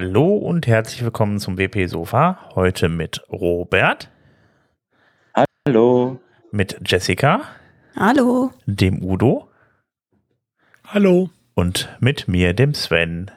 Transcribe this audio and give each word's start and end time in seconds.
Hallo 0.00 0.36
und 0.36 0.68
herzlich 0.68 1.02
willkommen 1.02 1.40
zum 1.40 1.58
WP 1.58 1.88
Sofa. 1.88 2.38
Heute 2.54 2.88
mit 2.88 3.20
Robert. 3.32 4.08
Hallo. 5.66 6.20
Mit 6.52 6.78
Jessica. 6.86 7.40
Hallo. 7.96 8.52
Dem 8.66 9.02
Udo. 9.02 9.48
Hallo. 10.86 11.30
Und 11.54 11.88
mit 11.98 12.28
mir, 12.28 12.54
dem 12.54 12.74
Sven. 12.74 13.32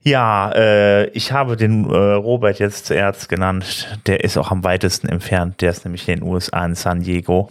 Ja, 0.00 0.50
äh, 0.52 1.10
ich 1.10 1.32
habe 1.32 1.58
den 1.58 1.84
äh, 1.84 1.94
Robert 1.94 2.58
jetzt 2.58 2.86
zuerst 2.86 3.28
genannt. 3.28 4.00
Der 4.06 4.24
ist 4.24 4.38
auch 4.38 4.50
am 4.50 4.64
weitesten 4.64 5.10
entfernt. 5.10 5.60
Der 5.60 5.72
ist 5.72 5.84
nämlich 5.84 6.08
in 6.08 6.20
den 6.20 6.22
USA 6.26 6.64
in 6.64 6.74
San 6.74 7.02
Diego. 7.02 7.50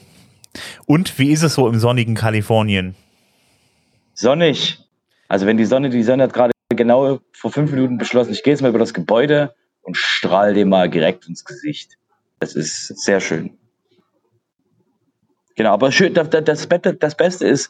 Und 0.87 1.19
wie 1.19 1.31
ist 1.31 1.43
es 1.43 1.53
so 1.53 1.67
im 1.67 1.77
sonnigen 1.77 2.15
Kalifornien? 2.15 2.95
Sonnig. 4.15 4.79
Also 5.27 5.45
wenn 5.45 5.57
die 5.57 5.65
Sonne, 5.65 5.91
die 5.91 6.01
Sonne 6.01 6.23
hat 6.23 6.33
gerade 6.33 6.53
genau 6.79 7.19
vor 7.33 7.51
fünf 7.51 7.71
Minuten 7.71 7.99
beschlossen, 7.99 8.31
ich 8.31 8.41
gehe 8.41 8.53
jetzt 8.53 8.61
mal 8.61 8.69
über 8.69 8.79
das 8.79 8.95
Gebäude 8.95 9.53
und 9.81 9.95
strahle 9.95 10.53
dem 10.53 10.69
mal 10.69 10.89
direkt 10.89 11.27
ins 11.27 11.45
Gesicht. 11.45 11.97
Das 12.39 12.55
ist 12.55 12.87
sehr 13.03 13.19
schön. 13.19 13.57
Genau, 15.55 15.73
aber 15.73 15.91
schön, 15.91 16.13
das, 16.13 16.29
das, 16.29 16.67
das 16.99 17.15
Beste 17.17 17.45
ist, 17.45 17.69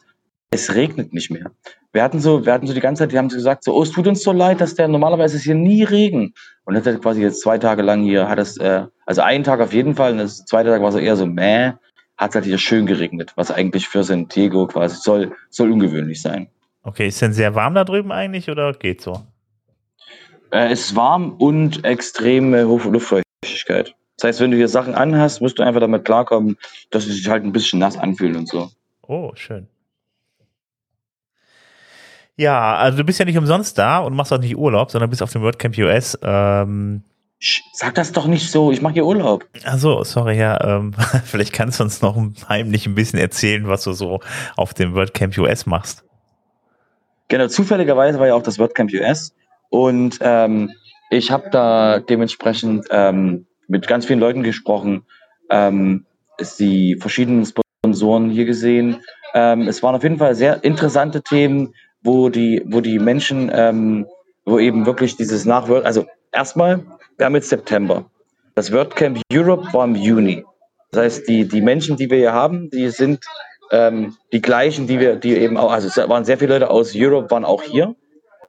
es 0.52 0.74
regnet 0.74 1.12
nicht 1.12 1.30
mehr. 1.30 1.50
Wir 1.92 2.02
hatten 2.02 2.20
so, 2.20 2.46
wir 2.46 2.52
hatten 2.52 2.66
so 2.66 2.72
die 2.72 2.80
ganze 2.80 3.02
Zeit, 3.02 3.12
die 3.12 3.18
haben 3.18 3.30
so 3.30 3.36
gesagt, 3.36 3.64
so, 3.64 3.74
oh, 3.74 3.82
es 3.82 3.90
tut 3.90 4.06
uns 4.06 4.22
so 4.22 4.32
leid, 4.32 4.60
dass 4.60 4.76
der 4.76 4.86
normalerweise 4.86 5.36
ist 5.36 5.42
hier 5.42 5.56
nie 5.56 5.82
Regen. 5.82 6.32
Und 6.64 6.74
das 6.74 6.86
hat 6.86 7.02
quasi 7.02 7.20
jetzt 7.20 7.40
zwei 7.40 7.58
Tage 7.58 7.82
lang 7.82 8.02
hier, 8.02 8.28
hat 8.28 8.38
es, 8.38 8.56
äh, 8.58 8.86
also 9.06 9.22
einen 9.22 9.42
Tag 9.44 9.60
auf 9.60 9.72
jeden 9.72 9.96
Fall, 9.96 10.12
und 10.12 10.18
das 10.18 10.44
zweite 10.44 10.70
Tag 10.70 10.82
war 10.82 10.92
so 10.92 10.98
eher 10.98 11.16
so, 11.16 11.26
meh, 11.26 11.72
hat 12.16 12.30
es 12.30 12.34
halt 12.36 12.44
hier 12.44 12.58
schön 12.58 12.86
geregnet, 12.86 13.32
was 13.34 13.50
eigentlich 13.50 13.88
für 13.88 14.04
San 14.04 14.28
Diego 14.28 14.66
quasi 14.66 14.96
soll, 14.96 15.32
soll 15.48 15.72
ungewöhnlich 15.72 16.22
sein. 16.22 16.48
Okay, 16.82 17.08
ist 17.08 17.20
denn 17.20 17.32
sehr 17.32 17.54
warm 17.54 17.74
da 17.74 17.84
drüben 17.84 18.12
eigentlich 18.12 18.50
oder 18.50 18.72
geht 18.72 19.00
so? 19.00 19.22
Äh, 20.50 20.72
es 20.72 20.86
ist 20.86 20.96
warm 20.96 21.32
und 21.32 21.84
extreme 21.84 22.62
Luftfeuchtigkeit. 22.62 23.94
Das 24.16 24.28
heißt, 24.28 24.40
wenn 24.40 24.50
du 24.50 24.56
hier 24.56 24.68
Sachen 24.68 24.94
anhast, 24.94 25.40
musst 25.40 25.58
du 25.58 25.62
einfach 25.62 25.80
damit 25.80 26.04
klarkommen, 26.04 26.56
dass 26.90 27.04
sie 27.04 27.12
sich 27.12 27.28
halt 27.28 27.44
ein 27.44 27.52
bisschen 27.52 27.78
nass 27.78 27.96
anfühlen 27.96 28.36
und 28.36 28.48
so. 28.48 28.70
Oh, 29.02 29.32
schön. 29.34 29.66
Ja, 32.36 32.76
also 32.76 32.98
du 32.98 33.04
bist 33.04 33.18
ja 33.18 33.24
nicht 33.24 33.38
umsonst 33.38 33.76
da 33.76 33.98
und 33.98 34.14
machst 34.14 34.32
auch 34.32 34.38
nicht 34.38 34.56
Urlaub, 34.56 34.90
sondern 34.90 35.10
bist 35.10 35.22
auf 35.22 35.32
dem 35.32 35.42
WordCamp 35.42 35.76
US. 35.78 36.18
Ähm, 36.22 37.02
Sag 37.72 37.94
das 37.94 38.12
doch 38.12 38.26
nicht 38.26 38.50
so, 38.50 38.70
ich 38.70 38.82
mache 38.82 38.94
hier 38.94 39.06
Urlaub. 39.06 39.46
Also, 39.64 40.04
sorry, 40.04 40.38
ja, 40.38 40.62
ähm, 40.62 40.94
vielleicht 41.24 41.54
kannst 41.54 41.80
du 41.80 41.84
uns 41.84 42.02
noch 42.02 42.16
heimlich 42.48 42.86
ein 42.86 42.94
bisschen 42.94 43.18
erzählen, 43.18 43.66
was 43.66 43.84
du 43.84 43.92
so 43.92 44.20
auf 44.56 44.74
dem 44.74 44.94
WordCamp 44.94 45.36
US 45.38 45.64
machst. 45.64 46.04
Genau, 47.30 47.46
zufälligerweise 47.46 48.18
war 48.18 48.26
ja 48.26 48.34
auch 48.34 48.42
das 48.42 48.58
WordCamp 48.58 48.92
US 48.92 49.32
und 49.70 50.18
ähm, 50.20 50.72
ich 51.10 51.30
habe 51.30 51.48
da 51.50 52.00
dementsprechend 52.00 52.88
ähm, 52.90 53.46
mit 53.68 53.86
ganz 53.86 54.04
vielen 54.04 54.18
Leuten 54.18 54.42
gesprochen, 54.42 55.04
ähm, 55.48 56.06
die 56.58 56.96
verschiedenen 56.96 57.46
Sponsoren 57.46 58.30
hier 58.30 58.46
gesehen. 58.46 59.02
Ähm, 59.32 59.68
es 59.68 59.80
waren 59.80 59.94
auf 59.94 60.02
jeden 60.02 60.18
Fall 60.18 60.34
sehr 60.34 60.64
interessante 60.64 61.22
Themen, 61.22 61.72
wo 62.02 62.30
die, 62.30 62.64
wo 62.66 62.80
die 62.80 62.98
Menschen, 62.98 63.48
ähm, 63.54 64.06
wo 64.44 64.58
eben 64.58 64.84
wirklich 64.84 65.16
dieses 65.16 65.44
Nachwort, 65.44 65.84
also 65.84 66.06
erstmal, 66.32 66.84
wir 67.16 67.26
haben 67.26 67.36
jetzt 67.36 67.50
September. 67.50 68.10
Das 68.56 68.72
WordCamp 68.72 69.20
Europe 69.32 69.72
war 69.72 69.84
im 69.84 69.94
Juni. 69.94 70.44
Das 70.90 71.02
heißt, 71.04 71.28
die, 71.28 71.46
die 71.46 71.60
Menschen, 71.60 71.96
die 71.96 72.10
wir 72.10 72.18
hier 72.18 72.32
haben, 72.32 72.70
die 72.70 72.88
sind 72.90 73.24
ähm, 73.70 74.16
die 74.32 74.42
gleichen, 74.42 74.86
die 74.86 75.00
wir, 75.00 75.16
die 75.16 75.36
eben 75.36 75.56
auch, 75.56 75.72
also 75.72 75.88
es 75.88 75.96
waren 75.96 76.24
sehr 76.24 76.38
viele 76.38 76.54
Leute 76.54 76.70
aus 76.70 76.92
Europe, 76.94 77.30
waren 77.30 77.44
auch 77.44 77.62
hier 77.62 77.94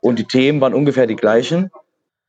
und 0.02 0.20
die 0.20 0.26
Themen 0.26 0.62
waren 0.62 0.74
ungefähr 0.74 1.08
die 1.08 1.16
gleichen. 1.16 1.72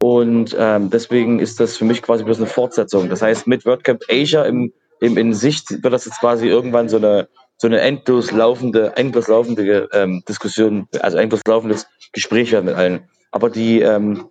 Und 0.00 0.56
ähm, 0.58 0.90
deswegen 0.90 1.38
ist 1.38 1.60
das 1.60 1.76
für 1.76 1.84
mich 1.84 2.02
quasi 2.02 2.24
bloß 2.24 2.38
eine 2.38 2.46
Fortsetzung. 2.46 3.08
Das 3.08 3.22
heißt, 3.22 3.46
mit 3.46 3.64
WordCamp 3.64 4.02
Asia 4.10 4.42
im, 4.44 4.72
im, 5.00 5.16
in 5.16 5.32
Sicht 5.32 5.82
wird 5.82 5.92
das 5.92 6.04
jetzt 6.04 6.20
quasi 6.20 6.48
irgendwann 6.48 6.88
so 6.88 6.96
eine, 6.96 7.28
so 7.56 7.68
eine 7.68 7.80
endlos 7.80 8.32
laufende, 8.32 8.92
endlos 8.96 9.28
laufende 9.28 9.88
ähm, 9.92 10.22
Diskussion, 10.28 10.88
also 11.00 11.18
endlos 11.18 11.40
laufendes 11.46 11.86
Gespräch 12.12 12.50
werden 12.50 12.66
mit 12.66 12.74
allen. 12.74 13.08
Aber 13.30 13.48
die, 13.48 13.80
ähm, 13.80 14.28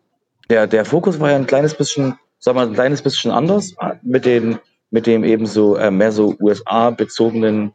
der, 0.49 0.67
der 0.67 0.83
Fokus 0.83 1.19
war 1.19 1.31
ja 1.31 1.37
ein 1.37 1.47
kleines 1.47 1.73
bisschen, 1.73 2.19
sagen 2.39 2.57
wir 2.57 2.65
mal, 2.65 2.67
ein 2.67 2.73
kleines 2.73 3.01
bisschen 3.01 3.31
anders 3.31 3.73
mit 4.01 4.25
den, 4.25 4.59
mit 4.89 5.07
dem 5.07 5.23
eben 5.23 5.45
so 5.45 5.77
äh, 5.77 5.89
mehr 5.89 6.11
so 6.11 6.35
USA-bezogenen, 6.41 7.73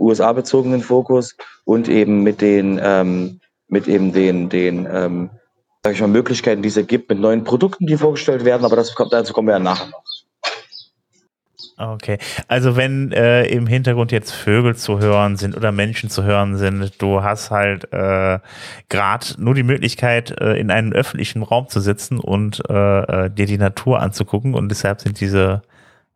USA-bezogenen 0.00 0.82
Fokus 0.82 1.36
und 1.64 1.88
eben 1.88 2.22
mit 2.22 2.40
den, 2.40 2.80
ähm, 2.82 3.40
mit 3.68 3.88
eben 3.88 4.12
den, 4.12 4.48
den, 4.48 4.86
ähm, 4.90 5.30
sag 5.82 5.94
ich 5.94 6.00
mal, 6.00 6.08
Möglichkeiten, 6.08 6.62
die 6.62 6.68
es 6.68 6.86
gibt 6.86 7.08
mit 7.08 7.18
neuen 7.18 7.44
Produkten, 7.44 7.86
die 7.86 7.96
vorgestellt 7.96 8.44
werden, 8.44 8.64
aber 8.64 8.76
das 8.76 8.94
kommt, 8.94 9.12
dazu 9.12 9.32
kommen 9.32 9.48
wir 9.48 9.54
ja 9.54 9.58
nachher 9.58 9.88
noch. 9.88 10.02
Okay, 11.80 12.18
also 12.48 12.76
wenn 12.76 13.12
äh, 13.12 13.44
im 13.46 13.68
Hintergrund 13.68 14.10
jetzt 14.10 14.32
Vögel 14.32 14.74
zu 14.74 14.98
hören 14.98 15.36
sind 15.36 15.56
oder 15.56 15.70
Menschen 15.70 16.10
zu 16.10 16.24
hören 16.24 16.56
sind, 16.56 17.00
du 17.00 17.22
hast 17.22 17.52
halt 17.52 17.92
äh, 17.92 18.40
gerade 18.88 19.26
nur 19.38 19.54
die 19.54 19.62
Möglichkeit, 19.62 20.40
äh, 20.40 20.54
in 20.54 20.72
einem 20.72 20.92
öffentlichen 20.92 21.44
Raum 21.44 21.68
zu 21.68 21.78
sitzen 21.78 22.18
und 22.18 22.60
äh, 22.68 23.26
äh, 23.26 23.30
dir 23.30 23.46
die 23.46 23.58
Natur 23.58 24.00
anzugucken 24.00 24.54
und 24.54 24.70
deshalb 24.70 25.02
sind 25.02 25.20
diese 25.20 25.62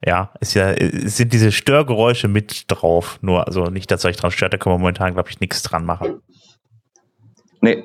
ja, 0.05 0.33
ist 0.41 0.55
ja, 0.55 0.75
sind 1.05 1.33
diese 1.33 1.53
Störgeräusche 1.53 2.29
mit 2.29 2.65
drauf. 2.69 3.19
Nur, 3.23 3.47
also 3.47 3.67
nicht, 3.67 3.91
dass 3.91 4.05
euch 4.05 4.17
dran 4.17 4.31
stört, 4.31 4.53
da 4.53 4.59
können 4.59 4.75
wir 4.75 4.79
momentan, 4.79 5.15
glaube 5.15 5.31
ich, 5.31 5.41
nichts 5.41 5.63
dran 5.63 5.85
machen. 5.85 6.21
Nee. 7.61 7.85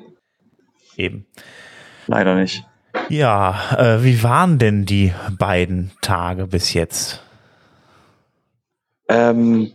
Eben. 0.96 1.26
Leider 2.06 2.34
nicht. 2.34 2.64
Ja, 3.08 3.76
äh, 3.76 4.02
wie 4.02 4.22
waren 4.22 4.58
denn 4.58 4.84
die 4.84 5.12
beiden 5.38 5.92
Tage 6.00 6.46
bis 6.46 6.72
jetzt? 6.72 7.22
Ähm, 9.08 9.72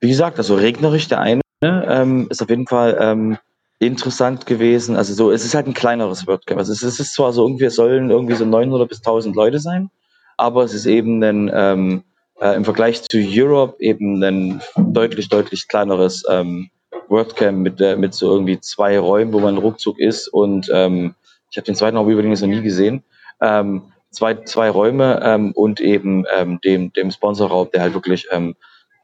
wie 0.00 0.08
gesagt, 0.08 0.38
also 0.38 0.56
regnerisch 0.56 1.08
der 1.08 1.20
eine 1.20 1.40
ähm, 1.62 2.26
ist 2.28 2.42
auf 2.42 2.50
jeden 2.50 2.66
Fall 2.66 2.98
ähm, 3.00 3.38
interessant 3.78 4.46
gewesen. 4.46 4.96
Also 4.96 5.14
so, 5.14 5.30
es 5.30 5.44
ist 5.44 5.54
halt 5.54 5.66
ein 5.66 5.74
kleineres 5.74 6.26
WordCamp. 6.26 6.58
Also 6.58 6.72
es 6.72 6.82
ist 6.82 7.14
zwar 7.14 7.32
so 7.32 7.46
irgendwie, 7.46 7.64
es 7.64 7.76
sollen 7.76 8.10
irgendwie 8.10 8.34
so 8.34 8.44
900 8.44 8.88
bis 8.88 8.98
1000 8.98 9.34
Leute 9.36 9.60
sein, 9.60 9.90
aber 10.36 10.64
es 10.64 10.74
ist 10.74 10.86
eben 10.86 11.22
ein, 11.22 11.50
ähm, 11.52 12.04
äh, 12.40 12.54
im 12.56 12.64
Vergleich 12.64 13.02
zu 13.02 13.18
Europe 13.18 13.76
eben 13.80 14.22
ein 14.22 14.60
deutlich, 14.76 15.28
deutlich 15.28 15.68
kleineres 15.68 16.24
ähm, 16.28 16.70
WordCamp 17.08 17.58
mit, 17.58 17.80
äh, 17.80 17.96
mit 17.96 18.14
so 18.14 18.32
irgendwie 18.32 18.60
zwei 18.60 18.98
Räumen, 18.98 19.32
wo 19.32 19.40
man 19.40 19.58
ruckzuck 19.58 19.98
ist 19.98 20.28
und 20.28 20.70
ähm, 20.72 21.14
ich 21.50 21.56
habe 21.56 21.66
den 21.66 21.76
zweiten 21.76 21.96
Raum 21.96 22.08
übrigens 22.08 22.40
noch 22.40 22.48
nie 22.48 22.62
gesehen. 22.62 23.04
Ähm, 23.40 23.82
zwei, 24.10 24.34
zwei 24.34 24.70
Räume 24.70 25.20
ähm, 25.22 25.52
und 25.52 25.80
eben 25.80 26.24
ähm, 26.36 26.60
dem, 26.64 26.92
dem 26.92 27.10
Sponsorraum, 27.10 27.68
der 27.72 27.82
halt 27.82 27.94
wirklich 27.94 28.26
ähm, 28.32 28.56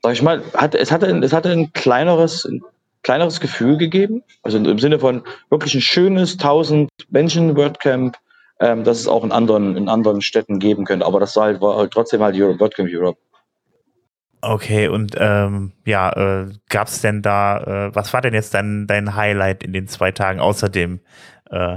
sag 0.02 0.12
ich 0.12 0.22
mal, 0.22 0.42
hat, 0.54 0.74
es, 0.74 0.91
hatte, 0.91 1.06
es 1.22 1.32
hatte 1.32 1.50
ein 1.50 1.72
kleineres, 1.72 2.44
ein 2.44 2.62
kleineres 3.02 3.41
Gefühl 3.41 3.76
gegeben. 3.76 4.22
Also 4.42 4.58
im 4.58 4.78
Sinne 4.78 4.98
von 4.98 5.22
wirklich 5.50 5.74
ein 5.74 5.80
schönes 5.80 6.32
1000 6.32 6.88
Menschen 7.10 7.56
WordCamp, 7.56 8.16
ähm, 8.60 8.84
dass 8.84 9.00
es 9.00 9.09
auch 9.09 9.25
in 9.25 9.32
anderen, 9.32 9.76
in 9.76 9.88
anderen 9.88 10.21
Städten 10.21 10.59
geben 10.59 10.84
könnte. 10.84 11.06
Aber 11.06 11.19
das 11.19 11.34
war 11.37 11.44
halt, 11.44 11.60
war 11.60 11.76
halt 11.76 11.93
trotzdem 11.93 12.22
halt 12.22 12.37
Europe, 12.37 12.60
WordCamp 12.60 12.91
Europe. 12.93 13.19
Okay, 14.43 14.88
und 14.88 15.15
ähm, 15.19 15.72
ja, 15.84 16.10
äh, 16.12 16.50
gab 16.69 16.88
es 16.88 17.00
denn 17.00 17.21
da, 17.21 17.89
äh, 17.89 17.95
was 17.95 18.12
war 18.15 18.22
denn 18.22 18.33
jetzt 18.33 18.54
dein, 18.54 18.86
dein 18.86 19.15
Highlight 19.15 19.62
in 19.62 19.72
den 19.72 19.86
zwei 19.86 20.12
Tagen, 20.12 20.41
außer 20.41 20.68
dem 20.68 21.01
äh, 21.51 21.77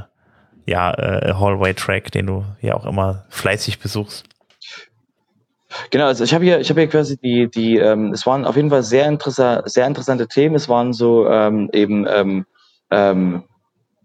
ja, 0.65 0.93
äh, 0.93 1.33
Hallway-Track, 1.33 2.11
den 2.11 2.27
du 2.27 2.45
ja 2.61 2.75
auch 2.75 2.85
immer 2.85 3.25
fleißig 3.29 3.79
besuchst? 3.79 4.25
Genau, 5.89 6.05
also 6.05 6.23
ich 6.23 6.33
habe 6.33 6.45
hier, 6.45 6.59
ich 6.59 6.69
habe 6.69 6.81
hier 6.81 6.89
quasi 6.89 7.17
die, 7.17 7.49
die, 7.49 7.77
ähm, 7.77 8.13
es 8.13 8.25
waren 8.25 8.45
auf 8.45 8.55
jeden 8.55 8.69
Fall 8.69 8.83
sehr 8.83 9.07
interessante, 9.07 9.69
sehr 9.69 9.87
interessante 9.87 10.27
Themen. 10.27 10.55
Es 10.55 10.69
waren 10.69 10.93
so 10.93 11.27
ähm, 11.27 11.69
eben 11.73 12.05
ähm, 12.07 12.45
ähm, 12.91 13.43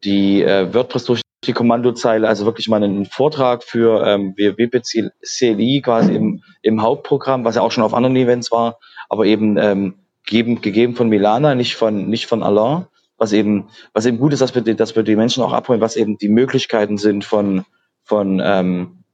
die 0.03 0.43
äh, 0.43 0.73
WordPress 0.73 1.05
durch 1.05 1.21
die 1.45 1.53
Kommandozeile, 1.53 2.27
also 2.27 2.45
wirklich 2.45 2.69
mal 2.69 2.83
einen 2.83 3.07
Vortrag 3.07 3.63
für 3.63 4.05
ähm, 4.07 4.35
WP-CLI 4.37 5.83
quasi 5.83 6.15
im, 6.15 6.43
im 6.63 6.83
Hauptprogramm, 6.83 7.45
was 7.45 7.55
ja 7.55 7.63
auch 7.63 7.71
schon 7.71 7.85
auf 7.85 7.95
anderen 7.95 8.17
Events 8.17 8.51
war, 8.51 8.79
aber 9.09 9.25
eben 9.25 9.57
ähm, 9.57 9.95
gegeben, 10.25 10.61
gegeben 10.61 10.95
von 10.97 11.09
Milana, 11.09 11.55
nicht 11.55 11.77
von, 11.77 12.09
nicht 12.09 12.27
von 12.27 12.43
Alain, 12.43 12.87
was 13.19 13.33
eben, 13.33 13.69
was 13.93 14.07
eben 14.07 14.19
gut 14.19 14.33
ist, 14.33 14.41
dass 14.41 14.55
wir, 14.55 14.63
dass 14.63 14.97
wir 14.97 15.03
die 15.05 15.17
Menschen 15.17 15.43
auch 15.43 15.53
abholen, 15.53 15.81
was 15.81 15.97
eben 15.97 16.19
die 16.19 16.29
Möglichkeiten 16.29 16.99
sind 16.99 17.25
von, 17.25 17.65
von, 18.03 18.43
ähm, 18.45 19.05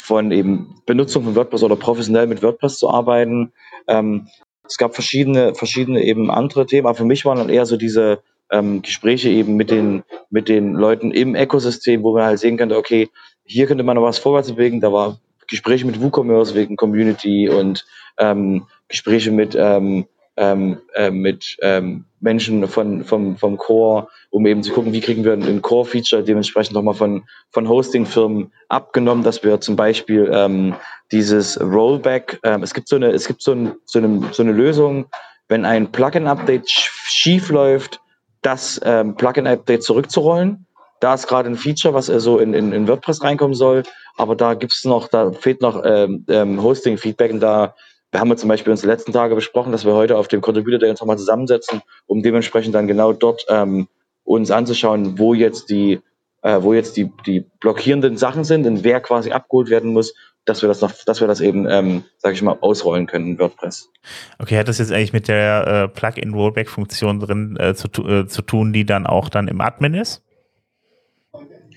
von 0.00 0.30
eben 0.30 0.82
Benutzung 0.86 1.24
von 1.24 1.34
WordPress 1.34 1.64
oder 1.64 1.76
professionell 1.76 2.28
mit 2.28 2.42
WordPress 2.42 2.78
zu 2.78 2.88
arbeiten. 2.90 3.52
Ähm, 3.88 4.28
es 4.64 4.78
gab 4.78 4.94
verschiedene, 4.94 5.54
verschiedene 5.54 6.02
eben 6.02 6.30
andere 6.30 6.66
Themen, 6.66 6.86
aber 6.86 6.96
für 6.96 7.04
mich 7.04 7.24
waren 7.24 7.38
dann 7.38 7.48
eher 7.48 7.66
so 7.66 7.76
diese 7.76 8.20
ähm, 8.50 8.82
Gespräche 8.82 9.28
eben 9.28 9.56
mit 9.56 9.70
den, 9.70 10.02
mit 10.30 10.48
den 10.48 10.74
Leuten 10.74 11.10
im 11.10 11.34
Ökosystem, 11.34 12.02
wo 12.02 12.14
man 12.14 12.24
halt 12.24 12.38
sehen 12.38 12.56
könnte, 12.56 12.76
okay, 12.76 13.08
hier 13.44 13.66
könnte 13.66 13.84
man 13.84 13.96
noch 13.96 14.02
was 14.02 14.18
vorwärts 14.18 14.52
bewegen. 14.52 14.80
Da 14.80 14.92
war 14.92 15.18
Gespräche 15.48 15.86
mit 15.86 16.00
WooCommerce 16.00 16.54
wegen 16.54 16.76
Community 16.76 17.48
und 17.48 17.84
ähm, 18.18 18.66
Gespräche 18.88 19.30
mit, 19.30 19.56
ähm, 19.58 20.06
ähm, 20.36 20.78
äh, 20.94 21.10
mit 21.10 21.56
ähm, 21.62 22.04
Menschen 22.20 22.66
von, 22.66 23.04
vom, 23.04 23.36
vom 23.36 23.56
Core, 23.56 24.08
um 24.30 24.46
eben 24.46 24.62
zu 24.62 24.72
gucken, 24.72 24.92
wie 24.92 25.00
kriegen 25.00 25.24
wir 25.24 25.32
ein 25.32 25.62
Core-Feature 25.62 26.24
dementsprechend 26.24 26.74
nochmal 26.74 26.94
von, 26.94 27.24
von 27.50 27.68
Hosting-Firmen 27.68 28.52
abgenommen, 28.68 29.22
dass 29.22 29.42
wir 29.44 29.60
zum 29.60 29.76
Beispiel 29.76 30.30
ähm, 30.32 30.74
dieses 31.12 31.60
Rollback, 31.60 32.40
ähm, 32.42 32.62
es 32.62 32.74
gibt 32.74 32.88
so 32.88 32.96
eine, 32.96 33.10
es 33.10 33.26
gibt 33.26 33.42
so, 33.42 33.52
ein, 33.52 33.74
so, 33.84 33.98
eine, 33.98 34.22
so 34.32 34.42
eine 34.42 34.52
Lösung, 34.52 35.06
wenn 35.48 35.64
ein 35.64 35.92
Plugin-Update 35.92 36.68
schief 36.68 37.50
läuft, 37.50 38.00
das 38.46 38.80
ähm, 38.84 39.16
Plugin-Update 39.16 39.82
zurückzurollen. 39.82 40.66
Da 41.00 41.14
ist 41.14 41.26
gerade 41.26 41.50
ein 41.50 41.56
Feature, 41.56 41.92
was 41.94 42.06
so 42.06 42.38
in, 42.38 42.54
in, 42.54 42.72
in 42.72 42.86
WordPress 42.86 43.22
reinkommen 43.22 43.54
soll, 43.54 43.82
aber 44.16 44.36
da 44.36 44.54
gibt's 44.54 44.84
noch, 44.84 45.08
da 45.08 45.32
fehlt 45.32 45.60
noch 45.60 45.82
ähm, 45.84 46.24
ähm, 46.28 46.62
Hosting-Feedback 46.62 47.32
und 47.32 47.40
da 47.40 47.74
wir 48.12 48.20
haben 48.20 48.28
wir 48.28 48.36
zum 48.36 48.48
Beispiel 48.48 48.70
uns 48.70 48.82
die 48.82 48.86
letzten 48.86 49.12
Tage 49.12 49.34
besprochen, 49.34 49.72
dass 49.72 49.84
wir 49.84 49.92
heute 49.92 50.16
auf 50.16 50.28
dem 50.28 50.40
Contributor 50.40 50.78
Day 50.78 50.88
uns 50.88 51.00
nochmal 51.00 51.18
zusammensetzen, 51.18 51.82
um 52.06 52.22
dementsprechend 52.22 52.74
dann 52.74 52.86
genau 52.86 53.12
dort 53.12 53.44
ähm, 53.48 53.88
uns 54.22 54.50
anzuschauen, 54.52 55.18
wo 55.18 55.34
jetzt 55.34 55.68
die, 55.68 56.00
äh, 56.42 56.62
wo 56.62 56.72
jetzt 56.72 56.96
die, 56.96 57.10
die 57.26 57.44
blockierenden 57.60 58.16
Sachen 58.16 58.44
sind 58.44 58.64
und 58.64 58.84
wer 58.84 59.00
quasi 59.00 59.32
abgeholt 59.32 59.70
werden 59.70 59.92
muss, 59.92 60.14
dass 60.46 60.62
wir 60.62 60.68
das 60.68 60.80
noch, 60.80 60.92
dass 61.04 61.20
wir 61.20 61.28
das 61.28 61.40
eben, 61.40 61.68
ähm, 61.68 62.04
sage 62.18 62.34
ich 62.34 62.42
mal, 62.42 62.56
ausrollen 62.60 63.06
können 63.06 63.32
in 63.32 63.38
WordPress. 63.38 63.90
Okay, 64.38 64.56
hat 64.58 64.68
das 64.68 64.78
jetzt 64.78 64.92
eigentlich 64.92 65.12
mit 65.12 65.28
der 65.28 65.66
äh, 65.66 65.88
Plugin-Rollback-Funktion 65.88 67.20
drin 67.20 67.56
äh, 67.60 67.74
zu, 67.74 67.88
äh, 68.06 68.26
zu 68.26 68.42
tun, 68.42 68.72
die 68.72 68.86
dann 68.86 69.06
auch 69.06 69.28
dann 69.28 69.48
im 69.48 69.60
Admin 69.60 69.94
ist? 69.94 70.22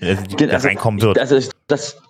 Also, 0.00 0.22
die 0.24 0.48
also, 0.48 0.68
reinkommen 0.68 1.02
wird. 1.02 1.18
Also 1.18 1.38
das, 1.66 2.00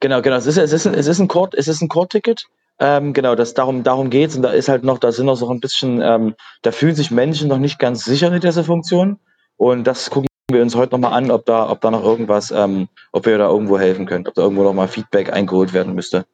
genau, 0.00 0.20
genau. 0.20 0.36
Es 0.36 0.46
ist, 0.46 0.58
es 0.58 0.72
ist 0.72 0.86
ein, 0.86 0.94
es 0.94 1.06
ist 1.06 1.18
ein 1.18 1.28
Core, 1.28 1.50
es 1.56 1.68
ist 1.68 1.80
ein 1.80 1.88
Core-Ticket. 1.88 2.46
Ähm, 2.78 3.12
genau, 3.12 3.34
das 3.34 3.54
darum, 3.54 3.84
darum 3.84 4.10
geht's 4.10 4.34
und 4.34 4.42
da 4.42 4.50
ist 4.50 4.68
halt 4.68 4.82
noch, 4.82 4.98
da 4.98 5.12
sind 5.12 5.26
noch 5.26 5.36
so 5.36 5.48
ein 5.48 5.60
bisschen, 5.60 6.00
ähm, 6.02 6.34
da 6.62 6.72
fühlen 6.72 6.94
sich 6.94 7.10
Menschen 7.10 7.48
noch 7.48 7.58
nicht 7.58 7.78
ganz 7.78 8.04
sicher 8.04 8.30
mit 8.30 8.42
dieser 8.42 8.64
Funktion 8.64 9.18
und 9.56 9.84
das 9.84 10.10
gucken 10.10 10.26
wir 10.52 10.62
uns 10.62 10.74
heute 10.74 10.92
nochmal 10.92 11.12
an, 11.12 11.30
ob 11.30 11.46
da, 11.46 11.70
ob 11.70 11.80
da 11.80 11.90
noch 11.90 12.04
irgendwas, 12.04 12.50
ähm, 12.50 12.88
ob 13.12 13.26
wir 13.26 13.38
da 13.38 13.48
irgendwo 13.48 13.78
helfen 13.78 14.06
können, 14.06 14.26
ob 14.26 14.34
da 14.34 14.42
irgendwo 14.42 14.62
nochmal 14.62 14.88
Feedback 14.88 15.32
eingeholt 15.32 15.72
werden 15.72 15.94
müsste. 15.94 16.24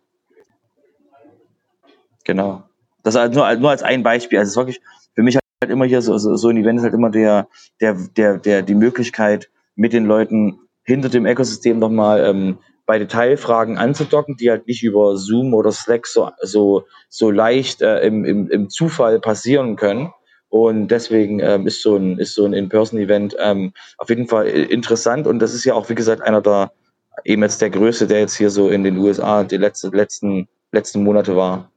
Genau. 2.25 2.63
Das 3.03 3.15
halt 3.15 3.35
nur, 3.35 3.55
nur 3.57 3.71
als 3.71 3.83
ein 3.83 4.03
Beispiel. 4.03 4.39
Also 4.39 4.49
es 4.49 4.53
ist 4.53 4.57
wirklich 4.57 4.81
für 5.15 5.23
mich 5.23 5.37
halt 5.37 5.73
immer 5.73 5.87
hier 5.87 6.03
so, 6.03 6.19
so, 6.19 6.37
so 6.37 6.49
ein 6.49 6.57
Event 6.57 6.79
ist 6.79 6.85
halt 6.85 6.95
immer 6.95 7.11
der, 7.11 7.49
der, 7.81 7.95
der, 8.17 8.39
der, 8.39 8.63
die 8.63 8.75
Möglichkeit, 8.75 9.51
mit 9.75 9.93
den 9.93 10.07
Leuten 10.07 10.59
hinter 10.83 11.09
dem 11.09 11.25
Ökosystem 11.25 11.79
nochmal 11.79 12.25
ähm, 12.25 12.59
bei 12.85 12.99
Detailfragen 12.99 13.79
anzudocken, 13.79 14.37
die 14.37 14.51
halt 14.51 14.67
nicht 14.67 14.83
über 14.83 15.17
Zoom 15.17 15.55
oder 15.55 15.71
Slack 15.73 16.07
so, 16.07 16.31
so, 16.41 16.85
so 17.09 17.31
leicht 17.31 17.83
äh, 17.83 18.01
im, 18.01 18.25
im, 18.25 18.51
im 18.51 18.71
Zufall 18.71 19.21
passieren 19.21 19.77
können. 19.77 20.11
Und 20.51 20.89
deswegen 20.89 21.41
ähm, 21.41 21.67
ist 21.67 21.83
so 21.83 21.97
ein, 21.97 22.19
ist 22.19 22.35
so 22.35 22.45
ein 22.45 22.55
In-Person-Event 22.55 23.37
ähm, 23.39 23.73
auf 23.99 24.09
jeden 24.09 24.29
Fall 24.29 24.47
interessant. 24.47 25.27
Und 25.27 25.41
das 25.41 25.55
ist 25.55 25.65
ja 25.65 25.75
auch, 25.75 25.89
wie 25.91 25.95
gesagt, 25.95 26.23
einer 26.23 26.41
der, 26.41 26.73
eben 27.25 27.43
jetzt 27.43 27.61
der 27.61 27.71
größte, 27.71 28.07
der 28.07 28.21
jetzt 28.21 28.37
hier 28.37 28.51
so 28.51 28.71
in 28.71 28.85
den 28.85 28.97
USA 28.97 29.45
die 29.45 29.57
letzte, 29.57 29.89
letzten, 29.89 30.49
letzten 30.73 31.03
Monate 31.03 31.37
war. 31.37 31.71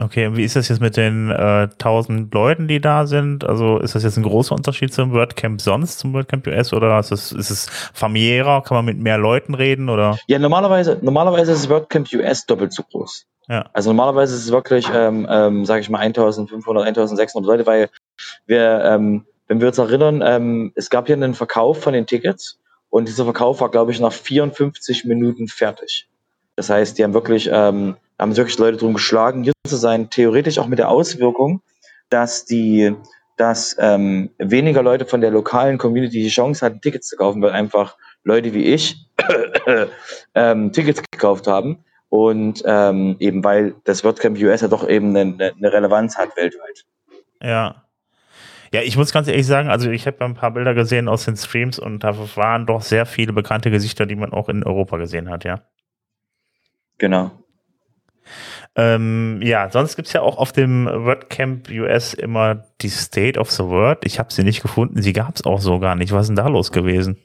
Okay, 0.00 0.28
und 0.28 0.36
wie 0.36 0.44
ist 0.44 0.54
das 0.54 0.68
jetzt 0.68 0.80
mit 0.80 0.96
den 0.96 1.28
äh, 1.30 1.68
1000 1.72 2.32
Leuten, 2.32 2.68
die 2.68 2.80
da 2.80 3.08
sind? 3.08 3.42
Also 3.42 3.80
ist 3.80 3.96
das 3.96 4.04
jetzt 4.04 4.16
ein 4.16 4.22
großer 4.22 4.54
Unterschied 4.54 4.94
zum 4.94 5.12
WordCamp 5.12 5.60
sonst, 5.60 5.98
zum 5.98 6.12
WordCamp 6.12 6.46
US 6.46 6.72
oder 6.72 7.00
ist 7.00 7.10
es, 7.10 7.32
ist 7.32 7.50
es 7.50 7.68
familiärer? 7.94 8.62
Kann 8.62 8.76
man 8.76 8.84
mit 8.84 8.98
mehr 8.98 9.18
Leuten 9.18 9.54
reden 9.54 9.88
oder? 9.88 10.16
Ja, 10.28 10.38
normalerweise, 10.38 10.98
normalerweise 11.02 11.50
ist 11.50 11.68
WordCamp 11.68 12.12
US 12.14 12.46
doppelt 12.46 12.72
so 12.72 12.84
groß. 12.84 13.26
Also 13.72 13.90
normalerweise 13.90 14.34
ist 14.34 14.44
es 14.44 14.52
wirklich, 14.52 14.86
ähm, 14.92 15.26
ähm, 15.28 15.64
sage 15.64 15.80
ich 15.80 15.88
mal, 15.88 16.00
1500, 16.00 16.86
1600 16.86 17.46
Leute, 17.46 17.66
weil 17.66 17.88
wir, 18.46 18.84
ähm, 18.84 19.24
wenn 19.46 19.60
wir 19.60 19.68
uns 19.68 19.78
erinnern, 19.78 20.22
ähm, 20.24 20.72
es 20.74 20.90
gab 20.90 21.06
hier 21.06 21.16
einen 21.16 21.34
Verkauf 21.34 21.80
von 21.80 21.94
den 21.94 22.06
Tickets 22.06 22.60
und 22.90 23.08
dieser 23.08 23.24
Verkauf 23.24 23.60
war, 23.60 23.70
glaube 23.70 23.90
ich, 23.90 24.00
nach 24.00 24.12
54 24.12 25.06
Minuten 25.06 25.48
fertig. 25.48 26.08
Das 26.56 26.68
heißt, 26.68 26.98
die 26.98 27.04
haben 27.04 27.14
wirklich, 27.14 27.48
ähm, 27.50 27.96
haben 28.18 28.36
wirklich 28.36 28.58
Leute 28.58 28.76
drum 28.76 28.94
geschlagen, 28.94 29.44
hier 29.44 29.54
zu 29.66 29.76
sein, 29.76 30.10
theoretisch 30.10 30.58
auch 30.58 30.66
mit 30.66 30.78
der 30.78 30.90
Auswirkung, 30.90 31.62
dass 32.10 32.44
die, 32.44 32.94
dass 33.38 33.76
ähm, 33.78 34.30
weniger 34.38 34.82
Leute 34.82 35.06
von 35.06 35.22
der 35.22 35.30
lokalen 35.30 35.78
Community 35.78 36.22
die 36.22 36.28
Chance 36.28 36.66
hatten, 36.66 36.82
Tickets 36.82 37.08
zu 37.08 37.16
kaufen, 37.16 37.40
weil 37.40 37.52
einfach 37.52 37.96
Leute 38.24 38.52
wie 38.52 38.64
ich 38.64 39.06
ähm, 40.34 40.72
Tickets 40.72 41.00
gekauft 41.10 41.46
haben 41.46 41.84
und 42.08 42.62
ähm, 42.66 43.16
eben 43.18 43.44
weil 43.44 43.74
das 43.84 44.04
WordCamp 44.04 44.38
US 44.38 44.60
ja 44.60 44.68
doch 44.68 44.88
eben 44.88 45.16
eine, 45.16 45.52
eine 45.56 45.72
Relevanz 45.72 46.16
hat 46.16 46.36
weltweit. 46.36 46.84
Ja. 47.42 47.84
Ja, 48.72 48.82
ich 48.82 48.98
muss 48.98 49.12
ganz 49.12 49.28
ehrlich 49.28 49.46
sagen, 49.46 49.70
also 49.70 49.90
ich 49.90 50.06
habe 50.06 50.22
ein 50.24 50.34
paar 50.34 50.50
Bilder 50.50 50.74
gesehen 50.74 51.08
aus 51.08 51.24
den 51.24 51.36
Streams 51.36 51.78
und 51.78 52.04
da 52.04 52.14
waren 52.36 52.66
doch 52.66 52.82
sehr 52.82 53.06
viele 53.06 53.32
bekannte 53.32 53.70
Gesichter, 53.70 54.04
die 54.04 54.16
man 54.16 54.32
auch 54.32 54.50
in 54.50 54.62
Europa 54.62 54.98
gesehen 54.98 55.30
hat, 55.30 55.44
ja. 55.44 55.62
Genau. 56.98 57.30
Ähm, 58.76 59.40
ja, 59.42 59.70
sonst 59.70 59.96
gibt's 59.96 60.12
ja 60.12 60.20
auch 60.20 60.36
auf 60.36 60.52
dem 60.52 60.86
WordCamp 60.86 61.70
US 61.70 62.12
immer 62.12 62.66
die 62.82 62.90
State 62.90 63.40
of 63.40 63.50
the 63.50 63.64
Word. 63.64 64.04
Ich 64.04 64.18
habe 64.18 64.32
sie 64.32 64.44
nicht 64.44 64.60
gefunden, 64.60 65.00
sie 65.00 65.12
gab's 65.12 65.44
auch 65.44 65.60
so 65.60 65.78
gar 65.78 65.94
nicht. 65.94 66.12
Was 66.12 66.22
ist 66.22 66.28
denn 66.28 66.36
da 66.36 66.48
los 66.48 66.70
gewesen? 66.70 67.16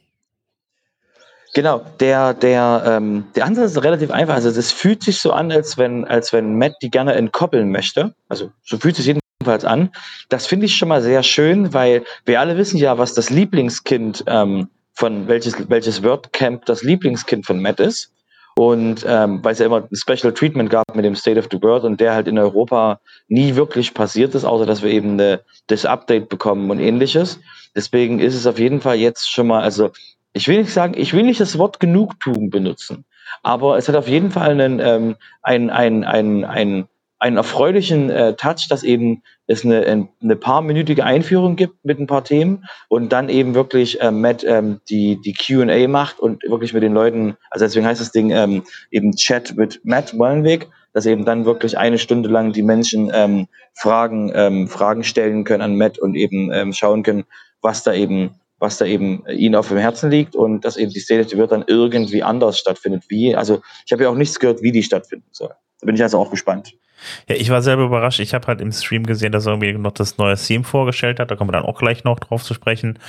Genau, 1.53 1.85
der, 1.99 2.33
der, 2.33 2.83
ähm, 2.85 3.25
der 3.35 3.45
Ansatz 3.45 3.71
ist 3.71 3.83
relativ 3.83 4.09
einfach. 4.09 4.33
Also 4.33 4.51
das 4.51 4.71
fühlt 4.71 5.03
sich 5.03 5.19
so 5.19 5.31
an, 5.31 5.51
als 5.51 5.77
wenn, 5.77 6.03
als 6.03 6.33
wenn 6.33 6.57
Matt 6.57 6.73
die 6.81 6.89
gerne 6.89 7.13
entkoppeln 7.13 7.71
möchte. 7.71 8.15
Also 8.27 8.51
so 8.63 8.77
fühlt 8.77 8.95
sich 8.95 9.05
jedenfalls 9.05 9.63
an. 9.63 9.91
Das 10.29 10.47
finde 10.47 10.65
ich 10.65 10.75
schon 10.75 10.89
mal 10.89 11.03
sehr 11.03 11.21
schön, 11.21 11.73
weil 11.73 12.05
wir 12.25 12.39
alle 12.39 12.57
wissen 12.57 12.77
ja, 12.77 12.97
was 12.97 13.13
das 13.13 13.29
Lieblingskind 13.29 14.23
ähm, 14.25 14.69
von 14.93 15.27
welches, 15.27 15.69
welches 15.69 16.01
WordCamp 16.01 16.65
das 16.65 16.81
Lieblingskind 16.81 17.45
von 17.45 17.61
Matt 17.61 17.79
ist. 17.79 18.11
Und 18.55 19.05
ähm, 19.07 19.43
weil 19.43 19.53
es 19.53 19.59
ja 19.59 19.65
immer 19.65 19.87
ein 19.89 19.95
Special 19.95 20.33
Treatment 20.33 20.69
gab 20.69 20.95
mit 20.95 21.05
dem 21.05 21.15
State 21.15 21.39
of 21.39 21.47
the 21.51 21.61
World 21.61 21.83
und 21.83 21.99
der 21.99 22.13
halt 22.13 22.27
in 22.27 22.37
Europa 22.37 22.99
nie 23.27 23.55
wirklich 23.55 23.93
passiert 23.93 24.33
ist, 24.35 24.45
außer 24.45 24.65
dass 24.65 24.83
wir 24.83 24.91
eben 24.91 25.13
eine, 25.13 25.41
das 25.67 25.85
Update 25.85 26.29
bekommen 26.29 26.69
und 26.69 26.79
ähnliches. 26.79 27.39
Deswegen 27.75 28.19
ist 28.19 28.35
es 28.35 28.45
auf 28.45 28.59
jeden 28.59 28.81
Fall 28.81 28.97
jetzt 28.97 29.31
schon 29.31 29.47
mal, 29.47 29.63
also 29.63 29.91
ich 30.33 30.47
will 30.47 30.59
nicht 30.59 30.73
sagen, 30.73 30.93
ich 30.97 31.13
will 31.13 31.23
nicht 31.23 31.39
das 31.39 31.57
Wort 31.57 31.79
Genugtuung 31.79 32.49
benutzen, 32.49 33.05
aber 33.41 33.77
es 33.77 33.87
hat 33.87 33.95
auf 33.95 34.07
jeden 34.07 34.31
Fall 34.31 34.51
einen, 34.51 34.79
ähm, 34.79 35.15
ein, 35.41 35.69
ein, 35.69 36.03
ein, 36.03 36.45
ein 36.45 36.87
einen 37.23 37.37
erfreulichen 37.37 38.09
äh, 38.09 38.35
Touch, 38.35 38.67
dass 38.67 38.83
eben 38.83 39.23
es 39.47 39.63
eine, 39.63 40.09
eine 40.21 40.35
paarminütige 40.35 41.05
Einführung 41.05 41.55
gibt 41.55 41.85
mit 41.85 41.97
ein 41.97 42.05
paar 42.05 42.25
Themen 42.25 42.65
und 42.89 43.13
dann 43.13 43.29
eben 43.29 43.55
wirklich 43.55 44.01
äh, 44.01 44.11
Matt 44.11 44.43
ähm, 44.43 44.81
die, 44.89 45.21
die 45.21 45.33
Q&A 45.33 45.87
macht 45.87 46.19
und 46.19 46.43
wirklich 46.43 46.73
mit 46.73 46.83
den 46.83 46.93
Leuten, 46.93 47.37
also 47.49 47.63
deswegen 47.63 47.85
heißt 47.85 48.01
das 48.01 48.11
Ding 48.11 48.31
ähm, 48.31 48.63
eben 48.91 49.15
Chat 49.15 49.55
mit 49.55 49.79
Matt 49.85 50.19
Wallenweg, 50.19 50.67
dass 50.91 51.05
eben 51.05 51.23
dann 51.23 51.45
wirklich 51.45 51.77
eine 51.77 51.97
Stunde 51.97 52.27
lang 52.27 52.51
die 52.51 52.61
Menschen 52.61 53.09
ähm, 53.13 53.47
Fragen, 53.73 54.29
ähm, 54.35 54.67
Fragen 54.67 55.05
stellen 55.05 55.45
können 55.45 55.61
an 55.61 55.77
Matt 55.77 55.99
und 55.99 56.15
eben 56.15 56.51
ähm, 56.51 56.73
schauen 56.73 57.03
können, 57.03 57.23
was 57.61 57.83
da 57.83 57.93
eben 57.93 58.31
was 58.63 58.77
da 58.77 58.85
eben 58.85 59.25
ihnen 59.27 59.55
auf 59.55 59.67
dem 59.67 59.77
Herzen 59.77 60.09
liegt 60.09 60.35
und 60.35 60.63
dass 60.63 60.77
eben 60.77 60.89
die 60.89 61.01
State 61.01 61.37
wird 61.37 61.51
dann 61.51 61.65
irgendwie 61.67 62.23
anders 62.23 62.57
stattfindet. 62.57 63.03
Wie, 63.09 63.35
also 63.35 63.61
ich 63.85 63.91
habe 63.91 64.03
ja 64.03 64.09
auch 64.09 64.15
nichts 64.15 64.39
gehört, 64.39 64.63
wie 64.63 64.71
die 64.71 64.83
stattfinden 64.83 65.27
soll. 65.31 65.49
Da 65.81 65.85
bin 65.85 65.95
ich 65.95 66.01
also 66.01 66.17
auch 66.17 66.31
gespannt. 66.31 66.73
Ja, 67.27 67.35
ich 67.35 67.49
war 67.49 67.61
selber 67.61 67.83
überrascht. 67.83 68.21
Ich 68.21 68.33
habe 68.33 68.47
halt 68.47 68.61
im 68.61 68.71
Stream 68.71 69.05
gesehen, 69.05 69.33
dass 69.33 69.45
er 69.45 69.51
irgendwie 69.51 69.73
noch 69.73 69.91
das 69.91 70.17
neue 70.17 70.37
Theme 70.37 70.63
vorgestellt 70.63 71.19
hat. 71.19 71.29
Da 71.29 71.35
kommen 71.35 71.49
wir 71.49 71.59
dann 71.59 71.65
auch 71.65 71.77
gleich 71.77 72.05
noch 72.05 72.21
drauf 72.21 72.41
zu 72.41 72.53
sprechen. 72.53 72.99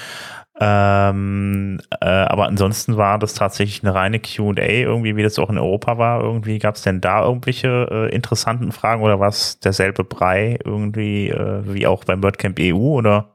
Ähm, 0.60 1.80
äh, 2.00 2.06
aber 2.06 2.46
ansonsten 2.46 2.96
war 2.96 3.20
das 3.20 3.34
tatsächlich 3.34 3.84
eine 3.84 3.94
reine 3.94 4.18
QA, 4.18 4.54
irgendwie, 4.58 5.14
wie 5.14 5.22
das 5.22 5.38
auch 5.38 5.50
in 5.50 5.58
Europa 5.58 5.98
war. 5.98 6.20
Irgendwie 6.20 6.58
gab 6.58 6.74
es 6.74 6.82
denn 6.82 7.00
da 7.00 7.24
irgendwelche 7.24 7.88
äh, 7.90 8.14
interessanten 8.14 8.72
Fragen 8.72 9.02
oder 9.02 9.20
war 9.20 9.28
es 9.28 9.60
derselbe 9.60 10.02
Brei 10.02 10.58
irgendwie 10.64 11.28
äh, 11.28 11.62
wie 11.64 11.86
auch 11.86 12.02
beim 12.02 12.24
WordCamp 12.24 12.58
EU 12.60 12.74
oder? 12.74 13.33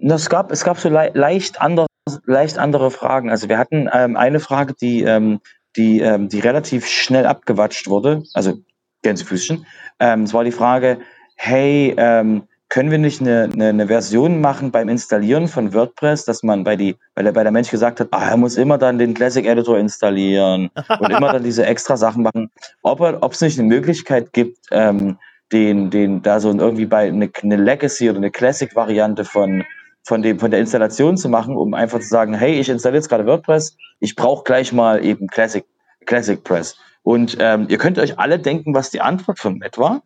Es 0.00 0.28
gab, 0.28 0.52
es 0.52 0.64
gab 0.64 0.78
so 0.78 0.88
le 0.88 1.10
leicht, 1.14 1.60
anders, 1.60 1.88
leicht 2.26 2.58
andere 2.58 2.90
Fragen. 2.90 3.30
Also 3.30 3.48
wir 3.48 3.58
hatten 3.58 3.88
ähm, 3.92 4.16
eine 4.16 4.40
Frage, 4.40 4.74
die, 4.74 5.02
ähm, 5.02 5.40
die, 5.76 6.00
ähm, 6.00 6.28
die 6.28 6.40
relativ 6.40 6.86
schnell 6.86 7.26
abgewatscht 7.26 7.88
wurde. 7.88 8.22
Also 8.34 8.58
Gänsefüßchen. 9.02 9.66
Ähm, 9.98 10.24
es 10.24 10.34
war 10.34 10.44
die 10.44 10.52
Frage, 10.52 10.98
hey, 11.36 11.94
ähm, 11.96 12.42
können 12.70 12.92
wir 12.92 12.98
nicht 12.98 13.20
eine, 13.20 13.50
eine, 13.52 13.68
eine 13.68 13.86
Version 13.88 14.40
machen 14.40 14.70
beim 14.70 14.88
Installieren 14.88 15.48
von 15.48 15.74
WordPress, 15.74 16.24
dass 16.24 16.44
man 16.44 16.62
bei 16.62 16.76
die, 16.76 16.96
weil 17.14 17.24
der, 17.24 17.34
weil 17.34 17.42
der 17.42 17.52
Mensch 17.52 17.70
gesagt 17.70 17.98
hat, 17.98 18.08
ah, 18.12 18.30
er 18.30 18.36
muss 18.36 18.56
immer 18.56 18.78
dann 18.78 18.96
den 18.96 19.12
Classic 19.12 19.44
Editor 19.44 19.76
installieren 19.76 20.70
und 21.00 21.10
immer 21.10 21.32
dann 21.32 21.42
diese 21.42 21.66
extra 21.66 21.96
Sachen 21.96 22.22
machen, 22.22 22.50
ob 22.82 23.00
ob 23.00 23.32
es 23.32 23.40
nicht 23.40 23.58
eine 23.58 23.68
Möglichkeit 23.68 24.32
gibt, 24.32 24.58
ähm, 24.70 25.18
den, 25.52 25.90
den, 25.90 26.22
da 26.22 26.40
so 26.40 26.50
irgendwie 26.50 26.86
bei 26.86 27.08
eine, 27.08 27.30
eine 27.42 27.56
Legacy 27.56 28.08
oder 28.08 28.18
eine 28.18 28.30
Classic-Variante 28.30 29.24
von, 29.24 29.64
von 30.02 30.22
dem, 30.22 30.38
von 30.38 30.50
der 30.50 30.60
Installation 30.60 31.16
zu 31.16 31.28
machen, 31.28 31.56
um 31.56 31.74
einfach 31.74 32.00
zu 32.00 32.08
sagen, 32.08 32.34
hey, 32.34 32.58
ich 32.58 32.68
installiere 32.68 32.98
jetzt 32.98 33.08
gerade 33.08 33.26
WordPress, 33.26 33.76
ich 33.98 34.16
brauche 34.16 34.44
gleich 34.44 34.72
mal 34.72 35.04
eben 35.04 35.26
Classic, 35.26 35.64
Classic 36.06 36.42
Press. 36.42 36.76
Und 37.02 37.36
ähm, 37.40 37.66
ihr 37.68 37.78
könnt 37.78 37.98
euch 37.98 38.18
alle 38.18 38.38
denken, 38.38 38.74
was 38.74 38.90
die 38.90 39.00
Antwort 39.00 39.38
von 39.38 39.58
Matt 39.58 39.78
war. 39.78 40.02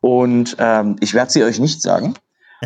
Und 0.00 0.56
ähm, 0.58 0.96
ich 1.00 1.14
werde 1.14 1.30
sie 1.30 1.44
euch 1.44 1.58
nicht 1.58 1.82
sagen. 1.82 2.14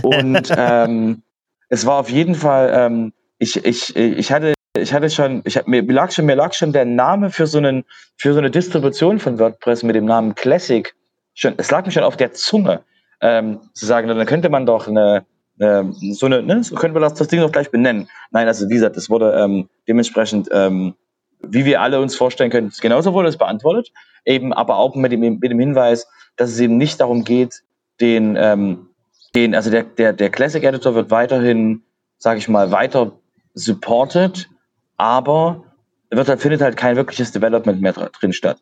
Und 0.02 0.52
ähm, 0.56 1.22
es 1.68 1.86
war 1.86 1.98
auf 1.98 2.08
jeden 2.08 2.34
Fall, 2.34 2.72
ähm, 2.74 3.12
ich, 3.38 3.64
ich, 3.64 3.96
ich 3.96 4.32
hatte 4.32 4.54
ich 4.74 4.94
hatte 4.94 5.10
schon, 5.10 5.42
ich 5.44 5.58
hab, 5.58 5.68
mir 5.68 5.82
lag 5.82 6.10
schon, 6.12 6.24
mir 6.24 6.34
lag 6.34 6.54
schon 6.54 6.72
der 6.72 6.86
Name 6.86 7.30
für 7.30 7.46
so 7.46 7.58
einen, 7.58 7.84
für 8.16 8.32
so 8.32 8.38
eine 8.38 8.50
Distribution 8.50 9.18
von 9.18 9.38
WordPress 9.38 9.82
mit 9.82 9.96
dem 9.96 10.06
Namen 10.06 10.34
Classic 10.34 10.94
schon, 11.34 11.54
es 11.56 11.70
lag 11.70 11.84
mir 11.84 11.92
schon 11.92 12.02
auf 12.02 12.16
der 12.16 12.32
Zunge, 12.32 12.82
ähm, 13.20 13.60
zu 13.72 13.86
sagen, 13.86 14.08
dann 14.08 14.26
könnte 14.26 14.48
man 14.48 14.66
doch 14.66 14.88
eine, 14.88 15.24
eine 15.58 15.92
so 16.12 16.26
eine, 16.26 16.42
ne, 16.42 16.62
so 16.62 16.74
könnte 16.74 16.94
man 16.94 17.02
das, 17.02 17.14
das 17.14 17.28
Ding 17.28 17.40
doch 17.40 17.52
gleich 17.52 17.70
benennen. 17.70 18.08
Nein, 18.30 18.48
also 18.48 18.68
wie 18.68 18.74
gesagt, 18.74 18.96
das 18.96 19.08
wurde 19.08 19.32
ähm, 19.38 19.68
dementsprechend, 19.86 20.48
ähm, 20.52 20.94
wie 21.40 21.64
wir 21.64 21.80
alle 21.80 22.00
uns 22.00 22.16
vorstellen 22.16 22.50
können, 22.50 22.72
genauso 22.80 23.12
wurde 23.12 23.28
es 23.28 23.36
beantwortet, 23.36 23.92
eben 24.24 24.52
aber 24.52 24.76
auch 24.76 24.94
mit 24.94 25.12
dem, 25.12 25.20
mit 25.20 25.50
dem 25.50 25.58
Hinweis, 25.58 26.06
dass 26.36 26.50
es 26.50 26.60
eben 26.60 26.76
nicht 26.76 27.00
darum 27.00 27.24
geht, 27.24 27.62
den, 28.00 28.36
ähm, 28.36 28.88
den, 29.34 29.54
also 29.54 29.70
der, 29.70 29.84
der, 29.84 30.12
der 30.12 30.30
Classic 30.30 30.62
Editor 30.62 30.94
wird 30.94 31.10
weiterhin, 31.10 31.82
sage 32.18 32.38
ich 32.38 32.48
mal, 32.48 32.70
weiter 32.70 33.12
supported, 33.54 34.48
aber 34.96 35.64
wird 36.10 36.28
findet 36.40 36.60
halt 36.60 36.76
kein 36.76 36.96
wirkliches 36.96 37.32
Development 37.32 37.80
mehr 37.80 37.92
drin 37.92 38.32
statt. 38.32 38.58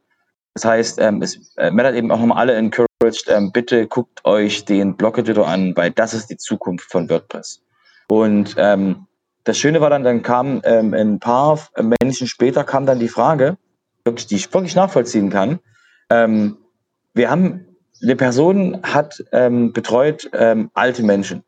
Das 0.54 0.64
heißt, 0.64 1.00
ähm, 1.00 1.22
es, 1.22 1.54
äh, 1.56 1.70
Matt 1.70 1.86
hat 1.86 1.94
eben 1.94 2.10
auch 2.10 2.18
nochmal 2.18 2.38
alle 2.38 2.54
encouraged, 2.54 3.28
ähm, 3.28 3.52
bitte 3.52 3.86
guckt 3.86 4.24
euch 4.24 4.64
den 4.64 4.96
Blog-Editor 4.96 5.46
an, 5.46 5.76
weil 5.76 5.90
das 5.90 6.12
ist 6.12 6.28
die 6.28 6.36
Zukunft 6.36 6.90
von 6.90 7.08
WordPress. 7.08 7.62
Und 8.08 8.56
ähm, 8.58 9.06
das 9.44 9.58
Schöne 9.58 9.80
war 9.80 9.90
dann, 9.90 10.04
dann 10.04 10.22
kam 10.22 10.60
ähm, 10.64 10.92
ein 10.92 11.20
paar 11.20 11.58
Menschen 12.02 12.26
später 12.26 12.64
kam 12.64 12.84
dann 12.84 12.98
die 12.98 13.08
Frage, 13.08 13.56
wirklich, 14.04 14.26
die 14.26 14.36
ich 14.36 14.52
wirklich 14.52 14.74
nachvollziehen 14.74 15.30
kann. 15.30 15.60
Ähm, 16.10 16.56
wir 17.14 17.30
haben, 17.30 17.66
eine 18.02 18.16
Person 18.16 18.80
hat 18.82 19.22
ähm, 19.32 19.72
betreut 19.72 20.28
ähm, 20.32 20.70
alte 20.74 21.02
Menschen. 21.02 21.44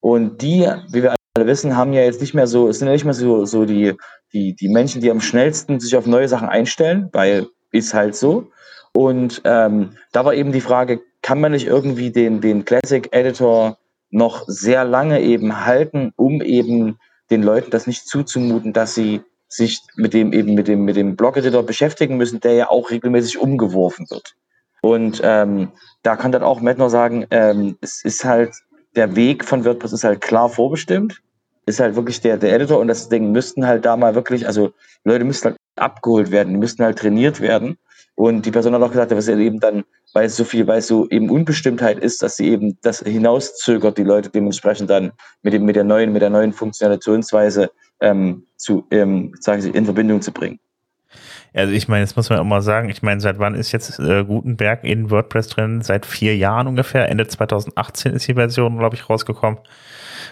Und 0.00 0.42
die, 0.42 0.68
wie 0.90 1.02
wir 1.02 1.14
alle 1.34 1.46
wissen, 1.46 1.76
haben 1.76 1.92
ja 1.92 2.02
jetzt 2.02 2.20
nicht 2.20 2.34
mehr 2.34 2.46
so, 2.46 2.68
es 2.68 2.78
sind 2.78 2.88
ja 2.88 2.92
nicht 2.92 3.04
mehr 3.04 3.14
so, 3.14 3.44
so 3.44 3.64
die, 3.64 3.94
die, 4.32 4.54
die 4.54 4.68
Menschen, 4.68 5.00
die 5.00 5.10
am 5.10 5.20
schnellsten 5.20 5.80
sich 5.80 5.96
auf 5.96 6.06
neue 6.06 6.28
Sachen 6.28 6.48
einstellen, 6.48 7.08
weil 7.12 7.48
ist 7.70 7.94
halt 7.94 8.16
so. 8.16 8.50
Und 8.92 9.42
ähm, 9.44 9.96
da 10.12 10.24
war 10.24 10.34
eben 10.34 10.52
die 10.52 10.60
Frage, 10.60 11.00
kann 11.22 11.40
man 11.40 11.52
nicht 11.52 11.66
irgendwie 11.66 12.10
den, 12.10 12.40
den 12.40 12.64
Classic 12.64 13.08
Editor 13.12 13.78
noch 14.10 14.44
sehr 14.46 14.84
lange 14.84 15.20
eben 15.20 15.64
halten, 15.64 16.12
um 16.16 16.40
eben 16.40 16.98
den 17.30 17.42
Leuten 17.42 17.70
das 17.70 17.86
nicht 17.86 18.06
zuzumuten, 18.06 18.72
dass 18.72 18.94
sie 18.94 19.22
sich 19.48 19.80
mit 19.96 20.14
dem 20.14 20.32
eben 20.32 20.54
mit 20.54 20.68
dem 20.68 20.84
mit 20.84 20.96
dem 20.96 21.16
Blog-Editor 21.16 21.62
beschäftigen 21.62 22.16
müssen, 22.16 22.40
der 22.40 22.52
ja 22.52 22.70
auch 22.70 22.90
regelmäßig 22.90 23.38
umgeworfen 23.38 24.06
wird. 24.10 24.34
Und 24.80 25.20
ähm, 25.24 25.72
da 26.02 26.16
kann 26.16 26.32
dann 26.32 26.42
auch 26.42 26.60
Matt 26.60 26.78
noch 26.78 26.90
sagen, 26.90 27.26
ähm, 27.30 27.76
es 27.80 28.04
ist 28.04 28.24
halt 28.24 28.52
der 28.94 29.16
Weg 29.16 29.44
von 29.44 29.64
WordPress 29.64 29.92
ist 29.92 30.04
halt 30.04 30.20
klar 30.20 30.48
vorbestimmt, 30.48 31.22
ist 31.66 31.80
halt 31.80 31.96
wirklich 31.96 32.20
der 32.20 32.36
der 32.36 32.52
Editor 32.52 32.78
und 32.78 32.88
das 32.88 33.08
Ding 33.08 33.32
müssten 33.32 33.66
halt 33.66 33.84
da 33.84 33.96
mal 33.96 34.14
wirklich, 34.14 34.46
also 34.46 34.72
Leute 35.04 35.24
müssten 35.24 35.48
halt 35.48 35.56
abgeholt 35.78 36.30
werden, 36.30 36.54
die 36.54 36.58
müssten 36.58 36.84
halt 36.84 36.98
trainiert 36.98 37.40
werden. 37.40 37.78
Und 38.14 38.46
die 38.46 38.50
Person 38.50 38.74
hat 38.74 38.82
auch 38.82 38.90
gesagt, 38.90 39.12
dass 39.12 39.28
er 39.28 39.38
eben 39.38 39.60
dann, 39.60 39.84
weil 40.12 40.26
es 40.26 40.36
so 40.36 40.44
viel, 40.44 40.66
weil 40.66 40.80
es 40.80 40.88
so 40.88 41.08
eben 41.08 41.30
Unbestimmtheit 41.30 42.00
ist, 42.00 42.20
dass 42.20 42.36
sie 42.36 42.48
eben 42.48 42.76
das 42.82 42.98
hinauszögert, 43.00 43.96
die 43.96 44.02
Leute 44.02 44.28
dementsprechend 44.28 44.90
dann 44.90 45.12
mit 45.42 45.52
dem, 45.52 45.64
mit 45.64 45.76
der 45.76 45.84
neuen, 45.84 46.12
mit 46.12 46.22
der 46.22 46.30
neuen 46.30 46.52
Funktionationsweise 46.52 47.70
ähm, 48.00 48.44
zu, 48.56 48.86
ähm, 48.90 49.34
sagen 49.38 49.62
Sie, 49.62 49.70
in 49.70 49.84
Verbindung 49.84 50.20
zu 50.20 50.32
bringen. 50.32 50.58
Also 51.58 51.72
ich 51.72 51.88
meine, 51.88 52.02
jetzt 52.02 52.16
muss 52.16 52.30
man 52.30 52.38
auch 52.38 52.44
mal 52.44 52.62
sagen, 52.62 52.88
ich 52.88 53.02
meine, 53.02 53.20
seit 53.20 53.40
wann 53.40 53.56
ist 53.56 53.72
jetzt 53.72 53.98
äh, 53.98 54.24
Gutenberg 54.24 54.84
in 54.84 55.10
WordPress 55.10 55.48
drin? 55.48 55.82
Seit 55.82 56.06
vier 56.06 56.36
Jahren 56.36 56.68
ungefähr. 56.68 57.08
Ende 57.08 57.26
2018 57.26 58.12
ist 58.12 58.28
die 58.28 58.34
Version, 58.34 58.78
glaube 58.78 58.94
ich, 58.94 59.10
rausgekommen. 59.10 59.58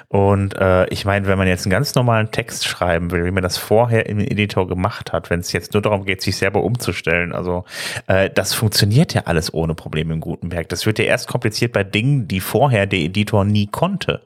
Und 0.08 0.56
äh, 0.56 0.86
ich 0.86 1.04
meine, 1.04 1.26
wenn 1.26 1.36
man 1.36 1.48
jetzt 1.48 1.66
einen 1.66 1.72
ganz 1.72 1.96
normalen 1.96 2.30
Text 2.30 2.64
schreiben 2.68 3.10
will, 3.10 3.24
wie 3.24 3.32
man 3.32 3.42
das 3.42 3.58
vorher 3.58 4.06
im 4.06 4.20
Editor 4.20 4.68
gemacht 4.68 5.12
hat, 5.12 5.30
wenn 5.30 5.40
es 5.40 5.50
jetzt 5.50 5.72
nur 5.74 5.82
darum 5.82 6.04
geht, 6.04 6.22
sich 6.22 6.36
selber 6.36 6.62
umzustellen, 6.62 7.32
also 7.32 7.64
äh, 8.06 8.30
das 8.30 8.54
funktioniert 8.54 9.12
ja 9.12 9.22
alles 9.24 9.52
ohne 9.52 9.74
Probleme 9.74 10.14
im 10.14 10.20
Gutenberg. 10.20 10.68
Das 10.68 10.86
wird 10.86 11.00
ja 11.00 11.06
erst 11.06 11.26
kompliziert 11.26 11.72
bei 11.72 11.82
Dingen, 11.82 12.28
die 12.28 12.38
vorher 12.38 12.86
der 12.86 13.00
Editor 13.00 13.44
nie 13.44 13.66
konnte. 13.66 14.22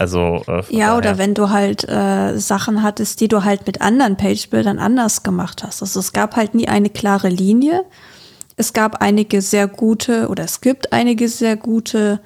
Also 0.00 0.42
äh, 0.48 0.62
ja, 0.70 0.96
oder 0.96 1.18
wenn 1.18 1.34
du 1.34 1.50
halt 1.50 1.86
äh, 1.86 2.38
Sachen 2.38 2.82
hattest, 2.82 3.20
die 3.20 3.28
du 3.28 3.44
halt 3.44 3.66
mit 3.66 3.82
anderen 3.82 4.16
Page-Bildern 4.16 4.78
anders 4.78 5.22
gemacht 5.22 5.62
hast. 5.62 5.82
Also 5.82 6.00
es 6.00 6.14
gab 6.14 6.36
halt 6.36 6.54
nie 6.54 6.68
eine 6.68 6.88
klare 6.88 7.28
Linie. 7.28 7.84
Es 8.56 8.72
gab 8.72 9.02
einige 9.02 9.42
sehr 9.42 9.68
gute 9.68 10.28
oder 10.28 10.44
es 10.44 10.62
gibt 10.62 10.94
einige 10.94 11.28
sehr 11.28 11.56
gute 11.56 12.20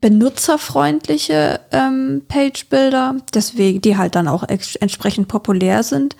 benutzerfreundliche 0.00 1.58
ähm, 1.72 2.22
Page-Builder, 2.28 3.16
deswegen 3.34 3.80
die 3.80 3.96
halt 3.96 4.14
dann 4.14 4.28
auch 4.28 4.44
entsprechend 4.44 5.26
populär 5.26 5.82
sind. 5.82 6.14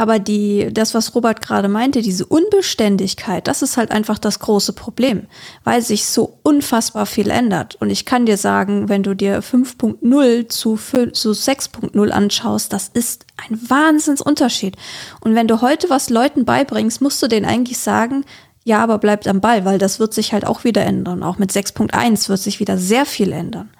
Aber 0.00 0.20
die, 0.20 0.72
das, 0.72 0.94
was 0.94 1.16
Robert 1.16 1.42
gerade 1.42 1.68
meinte, 1.68 2.02
diese 2.02 2.24
Unbeständigkeit, 2.24 3.48
das 3.48 3.62
ist 3.62 3.76
halt 3.76 3.90
einfach 3.90 4.18
das 4.20 4.38
große 4.38 4.72
Problem, 4.72 5.26
weil 5.64 5.82
sich 5.82 6.06
so 6.06 6.38
unfassbar 6.44 7.04
viel 7.04 7.30
ändert. 7.30 7.74
Und 7.80 7.90
ich 7.90 8.04
kann 8.04 8.24
dir 8.24 8.36
sagen, 8.36 8.88
wenn 8.88 9.02
du 9.02 9.14
dir 9.14 9.42
5.0 9.42 10.48
zu, 10.48 10.76
zu 10.76 11.30
6.0 11.32 12.10
anschaust, 12.10 12.72
das 12.72 12.88
ist 12.94 13.26
ein 13.36 13.58
Wahnsinnsunterschied. 13.68 14.76
Und 15.20 15.34
wenn 15.34 15.48
du 15.48 15.62
heute 15.62 15.90
was 15.90 16.10
Leuten 16.10 16.44
beibringst, 16.44 17.00
musst 17.00 17.20
du 17.20 17.26
denen 17.26 17.44
eigentlich 17.44 17.78
sagen, 17.78 18.24
ja, 18.62 18.80
aber 18.80 18.98
bleibt 18.98 19.26
am 19.26 19.40
Ball, 19.40 19.64
weil 19.64 19.78
das 19.78 19.98
wird 19.98 20.14
sich 20.14 20.32
halt 20.32 20.46
auch 20.46 20.62
wieder 20.62 20.82
ändern. 20.82 21.24
Auch 21.24 21.38
mit 21.38 21.50
6.1 21.50 22.28
wird 22.28 22.38
sich 22.38 22.60
wieder 22.60 22.78
sehr 22.78 23.04
viel 23.04 23.32
ändern. 23.32 23.70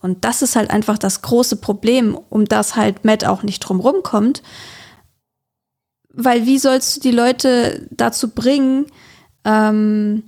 Und 0.00 0.24
das 0.24 0.40
ist 0.40 0.56
halt 0.56 0.70
einfach 0.70 0.96
das 0.96 1.20
große 1.20 1.56
Problem, 1.56 2.18
um 2.30 2.46
das 2.46 2.76
halt 2.76 3.04
Matt 3.04 3.26
auch 3.26 3.42
nicht 3.42 3.60
drumrum 3.60 4.02
kommt. 4.02 4.42
Weil 6.16 6.46
wie 6.46 6.58
sollst 6.58 6.96
du 6.96 7.00
die 7.00 7.14
Leute 7.14 7.86
dazu 7.90 8.34
bringen, 8.34 8.86
ähm, 9.44 10.24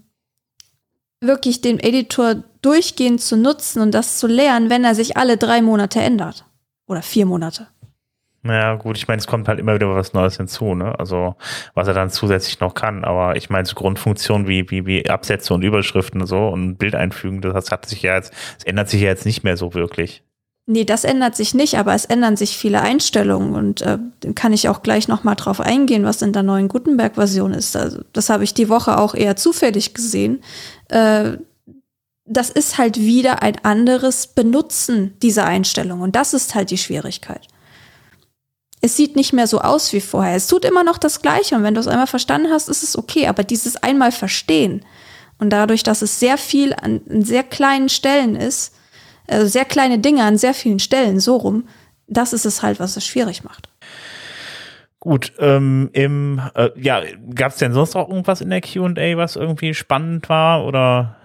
wirklich 1.20 1.60
den 1.60 1.80
Editor 1.80 2.44
durchgehend 2.62 3.20
zu 3.20 3.36
nutzen 3.36 3.80
und 3.80 3.92
das 3.92 4.18
zu 4.18 4.26
lernen, 4.26 4.70
wenn 4.70 4.84
er 4.84 4.94
sich 4.94 5.16
alle 5.16 5.36
drei 5.36 5.62
Monate 5.62 6.00
ändert? 6.00 6.44
Oder 6.86 7.02
vier 7.02 7.26
Monate? 7.26 7.68
Ja, 8.44 8.76
gut, 8.76 8.96
ich 8.96 9.08
meine, 9.08 9.18
es 9.18 9.26
kommt 9.26 9.48
halt 9.48 9.58
immer 9.58 9.74
wieder 9.74 9.94
was 9.94 10.12
Neues 10.12 10.36
hinzu, 10.36 10.74
ne? 10.74 10.98
Also, 10.98 11.34
was 11.74 11.88
er 11.88 11.94
dann 11.94 12.10
zusätzlich 12.10 12.60
noch 12.60 12.74
kann. 12.74 13.04
Aber 13.04 13.36
ich 13.36 13.50
meine, 13.50 13.66
so 13.66 13.74
Grundfunktionen 13.74 14.46
wie, 14.46 14.70
wie, 14.70 14.86
wie 14.86 15.08
Absätze 15.10 15.52
und 15.52 15.62
Überschriften 15.62 16.20
und 16.20 16.26
so 16.26 16.48
und 16.48 16.76
Bild 16.76 16.94
einfügen, 16.94 17.40
das 17.40 17.70
hat 17.70 17.86
sich 17.86 18.02
ja 18.02 18.14
jetzt, 18.14 18.32
es 18.58 18.64
ändert 18.64 18.88
sich 18.88 19.00
ja 19.02 19.08
jetzt 19.08 19.26
nicht 19.26 19.42
mehr 19.42 19.56
so 19.56 19.74
wirklich. 19.74 20.22
Nee, 20.70 20.84
das 20.84 21.04
ändert 21.04 21.34
sich 21.34 21.54
nicht, 21.54 21.78
aber 21.78 21.94
es 21.94 22.04
ändern 22.04 22.36
sich 22.36 22.58
viele 22.58 22.82
Einstellungen 22.82 23.54
und 23.54 23.80
äh, 23.80 23.98
kann 24.34 24.52
ich 24.52 24.68
auch 24.68 24.82
gleich 24.82 25.08
nochmal 25.08 25.34
drauf 25.34 25.60
eingehen, 25.60 26.04
was 26.04 26.20
in 26.20 26.34
der 26.34 26.42
neuen 26.42 26.68
Gutenberg-Version 26.68 27.54
ist. 27.54 27.74
Also, 27.74 28.02
das 28.12 28.28
habe 28.28 28.44
ich 28.44 28.52
die 28.52 28.68
Woche 28.68 28.98
auch 28.98 29.14
eher 29.14 29.34
zufällig 29.36 29.94
gesehen. 29.94 30.42
Äh, 30.88 31.38
das 32.26 32.50
ist 32.50 32.76
halt 32.76 32.98
wieder 32.98 33.42
ein 33.42 33.56
anderes 33.64 34.26
Benutzen 34.26 35.16
dieser 35.22 35.46
Einstellung 35.46 36.02
und 36.02 36.14
das 36.14 36.34
ist 36.34 36.54
halt 36.54 36.70
die 36.70 36.76
Schwierigkeit 36.76 37.48
es 38.80 38.96
sieht 38.96 39.16
nicht 39.16 39.32
mehr 39.32 39.46
so 39.46 39.60
aus 39.60 39.92
wie 39.92 40.00
vorher. 40.00 40.36
Es 40.36 40.46
tut 40.46 40.64
immer 40.64 40.84
noch 40.84 40.98
das 40.98 41.20
Gleiche 41.20 41.56
und 41.56 41.62
wenn 41.62 41.74
du 41.74 41.80
es 41.80 41.88
einmal 41.88 42.06
verstanden 42.06 42.52
hast, 42.52 42.68
ist 42.68 42.82
es 42.82 42.96
okay. 42.96 43.26
Aber 43.26 43.42
dieses 43.42 43.76
einmal 43.76 44.12
verstehen 44.12 44.84
und 45.38 45.50
dadurch, 45.50 45.82
dass 45.82 46.02
es 46.02 46.20
sehr 46.20 46.38
viel 46.38 46.74
an, 46.74 47.00
an 47.10 47.24
sehr 47.24 47.42
kleinen 47.42 47.88
Stellen 47.88 48.36
ist, 48.36 48.74
also 49.28 49.46
sehr 49.46 49.64
kleine 49.64 49.98
Dinge 49.98 50.24
an 50.24 50.38
sehr 50.38 50.54
vielen 50.54 50.78
Stellen, 50.78 51.20
so 51.20 51.36
rum, 51.36 51.68
das 52.06 52.32
ist 52.32 52.46
es 52.46 52.62
halt, 52.62 52.80
was 52.80 52.96
es 52.96 53.06
schwierig 53.06 53.44
macht. 53.44 53.68
Gut, 55.00 55.32
ähm, 55.38 55.90
im, 55.92 56.40
äh, 56.54 56.70
ja, 56.76 57.00
gab 57.34 57.52
es 57.52 57.58
denn 57.58 57.72
sonst 57.72 57.94
auch 57.94 58.08
irgendwas 58.08 58.40
in 58.40 58.50
der 58.50 58.60
Q&A, 58.60 59.16
was 59.16 59.36
irgendwie 59.36 59.72
spannend 59.72 60.28
war 60.28 60.64
oder? 60.64 61.16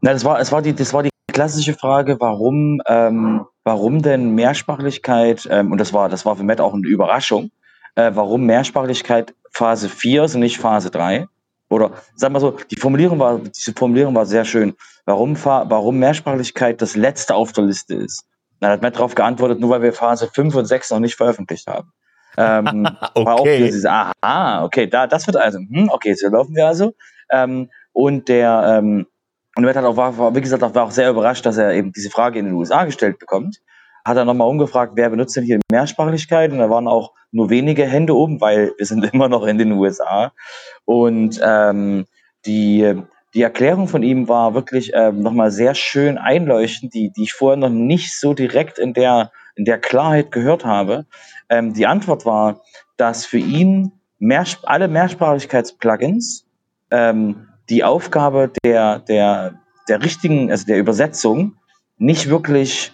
Na, 0.00 0.12
das 0.12 0.24
war, 0.24 0.40
es 0.40 0.50
war 0.50 0.62
die, 0.62 0.74
das 0.74 0.94
war 0.94 1.02
die 1.02 1.10
klassische 1.32 1.74
Frage, 1.74 2.18
warum, 2.18 2.80
ähm, 2.86 3.44
warum 3.64 4.00
denn 4.00 4.34
Mehrsprachlichkeit, 4.34 5.46
ähm, 5.50 5.70
und 5.70 5.78
das 5.78 5.92
war, 5.92 6.08
das 6.08 6.24
war 6.24 6.36
für 6.36 6.44
Matt 6.44 6.60
auch 6.60 6.72
eine 6.72 6.86
Überraschung, 6.86 7.50
äh, 7.94 8.10
warum 8.14 8.46
Mehrsprachlichkeit 8.46 9.34
Phase 9.50 9.88
4 9.88 10.24
ist 10.24 10.34
und 10.34 10.40
nicht 10.40 10.58
Phase 10.58 10.90
3? 10.90 11.26
Oder 11.72 11.92
sag 12.14 12.32
mal 12.32 12.40
so, 12.40 12.56
die 12.70 12.76
Formulierung 12.76 13.18
war, 13.18 13.38
diese 13.38 13.72
Formulierung 13.72 14.14
war 14.14 14.26
sehr 14.26 14.44
schön. 14.44 14.74
Warum, 15.04 15.36
warum 15.44 15.98
Mehrsprachlichkeit 15.98 16.80
das 16.80 16.94
letzte 16.96 17.34
auf 17.34 17.52
der 17.52 17.64
Liste 17.64 17.94
ist? 17.94 18.24
Dann 18.60 18.70
hat 18.70 18.82
Matt 18.82 18.96
darauf 18.96 19.14
geantwortet, 19.14 19.58
nur 19.58 19.70
weil 19.70 19.82
wir 19.82 19.92
Phase 19.92 20.30
5 20.32 20.54
und 20.54 20.66
6 20.66 20.90
noch 20.90 21.00
nicht 21.00 21.16
veröffentlicht 21.16 21.66
haben. 21.66 21.92
Ähm, 22.36 22.86
okay. 23.14 23.24
War 23.26 23.34
auch 23.34 23.44
dieses, 23.44 23.84
aha, 23.84 24.64
okay, 24.64 24.86
da, 24.86 25.06
das 25.06 25.26
wird 25.26 25.36
also, 25.36 25.58
hm, 25.58 25.88
okay, 25.90 26.14
so 26.14 26.28
laufen 26.28 26.54
wir 26.54 26.66
also. 26.66 26.94
Ähm, 27.30 27.70
und 27.92 28.28
der, 28.28 28.78
ähm, 28.78 29.06
und 29.56 29.64
Matt 29.64 29.76
hat 29.76 29.84
auch, 29.84 29.96
war, 29.96 30.34
wie 30.34 30.40
gesagt, 30.40 30.62
auch, 30.62 30.74
war 30.74 30.84
auch 30.84 30.90
sehr 30.92 31.10
überrascht, 31.10 31.44
dass 31.44 31.56
er 31.58 31.72
eben 31.72 31.92
diese 31.92 32.10
Frage 32.10 32.38
in 32.38 32.46
den 32.46 32.54
USA 32.54 32.84
gestellt 32.84 33.18
bekommt. 33.18 33.60
Hat 34.04 34.16
er 34.16 34.24
nochmal 34.24 34.48
umgefragt, 34.48 34.92
wer 34.96 35.10
benutzt 35.10 35.36
denn 35.36 35.44
hier 35.44 35.60
Mehrsprachlichkeit? 35.70 36.52
Und 36.52 36.58
da 36.58 36.68
waren 36.68 36.88
auch 36.88 37.12
nur 37.30 37.50
wenige 37.50 37.86
Hände 37.86 38.16
oben, 38.16 38.40
weil 38.40 38.72
wir 38.76 38.86
sind 38.86 39.04
immer 39.12 39.28
noch 39.28 39.44
in 39.44 39.58
den 39.58 39.72
USA. 39.72 40.32
Und 40.84 41.40
ähm, 41.42 42.06
die, 42.46 42.94
die 43.34 43.42
Erklärung 43.42 43.88
von 43.88 44.02
ihm 44.02 44.28
war 44.28 44.54
wirklich 44.54 44.92
ähm, 44.94 45.22
nochmal 45.22 45.50
sehr 45.50 45.74
schön 45.74 46.18
einleuchtend, 46.18 46.94
die, 46.94 47.10
die 47.10 47.24
ich 47.24 47.32
vorher 47.32 47.56
noch 47.56 47.70
nicht 47.70 48.18
so 48.18 48.34
direkt 48.34 48.78
in 48.78 48.92
der, 48.92 49.30
in 49.56 49.64
der 49.64 49.78
Klarheit 49.78 50.32
gehört 50.32 50.64
habe. 50.64 51.06
Ähm, 51.48 51.72
die 51.72 51.86
Antwort 51.86 52.26
war, 52.26 52.60
dass 52.96 53.24
für 53.24 53.38
ihn 53.38 53.92
mehr, 54.18 54.44
alle 54.64 54.88
Mehrsprachigkeits-Plugins 54.88 56.46
ähm, 56.90 57.48
die 57.68 57.84
Aufgabe 57.84 58.52
der, 58.64 58.98
der, 59.00 59.60
der 59.88 60.02
richtigen, 60.02 60.50
also 60.50 60.66
der 60.66 60.78
Übersetzung 60.78 61.56
nicht 61.98 62.28
wirklich, 62.28 62.92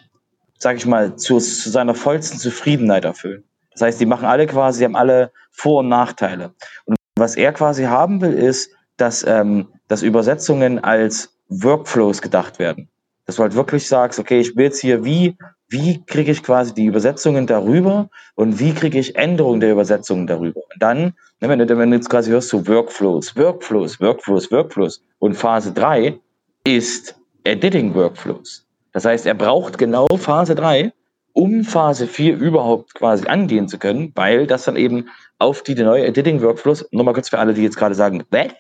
sag 0.59 0.77
ich 0.77 0.87
mal, 0.87 1.17
zu, 1.17 1.39
zu 1.39 1.71
seiner 1.71 1.95
vollsten 1.95 2.39
Zufriedenheit 2.39 3.05
erfüllen. 3.05 3.45
Das 3.73 3.83
heißt, 3.83 4.01
die 4.01 4.07
machen 4.07 4.27
alle 4.27 4.47
quasi, 4.47 4.85
haben 4.85 4.97
alle 4.97 5.31
Vor- 5.53 5.81
und 5.81 5.89
Nachteile. 5.89 6.53
Und 6.85 6.97
was 7.17 7.37
er 7.37 7.53
quasi 7.53 7.85
haben 7.85 8.21
will, 8.21 8.33
ist, 8.33 8.73
dass, 8.97 9.25
ähm, 9.27 9.69
dass 9.87 10.03
Übersetzungen 10.03 10.83
als 10.83 11.37
Workflows 11.49 12.21
gedacht 12.21 12.59
werden. 12.59 12.89
Dass 13.27 13.37
du 13.37 13.43
halt 13.43 13.55
wirklich 13.55 13.87
sagst, 13.87 14.19
okay, 14.19 14.41
ich 14.41 14.57
will 14.57 14.65
jetzt 14.65 14.81
hier, 14.81 15.05
wie, 15.05 15.37
wie 15.69 16.05
kriege 16.05 16.33
ich 16.33 16.43
quasi 16.43 16.75
die 16.75 16.87
Übersetzungen 16.87 17.47
darüber 17.47 18.09
und 18.35 18.59
wie 18.59 18.73
kriege 18.73 18.99
ich 18.99 19.17
Änderungen 19.17 19.61
der 19.61 19.73
Übersetzungen 19.73 20.27
darüber. 20.27 20.61
Und 20.61 20.83
dann, 20.83 21.15
ne, 21.41 21.49
wenn 21.49 21.59
du, 21.59 21.79
wenn 21.79 21.91
du 21.91 21.97
jetzt 21.97 22.11
quasi 22.11 22.31
hörst, 22.31 22.49
so 22.49 22.67
Workflows, 22.67 23.37
Workflows, 23.37 24.01
Workflows, 24.01 24.51
Workflows 24.51 25.03
und 25.19 25.35
Phase 25.35 25.73
3 25.73 26.19
ist 26.65 27.15
Editing 27.45 27.95
Workflows. 27.95 28.68
Das 28.93 29.05
heißt, 29.05 29.27
er 29.27 29.35
braucht 29.35 29.79
genau 29.79 30.07
Phase 30.17 30.55
3, 30.55 30.93
um 31.33 31.65
Phase 31.65 32.07
4 32.07 32.37
überhaupt 32.37 32.95
quasi 32.95 33.27
angehen 33.27 33.69
zu 33.69 33.79
können, 33.79 34.13
weil 34.15 34.47
das 34.47 34.65
dann 34.65 34.77
eben 34.77 35.09
auf 35.39 35.63
die, 35.63 35.75
neue 35.75 36.07
Editing 36.07 36.43
Workflows, 36.43 36.87
nochmal 36.91 37.15
kurz 37.15 37.29
für 37.29 37.39
alle, 37.39 37.55
die 37.55 37.63
jetzt 37.63 37.77
gerade 37.77 37.95
sagen, 37.95 38.25
What? 38.31 38.55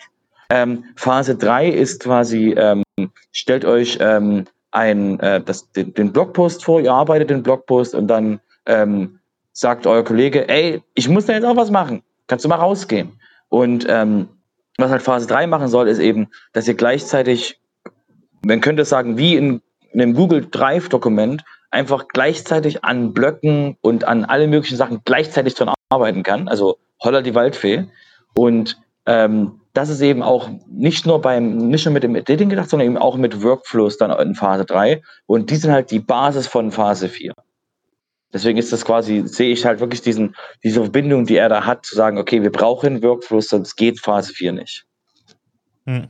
Ähm, 0.50 0.84
Phase 0.96 1.36
3 1.36 1.68
ist 1.68 2.02
quasi, 2.02 2.54
ähm, 2.56 2.82
stellt 3.32 3.64
euch 3.64 3.98
ähm, 4.00 4.46
ein, 4.70 5.20
äh, 5.20 5.42
das, 5.42 5.70
den, 5.72 5.92
den 5.94 6.12
Blogpost 6.12 6.64
vor, 6.64 6.80
ihr 6.80 6.92
arbeitet 6.92 7.30
den 7.30 7.42
Blogpost 7.42 7.94
und 7.94 8.06
dann 8.06 8.40
ähm, 8.66 9.18
sagt 9.52 9.86
euer 9.86 10.04
Kollege, 10.04 10.48
ey, 10.48 10.82
ich 10.94 11.08
muss 11.08 11.26
da 11.26 11.32
jetzt 11.34 11.44
auch 11.44 11.56
was 11.56 11.70
machen, 11.70 12.02
kannst 12.28 12.44
du 12.44 12.48
mal 12.48 12.56
rausgehen. 12.56 13.18
Und 13.48 13.86
ähm, 13.88 14.28
was 14.78 14.90
halt 14.90 15.02
Phase 15.02 15.26
3 15.26 15.46
machen 15.48 15.68
soll, 15.68 15.88
ist 15.88 15.98
eben, 15.98 16.28
dass 16.52 16.68
ihr 16.68 16.74
gleichzeitig, 16.74 17.60
man 18.42 18.60
könnte 18.60 18.84
sagen, 18.84 19.18
wie 19.18 19.36
in, 19.36 19.60
in 19.92 20.00
einem 20.00 20.14
Google 20.14 20.46
Drive-Dokument, 20.50 21.44
einfach 21.70 22.08
gleichzeitig 22.08 22.84
an 22.84 23.12
Blöcken 23.12 23.76
und 23.80 24.04
an 24.04 24.24
alle 24.24 24.48
möglichen 24.48 24.76
Sachen 24.76 25.00
gleichzeitig 25.04 25.54
dran 25.54 25.74
arbeiten 25.90 26.22
kann. 26.22 26.48
Also 26.48 26.78
holler 27.02 27.22
die 27.22 27.34
Waldfee. 27.34 27.88
Und 28.34 28.80
ähm, 29.06 29.60
das 29.74 29.90
ist 29.90 30.00
eben 30.00 30.22
auch 30.22 30.50
nicht 30.68 31.06
nur 31.06 31.20
beim, 31.20 31.56
nicht 31.56 31.84
nur 31.84 31.92
mit 31.92 32.02
dem 32.02 32.16
Editing 32.16 32.48
gedacht, 32.48 32.70
sondern 32.70 32.88
eben 32.88 32.98
auch 32.98 33.16
mit 33.16 33.42
Workflows 33.42 33.96
dann 33.98 34.10
in 34.18 34.34
Phase 34.34 34.64
3. 34.64 35.02
Und 35.26 35.50
die 35.50 35.56
sind 35.56 35.72
halt 35.72 35.90
die 35.90 36.00
Basis 36.00 36.46
von 36.46 36.70
Phase 36.70 37.08
4. 37.08 37.32
Deswegen 38.32 38.58
ist 38.58 38.72
das 38.72 38.84
quasi, 38.84 39.22
sehe 39.26 39.52
ich 39.52 39.64
halt 39.64 39.80
wirklich 39.80 40.02
diesen, 40.02 40.36
diese 40.62 40.82
Verbindung, 40.82 41.24
die 41.24 41.36
er 41.36 41.48
da 41.48 41.64
hat, 41.64 41.86
zu 41.86 41.94
sagen, 41.94 42.18
okay, 42.18 42.42
wir 42.42 42.52
brauchen 42.52 43.02
Workflows, 43.02 43.48
sonst 43.48 43.76
geht 43.76 44.00
Phase 44.00 44.34
4 44.34 44.52
nicht. 44.52 44.84
Hm. 45.86 46.08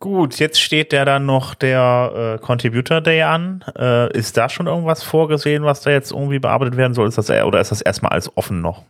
Gut, 0.00 0.38
jetzt 0.38 0.60
steht 0.60 0.92
ja 0.92 1.04
dann 1.04 1.26
noch 1.26 1.54
der 1.54 2.36
äh, 2.36 2.44
Contributor 2.44 3.00
Day 3.00 3.22
an. 3.22 3.64
Äh, 3.76 4.16
ist 4.16 4.36
da 4.36 4.48
schon 4.48 4.68
irgendwas 4.68 5.02
vorgesehen, 5.02 5.64
was 5.64 5.80
da 5.80 5.90
jetzt 5.90 6.12
irgendwie 6.12 6.38
bearbeitet 6.38 6.76
werden 6.76 6.94
soll? 6.94 7.08
Ist 7.08 7.18
das, 7.18 7.30
oder 7.30 7.60
ist 7.60 7.72
das 7.72 7.80
erstmal 7.80 8.12
alles 8.12 8.30
offen 8.36 8.60
noch? 8.60 8.84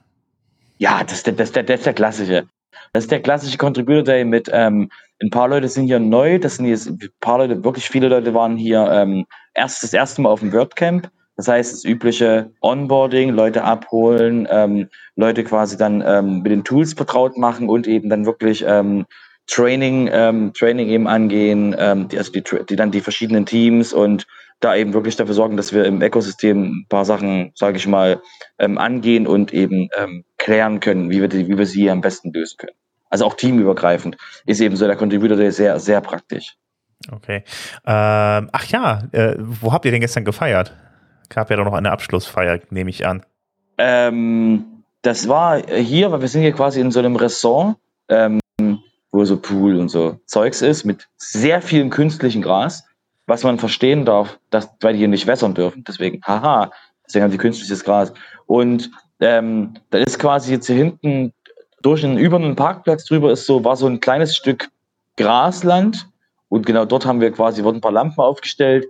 Ja, 0.77 1.03
das, 1.05 1.23
das, 1.23 1.35
das, 1.35 1.53
das 1.53 1.65
ist 1.69 1.87
der 1.87 1.95
klassische. 1.95 2.47
Das 2.93 3.05
ist 3.05 3.11
der 3.11 3.21
klassische 3.21 3.57
Contributor 3.57 4.03
Day 4.03 4.25
mit 4.25 4.51
ähm, 4.53 4.91
ein 5.21 5.31
paar 5.31 5.49
Leute 5.49 5.69
sind 5.69 5.87
hier 5.87 5.99
neu, 5.99 6.39
das 6.39 6.57
sind 6.57 6.67
jetzt 6.67 6.89
ein 6.89 6.99
paar 7.21 7.39
Leute, 7.39 7.65
wirklich 7.65 7.89
viele 7.89 8.09
Leute 8.09 8.35
waren 8.35 8.57
hier 8.57 8.89
ähm, 8.91 9.27
erst 9.55 9.83
das 9.83 9.93
erste 9.93 10.23
Mal 10.23 10.31
auf 10.31 10.41
dem 10.41 10.53
WordCamp. 10.53 11.11
Das 11.37 11.49
heißt, 11.49 11.73
das 11.73 11.85
übliche 11.85 12.51
Onboarding, 12.61 13.31
Leute 13.31 13.63
abholen, 13.63 14.47
ähm, 14.51 14.89
Leute 15.17 15.45
quasi 15.45 15.77
dann 15.77 16.03
ähm, 16.05 16.43
mit 16.43 16.51
den 16.51 16.65
Tools 16.65 16.95
vertraut 16.95 17.37
machen 17.37 17.69
und 17.69 17.87
eben 17.87 18.09
dann 18.09 18.27
wirklich 18.27 18.65
ähm, 18.67 19.07
Training, 19.49 20.09
ähm, 20.13 20.53
Training 20.53 20.89
eben 20.89 21.09
angehen, 21.09 21.75
ähm, 21.79 22.09
die, 22.09 22.19
also 22.19 22.31
die, 22.31 22.45
die 22.69 22.77
dann 22.77 22.91
die 22.91 23.01
verschiedenen 23.01 23.47
Teams 23.47 23.93
und 23.93 24.27
da 24.61 24.77
eben 24.77 24.93
wirklich 24.93 25.17
dafür 25.17 25.35
sorgen, 25.35 25.57
dass 25.57 25.73
wir 25.73 25.85
im 25.85 26.03
Ökosystem 26.03 26.81
ein 26.81 26.87
paar 26.89 27.05
Sachen, 27.05 27.53
sage 27.55 27.77
ich 27.77 27.87
mal, 27.87 28.21
ähm, 28.59 28.77
angehen 28.77 29.27
und 29.27 29.53
eben 29.55 29.89
ähm, 29.97 30.25
klären 30.37 30.81
können, 30.81 31.11
wie 31.11 31.21
wir, 31.21 31.29
die, 31.29 31.49
wie 31.49 31.57
wir 31.57 31.67
sie 31.67 31.91
am 31.91 32.01
besten 32.01 32.33
lösen 32.33 32.57
können. 32.59 32.77
Also 33.09 33.25
auch 33.25 33.35
teamübergreifend 33.35 34.17
ist 34.45 34.61
eben 34.61 34.77
so 34.77 34.87
der 34.87 34.97
Contributor 34.97 35.37
Day 35.37 35.51
sehr, 35.51 35.79
sehr 35.81 36.01
praktisch. 36.01 36.57
Okay. 37.11 37.45
Ähm, 37.87 38.51
ach 38.53 38.67
ja, 38.67 39.05
äh, 39.13 39.37
wo 39.39 39.73
habt 39.73 39.85
ihr 39.85 39.93
denn 39.93 40.01
gestern 40.01 40.25
gefeiert? 40.25 40.75
Gab 41.31 41.51
ja 41.51 41.57
doch 41.57 41.65
noch 41.65 41.75
eine 41.75 41.91
Abschlussfeier, 41.91 42.61
nehme 42.71 42.91
ich 42.91 43.07
an. 43.07 43.25
Ähm, 43.79 44.83
das 45.03 45.29
war 45.29 45.63
hier, 45.67 46.11
weil 46.11 46.21
wir 46.21 46.29
sind 46.29 46.43
hier 46.43 46.53
quasi 46.53 46.81
in 46.81 46.91
so 46.91 46.99
einem 46.99 47.17
Ressort. 47.17 47.77
So 49.27 49.39
Pool 49.39 49.77
und 49.79 49.89
so 49.89 50.21
Zeugs 50.27 50.63
ist, 50.63 50.85
mit 50.85 51.09
sehr 51.17 51.63
vielem 51.63 51.91
künstlichen 51.91 52.43
Gras, 52.43 52.85
was 53.27 53.43
man 53.43 53.59
verstehen 53.59 54.05
darf, 54.05 54.39
dass, 54.51 54.69
weil 54.81 54.95
die 54.95 55.01
hier 55.01 55.09
nicht 55.09 55.27
wässern 55.27 55.55
dürfen. 55.55 55.85
Deswegen, 55.87 56.21
haha, 56.25 56.71
deswegen 57.07 57.25
haben 57.25 57.33
die 57.33 57.39
künstliches 57.39 57.85
Gras. 57.85 58.13
Und 58.47 58.91
ähm, 59.21 59.75
da 59.91 59.99
ist 59.99 60.19
quasi 60.19 60.53
jetzt 60.53 60.67
hier 60.67 60.77
hinten 60.77 61.33
durch 61.83 62.05
einen, 62.05 62.19
über 62.19 62.37
einen 62.37 62.57
Parkplatz 62.57 63.05
drüber 63.05 63.33
ist 63.33 63.47
so, 63.47 63.65
war 63.65 63.77
so 63.77 63.87
ein 63.87 64.01
kleines 64.01 64.37
Stück 64.37 64.69
Grasland. 65.17 66.09
Und 66.49 66.67
genau 66.67 66.85
dort 66.85 67.05
haben 67.07 67.21
wir 67.21 67.31
quasi, 67.31 67.63
wurden 67.63 67.79
ein 67.79 67.83
paar 67.83 67.93
Lampen 67.93 68.21
aufgestellt. 68.21 68.87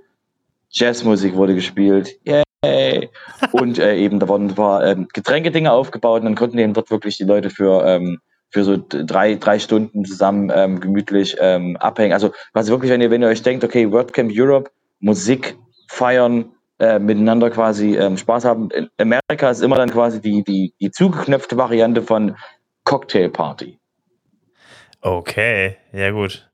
Jazzmusik 0.71 1.35
wurde 1.35 1.55
gespielt. 1.55 2.11
Yay! 2.25 3.11
Und 3.53 3.79
äh, 3.79 3.97
eben, 3.97 4.21
da 4.21 4.29
wurden 4.29 4.49
ein 4.49 4.55
paar 4.55 4.85
ähm, 4.85 5.09
Getränkedinge 5.13 5.73
aufgebaut 5.73 6.21
und 6.21 6.27
dann 6.27 6.35
konnten 6.35 6.59
eben 6.59 6.75
dort 6.75 6.91
wirklich 6.91 7.17
die 7.17 7.25
Leute 7.25 7.51
für 7.51 7.85
ähm, 7.87 8.21
für 8.51 8.65
so 8.65 8.79
drei, 8.89 9.35
drei 9.35 9.59
Stunden 9.59 10.05
zusammen 10.05 10.51
ähm, 10.55 10.81
gemütlich 10.81 11.37
ähm, 11.41 11.77
abhängen. 11.77 12.13
Also 12.13 12.33
quasi 12.53 12.71
wirklich, 12.71 12.91
wenn 12.91 13.01
ihr, 13.01 13.11
wenn 13.11 13.23
ihr 13.23 13.29
euch 13.29 13.43
denkt, 13.43 13.65
okay, 13.65 13.91
WordCamp 13.91 14.31
Europe, 14.35 14.71
Musik 15.01 15.57
feiern, 15.89 16.53
äh, 16.79 16.99
miteinander 16.99 17.51
quasi 17.51 17.97
ähm, 17.97 18.17
Spaß 18.17 18.45
haben. 18.45 18.71
In 18.71 18.89
Amerika 18.99 19.51
ist 19.51 19.63
immer 19.63 19.77
dann 19.77 19.91
quasi 19.91 20.21
die, 20.21 20.45
die, 20.45 20.73
die 20.81 20.91
zugeknöpfte 20.91 21.57
Variante 21.57 22.03
von 22.03 22.37
Cocktail 22.85 23.29
Party. 23.29 23.79
Okay, 25.01 25.77
ja 25.93 26.11
gut. 26.11 26.49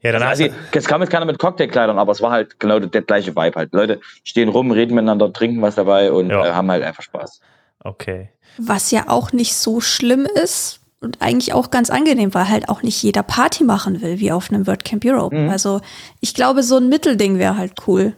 Ja, 0.00 0.12
dann 0.12 0.22
also, 0.22 0.44
also, 0.44 0.56
jetzt 0.74 0.88
kam 0.88 1.00
jetzt 1.00 1.10
keiner 1.10 1.26
mit 1.26 1.38
Cocktailkleidern, 1.38 1.98
aber 1.98 2.10
es 2.12 2.20
war 2.20 2.32
halt 2.32 2.58
genau 2.58 2.80
der, 2.80 2.88
der, 2.88 3.02
gleiche 3.02 3.36
Vibe 3.36 3.54
halt. 3.54 3.72
Leute 3.72 4.00
stehen 4.24 4.48
rum, 4.48 4.72
reden 4.72 4.94
miteinander, 4.94 5.32
trinken 5.32 5.62
was 5.62 5.76
dabei 5.76 6.10
und 6.10 6.30
ja. 6.30 6.44
äh, 6.44 6.52
haben 6.52 6.70
halt 6.70 6.82
einfach 6.82 7.04
Spaß. 7.04 7.40
Okay. 7.84 8.30
Was 8.58 8.90
ja 8.90 9.04
auch 9.08 9.32
nicht 9.32 9.54
so 9.54 9.80
schlimm 9.80 10.26
ist, 10.26 10.81
und 11.02 11.20
eigentlich 11.20 11.52
auch 11.52 11.70
ganz 11.70 11.90
angenehm, 11.90 12.34
weil 12.34 12.48
halt 12.48 12.68
auch 12.68 12.82
nicht 12.82 13.02
jeder 13.02 13.22
Party 13.22 13.64
machen 13.64 14.00
will, 14.00 14.20
wie 14.20 14.32
auf 14.32 14.50
einem 14.50 14.66
WordCamp 14.66 15.04
Europe. 15.04 15.36
Mhm. 15.36 15.50
Also 15.50 15.80
ich 16.20 16.34
glaube, 16.34 16.62
so 16.62 16.76
ein 16.76 16.88
Mittelding 16.88 17.38
wäre 17.38 17.56
halt 17.56 17.74
cool. 17.86 18.14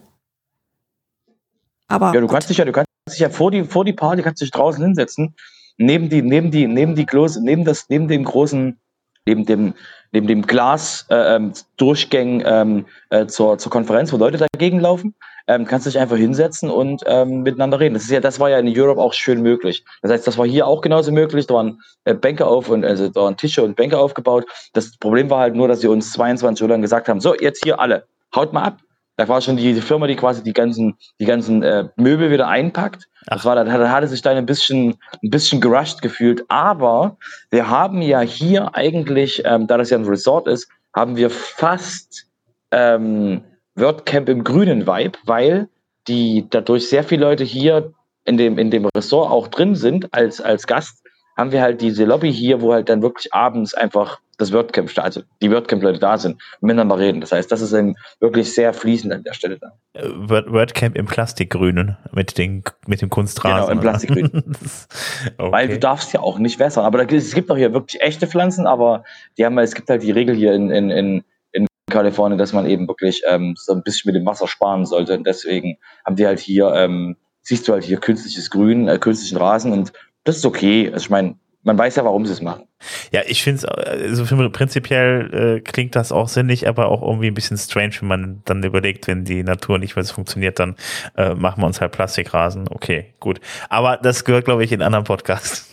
Aber 1.88 2.14
ja, 2.14 2.20
du 2.20 2.26
kannst 2.26 2.50
dich 2.50 2.58
ja, 2.58 2.64
du 2.64 2.72
kannst 2.72 2.88
dich 3.10 3.18
ja 3.18 3.28
vor 3.28 3.50
die, 3.50 3.64
vor 3.64 3.84
die 3.84 3.92
Party 3.92 4.22
kannst 4.22 4.42
dich 4.42 4.50
draußen 4.50 4.82
hinsetzen, 4.82 5.34
neben 5.76 6.08
die, 6.08 6.22
neben 6.22 6.50
die, 6.50 6.66
neben 6.66 6.94
die 6.94 7.06
große, 7.06 7.42
neben 7.42 7.64
das, 7.64 7.88
neben 7.88 8.08
dem 8.08 8.24
großen, 8.24 8.78
neben 9.26 9.46
dem, 9.46 9.74
neben 10.12 10.26
dem 10.26 10.42
Glas 10.42 11.06
äh, 11.10 11.36
ähm, 11.36 11.52
Durchgängen 11.76 12.42
ähm, 12.46 12.86
äh, 13.10 13.26
zur, 13.26 13.58
zur 13.58 13.70
Konferenz, 13.70 14.12
wo 14.12 14.16
Leute 14.16 14.38
dagegen 14.38 14.80
laufen 14.80 15.14
ähm, 15.46 15.66
kannst 15.66 15.86
dich 15.86 15.98
einfach 15.98 16.16
hinsetzen 16.16 16.70
und 16.70 17.02
ähm, 17.06 17.42
miteinander 17.42 17.80
reden. 17.80 17.94
Das 17.94 18.04
ist 18.04 18.10
ja, 18.10 18.20
das 18.20 18.40
war 18.40 18.50
ja 18.50 18.58
in 18.58 18.68
Europe 18.68 19.00
auch 19.00 19.12
schön 19.12 19.42
möglich. 19.42 19.84
Das 20.02 20.10
heißt, 20.10 20.26
das 20.26 20.38
war 20.38 20.46
hier 20.46 20.66
auch 20.66 20.80
genauso 20.80 21.12
möglich. 21.12 21.46
Da 21.46 21.54
waren 21.54 21.80
äh, 22.04 22.14
Bänke 22.14 22.46
auf 22.46 22.68
und 22.68 22.84
also 22.84 23.08
da 23.08 23.22
waren 23.22 23.36
Tische 23.36 23.62
und 23.62 23.76
Bänke 23.76 23.98
aufgebaut. 23.98 24.46
Das 24.72 24.96
Problem 24.96 25.30
war 25.30 25.40
halt 25.40 25.54
nur, 25.54 25.68
dass 25.68 25.80
sie 25.80 25.88
uns 25.88 26.12
22 26.12 26.62
Uhr 26.62 26.68
lang 26.68 26.82
gesagt 26.82 27.08
haben: 27.08 27.20
So, 27.20 27.34
jetzt 27.34 27.62
hier 27.62 27.78
alle, 27.78 28.06
haut 28.34 28.52
mal 28.52 28.62
ab. 28.62 28.78
Da 29.16 29.28
war 29.28 29.40
schon 29.40 29.56
die, 29.56 29.74
die 29.74 29.80
Firma, 29.80 30.08
die 30.08 30.16
quasi 30.16 30.42
die 30.42 30.52
ganzen, 30.52 30.96
die 31.20 31.24
ganzen 31.24 31.62
äh, 31.62 31.88
Möbel 31.96 32.32
wieder 32.32 32.48
einpackt. 32.48 33.08
Das 33.26 33.44
war, 33.44 33.54
da 33.54 33.70
hat, 33.70 33.88
hatte 33.88 34.08
sich 34.08 34.22
dann 34.22 34.36
ein 34.36 34.46
bisschen, 34.46 34.96
ein 35.22 35.30
bisschen 35.30 35.60
gerusht 35.60 36.02
gefühlt. 36.02 36.44
Aber 36.48 37.16
wir 37.50 37.70
haben 37.70 38.02
ja 38.02 38.20
hier 38.20 38.74
eigentlich, 38.74 39.42
ähm, 39.44 39.68
da 39.68 39.78
das 39.78 39.90
ja 39.90 39.98
ein 39.98 40.04
Resort 40.04 40.48
ist, 40.48 40.68
haben 40.92 41.16
wir 41.16 41.30
fast 41.30 42.26
ähm, 42.72 43.42
WordCamp 43.74 44.28
im 44.28 44.44
grünen 44.44 44.86
Vibe, 44.86 45.18
weil 45.24 45.68
die 46.08 46.46
dadurch 46.50 46.88
sehr 46.88 47.04
viele 47.04 47.24
Leute 47.24 47.44
hier 47.44 47.92
in 48.24 48.36
dem, 48.36 48.58
in 48.58 48.70
dem 48.70 48.86
Ressort 48.86 49.30
auch 49.30 49.48
drin 49.48 49.74
sind 49.74 50.12
als, 50.12 50.40
als 50.40 50.66
Gast 50.66 51.04
haben 51.36 51.52
wir 51.52 51.62
halt 51.62 51.80
diese 51.80 52.04
Lobby 52.04 52.32
hier, 52.32 52.60
wo 52.60 52.72
halt 52.72 52.88
dann 52.88 53.02
wirklich 53.02 53.32
abends 53.34 53.74
einfach 53.74 54.20
das 54.38 54.52
WordCamp, 54.52 54.90
also 54.98 55.22
die 55.42 55.50
WordCamp-Leute 55.50 56.00
da 56.00 56.18
sind 56.18 56.40
und 56.60 56.66
miteinander 56.66 56.98
reden. 56.98 57.20
Das 57.20 57.30
heißt, 57.30 57.50
das 57.52 57.60
ist 57.60 57.72
dann 57.72 57.94
wirklich 58.18 58.52
sehr 58.52 58.72
fließend 58.72 59.12
an 59.12 59.22
der 59.22 59.32
Stelle 59.32 59.58
dann. 59.58 59.72
Äh, 59.92 60.08
Word, 60.28 60.50
WordCamp 60.50 60.96
im 60.96 61.06
Plastikgrünen 61.06 61.96
mit, 62.12 62.36
den, 62.36 62.64
mit 62.86 63.00
dem 63.00 63.10
Kunstrasen. 63.10 63.60
Genau, 63.60 63.72
im 63.72 63.80
Plastikgrün. 63.80 64.30
okay. 65.38 65.52
Weil 65.52 65.68
du 65.68 65.78
darfst 65.78 66.12
ja 66.12 66.20
auch 66.20 66.38
nicht 66.38 66.58
wässern. 66.58 66.84
Aber 66.84 67.04
da, 67.04 67.14
es 67.14 67.34
gibt 67.34 67.50
auch 67.50 67.56
hier 67.56 67.72
wirklich 67.72 68.00
echte 68.00 68.26
Pflanzen, 68.26 68.66
aber 68.66 69.04
die 69.38 69.44
haben, 69.44 69.56
es 69.58 69.74
gibt 69.74 69.88
halt 69.88 70.02
die 70.02 70.12
Regel 70.12 70.34
hier 70.34 70.52
in, 70.52 70.70
in, 70.70 70.90
in 70.90 71.24
Kalifornien, 71.90 72.38
dass 72.38 72.52
man 72.52 72.66
eben 72.66 72.88
wirklich 72.88 73.22
ähm, 73.28 73.54
so 73.56 73.72
ein 73.72 73.82
bisschen 73.82 74.08
mit 74.08 74.20
dem 74.20 74.26
Wasser 74.26 74.48
sparen 74.48 74.86
sollte. 74.86 75.16
Und 75.16 75.26
deswegen 75.26 75.76
haben 76.04 76.16
die 76.16 76.26
halt 76.26 76.40
hier, 76.40 76.72
ähm, 76.74 77.16
siehst 77.42 77.68
du 77.68 77.72
halt 77.72 77.84
hier 77.84 77.98
künstliches 77.98 78.50
Grün, 78.50 78.88
äh, 78.88 78.98
künstlichen 78.98 79.36
Rasen 79.36 79.72
und 79.72 79.92
das 80.24 80.38
ist 80.38 80.46
okay. 80.46 80.90
Also 80.92 81.04
ich 81.04 81.10
meine, 81.10 81.36
man 81.62 81.78
weiß 81.78 81.96
ja, 81.96 82.04
warum 82.04 82.26
sie 82.26 82.32
es 82.32 82.42
machen. 82.42 82.64
Ja, 83.10 83.22
ich 83.26 83.42
finde 83.42 83.58
es, 83.58 83.64
also 83.64 84.50
prinzipiell 84.50 85.56
äh, 85.56 85.60
klingt 85.60 85.96
das 85.96 86.12
auch 86.12 86.28
sinnig, 86.28 86.68
aber 86.68 86.88
auch 86.88 87.02
irgendwie 87.02 87.28
ein 87.28 87.34
bisschen 87.34 87.56
strange, 87.56 87.94
wenn 88.00 88.08
man 88.08 88.42
dann 88.44 88.62
überlegt, 88.62 89.06
wenn 89.06 89.24
die 89.24 89.42
Natur 89.42 89.78
nicht 89.78 89.96
mehr 89.96 90.04
so 90.04 90.14
funktioniert, 90.14 90.58
dann 90.58 90.76
äh, 91.16 91.34
machen 91.34 91.62
wir 91.62 91.66
uns 91.66 91.80
halt 91.80 91.92
Plastikrasen. 91.92 92.68
Okay, 92.68 93.14
gut. 93.20 93.40
Aber 93.70 93.96
das 93.96 94.24
gehört, 94.24 94.44
glaube 94.44 94.64
ich, 94.64 94.72
in 94.72 94.82
anderen 94.82 95.04
Podcast. 95.04 95.70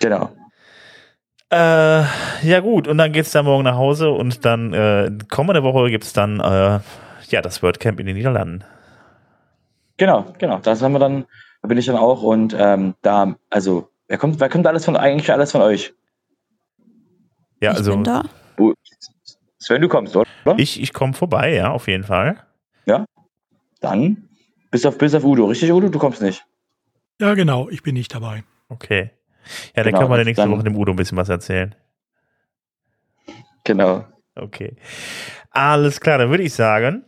Genau. 0.00 0.32
Äh, 1.54 2.48
ja 2.48 2.60
gut, 2.60 2.88
und 2.88 2.98
dann 2.98 3.12
geht 3.12 3.26
es 3.26 3.32
dann 3.32 3.44
morgen 3.44 3.64
nach 3.64 3.76
Hause 3.76 4.10
und 4.10 4.44
dann 4.44 4.72
äh, 4.72 5.10
kommende 5.30 5.62
Woche 5.62 5.90
gibt 5.90 6.04
es 6.04 6.12
dann 6.12 6.40
äh, 6.40 6.80
ja 7.28 7.42
das 7.42 7.62
WordCamp 7.62 8.00
in 8.00 8.06
den 8.06 8.16
Niederlanden. 8.16 8.64
Genau, 9.96 10.26
genau. 10.38 10.58
Das 10.58 10.82
haben 10.82 10.92
wir 10.92 10.98
dann, 10.98 11.26
da 11.62 11.68
bin 11.68 11.78
ich 11.78 11.86
dann 11.86 11.96
auch 11.96 12.22
und 12.22 12.56
ähm, 12.58 12.94
da, 13.02 13.36
also 13.50 13.88
Wer 14.06 14.18
kommt, 14.18 14.38
wer 14.40 14.48
kommt 14.48 14.66
alles 14.66 14.84
von 14.84 14.96
eigentlich 14.96 15.32
alles 15.32 15.52
von 15.52 15.62
euch? 15.62 15.94
Ja, 17.60 17.72
ich 17.72 17.78
also. 17.78 17.92
Bin 17.92 18.04
da. 18.04 18.24
Sven, 19.58 19.80
du 19.80 19.88
kommst, 19.88 20.14
oder? 20.14 20.28
Ich, 20.58 20.80
ich 20.80 20.92
komme 20.92 21.14
vorbei, 21.14 21.54
ja, 21.54 21.70
auf 21.70 21.88
jeden 21.88 22.04
Fall. 22.04 22.36
Ja. 22.84 23.06
Dann 23.80 24.28
bis 24.70 24.84
auf, 24.84 24.98
bis 24.98 25.14
auf 25.14 25.24
Udo. 25.24 25.46
Richtig, 25.46 25.72
Udo? 25.72 25.88
Du 25.88 25.98
kommst 25.98 26.20
nicht. 26.20 26.44
Ja, 27.18 27.32
genau, 27.34 27.70
ich 27.70 27.82
bin 27.82 27.94
nicht 27.94 28.14
dabei. 28.14 28.44
Okay. 28.68 29.10
Ja, 29.74 29.82
dann 29.82 29.86
genau, 29.86 29.98
können 29.98 30.10
wir 30.10 30.16
der 30.16 30.24
nächste 30.24 30.50
Woche 30.50 30.64
dem 30.64 30.76
Udo 30.76 30.92
ein 30.92 30.96
bisschen 30.96 31.18
was 31.18 31.28
erzählen. 31.28 31.74
Genau. 33.64 34.04
Okay. 34.36 34.76
Alles 35.50 36.00
klar, 36.00 36.18
dann 36.18 36.30
würde 36.30 36.42
ich 36.42 36.52
sagen, 36.52 37.04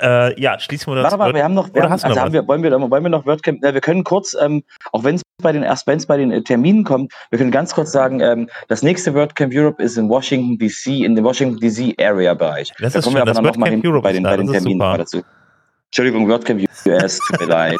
äh, 0.00 0.40
ja, 0.40 0.58
schließen 0.58 0.92
wir 0.92 0.96
das. 0.96 1.12
Warte 1.12 1.18
mal, 1.18 1.34
wir 1.34 1.44
haben 1.44 1.54
noch, 1.54 1.72
wir 1.72 1.82
haben, 1.82 1.92
also 1.92 2.08
noch 2.08 2.16
haben 2.16 2.32
wir, 2.32 2.46
wollen, 2.48 2.62
wir, 2.62 2.72
wollen 2.72 3.02
wir 3.02 3.10
noch 3.10 3.26
WordCamp, 3.26 3.64
äh, 3.64 3.74
wir 3.74 3.80
können 3.80 4.04
kurz, 4.04 4.36
ähm, 4.40 4.64
auch 4.92 5.04
wenn 5.04 5.16
es 5.16 5.22
bei 5.42 5.52
den, 5.52 5.62
erst 5.62 5.86
wenn 5.86 5.98
es 5.98 6.06
bei 6.06 6.16
den 6.16 6.32
äh, 6.32 6.42
Terminen 6.42 6.84
kommt, 6.84 7.12
wir 7.30 7.38
können 7.38 7.50
ganz 7.50 7.74
kurz 7.74 7.92
sagen, 7.92 8.20
ähm, 8.20 8.48
das 8.68 8.82
nächste 8.82 9.14
WordCamp 9.14 9.52
Europe 9.54 9.82
ist 9.82 9.96
in 9.96 10.08
Washington 10.08 10.58
DC, 10.58 11.04
in 11.04 11.14
dem 11.14 11.24
Washington 11.24 11.60
DC 11.60 11.94
Area 12.00 12.34
Bereich. 12.34 12.72
Das 12.80 12.92
da 12.92 12.98
ist 12.98 13.04
kommen 13.04 13.16
schön, 13.16 13.26
wir 13.26 13.30
aber 13.30 13.42
noch 13.42 13.56
mal 13.56 13.70
hin 13.70 13.82
Europe 13.84 14.02
bei 14.02 14.12
den, 14.12 14.24
bei 14.24 14.36
den 14.36 14.50
Terminen 14.50 14.80
dazu. 14.80 15.22
Entschuldigung, 15.94 16.28
WordCamp 16.28 16.60
US, 16.88 17.20
tut 17.20 17.38
mir 17.38 17.46
leid. 17.46 17.78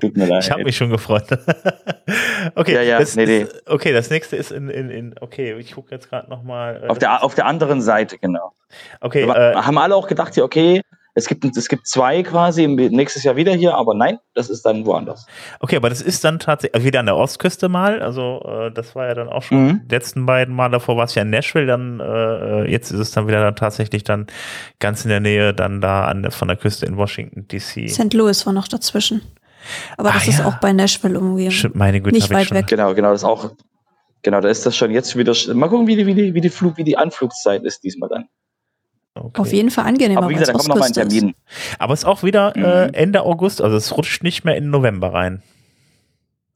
Tut 0.00 0.16
mir 0.16 0.26
leid. 0.26 0.42
Ich 0.42 0.50
habe 0.50 0.64
mich 0.64 0.76
schon 0.76 0.90
gefreut. 0.90 1.22
okay, 2.56 2.74
ja, 2.74 2.82
ja, 2.82 2.98
das, 2.98 3.14
nee, 3.14 3.24
nee. 3.24 3.46
okay, 3.66 3.92
das 3.92 4.10
nächste 4.10 4.34
ist 4.34 4.50
in, 4.50 4.68
in, 4.68 4.90
in 4.90 5.14
okay, 5.20 5.54
ich 5.60 5.76
gucke 5.76 5.92
jetzt 5.92 6.10
gerade 6.10 6.28
nochmal. 6.28 6.82
Äh, 6.82 6.88
auf, 6.88 6.98
der, 6.98 7.22
auf 7.22 7.36
der 7.36 7.46
anderen 7.46 7.82
Seite, 7.82 8.18
genau. 8.18 8.54
Okay. 9.00 9.22
äh, 9.22 9.54
haben 9.54 9.78
alle 9.78 9.94
auch 9.94 10.08
gedacht, 10.08 10.34
ja, 10.34 10.42
okay, 10.42 10.82
es 11.14 11.28
gibt, 11.28 11.44
es 11.56 11.68
gibt 11.68 11.86
zwei 11.86 12.22
quasi 12.24 12.66
nächstes 12.66 13.22
Jahr 13.22 13.36
wieder 13.36 13.52
hier, 13.52 13.74
aber 13.76 13.94
nein, 13.94 14.18
das 14.34 14.50
ist 14.50 14.62
dann 14.66 14.84
woanders. 14.84 15.26
Okay, 15.60 15.76
aber 15.76 15.88
das 15.88 16.02
ist 16.02 16.24
dann 16.24 16.40
tatsächlich 16.40 16.74
also 16.74 16.86
wieder 16.86 17.00
an 17.00 17.06
der 17.06 17.16
Ostküste 17.16 17.68
mal. 17.68 18.02
Also 18.02 18.42
äh, 18.44 18.72
das 18.72 18.96
war 18.96 19.06
ja 19.06 19.14
dann 19.14 19.28
auch 19.28 19.42
schon 19.42 19.64
mhm. 19.64 19.80
die 19.84 19.94
letzten 19.94 20.26
beiden 20.26 20.54
Mal 20.54 20.70
davor 20.70 20.96
war 20.96 21.04
es 21.04 21.14
ja 21.14 21.22
in 21.22 21.30
Nashville, 21.30 21.66
dann 21.66 22.00
äh, 22.00 22.68
jetzt 22.68 22.90
ist 22.90 22.98
es 22.98 23.12
dann 23.12 23.28
wieder 23.28 23.40
dann 23.40 23.54
tatsächlich 23.54 24.02
dann 24.02 24.26
ganz 24.80 25.04
in 25.04 25.08
der 25.08 25.20
Nähe, 25.20 25.54
dann 25.54 25.80
da 25.80 26.06
an 26.06 26.22
der, 26.22 26.32
von 26.32 26.48
der 26.48 26.56
Küste 26.56 26.84
in 26.86 26.96
Washington 26.96 27.46
DC. 27.46 27.88
St. 27.88 28.12
Louis 28.12 28.44
war 28.44 28.52
noch 28.52 28.66
dazwischen. 28.66 29.22
Aber 29.96 30.10
das 30.10 30.26
ah, 30.26 30.28
ist 30.28 30.38
ja. 30.40 30.46
auch 30.46 30.56
bei 30.56 30.72
Nashville 30.72 31.14
irgendwie. 31.14 31.50
Stimmt, 31.50 31.76
meine 31.76 32.00
Güte, 32.00 32.16
nicht 32.16 32.30
weit 32.30 32.50
weg. 32.50 32.66
Genau, 32.66 32.92
genau, 32.94 33.12
das 33.12 33.24
auch. 33.24 33.52
Genau, 34.22 34.40
da 34.40 34.48
ist 34.48 34.66
das 34.66 34.76
schon 34.76 34.90
jetzt 34.90 35.16
wieder. 35.16 35.32
Mal 35.54 35.68
gucken, 35.68 35.86
wie 35.86 35.96
die, 35.96 36.06
wie 36.06 36.14
die, 36.14 36.34
wie 36.34 36.40
die 36.40 36.50
Flug, 36.50 36.76
wie 36.76 36.84
die 36.84 36.96
Anflugszeit 36.96 37.62
ist 37.62 37.84
diesmal 37.84 38.08
dann. 38.08 38.28
Okay. 39.14 39.40
Auf 39.40 39.52
jeden 39.52 39.70
Fall 39.70 39.86
angenehmer. 39.86 40.22
Aber 40.22 40.30
wie 40.30 40.34
gesagt, 40.34 40.48
da 40.48 40.52
kommt 40.54 40.68
noch 40.68 40.76
mal 40.76 40.86
ein 40.86 40.92
Termin. 40.92 41.34
Aber 41.78 41.94
es 41.94 42.00
ist 42.00 42.04
auch 42.04 42.24
wieder 42.24 42.54
äh, 42.56 42.88
mhm. 42.88 42.94
Ende 42.94 43.22
August, 43.22 43.62
also 43.62 43.76
es 43.76 43.96
rutscht 43.96 44.24
nicht 44.24 44.44
mehr 44.44 44.56
in 44.56 44.70
November 44.70 45.12
rein. 45.12 45.42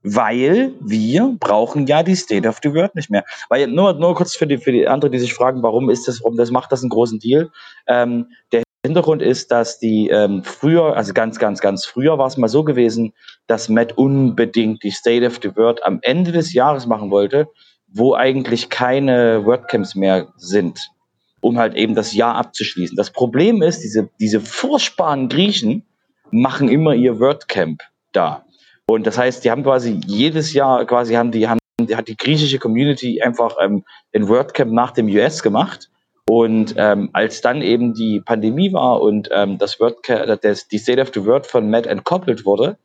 Weil 0.02 0.72
wir 0.80 1.36
brauchen 1.38 1.86
ja 1.86 2.02
die 2.02 2.16
State 2.16 2.48
of 2.48 2.58
the 2.62 2.72
World 2.74 2.94
nicht 2.96 3.10
mehr. 3.10 3.24
Weil 3.48 3.68
nur, 3.68 3.94
nur 3.94 4.14
kurz 4.14 4.34
für 4.34 4.46
die, 4.46 4.58
für 4.58 4.72
die 4.72 4.88
anderen, 4.88 5.12
die 5.12 5.18
sich 5.18 5.34
fragen, 5.34 5.62
warum 5.62 5.88
ist 5.88 6.08
das, 6.08 6.20
warum 6.20 6.36
das 6.36 6.50
macht 6.50 6.72
das 6.72 6.82
einen 6.82 6.90
großen 6.90 7.20
Deal. 7.20 7.50
Ähm, 7.86 8.26
der 8.50 8.62
Hintergrund 8.84 9.22
ist, 9.22 9.52
dass 9.52 9.78
die 9.78 10.08
ähm, 10.08 10.42
früher, 10.42 10.96
also 10.96 11.12
ganz, 11.12 11.38
ganz, 11.38 11.60
ganz 11.60 11.84
früher 11.84 12.18
war 12.18 12.26
es 12.26 12.36
mal 12.36 12.48
so 12.48 12.64
gewesen, 12.64 13.12
dass 13.46 13.68
Matt 13.68 13.96
unbedingt 13.96 14.82
die 14.82 14.90
State 14.90 15.26
of 15.26 15.38
the 15.42 15.54
World 15.56 15.84
am 15.84 15.98
Ende 16.02 16.32
des 16.32 16.52
Jahres 16.52 16.86
machen 16.86 17.10
wollte, 17.10 17.48
wo 17.86 18.14
eigentlich 18.14 18.68
keine 18.68 19.44
WordCamps 19.44 19.94
mehr 19.94 20.28
sind 20.36 20.90
um 21.40 21.58
halt 21.58 21.74
eben 21.74 21.94
das 21.94 22.14
Jahr 22.14 22.34
abzuschließen. 22.36 22.96
Das 22.96 23.10
Problem 23.10 23.62
ist, 23.62 23.80
diese, 23.80 24.08
diese 24.20 24.40
furchtbaren 24.40 25.28
Griechen 25.28 25.84
machen 26.30 26.68
immer 26.68 26.94
ihr 26.94 27.20
WordCamp 27.20 27.82
da. 28.12 28.44
Und 28.86 29.06
das 29.06 29.18
heißt, 29.18 29.44
die 29.44 29.50
haben 29.50 29.62
quasi 29.62 30.00
jedes 30.06 30.52
Jahr 30.52 30.84
quasi 30.86 31.14
haben 31.14 31.30
die, 31.30 31.48
haben, 31.48 31.58
die 31.80 31.96
hat 31.96 32.08
die 32.08 32.16
griechische 32.16 32.58
Community 32.58 33.20
einfach 33.22 33.56
ähm, 33.60 33.84
den 34.14 34.28
WordCamp 34.28 34.72
nach 34.72 34.92
dem 34.92 35.06
US 35.08 35.42
gemacht. 35.42 35.90
Und 36.28 36.74
ähm, 36.76 37.10
als 37.12 37.40
dann 37.40 37.62
eben 37.62 37.94
die 37.94 38.20
Pandemie 38.20 38.72
war 38.72 39.00
und 39.00 39.28
ähm, 39.32 39.58
das 39.58 39.80
WordCamp, 39.80 40.40
das, 40.42 40.68
die 40.68 40.78
State 40.78 41.00
of 41.00 41.10
the 41.14 41.24
Word 41.24 41.46
von 41.46 41.70
Matt 41.70 41.86
entkoppelt 41.86 42.44
wurde, 42.44 42.76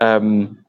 ähm, 0.00 0.64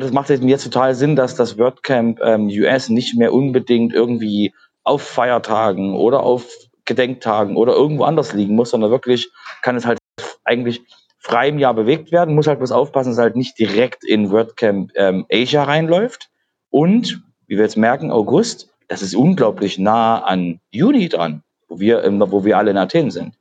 es 0.00 0.12
macht 0.12 0.30
jetzt 0.30 0.64
total 0.64 0.94
Sinn, 0.94 1.16
dass 1.16 1.34
das 1.34 1.58
WordCamp 1.58 2.20
ähm, 2.22 2.46
US 2.48 2.88
nicht 2.88 3.16
mehr 3.16 3.32
unbedingt 3.32 3.92
irgendwie 3.92 4.52
auf 4.82 5.02
Feiertagen 5.02 5.94
oder 5.94 6.22
auf 6.22 6.46
Gedenktagen 6.84 7.56
oder 7.56 7.74
irgendwo 7.74 8.04
anders 8.04 8.32
liegen 8.32 8.54
muss, 8.54 8.70
sondern 8.70 8.90
wirklich 8.90 9.30
kann 9.62 9.76
es 9.76 9.86
halt 9.86 9.98
eigentlich 10.44 10.82
frei 11.18 11.48
im 11.48 11.58
Jahr 11.58 11.74
bewegt 11.74 12.12
werden, 12.12 12.34
muss 12.34 12.46
halt 12.46 12.58
bloß 12.58 12.72
aufpassen, 12.72 13.10
dass 13.10 13.16
es 13.16 13.22
halt 13.22 13.36
nicht 13.36 13.58
direkt 13.58 14.04
in 14.04 14.30
WordCamp 14.30 14.92
ähm, 14.94 15.26
Asia 15.32 15.64
reinläuft. 15.64 16.30
Und, 16.68 17.22
wie 17.46 17.56
wir 17.56 17.64
jetzt 17.64 17.78
merken, 17.78 18.10
August, 18.10 18.68
das 18.88 19.00
ist 19.00 19.14
unglaublich 19.14 19.78
nah 19.78 20.22
an 20.22 20.60
Juni 20.70 21.08
dran, 21.08 21.42
wo 21.68 21.80
wir, 21.80 22.02
wo 22.30 22.44
wir 22.44 22.58
alle 22.58 22.72
in 22.72 22.76
Athen 22.76 23.10
sind. 23.10 23.34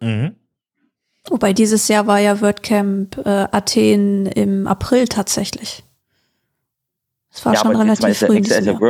Mhm. 0.00 0.34
Wobei 1.28 1.52
dieses 1.52 1.86
Jahr 1.86 2.08
war 2.08 2.18
ja 2.18 2.40
WordCamp 2.40 3.18
äh, 3.18 3.46
Athen 3.52 4.26
im 4.26 4.66
April 4.66 5.06
tatsächlich. 5.06 5.84
Es 7.32 7.46
war 7.46 7.54
ja, 7.54 7.60
schon 7.60 7.76
relativ 7.76 8.18
früh. 8.18 8.38
Ist, 8.38 8.50
ist, 8.50 8.66
ist, 8.66 8.80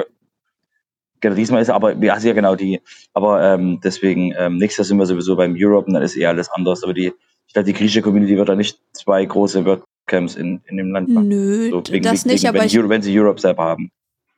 Genau, 1.23 1.37
diesmal 1.37 1.63
ist 1.63 1.71
aber, 1.71 1.95
ja, 2.03 2.19
sehr 2.19 2.35
genau 2.35 2.57
die, 2.57 2.81
aber 3.15 3.55
ähm, 3.55 3.81
deswegen, 3.83 4.35
ähm, 4.37 4.57
nächstes 4.57 4.79
Jahr 4.79 4.85
sind 4.87 4.99
wir 4.99 5.07
sowieso 5.07 5.37
beim 5.37 5.55
Europe 5.57 5.87
und 5.87 5.95
dann 5.95 6.03
ist 6.03 6.17
eher 6.17 6.31
alles 6.31 6.51
anders. 6.51 6.83
Aber 6.83 6.93
die, 6.93 7.13
ich 7.47 7.53
glaube, 7.53 7.67
die 7.67 7.73
griechische 7.73 8.03
Community 8.03 8.37
wird 8.37 8.49
da 8.49 8.57
nicht 8.57 8.81
zwei 8.93 9.25
große 9.25 9.65
WordCamps 9.65 10.35
in, 10.35 10.61
in 10.67 10.77
dem 10.77 10.91
Land 10.91 11.09
machen. 11.09 11.29
Nö, 11.29 11.71
so, 11.71 11.83
wegen, 11.93 12.03
das 12.03 12.25
wegen, 12.25 12.35
nicht, 12.35 12.49
aber 12.49 12.59
wenn, 12.59 12.67
ich, 12.67 12.75
wenn 12.77 13.03
sie 13.03 13.19
Europe 13.19 13.41
selber 13.41 13.63
haben. 13.63 13.93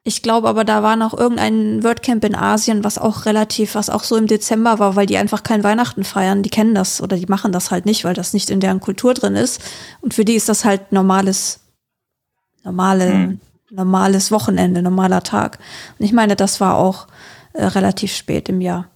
Ich 0.06 0.20
glaube 0.20 0.46
aber, 0.46 0.64
da 0.64 0.82
war 0.82 0.96
noch 0.96 1.18
irgendein 1.18 1.82
WordCamp 1.82 2.22
in 2.22 2.34
Asien, 2.34 2.84
was 2.84 2.98
auch 2.98 3.24
relativ, 3.24 3.74
was 3.74 3.88
auch 3.88 4.04
so 4.04 4.18
im 4.18 4.26
Dezember 4.26 4.78
war, 4.78 4.94
weil 4.94 5.06
die 5.06 5.16
einfach 5.16 5.42
kein 5.42 5.64
Weihnachten 5.64 6.04
feiern. 6.04 6.42
Die 6.42 6.50
kennen 6.50 6.74
das 6.74 7.00
oder 7.00 7.16
die 7.16 7.24
machen 7.26 7.52
das 7.52 7.70
halt 7.70 7.86
nicht, 7.86 8.04
weil 8.04 8.12
das 8.12 8.34
nicht 8.34 8.50
in 8.50 8.60
deren 8.60 8.80
Kultur 8.80 9.14
drin 9.14 9.36
ist. 9.36 9.62
Und 10.02 10.12
für 10.12 10.26
die 10.26 10.34
ist 10.34 10.50
das 10.50 10.66
halt 10.66 10.92
normales, 10.92 11.60
normale, 12.62 13.10
hm 13.10 13.40
normales 13.74 14.30
Wochenende, 14.30 14.82
normaler 14.82 15.22
Tag. 15.22 15.58
Und 15.98 16.04
ich 16.04 16.12
meine, 16.12 16.36
das 16.36 16.60
war 16.60 16.76
auch 16.76 17.06
äh, 17.52 17.64
relativ 17.64 18.14
spät 18.14 18.48
im 18.48 18.60
Jahr. 18.60 18.88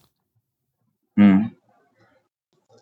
Mhm. 1.17 1.53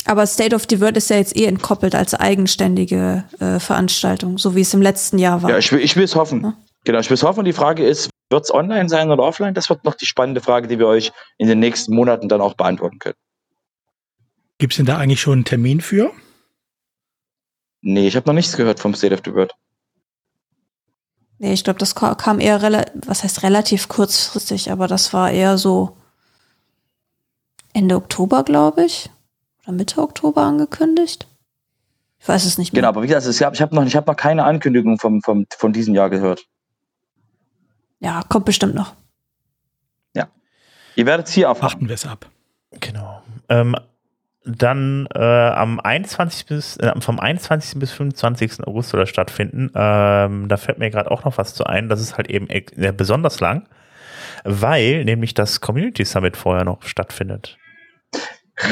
Aber 0.04 0.26
State 0.26 0.54
of 0.54 0.66
the 0.70 0.80
World 0.80 0.96
ist 0.96 1.10
ja 1.10 1.16
jetzt 1.16 1.36
eh 1.36 1.46
entkoppelt 1.46 1.94
als 1.94 2.14
eigenständige 2.14 3.24
äh, 3.40 3.58
Veranstaltung, 3.58 4.38
so 4.38 4.54
wie 4.54 4.60
es 4.60 4.72
im 4.72 4.82
letzten 4.82 5.18
Jahr 5.18 5.42
war. 5.42 5.50
Ja, 5.50 5.58
ich 5.58 5.72
will, 5.72 5.80
ich 5.80 5.96
will 5.96 6.04
es 6.04 6.14
hoffen. 6.14 6.42
Ja? 6.42 6.56
Genau, 6.84 7.00
ich 7.00 7.10
will 7.10 7.16
es 7.16 7.24
hoffen. 7.24 7.44
Die 7.44 7.52
Frage 7.52 7.84
ist, 7.84 8.10
wird 8.30 8.44
es 8.44 8.54
online 8.54 8.88
sein 8.88 9.10
oder 9.10 9.24
offline? 9.24 9.54
Das 9.54 9.68
wird 9.68 9.84
noch 9.84 9.94
die 9.94 10.06
spannende 10.06 10.40
Frage, 10.40 10.68
die 10.68 10.78
wir 10.78 10.86
euch 10.86 11.12
in 11.38 11.48
den 11.48 11.58
nächsten 11.58 11.94
Monaten 11.94 12.28
dann 12.28 12.40
auch 12.40 12.54
beantworten 12.54 13.00
können. 13.00 13.16
Gibt 14.58 14.72
es 14.72 14.76
denn 14.76 14.86
da 14.86 14.98
eigentlich 14.98 15.20
schon 15.20 15.34
einen 15.34 15.44
Termin 15.44 15.80
für? 15.80 16.12
Nee, 17.82 18.06
ich 18.06 18.16
habe 18.16 18.26
noch 18.26 18.34
nichts 18.34 18.56
gehört 18.56 18.80
vom 18.80 18.94
State 18.94 19.14
of 19.14 19.20
the 19.24 19.32
World. 19.32 19.52
Nee, 21.38 21.52
ich 21.52 21.64
glaube, 21.64 21.78
das 21.78 21.94
kam 21.94 22.40
eher 22.40 22.62
relativ, 22.62 22.92
was 23.06 23.22
heißt 23.22 23.42
relativ 23.42 23.88
kurzfristig, 23.88 24.70
aber 24.72 24.88
das 24.88 25.12
war 25.12 25.30
eher 25.30 25.58
so 25.58 25.96
Ende 27.72 27.96
Oktober, 27.96 28.42
glaube 28.42 28.84
ich. 28.84 29.10
Oder 29.62 29.72
Mitte 29.72 30.00
Oktober 30.00 30.42
angekündigt. 30.42 31.26
Ich 32.18 32.28
weiß 32.28 32.44
es 32.46 32.56
nicht 32.56 32.72
mehr. 32.72 32.80
Genau, 32.80 32.88
aber 32.88 33.02
wie 33.02 33.08
gesagt, 33.08 33.26
ich 33.26 33.42
habe 33.42 33.56
hab 33.56 33.72
noch, 33.72 33.84
ich 33.84 33.96
hab 33.96 34.06
noch 34.06 34.16
keine 34.16 34.44
Ankündigung 34.44 34.98
vom, 34.98 35.20
vom, 35.20 35.46
von 35.56 35.72
diesem 35.72 35.94
Jahr 35.94 36.08
gehört. 36.08 36.46
Ja, 38.00 38.22
kommt 38.28 38.46
bestimmt 38.46 38.74
noch. 38.74 38.94
Ihr 40.96 41.04
werdet 41.04 41.28
es 41.28 41.34
hier 41.34 41.46
erfahren. 41.46 41.72
Warten 41.72 41.88
wir 41.88 41.94
es 41.94 42.06
ab. 42.06 42.26
Genau. 42.80 43.22
Ähm, 43.48 43.76
dann 44.46 45.08
äh, 45.14 45.18
am 45.18 45.80
21. 45.80 46.46
bis 46.46 46.76
äh, 46.76 46.92
vom 47.00 47.18
21. 47.18 47.78
bis 47.78 47.92
25. 47.92 48.66
August 48.66 48.90
soll 48.90 49.00
das 49.00 49.08
stattfinden. 49.08 49.70
Ähm, 49.74 50.48
da 50.48 50.56
fällt 50.56 50.78
mir 50.78 50.90
gerade 50.90 51.10
auch 51.10 51.24
noch 51.24 51.36
was 51.38 51.54
zu 51.54 51.64
ein. 51.64 51.88
Das 51.88 52.00
ist 52.00 52.16
halt 52.16 52.30
eben 52.30 52.48
äh, 52.48 52.92
besonders 52.96 53.40
lang, 53.40 53.68
weil 54.44 55.04
nämlich 55.04 55.34
das 55.34 55.60
Community 55.60 56.04
Summit 56.04 56.36
vorher 56.36 56.64
noch 56.64 56.82
stattfindet. 56.82 57.58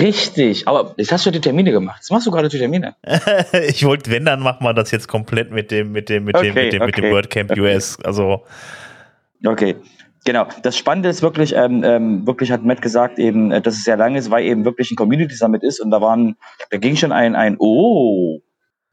Richtig, 0.01 0.67
aber 0.67 0.95
jetzt 0.97 1.13
hast 1.13 1.27
du 1.27 1.31
die 1.31 1.43
Termine 1.43 1.71
gemacht. 1.71 1.99
Jetzt 2.01 2.11
machst 2.11 2.27
du 2.27 2.31
gerade 2.31 2.49
die 2.49 2.59
Termine. 2.59 2.97
ich 3.69 3.85
wollte, 3.85 4.11
wenn, 4.11 4.25
dann 4.25 4.41
machen 4.41 4.65
wir 4.65 4.73
das 4.73 4.91
jetzt 4.93 5.09
komplett 5.09 5.51
mit 5.51 5.71
dem, 5.71 5.93
mit 5.93 6.09
dem, 6.09 6.25
mit 6.25 6.37
dem, 6.37 6.53
Okay, 6.53 6.65
mit 6.65 6.73
dem, 6.73 6.87
mit 6.87 6.97
dem 6.97 7.05
okay, 7.05 7.13
WordCamp 7.13 7.51
okay. 7.51 7.61
US. 7.61 7.99
Also, 8.03 8.45
Okay, 9.47 9.77
genau. 10.25 10.47
Das 10.63 10.77
Spannende 10.77 11.09
ist 11.09 11.23
wirklich, 11.23 11.55
ähm, 11.55 11.83
ähm, 11.85 12.27
wirklich 12.27 12.51
hat 12.51 12.65
Matt 12.65 12.83
gesagt 12.83 13.19
eben, 13.19 13.51
äh, 13.51 13.61
dass 13.61 13.75
es 13.75 13.85
sehr 13.85 13.97
lang 13.97 14.15
ist, 14.15 14.31
weil 14.31 14.45
eben 14.45 14.65
wirklich 14.65 14.91
ein 14.91 14.97
Community 14.97 15.35
Summit 15.35 15.63
ist 15.63 15.81
und 15.81 15.91
da 15.91 16.01
waren, 16.01 16.37
da 16.71 16.79
ging 16.79 16.97
schon 16.97 17.13
ein, 17.13 17.35
ein, 17.35 17.57
oh, 17.59 18.41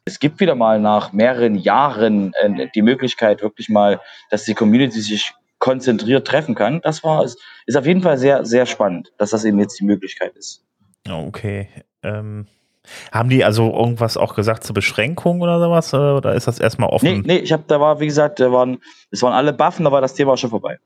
es 0.05 0.19
gibt 0.19 0.39
wieder 0.39 0.55
mal 0.55 0.79
nach 0.79 1.13
mehreren 1.13 1.55
Jahren 1.55 2.33
äh, 2.41 2.67
die 2.73 2.81
Möglichkeit 2.81 3.41
wirklich 3.41 3.69
mal, 3.69 3.99
dass 4.29 4.45
die 4.45 4.53
Community 4.53 4.99
sich 4.99 5.33
konzentriert 5.59 6.27
treffen 6.27 6.55
kann. 6.55 6.81
Das 6.81 7.03
war, 7.03 7.23
ist 7.23 7.77
auf 7.77 7.85
jeden 7.85 8.01
Fall 8.01 8.17
sehr, 8.17 8.45
sehr 8.45 8.65
spannend, 8.65 9.11
dass 9.17 9.29
das 9.29 9.45
eben 9.45 9.59
jetzt 9.59 9.79
die 9.79 9.85
Möglichkeit 9.85 10.35
ist. 10.35 10.65
okay. 11.09 11.69
Ähm, 12.03 12.47
haben 13.11 13.29
die 13.29 13.43
also 13.43 13.71
irgendwas 13.71 14.17
auch 14.17 14.33
gesagt 14.33 14.63
zur 14.63 14.73
Beschränkung 14.73 15.41
oder 15.41 15.59
sowas? 15.59 15.93
äh, 15.93 15.97
Oder 15.97 16.33
ist 16.33 16.47
das 16.47 16.59
erstmal 16.59 16.89
offen? 16.89 17.05
Nee, 17.05 17.21
nee, 17.23 17.37
ich 17.37 17.51
habe, 17.51 17.63
da 17.67 17.79
war, 17.79 17.99
wie 17.99 18.07
gesagt, 18.07 18.39
da 18.39 18.51
waren, 18.51 18.79
es 19.11 19.21
waren 19.21 19.33
alle 19.33 19.53
Buffen, 19.53 19.85
da 19.85 19.91
war 19.91 20.01
das 20.01 20.15
Thema 20.15 20.35
schon 20.35 20.49
vorbei. 20.49 20.79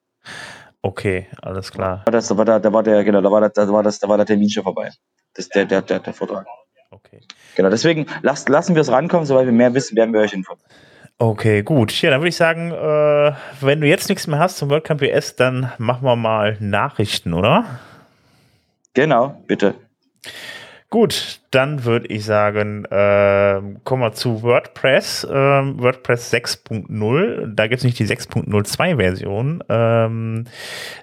Okay, 0.82 1.28
alles 1.42 1.72
klar. 1.72 2.04
Da 2.06 2.12
war 2.12 2.20
das, 2.20 2.28
da 2.28 2.38
war 2.38 2.46
da, 2.46 2.60
da 2.60 2.74
war 2.74 2.84
der, 2.84 3.04
genau, 3.04 3.22
da 3.22 3.32
war 3.32 3.42
das, 3.42 3.54
da 3.54 3.68
war 3.68 3.84
das, 3.84 4.00
da 4.00 4.08
war 4.08 4.18
der 4.18 4.26
Termin 4.26 4.50
schon 4.50 4.64
vorbei. 4.64 4.92
Das 5.34 5.50
der, 5.50 5.66
der, 5.66 5.82
der, 5.82 6.00
der 6.00 6.14
Vortrag. 6.14 6.46
Okay. 6.92 7.22
Genau, 7.56 7.70
deswegen 7.70 8.06
lasst, 8.22 8.50
lassen 8.50 8.76
wir 8.76 8.82
es 8.82 8.92
rankommen, 8.92 9.26
sobald 9.26 9.48
wir 9.48 9.54
mehr 9.54 9.74
wissen, 9.74 9.96
werden 9.98 10.14
wir 10.14 10.22
euch 10.22 10.34
informieren. 10.34 10.70
Okay, 11.18 11.64
gut. 11.64 12.02
Ja, 12.02 12.10
dann 12.10 12.20
würde 12.20 12.30
ich 12.30 12.36
sagen, 12.36 12.72
äh, 12.72 13.34
wenn 13.62 13.80
du 13.80 13.88
jetzt 13.88 14.10
nichts 14.10 14.28
mehr 14.28 14.40
hast 14.40 14.58
zum 14.58 14.70
WordCamp 14.70 15.02
US, 15.02 15.36
dann 15.36 15.72
machen 15.78 16.04
wir 16.04 16.16
mal 16.16 16.58
Nachrichten, 16.60 17.34
oder? 17.34 17.80
Genau, 18.94 19.42
bitte. 19.48 19.76
Gut, 20.92 21.42
dann 21.52 21.84
würde 21.84 22.08
ich 22.08 22.24
sagen, 22.24 22.86
ähm, 22.92 23.82
kommen 23.84 24.04
wir 24.04 24.14
zu 24.14 24.44
WordPress. 24.44 25.28
Ähm, 25.30 25.82
WordPress 25.82 26.32
6.0. 26.32 27.54
Da 27.54 27.68
gibt 27.68 27.80
es 27.80 27.84
nicht 27.84 27.98
die 27.98 28.06
6.02 28.06 28.98
Version. 28.98 29.64
Ähm, 29.68 30.46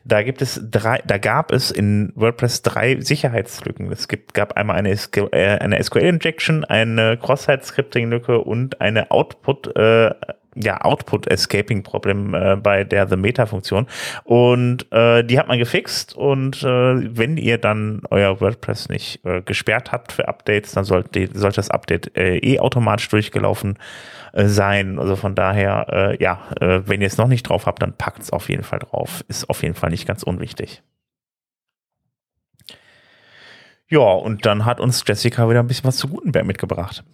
da 0.04 0.22
gibt 0.22 0.40
es 0.40 0.60
drei, 0.70 1.02
da 1.04 1.18
gab 1.18 1.52
es 1.52 1.72
in 1.72 2.12
WordPress 2.14 2.62
drei 2.62 3.00
Sicherheitslücken. 3.00 3.90
Es 3.90 4.06
gibt, 4.06 4.34
gab 4.34 4.56
einmal 4.56 4.76
eine, 4.76 4.96
SQ 4.96 5.16
äh, 5.32 5.58
eine 5.58 5.82
SQL-Injection, 5.82 6.64
eine 6.64 7.18
Cross-Site-Scripting-Lücke 7.18 8.38
und 8.38 8.80
eine 8.80 9.10
Output, 9.10 9.76
äh, 9.76 10.14
ja, 10.54 10.80
Output-Escaping-Problem 10.80 12.34
äh, 12.34 12.56
bei 12.56 12.84
der 12.84 13.08
The 13.08 13.16
Meta-Funktion. 13.16 13.86
Und 14.24 14.90
äh, 14.92 15.24
die 15.24 15.38
hat 15.38 15.48
man 15.48 15.58
gefixt. 15.58 16.14
Und 16.14 16.62
äh, 16.62 16.66
wenn 17.16 17.36
ihr 17.36 17.58
dann 17.58 18.02
euer 18.10 18.40
WordPress 18.40 18.88
nicht 18.88 19.24
äh, 19.24 19.42
gesperrt 19.42 19.92
habt 19.92 20.12
für 20.12 20.28
Updates, 20.28 20.72
dann 20.72 20.84
sollte, 20.84 21.28
sollte 21.32 21.56
das 21.56 21.70
Update 21.70 22.16
äh, 22.16 22.38
eh 22.38 22.58
automatisch 22.60 23.08
durchgelaufen 23.08 23.78
äh, 24.32 24.46
sein. 24.46 24.98
Also 24.98 25.16
von 25.16 25.34
daher, 25.34 25.86
äh, 25.88 26.22
ja, 26.22 26.40
äh, 26.60 26.82
wenn 26.86 27.00
ihr 27.00 27.06
es 27.06 27.18
noch 27.18 27.28
nicht 27.28 27.44
drauf 27.44 27.66
habt, 27.66 27.82
dann 27.82 27.96
packt 27.96 28.22
es 28.22 28.30
auf 28.30 28.48
jeden 28.48 28.64
Fall 28.64 28.80
drauf. 28.80 29.24
Ist 29.28 29.48
auf 29.48 29.62
jeden 29.62 29.74
Fall 29.74 29.90
nicht 29.90 30.06
ganz 30.06 30.22
unwichtig. 30.22 30.82
Ja, 33.88 34.00
und 34.00 34.46
dann 34.46 34.64
hat 34.64 34.80
uns 34.80 35.04
Jessica 35.06 35.50
wieder 35.50 35.60
ein 35.60 35.66
bisschen 35.66 35.84
was 35.84 35.98
zu 35.98 36.08
Gutenberg 36.08 36.46
mitgebracht. 36.46 37.04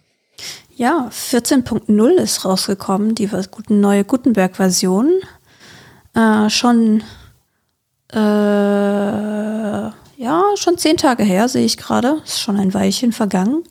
Ja, 0.79 1.09
14.0 1.11 2.09
ist 2.11 2.45
rausgekommen, 2.45 3.13
die 3.13 3.29
neue 3.67 4.05
Gutenberg-Version. 4.05 5.11
Äh, 6.13 6.49
schon, 6.49 7.03
äh, 8.13 8.17
ja, 8.17 9.91
schon 10.55 10.77
zehn 10.77 10.95
Tage 10.95 11.23
her, 11.23 11.49
sehe 11.49 11.65
ich 11.65 11.75
gerade. 11.75 12.21
Ist 12.23 12.39
schon 12.39 12.55
ein 12.55 12.73
Weilchen 12.73 13.11
vergangen. 13.11 13.65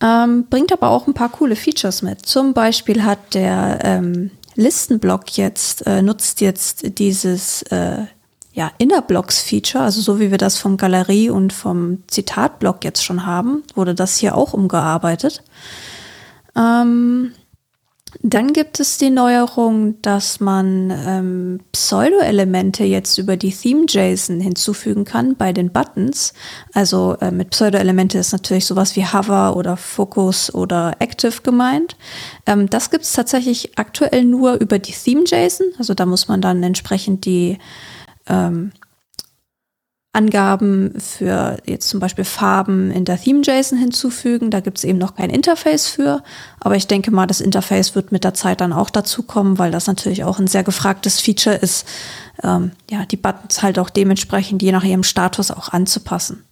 Ähm, 0.00 0.46
bringt 0.48 0.72
aber 0.72 0.90
auch 0.90 1.08
ein 1.08 1.14
paar 1.14 1.30
coole 1.30 1.56
Features 1.56 2.02
mit. 2.02 2.24
Zum 2.24 2.54
Beispiel 2.54 3.02
hat 3.02 3.34
der 3.34 3.80
ähm, 3.82 4.30
Listenblock 4.54 5.36
jetzt, 5.36 5.84
äh, 5.84 6.00
nutzt 6.00 6.40
jetzt 6.40 7.00
dieses 7.00 7.62
äh, 7.72 8.04
ja, 8.52 8.70
Innerblocks-Feature, 8.78 9.82
also 9.82 10.00
so 10.00 10.20
wie 10.20 10.30
wir 10.30 10.38
das 10.38 10.58
vom 10.58 10.76
Galerie- 10.76 11.28
und 11.28 11.52
vom 11.52 12.04
Zitatblock 12.06 12.84
jetzt 12.84 13.04
schon 13.04 13.26
haben, 13.26 13.64
wurde 13.74 13.96
das 13.96 14.16
hier 14.16 14.36
auch 14.36 14.52
umgearbeitet. 14.52 15.42
Ähm, 16.56 17.32
dann 18.22 18.52
gibt 18.52 18.80
es 18.80 18.98
die 18.98 19.10
Neuerung, 19.10 20.00
dass 20.02 20.40
man 20.40 20.90
ähm, 20.90 21.60
Pseudo-Elemente 21.72 22.84
jetzt 22.84 23.18
über 23.18 23.36
die 23.36 23.50
Theme-JSON 23.50 24.40
hinzufügen 24.40 25.04
kann 25.04 25.36
bei 25.36 25.52
den 25.52 25.70
Buttons. 25.70 26.32
Also 26.72 27.16
äh, 27.20 27.30
mit 27.30 27.50
Pseudo-Elemente 27.50 28.18
ist 28.18 28.32
natürlich 28.32 28.66
sowas 28.66 28.96
wie 28.96 29.04
Hover 29.04 29.56
oder 29.56 29.76
Focus 29.76 30.54
oder 30.54 30.96
Active 31.00 31.42
gemeint. 31.42 31.96
Ähm, 32.46 32.70
das 32.70 32.90
gibt 32.90 33.04
es 33.04 33.12
tatsächlich 33.12 33.78
aktuell 33.78 34.24
nur 34.24 34.54
über 34.54 34.78
die 34.78 34.92
Theme-JSON. 34.92 35.66
Also 35.78 35.94
da 35.94 36.06
muss 36.06 36.28
man 36.28 36.40
dann 36.40 36.62
entsprechend 36.62 37.26
die 37.26 37.58
ähm, 38.28 38.72
Angaben 40.16 40.94
für 40.98 41.58
jetzt 41.66 41.88
zum 41.88 42.00
Beispiel 42.00 42.24
Farben 42.24 42.90
in 42.90 43.04
der 43.04 43.20
Theme-JSON 43.20 43.78
hinzufügen. 43.78 44.50
Da 44.50 44.60
gibt 44.60 44.78
es 44.78 44.84
eben 44.84 44.98
noch 44.98 45.14
kein 45.14 45.30
Interface 45.30 45.86
für. 45.86 46.22
Aber 46.58 46.74
ich 46.74 46.86
denke 46.86 47.10
mal, 47.10 47.26
das 47.26 47.40
Interface 47.40 47.94
wird 47.94 48.12
mit 48.12 48.24
der 48.24 48.34
Zeit 48.34 48.60
dann 48.60 48.72
auch 48.72 48.90
dazu 48.90 49.22
kommen, 49.22 49.58
weil 49.58 49.70
das 49.70 49.86
natürlich 49.86 50.24
auch 50.24 50.38
ein 50.38 50.46
sehr 50.46 50.64
gefragtes 50.64 51.20
Feature 51.20 51.56
ist, 51.56 51.86
ähm, 52.42 52.72
ja, 52.90 53.04
die 53.04 53.16
Buttons 53.16 53.62
halt 53.62 53.78
auch 53.78 53.90
dementsprechend 53.90 54.62
je 54.62 54.72
nach 54.72 54.84
ihrem 54.84 55.04
Status 55.04 55.50
auch 55.50 55.68
anzupassen. 55.68 56.44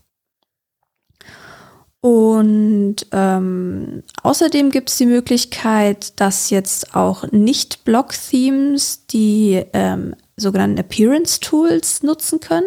Und 2.05 2.97
ähm, 3.13 4.03
außerdem 4.23 4.71
gibt 4.71 4.91
es 4.91 4.99
die 4.99 5.07
Möglichkeit, 5.07 6.21
dass 6.21 6.51
jetzt 6.51 6.95
auch 6.95 7.25
Nicht-Block-Themes 7.33 9.07
die 9.07 9.65
ähm, 9.73 10.15
sogenannten 10.37 10.77
Appearance 10.77 11.41
Tools 11.41 12.03
nutzen 12.03 12.41
können. 12.41 12.67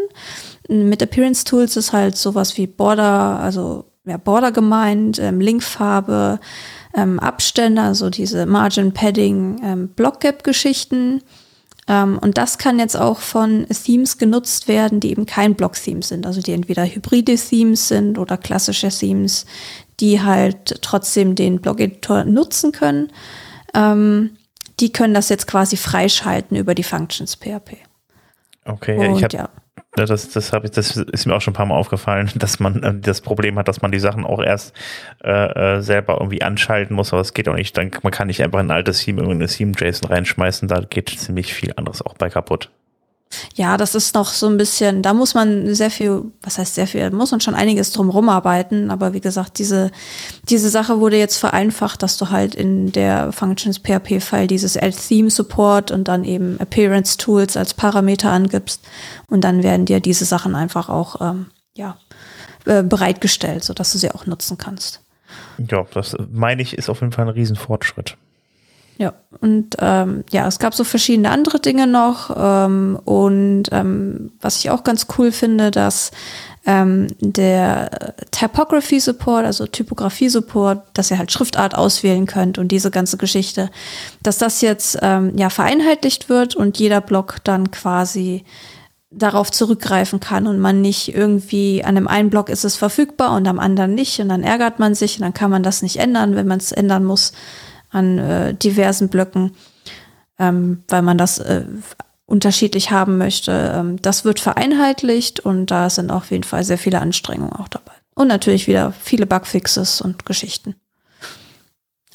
Mit 0.67 1.01
Appearance 1.01 1.43
Tools 1.45 1.77
ist 1.77 1.93
halt 1.93 2.17
sowas 2.17 2.57
wie 2.57 2.67
Border, 2.67 3.39
also 3.39 3.85
ja, 4.05 4.17
Border 4.17 4.51
gemeint, 4.51 5.19
ähm, 5.19 5.39
Linkfarbe, 5.39 6.39
ähm, 6.93 7.19
Abstände, 7.19 7.81
also 7.81 8.09
diese 8.09 8.45
Margin 8.45 8.93
Padding, 8.93 9.61
ähm, 9.63 9.87
Block 9.89 10.21
Gap 10.21 10.43
Geschichten. 10.43 11.21
Ähm, 11.87 12.17
und 12.19 12.37
das 12.37 12.57
kann 12.57 12.79
jetzt 12.79 12.97
auch 12.97 13.19
von 13.19 13.65
Themes 13.67 14.17
genutzt 14.17 14.67
werden, 14.67 14.99
die 14.99 15.11
eben 15.11 15.25
kein 15.25 15.55
Block-Theme 15.55 16.01
sind, 16.03 16.25
also 16.25 16.41
die 16.41 16.51
entweder 16.51 16.85
hybride 16.85 17.35
Themes 17.35 17.87
sind 17.87 18.17
oder 18.17 18.37
klassische 18.37 18.89
Themes, 18.89 19.45
die 19.99 20.21
halt 20.21 20.81
trotzdem 20.81 21.35
den 21.35 21.61
Blog-Editor 21.61 22.25
nutzen 22.25 22.71
können. 22.71 23.11
Ähm, 23.73 24.31
die 24.79 24.91
können 24.91 25.13
das 25.13 25.29
jetzt 25.29 25.47
quasi 25.47 25.77
freischalten 25.77 26.57
über 26.57 26.75
die 26.75 26.83
Functions 26.83 27.35
PHP. 27.35 27.77
Okay, 28.65 28.97
Und 28.97 29.17
ich 29.17 29.23
habe 29.23 29.37
Ja, 29.37 29.49
das, 29.93 30.29
das, 30.29 30.53
ich, 30.63 30.71
das 30.71 30.95
ist 30.95 31.25
mir 31.25 31.35
auch 31.35 31.41
schon 31.41 31.53
ein 31.53 31.55
paar 31.55 31.65
Mal 31.65 31.75
aufgefallen, 31.75 32.31
dass 32.35 32.59
man 32.59 32.83
äh, 32.83 32.99
das 32.99 33.21
Problem 33.21 33.57
hat, 33.57 33.67
dass 33.67 33.81
man 33.81 33.91
die 33.91 33.99
Sachen 33.99 34.25
auch 34.25 34.41
erst 34.41 34.75
äh, 35.23 35.77
äh, 35.77 35.81
selber 35.81 36.17
irgendwie 36.19 36.41
anschalten 36.41 36.95
muss, 36.95 37.13
aber 37.13 37.21
es 37.21 37.33
geht 37.33 37.49
auch 37.49 37.55
nicht. 37.55 37.77
Dann, 37.77 37.91
man 38.03 38.11
kann 38.11 38.27
nicht 38.27 38.43
einfach 38.43 38.59
ein 38.59 38.71
altes 38.71 38.99
Theme, 38.99 39.21
irgendeine 39.21 39.47
Theme-JSON 39.47 40.09
reinschmeißen, 40.09 40.67
da 40.67 40.81
geht 40.81 41.09
ziemlich 41.09 41.53
viel 41.53 41.73
anderes 41.75 42.01
auch 42.01 42.13
bei 42.13 42.29
kaputt. 42.29 42.69
Ja, 43.55 43.77
das 43.77 43.93
ist 43.95 44.15
noch 44.15 44.29
so 44.29 44.47
ein 44.47 44.57
bisschen, 44.57 45.01
da 45.01 45.13
muss 45.13 45.33
man 45.33 45.73
sehr 45.75 45.91
viel, 45.91 46.23
was 46.41 46.57
heißt 46.57 46.75
sehr 46.75 46.87
viel, 46.87 47.09
muss 47.11 47.31
man 47.31 47.41
schon 47.41 47.55
einiges 47.55 47.91
drum 47.91 48.09
rumarbeiten, 48.09 48.89
aber 48.89 49.13
wie 49.13 49.19
gesagt, 49.19 49.59
diese, 49.59 49.91
diese 50.49 50.69
Sache 50.69 50.99
wurde 50.99 51.17
jetzt 51.17 51.37
vereinfacht, 51.37 52.01
dass 52.03 52.17
du 52.17 52.29
halt 52.29 52.55
in 52.55 52.91
der 52.91 53.31
Functions 53.31 53.79
PHP-File 53.79 54.47
dieses 54.47 54.73
Theme 54.73 55.29
Support 55.29 55.91
und 55.91 56.07
dann 56.07 56.23
eben 56.23 56.59
Appearance 56.59 57.17
Tools 57.17 57.57
als 57.57 57.73
Parameter 57.73 58.31
angibst 58.31 58.81
und 59.27 59.43
dann 59.43 59.63
werden 59.63 59.85
dir 59.85 59.99
diese 59.99 60.25
Sachen 60.25 60.55
einfach 60.55 60.89
auch, 60.89 61.21
ähm, 61.21 61.47
ja, 61.75 61.97
äh, 62.65 62.83
bereitgestellt, 62.83 63.63
sodass 63.63 63.91
du 63.93 63.97
sie 63.97 64.11
auch 64.11 64.25
nutzen 64.25 64.57
kannst. 64.57 65.01
Ja, 65.57 65.85
das 65.93 66.13
äh, 66.13 66.23
meine 66.31 66.61
ich, 66.61 66.77
ist 66.77 66.89
auf 66.89 67.01
jeden 67.01 67.13
Fall 67.13 67.25
ein 67.25 67.33
Riesenfortschritt. 67.33 68.17
Ja, 68.97 69.13
und 69.41 69.75
ähm, 69.79 70.23
ja, 70.31 70.47
es 70.47 70.57
gab 70.57 70.73
so 70.73 70.83
verschiedene 70.83 71.29
andere 71.29 71.59
Dinge 71.59 71.85
noch. 71.85 72.35
Ähm, 72.35 72.99
und 73.05 73.65
ähm, 73.71 74.31
was 74.41 74.57
ich 74.57 74.71
auch 74.71 74.83
ganz 74.83 75.05
cool 75.17 75.31
finde, 75.31 75.69
dass 75.69 76.11
ähm, 76.65 77.07
der 77.19 78.15
Typography 78.31 78.99
Support, 78.99 79.45
also 79.45 79.67
Typografie 79.67 80.29
Support, 80.29 80.81
dass 80.93 81.11
ihr 81.11 81.19
halt 81.19 81.31
Schriftart 81.31 81.75
auswählen 81.75 82.25
könnt 82.25 82.57
und 82.57 82.69
diese 82.69 82.89
ganze 82.89 83.17
Geschichte, 83.17 83.69
dass 84.23 84.39
das 84.39 84.61
jetzt 84.61 84.97
ähm, 85.03 85.37
ja 85.37 85.49
vereinheitlicht 85.49 86.27
wird 86.27 86.55
und 86.55 86.79
jeder 86.79 86.99
Blog 86.99 87.37
dann 87.43 87.69
quasi 87.69 88.43
darauf 89.11 89.51
zurückgreifen 89.51 90.19
kann 90.19 90.47
und 90.47 90.59
man 90.59 90.81
nicht 90.81 91.15
irgendwie 91.15 91.83
an 91.83 91.95
dem 91.95 92.07
einen 92.07 92.29
Block 92.29 92.49
ist 92.49 92.65
es 92.65 92.75
verfügbar 92.75 93.33
und 93.35 93.47
am 93.47 93.59
anderen 93.59 93.95
nicht 93.95 94.19
und 94.19 94.27
dann 94.27 94.43
ärgert 94.43 94.79
man 94.79 94.95
sich 94.95 95.17
und 95.17 95.21
dann 95.21 95.33
kann 95.33 95.49
man 95.49 95.63
das 95.63 95.81
nicht 95.81 95.97
ändern, 95.97 96.35
wenn 96.35 96.47
man 96.47 96.57
es 96.57 96.73
ändern 96.73 97.05
muss 97.05 97.31
an 97.89 98.17
äh, 98.17 98.53
diversen 98.53 99.09
Blöcken, 99.09 99.51
ähm, 100.39 100.83
weil 100.87 101.01
man 101.01 101.17
das 101.17 101.39
äh, 101.39 101.65
unterschiedlich 102.25 102.91
haben 102.91 103.17
möchte. 103.17 103.73
Ähm, 103.75 104.01
das 104.01 104.25
wird 104.25 104.39
vereinheitlicht 104.39 105.39
und 105.39 105.67
da 105.71 105.89
sind 105.89 106.11
auf 106.11 106.31
jeden 106.31 106.43
Fall 106.43 106.63
sehr 106.63 106.77
viele 106.77 107.01
Anstrengungen 107.01 107.53
auch 107.53 107.67
dabei. 107.67 107.93
Und 108.15 108.27
natürlich 108.27 108.67
wieder 108.67 108.93
viele 108.99 109.25
Bugfixes 109.25 110.01
und 110.01 110.25
Geschichten. 110.25 110.75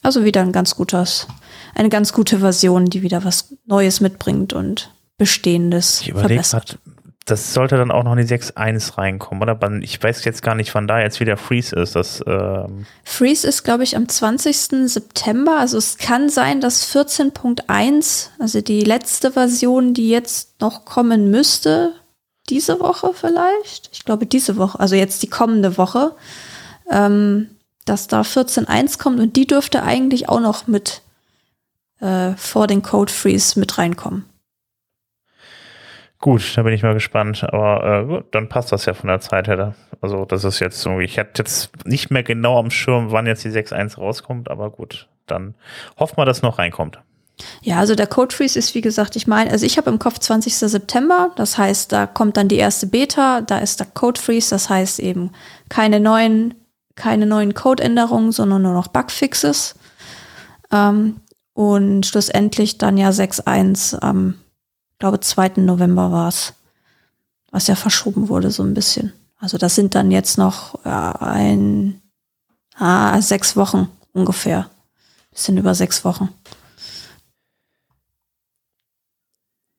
Also 0.03 0.25
wieder 0.25 0.41
ein 0.41 0.53
ganz 0.53 0.75
gutes, 0.75 1.29
eine 1.75 1.89
ganz 1.89 2.13
gute 2.13 2.41
Version, 2.41 2.87
die 2.87 3.03
wieder 3.03 3.25
was 3.25 3.55
Neues 3.67 4.01
mitbringt 4.01 4.53
und 4.53 4.93
Bestehendes 5.19 6.01
ich 6.01 6.13
verbessert. 6.13 6.79
Grad, 6.85 7.02
das 7.25 7.55
sollte 7.55 7.77
dann 7.77 7.91
auch 7.91 8.03
noch 8.03 8.13
in 8.13 8.27
die 8.27 8.35
6.1 8.35 8.99
reinkommen, 8.99 9.43
oder? 9.43 9.59
Ich 9.81 10.03
weiß 10.03 10.25
jetzt 10.25 10.43
gar 10.43 10.55
nicht, 10.55 10.75
wann 10.75 10.89
da 10.89 11.01
jetzt 11.01 11.21
wieder 11.21 11.37
Freeze 11.37 11.77
ist. 11.77 11.95
Das, 11.95 12.23
ähm 12.27 12.87
Freeze 13.05 13.47
ist, 13.47 13.63
glaube 13.63 13.85
ich, 13.85 13.97
am 13.97 14.09
20. 14.09 14.89
September. 14.89 15.59
Also 15.59 15.79
es 15.79 15.99
kann 15.99 16.29
sein, 16.29 16.61
dass 16.61 16.93
14.1, 16.95 18.31
also 18.39 18.61
die 18.61 18.83
letzte 18.83 19.33
Version, 19.33 19.95
die 19.95 20.09
jetzt 20.09 20.61
noch 20.61 20.85
kommen 20.85 21.31
müsste, 21.31 21.93
diese 22.49 22.81
Woche 22.81 23.13
vielleicht, 23.15 23.91
ich 23.93 24.05
glaube 24.05 24.27
diese 24.27 24.57
Woche, 24.57 24.81
also 24.81 24.97
jetzt 24.97 25.23
die 25.23 25.31
kommende 25.31 25.79
Woche, 25.79 26.17
ähm, 26.91 27.51
dass 27.85 28.09
da 28.09 28.23
14.1 28.23 28.99
kommt 28.99 29.21
und 29.21 29.37
die 29.37 29.47
dürfte 29.47 29.83
eigentlich 29.83 30.29
auch 30.29 30.41
noch 30.41 30.67
mit 30.67 31.03
äh, 32.01 32.33
vor 32.37 32.67
den 32.67 32.83
Code 32.83 33.13
Freeze 33.13 33.59
mit 33.59 33.79
reinkommen. 33.79 34.25
Gut, 36.23 36.57
da 36.57 36.63
bin 36.63 36.73
ich 36.73 36.85
mal 36.85 36.95
gespannt. 36.95 37.43
Aber 37.43 37.85
äh, 37.85 38.07
gut, 38.07 38.27
dann 38.31 38.49
passt 38.49 38.71
das 38.71 38.87
ja 38.87 38.95
von 38.95 39.09
der 39.09 39.19
Zeit 39.19 39.49
her. 39.49 39.75
Also 40.01 40.25
das 40.25 40.45
ist 40.45 40.61
jetzt 40.61 40.81
so, 40.81 41.01
ich 41.01 41.19
hatte 41.19 41.43
jetzt 41.43 41.73
nicht 41.85 42.13
mehr 42.13 42.23
genau 42.23 42.61
am 42.61 42.71
Schirm, 42.71 43.11
wann 43.11 43.27
jetzt 43.27 43.45
die 43.45 43.51
6.1 43.51 43.97
rauskommt, 43.97 44.49
aber 44.49 44.71
gut, 44.71 45.09
dann 45.27 45.55
hoffen 45.99 46.17
wir, 46.17 46.25
dass 46.25 46.41
noch 46.41 46.61
reinkommt. 46.61 47.01
Ja, 47.63 47.79
also 47.79 47.97
der 47.97 48.07
Code 48.07 48.33
Freeze 48.33 48.57
ist, 48.57 48.73
wie 48.77 48.83
gesagt, 48.83 49.17
ich 49.17 49.27
meine, 49.27 49.51
also 49.51 49.67
ich 49.67 49.79
habe 49.79 49.91
im 49.91 49.99
Kopf 49.99 50.21
20. 50.21 50.55
September, 50.55 51.33
das 51.35 51.59
heißt, 51.59 51.91
da 51.91 52.07
kommt 52.07 52.37
dann 52.37 52.47
die 52.47 52.57
erste 52.57 52.87
Beta, 52.87 53.41
da 53.41 53.59
ist 53.59 53.81
der 53.81 53.89
Code 53.89 54.21
Freeze, 54.21 54.51
das 54.51 54.71
heißt 54.71 55.01
eben 55.01 55.33
keine 55.71 55.99
neuen, 55.99 56.55
keine 56.95 57.27
neuen 57.27 57.53
Codeänderungen, 57.55 58.31
sondern 58.31 58.63
nur 58.63 58.75
noch 58.75 58.87
Bugfixes. 58.87 59.75
Ähm, 60.71 61.17
und 61.53 62.07
schlussendlich 62.07 62.79
dann 62.79 62.97
ja 62.97 63.11
6.1 63.11 63.99
am 63.99 64.35
glaube, 65.03 65.19
2. 65.19 65.55
November 65.57 66.13
war 66.13 66.29
es, 66.29 66.55
was 67.51 67.67
ja 67.67 67.75
verschoben 67.75 68.29
wurde 68.29 68.53
so 68.53 68.63
ein 68.63 68.73
bisschen. 68.73 69.13
Also 69.37 69.59
das 69.59 69.75
sind 69.75 69.97
dann 69.97 70.13
jetzt 70.13 70.39
noch 70.39 70.79
ja, 70.85 71.11
ein, 71.17 72.01
ah, 72.77 73.21
sechs 73.21 73.57
Wochen 73.57 73.89
ungefähr. 74.13 74.71
Bisschen 75.33 75.59
über 75.59 75.75
sechs 75.75 76.05
Wochen. 76.05 76.29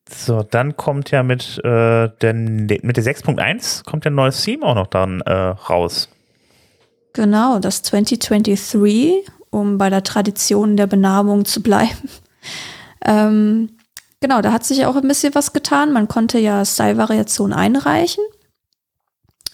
So, 0.10 0.44
dann 0.44 0.76
kommt 0.76 1.12
ja 1.12 1.24
mit, 1.24 1.58
äh, 1.64 2.10
den, 2.22 2.66
mit 2.82 2.98
der 2.98 3.06
6.1 3.06 3.86
kommt 3.86 4.04
ja 4.04 4.12
ein 4.12 4.16
neues 4.16 4.44
Theme 4.44 4.66
auch 4.66 4.76
noch 4.76 4.88
dann 4.88 5.22
äh, 5.22 5.32
raus. 5.32 6.10
Genau, 7.14 7.60
das 7.60 7.82
2023, 7.84 9.26
um 9.52 9.78
bei 9.78 9.90
der 9.90 10.04
Tradition 10.04 10.76
der 10.76 10.88
Benamung 10.88 11.46
zu 11.46 11.64
bleiben. 11.64 12.10
ähm, 13.06 13.73
Genau, 14.24 14.40
da 14.40 14.54
hat 14.54 14.64
sich 14.64 14.86
auch 14.86 14.96
ein 14.96 15.06
bisschen 15.06 15.36
was 15.36 15.52
getan. 15.52 15.92
Man 15.92 16.08
konnte 16.08 16.40
ja 16.40 16.64
Style-Variationen 16.64 17.52
einreichen 17.52 18.24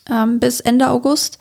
ähm, 0.07 0.39
bis 0.39 0.59
Ende 0.59 0.91
August. 0.91 1.39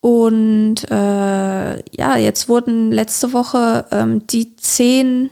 Und 0.00 0.76
äh, 0.90 1.76
ja, 1.94 2.16
jetzt 2.16 2.48
wurden 2.48 2.90
letzte 2.90 3.34
Woche 3.34 3.84
ähm, 3.90 4.26
die 4.28 4.56
zehn, 4.56 5.28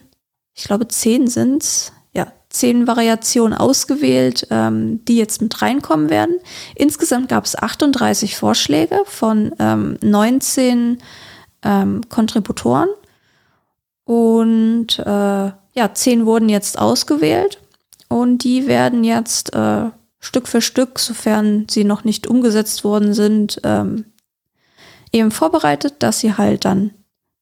ich 0.52 0.64
glaube 0.64 0.88
zehn 0.88 1.26
sind's, 1.26 1.94
ja, 2.12 2.26
zehn 2.50 2.86
Variationen 2.86 3.56
ausgewählt, 3.56 4.46
ähm, 4.50 5.02
die 5.06 5.16
jetzt 5.16 5.40
mit 5.40 5.62
reinkommen 5.62 6.10
werden. 6.10 6.34
Insgesamt 6.74 7.30
gab 7.30 7.46
es 7.46 7.56
38 7.56 8.36
Vorschläge 8.36 8.98
von 9.06 9.54
ähm, 9.58 9.96
19 10.02 10.98
ähm, 11.62 12.02
Kontributoren. 12.10 12.90
Und 14.04 14.98
äh, 14.98 15.52
ja, 15.72 15.94
zehn 15.94 16.26
wurden 16.26 16.48
jetzt 16.48 16.78
ausgewählt 16.78 17.58
und 18.08 18.44
die 18.44 18.66
werden 18.66 19.04
jetzt 19.04 19.54
äh, 19.54 19.90
Stück 20.20 20.46
für 20.46 20.60
Stück, 20.60 20.98
sofern 20.98 21.66
sie 21.68 21.84
noch 21.84 22.04
nicht 22.04 22.26
umgesetzt 22.26 22.84
worden 22.84 23.14
sind, 23.14 23.60
ähm, 23.64 24.04
eben 25.12 25.30
vorbereitet, 25.30 25.96
dass 25.98 26.20
sie 26.20 26.34
halt 26.34 26.64
dann 26.64 26.92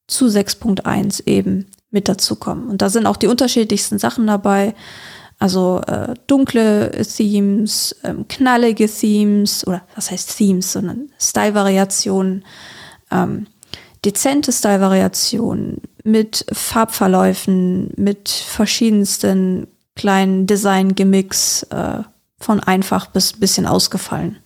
zu 0.07 0.25
6.1 0.25 1.27
eben 1.27 1.67
mit 1.91 2.07
dazukommen. 2.07 2.69
Und 2.69 2.81
da 2.81 2.89
sind 2.89 3.05
auch 3.05 3.17
die 3.17 3.27
unterschiedlichsten 3.27 3.99
Sachen 3.99 4.27
dabei. 4.27 4.73
Also 5.39 5.81
äh, 5.87 6.13
dunkle 6.27 6.91
Themes, 7.03 7.95
ähm, 8.03 8.27
knallige 8.27 8.87
Themes, 8.87 9.65
oder 9.65 9.81
was 9.95 10.11
heißt 10.11 10.37
Themes, 10.37 10.71
sondern 10.71 11.09
Style-Variationen, 11.19 12.45
ähm, 13.09 13.47
dezente 14.05 14.51
Style-Variationen, 14.51 15.81
mit 16.03 16.45
Farbverläufen, 16.51 17.91
mit 17.95 18.29
verschiedensten 18.29 19.67
kleinen 19.95 20.47
Design-Gimmicks 20.47 21.63
äh, 21.63 22.03
von 22.39 22.59
einfach 22.61 23.07
bis 23.07 23.33
bisschen 23.33 23.65
ausgefallen. 23.65 24.37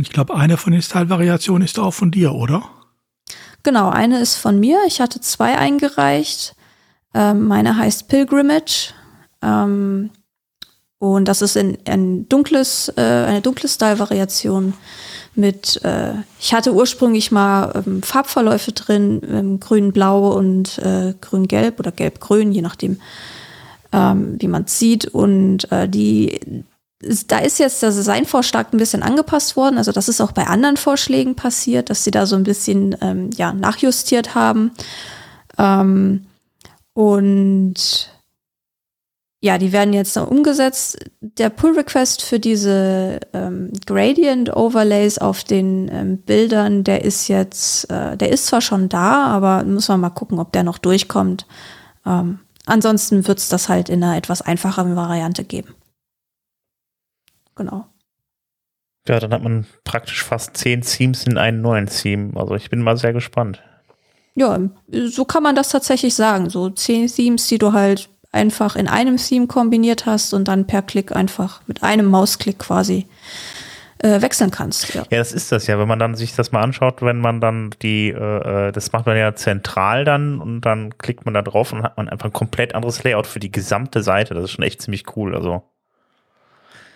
Ich 0.00 0.10
glaube, 0.10 0.34
eine 0.34 0.56
von 0.56 0.72
den 0.72 0.82
Style-Variationen 0.82 1.64
ist 1.64 1.78
auch 1.78 1.92
von 1.92 2.10
dir, 2.10 2.32
oder? 2.32 2.68
Genau, 3.62 3.88
eine 3.88 4.20
ist 4.20 4.36
von 4.36 4.58
mir. 4.60 4.80
Ich 4.86 5.00
hatte 5.00 5.20
zwei 5.20 5.58
eingereicht. 5.58 6.54
Ähm, 7.14 7.46
meine 7.46 7.76
heißt 7.76 8.08
Pilgrimage. 8.08 8.92
Ähm, 9.42 10.10
und 10.98 11.26
das 11.26 11.42
ist 11.42 11.56
in, 11.56 11.76
ein 11.86 12.28
dunkles, 12.28 12.92
äh, 12.96 13.00
eine 13.00 13.42
dunkle 13.42 13.68
Style-Variation 13.68 14.74
mit, 15.34 15.82
äh, 15.84 16.14
ich 16.40 16.54
hatte 16.54 16.72
ursprünglich 16.72 17.30
mal 17.30 17.82
ähm, 17.86 18.02
Farbverläufe 18.02 18.72
drin, 18.72 19.20
ähm, 19.28 19.60
grün-blau 19.60 20.32
und 20.34 20.78
äh, 20.78 21.14
grün-gelb 21.20 21.78
oder 21.78 21.92
gelb-grün, 21.92 22.52
je 22.52 22.62
nachdem, 22.62 23.00
ähm, 23.92 24.36
wie 24.38 24.48
man 24.48 24.64
es 24.64 24.78
sieht. 24.78 25.06
Und 25.06 25.70
äh, 25.70 25.86
die, 25.86 26.64
da 27.28 27.38
ist 27.40 27.58
jetzt 27.58 27.82
der 27.82 27.90
Designvorschlag 27.90 28.72
ein 28.72 28.78
bisschen 28.78 29.02
angepasst 29.02 29.56
worden. 29.56 29.76
Also 29.76 29.92
das 29.92 30.08
ist 30.08 30.22
auch 30.22 30.32
bei 30.32 30.46
anderen 30.46 30.78
Vorschlägen 30.78 31.34
passiert, 31.34 31.90
dass 31.90 32.04
sie 32.04 32.10
da 32.10 32.24
so 32.24 32.36
ein 32.36 32.44
bisschen 32.44 32.96
ähm, 33.02 33.28
ja, 33.36 33.52
nachjustiert 33.52 34.34
haben. 34.34 34.70
Ähm, 35.58 36.24
und 36.94 38.08
ja, 39.40 39.58
die 39.58 39.72
werden 39.72 39.92
jetzt 39.92 40.16
noch 40.16 40.28
umgesetzt. 40.30 40.98
Der 41.20 41.50
Pull-Request 41.50 42.22
für 42.22 42.40
diese 42.40 43.20
ähm, 43.32 43.70
Gradient-Overlays 43.86 45.18
auf 45.18 45.44
den 45.44 45.90
ähm, 45.92 46.18
Bildern, 46.18 46.84
der 46.84 47.04
ist 47.04 47.28
jetzt, 47.28 47.90
äh, 47.90 48.16
der 48.16 48.30
ist 48.30 48.46
zwar 48.46 48.62
schon 48.62 48.88
da, 48.88 49.26
aber 49.26 49.62
muss 49.64 49.88
man 49.88 50.00
mal 50.00 50.10
gucken, 50.10 50.38
ob 50.38 50.52
der 50.52 50.62
noch 50.62 50.78
durchkommt. 50.78 51.46
Ähm, 52.06 52.40
ansonsten 52.64 53.26
wird 53.28 53.38
es 53.38 53.48
das 53.48 53.68
halt 53.68 53.90
in 53.90 54.02
einer 54.02 54.16
etwas 54.16 54.40
einfacheren 54.40 54.96
Variante 54.96 55.44
geben. 55.44 55.74
Genau. 57.54 57.86
Ja, 59.08 59.20
dann 59.20 59.32
hat 59.32 59.42
man 59.42 59.66
praktisch 59.84 60.24
fast 60.24 60.56
zehn 60.56 60.80
Themes 60.80 61.24
in 61.24 61.38
einen 61.38 61.60
neuen 61.60 61.86
Theme. 61.86 62.32
Also 62.36 62.54
ich 62.54 62.70
bin 62.70 62.82
mal 62.82 62.96
sehr 62.96 63.12
gespannt. 63.12 63.62
Ja, 64.34 64.58
so 64.88 65.24
kann 65.24 65.42
man 65.42 65.54
das 65.54 65.70
tatsächlich 65.70 66.14
sagen. 66.14 66.50
So 66.50 66.70
zehn 66.70 67.06
Themes, 67.06 67.46
die 67.48 67.58
du 67.58 67.72
halt 67.72 68.10
einfach 68.36 68.76
in 68.76 68.86
einem 68.86 69.16
Theme 69.16 69.46
kombiniert 69.46 70.06
hast 70.06 70.32
und 70.34 70.46
dann 70.46 70.66
per 70.66 70.82
Klick 70.82 71.14
einfach 71.14 71.60
mit 71.66 71.82
einem 71.82 72.06
Mausklick 72.06 72.58
quasi 72.58 73.06
äh, 73.98 74.20
wechseln 74.20 74.50
kannst. 74.50 74.94
Ja. 74.94 75.04
ja, 75.10 75.18
das 75.18 75.32
ist 75.32 75.50
das 75.52 75.66
ja, 75.66 75.78
wenn 75.78 75.88
man 75.88 75.98
dann 75.98 76.14
sich 76.14 76.34
das 76.34 76.52
mal 76.52 76.62
anschaut, 76.62 77.02
wenn 77.02 77.18
man 77.18 77.40
dann 77.40 77.70
die, 77.82 78.10
äh, 78.10 78.68
äh, 78.68 78.72
das 78.72 78.92
macht 78.92 79.06
man 79.06 79.16
ja 79.16 79.34
zentral 79.34 80.04
dann 80.04 80.40
und 80.40 80.60
dann 80.60 80.96
klickt 80.98 81.24
man 81.24 81.34
da 81.34 81.42
drauf 81.42 81.72
und 81.72 81.82
hat 81.82 81.96
man 81.96 82.08
einfach 82.08 82.26
ein 82.26 82.32
komplett 82.32 82.74
anderes 82.74 83.02
Layout 83.02 83.26
für 83.26 83.40
die 83.40 83.52
gesamte 83.52 84.02
Seite. 84.02 84.34
Das 84.34 84.44
ist 84.44 84.52
schon 84.52 84.64
echt 84.64 84.82
ziemlich 84.82 85.16
cool. 85.16 85.34
Also 85.34 85.62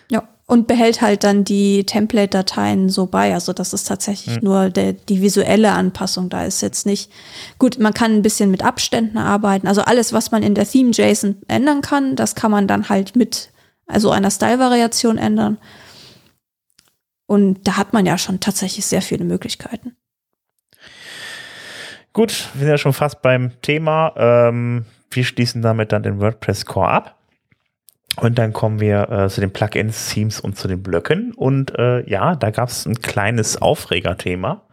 ja, 0.09 0.23
und 0.51 0.67
behält 0.67 0.99
halt 1.01 1.23
dann 1.23 1.45
die 1.45 1.85
Template-Dateien 1.85 2.89
so 2.89 3.05
bei. 3.05 3.33
Also 3.33 3.53
das 3.53 3.71
ist 3.71 3.87
tatsächlich 3.87 4.35
mhm. 4.35 4.43
nur 4.43 4.69
der, 4.69 4.91
die 4.91 5.21
visuelle 5.21 5.71
Anpassung. 5.71 6.27
Da 6.27 6.43
ist 6.43 6.61
jetzt 6.61 6.85
nicht, 6.85 7.09
gut, 7.57 7.79
man 7.79 7.93
kann 7.93 8.11
ein 8.11 8.21
bisschen 8.21 8.51
mit 8.51 8.61
Abständen 8.61 9.17
arbeiten. 9.17 9.65
Also 9.65 9.83
alles, 9.83 10.11
was 10.11 10.31
man 10.31 10.43
in 10.43 10.53
der 10.53 10.67
Theme-JSON 10.67 11.37
ändern 11.47 11.79
kann, 11.79 12.17
das 12.17 12.35
kann 12.35 12.51
man 12.51 12.67
dann 12.67 12.89
halt 12.89 13.15
mit, 13.15 13.49
also 13.87 14.11
einer 14.11 14.29
Style-Variation 14.29 15.17
ändern. 15.17 15.57
Und 17.27 17.65
da 17.65 17.77
hat 17.77 17.93
man 17.93 18.05
ja 18.05 18.17
schon 18.17 18.41
tatsächlich 18.41 18.85
sehr 18.85 19.01
viele 19.01 19.23
Möglichkeiten. 19.23 19.95
Gut, 22.11 22.49
wir 22.55 22.59
sind 22.59 22.67
ja 22.71 22.77
schon 22.77 22.91
fast 22.91 23.21
beim 23.21 23.53
Thema. 23.61 24.13
Ähm, 24.17 24.83
wir 25.11 25.23
schließen 25.23 25.61
damit 25.61 25.93
dann 25.93 26.03
den 26.03 26.19
WordPress 26.19 26.65
Core 26.65 26.89
ab. 26.89 27.20
Und 28.17 28.37
dann 28.37 28.51
kommen 28.51 28.79
wir 28.79 29.09
äh, 29.09 29.29
zu 29.29 29.41
den 29.41 29.51
Plugins, 29.51 30.09
Themes 30.09 30.39
und 30.39 30.57
zu 30.57 30.67
den 30.67 30.83
Blöcken. 30.83 31.33
Und 31.33 31.77
äh, 31.77 32.07
ja, 32.09 32.35
da 32.35 32.51
gab 32.51 32.69
es 32.69 32.85
ein 32.85 33.01
kleines 33.01 33.61
Aufregerthema. 33.61 34.63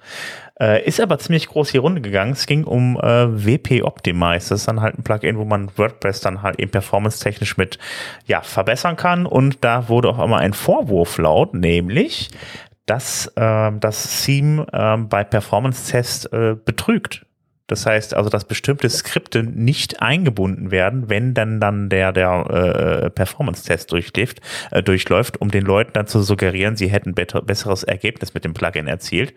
Äh, 0.61 0.85
ist 0.85 1.01
aber 1.01 1.19
ziemlich 1.21 1.47
groß 1.49 1.71
hier 1.71 1.83
runter 1.83 2.01
gegangen. 2.01 2.33
Es 2.33 2.47
ging 2.47 2.65
um 2.65 2.97
äh, 2.97 3.47
WP 3.47 3.85
Optimize. 3.85 4.49
Das 4.49 4.61
ist 4.61 4.69
dann 4.69 4.81
halt 4.81 4.99
ein 4.99 5.05
Plugin, 5.05 5.39
wo 5.39 5.45
man 5.45 5.71
WordPress 5.77 6.21
dann 6.21 6.43
halt 6.43 6.59
eben 6.59 6.73
performance-technisch 6.73 7.57
mit 7.57 7.79
ja, 8.27 8.41
verbessern 8.43 8.97
kann. 8.97 9.25
Und 9.25 9.59
da 9.65 9.89
wurde 9.89 10.09
auch 10.09 10.23
immer 10.23 10.39
ein 10.39 10.53
Vorwurf 10.53 11.19
laut, 11.19 11.55
nämlich, 11.55 12.31
dass 12.87 13.29
äh, 13.37 13.71
das 13.79 14.25
Theme 14.25 14.67
äh, 14.73 14.97
bei 14.97 15.23
Performance-Tests 15.23 16.27
äh, 16.27 16.57
betrügt. 16.57 17.25
Das 17.69 17.87
heißt 17.87 18.15
also, 18.15 18.31
dass 18.31 18.45
bestimmte 18.45 18.91
Skripte 18.91 19.45
nicht 19.45 20.03
eingebunden 20.03 20.71
werden, 20.71 21.09
wenn 21.09 21.35
dann 21.35 21.61
dann 21.61 21.89
der 21.89 22.13
der 22.13 23.05
äh, 23.05 23.11
Performance-Test 23.11 23.93
durchläuft, 23.93 24.41
äh, 24.71 24.83
durchläuft, 24.83 25.41
um 25.41 25.51
den 25.51 25.65
Leuten 25.65 25.93
dann 25.93 26.07
zu 26.07 26.23
suggerieren, 26.23 26.77
sie 26.77 26.89
hätten 26.89 27.15
besseres 27.15 27.85
Ergebnis 27.85 28.35
mit 28.35 28.45
dem 28.45 28.55
Plugin 28.55 28.89
erzielt. 28.89 29.35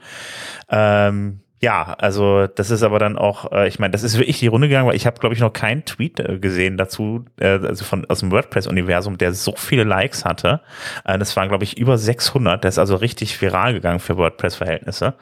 Ähm, 0.69 1.41
ja, 1.61 1.93
also 1.99 2.47
das 2.47 2.71
ist 2.71 2.81
aber 2.81 2.97
dann 2.97 3.17
auch, 3.17 3.51
äh, 3.51 3.67
ich 3.67 3.77
meine, 3.77 3.91
das 3.91 4.01
ist 4.01 4.17
wirklich 4.17 4.39
die 4.39 4.47
Runde 4.47 4.67
gegangen, 4.67 4.87
weil 4.87 4.95
ich 4.95 5.05
habe, 5.05 5.19
glaube 5.19 5.35
ich, 5.35 5.41
noch 5.41 5.53
keinen 5.53 5.85
Tweet 5.85 6.19
äh, 6.19 6.39
gesehen 6.39 6.75
dazu, 6.75 7.25
äh, 7.39 7.59
also 7.59 7.85
von 7.85 8.03
aus 8.09 8.21
dem 8.21 8.31
WordPress-Universum, 8.31 9.19
der 9.19 9.33
so 9.33 9.53
viele 9.55 9.83
Likes 9.83 10.25
hatte. 10.25 10.61
Äh, 11.05 11.19
das 11.19 11.35
waren, 11.35 11.49
glaube 11.49 11.63
ich, 11.63 11.77
über 11.77 11.99
600. 11.99 12.65
Das 12.65 12.75
ist 12.75 12.79
also 12.79 12.95
richtig 12.95 13.39
viral 13.39 13.73
gegangen 13.73 13.99
für 13.99 14.17
WordPress-Verhältnisse. 14.17 15.13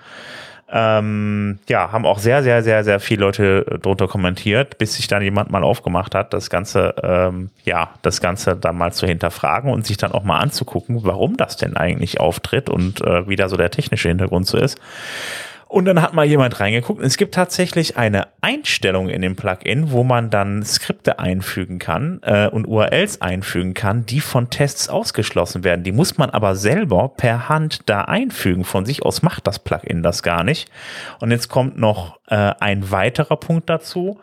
Ähm, 0.72 1.60
ja, 1.68 1.92
haben 1.92 2.06
auch 2.06 2.20
sehr, 2.20 2.44
sehr, 2.44 2.62
sehr, 2.62 2.84
sehr 2.84 3.00
viele 3.00 3.22
Leute 3.22 3.66
äh, 3.70 3.80
drunter 3.80 4.08
kommentiert, 4.08 4.78
bis 4.78 4.96
sich 4.96 5.08
dann 5.08 5.24
jemand 5.24 5.50
mal 5.50 5.64
aufgemacht 5.64 6.14
hat, 6.14 6.32
das 6.34 6.50
Ganze, 6.50 6.94
ähm, 7.02 7.50
ja, 7.64 7.90
das 8.04 8.22
Ganze 8.22 8.56
dann 8.56 8.78
mal 8.78 8.94
zu 8.94 9.08
hinterfragen 9.08 9.72
und 9.72 9.88
sich 9.88 9.98
dann 9.98 10.12
auch 10.12 10.24
mal 10.24 10.40
anzugucken, 10.40 11.04
warum 11.04 11.38
das 11.38 11.58
denn 11.58 11.76
eigentlich 11.76 12.20
auftritt 12.20 12.70
und 12.70 13.02
äh, 13.02 13.28
wie 13.28 13.36
da 13.36 13.50
so 13.50 13.58
der 13.58 13.72
technische 13.72 14.10
Hintergrund 14.10 14.46
so 14.46 14.58
ist. 14.58 14.80
Und 15.70 15.86
dann 15.86 16.02
hat 16.02 16.16
mal 16.16 16.26
jemand 16.26 16.60
reingeguckt. 16.60 17.00
Es 17.04 17.16
gibt 17.16 17.36
tatsächlich 17.36 17.96
eine 17.96 18.30
Einstellung 18.42 19.08
in 19.08 19.22
dem 19.22 19.36
Plugin, 19.36 19.92
wo 19.92 20.04
man 20.04 20.32
dann 20.32 20.66
Skripte 20.66 21.20
einfügen 21.20 21.78
kann 21.78 22.22
äh, 22.24 22.48
und 22.48 22.66
URLs 22.66 23.22
einfügen 23.22 23.76
kann, 23.76 24.04
die 24.04 24.20
von 24.20 24.50
Tests 24.50 24.90
ausgeschlossen 24.90 25.64
werden. 25.64 25.84
Die 25.84 25.92
muss 25.92 26.18
man 26.18 26.32
aber 26.32 26.56
selber 26.56 27.10
per 27.16 27.50
Hand 27.50 27.82
da 27.86 28.02
einfügen. 28.02 28.64
Von 28.64 28.84
sich 28.84 29.04
aus 29.04 29.22
macht 29.22 29.46
das 29.46 29.60
Plugin 29.60 30.02
das 30.02 30.24
gar 30.24 30.44
nicht. 30.44 30.72
Und 31.20 31.30
jetzt 31.30 31.50
kommt 31.50 31.78
noch 31.78 32.18
äh, 32.30 32.36
ein 32.60 32.90
weiterer 32.90 33.38
Punkt 33.38 33.70
dazu. 33.70 34.20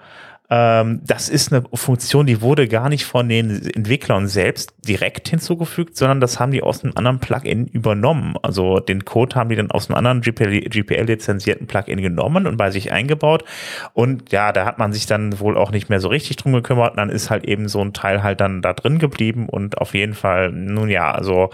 Ähm, 0.49 1.01
das 1.05 1.29
ist 1.29 1.53
eine 1.53 1.65
Funktion, 1.75 2.27
die 2.27 2.41
wurde 2.41 2.69
gar 2.69 2.89
nicht 2.89 3.05
von 3.05 3.29
den 3.29 3.51
Entwicklern 3.75 4.29
selbst 4.29 4.75
direkt 4.87 5.29
hinzugefügt, 5.29 5.97
sondern 5.97 6.21
das 6.21 6.39
haben 6.39 6.53
die 6.53 6.63
aus 6.63 6.85
einem 6.85 6.93
anderen 6.97 7.19
Plugin 7.19 7.67
übernommen. 7.67 8.37
Also 8.43 8.79
den 8.79 9.05
Code 9.05 9.35
haben 9.35 9.51
die 9.51 9.57
dann 9.57 9.71
aus 9.71 9.91
einem 9.91 9.97
anderen 9.97 10.21
GPL-lizenzierten 10.21 11.67
Plugin 11.67 12.01
genommen 12.01 12.47
und 12.47 12.57
bei 12.57 12.71
sich 12.71 12.93
eingebaut. 12.93 13.45
Und 13.93 14.31
ja, 14.31 14.53
da 14.53 14.65
hat 14.65 14.79
man 14.79 14.93
sich 14.93 15.07
dann 15.07 15.41
wohl 15.41 15.57
auch 15.57 15.73
nicht 15.73 15.89
mehr 15.89 16.01
so 16.01 16.09
richtig 16.09 16.37
drum 16.37 16.53
gekümmert. 16.53 16.93
Und 16.93 16.99
dann 16.99 17.11
ist 17.11 17.31
halt 17.31 17.45
eben 17.45 17.69
so 17.69 17.81
ein 17.81 17.93
Teil 17.93 18.23
halt 18.23 18.41
dann 18.41 18.63
da 18.63 18.73
drin 18.73 18.99
geblieben 18.99 19.49
und 19.49 19.79
auf 19.79 19.95
jeden 19.95 20.15
Fall, 20.15 20.53
nun 20.53 20.89
ja, 20.89 21.11
also 21.11 21.51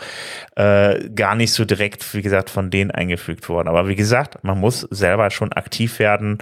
äh, 0.57 1.09
gar 1.11 1.35
nicht 1.35 1.53
so 1.53 1.65
direkt, 1.65 2.15
wie 2.15 2.23
gesagt, 2.23 2.51
von 2.51 2.71
denen 2.71 2.91
eingefügt 2.91 3.49
worden. 3.49 3.69
Aber 3.69 3.89
wie 3.89 3.97
gesagt, 3.97 4.45
man 4.45 4.59
muss 4.59 4.81
selber 4.91 5.31
schon 5.31 5.53
aktiv 5.53 5.99
werden, 5.99 6.39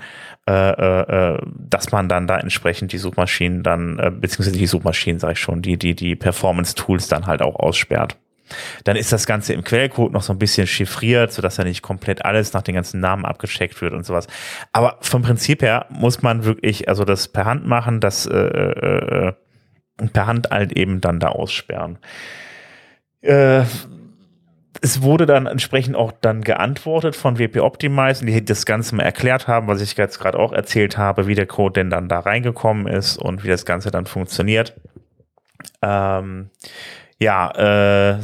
äh, 0.48 0.52
äh, 0.52 1.34
äh 1.34 1.38
dass 1.58 1.92
man 1.92 2.08
dann 2.08 2.26
da 2.26 2.39
entsprechend 2.40 2.92
die 2.92 2.98
Suchmaschinen 2.98 3.62
dann, 3.62 3.98
äh, 3.98 4.10
beziehungsweise 4.10 4.58
die 4.58 4.66
Suchmaschinen, 4.66 5.20
sage 5.20 5.34
ich 5.34 5.38
schon, 5.38 5.62
die, 5.62 5.76
die, 5.76 5.94
die 5.94 6.16
Performance-Tools 6.16 7.08
dann 7.08 7.26
halt 7.26 7.42
auch 7.42 7.56
aussperrt. 7.56 8.16
Dann 8.84 8.96
ist 8.96 9.12
das 9.12 9.26
Ganze 9.26 9.52
im 9.52 9.62
Quellcode 9.62 10.12
noch 10.12 10.22
so 10.22 10.32
ein 10.32 10.38
bisschen 10.38 10.66
chiffriert, 10.66 11.32
sodass 11.32 11.56
ja 11.56 11.64
nicht 11.64 11.82
komplett 11.82 12.24
alles 12.24 12.52
nach 12.52 12.62
den 12.62 12.74
ganzen 12.74 13.00
Namen 13.00 13.24
abgecheckt 13.24 13.80
wird 13.80 13.92
und 13.92 14.04
sowas. 14.04 14.26
Aber 14.72 14.98
vom 15.00 15.22
Prinzip 15.22 15.62
her 15.62 15.86
muss 15.90 16.22
man 16.22 16.44
wirklich, 16.44 16.88
also 16.88 17.04
das 17.04 17.28
per 17.28 17.44
Hand 17.44 17.66
machen, 17.66 18.00
das 18.00 18.26
äh, 18.26 18.36
äh, 18.36 19.28
äh 19.28 19.32
per 20.12 20.26
Hand 20.26 20.48
halt 20.50 20.72
eben 20.72 21.02
dann 21.02 21.20
da 21.20 21.28
aussperren. 21.28 21.98
Äh, 23.20 23.64
es 24.80 25.02
wurde 25.02 25.26
dann 25.26 25.46
entsprechend 25.46 25.96
auch 25.96 26.12
dann 26.20 26.42
geantwortet 26.42 27.16
von 27.16 27.38
WP 27.38 27.60
Optimize, 27.60 28.24
die 28.24 28.44
das 28.44 28.66
Ganze 28.66 28.94
mal 28.94 29.02
erklärt 29.02 29.48
haben, 29.48 29.66
was 29.66 29.80
ich 29.80 29.96
jetzt 29.96 30.20
gerade 30.20 30.38
auch 30.38 30.52
erzählt 30.52 30.96
habe, 30.96 31.26
wie 31.26 31.34
der 31.34 31.46
Code 31.46 31.74
denn 31.74 31.90
dann 31.90 32.08
da 32.08 32.20
reingekommen 32.20 32.86
ist 32.86 33.16
und 33.18 33.44
wie 33.44 33.48
das 33.48 33.64
Ganze 33.64 33.90
dann 33.90 34.06
funktioniert. 34.06 34.74
Ähm, 35.82 36.50
ja, 37.18 37.50
äh, 37.50 38.20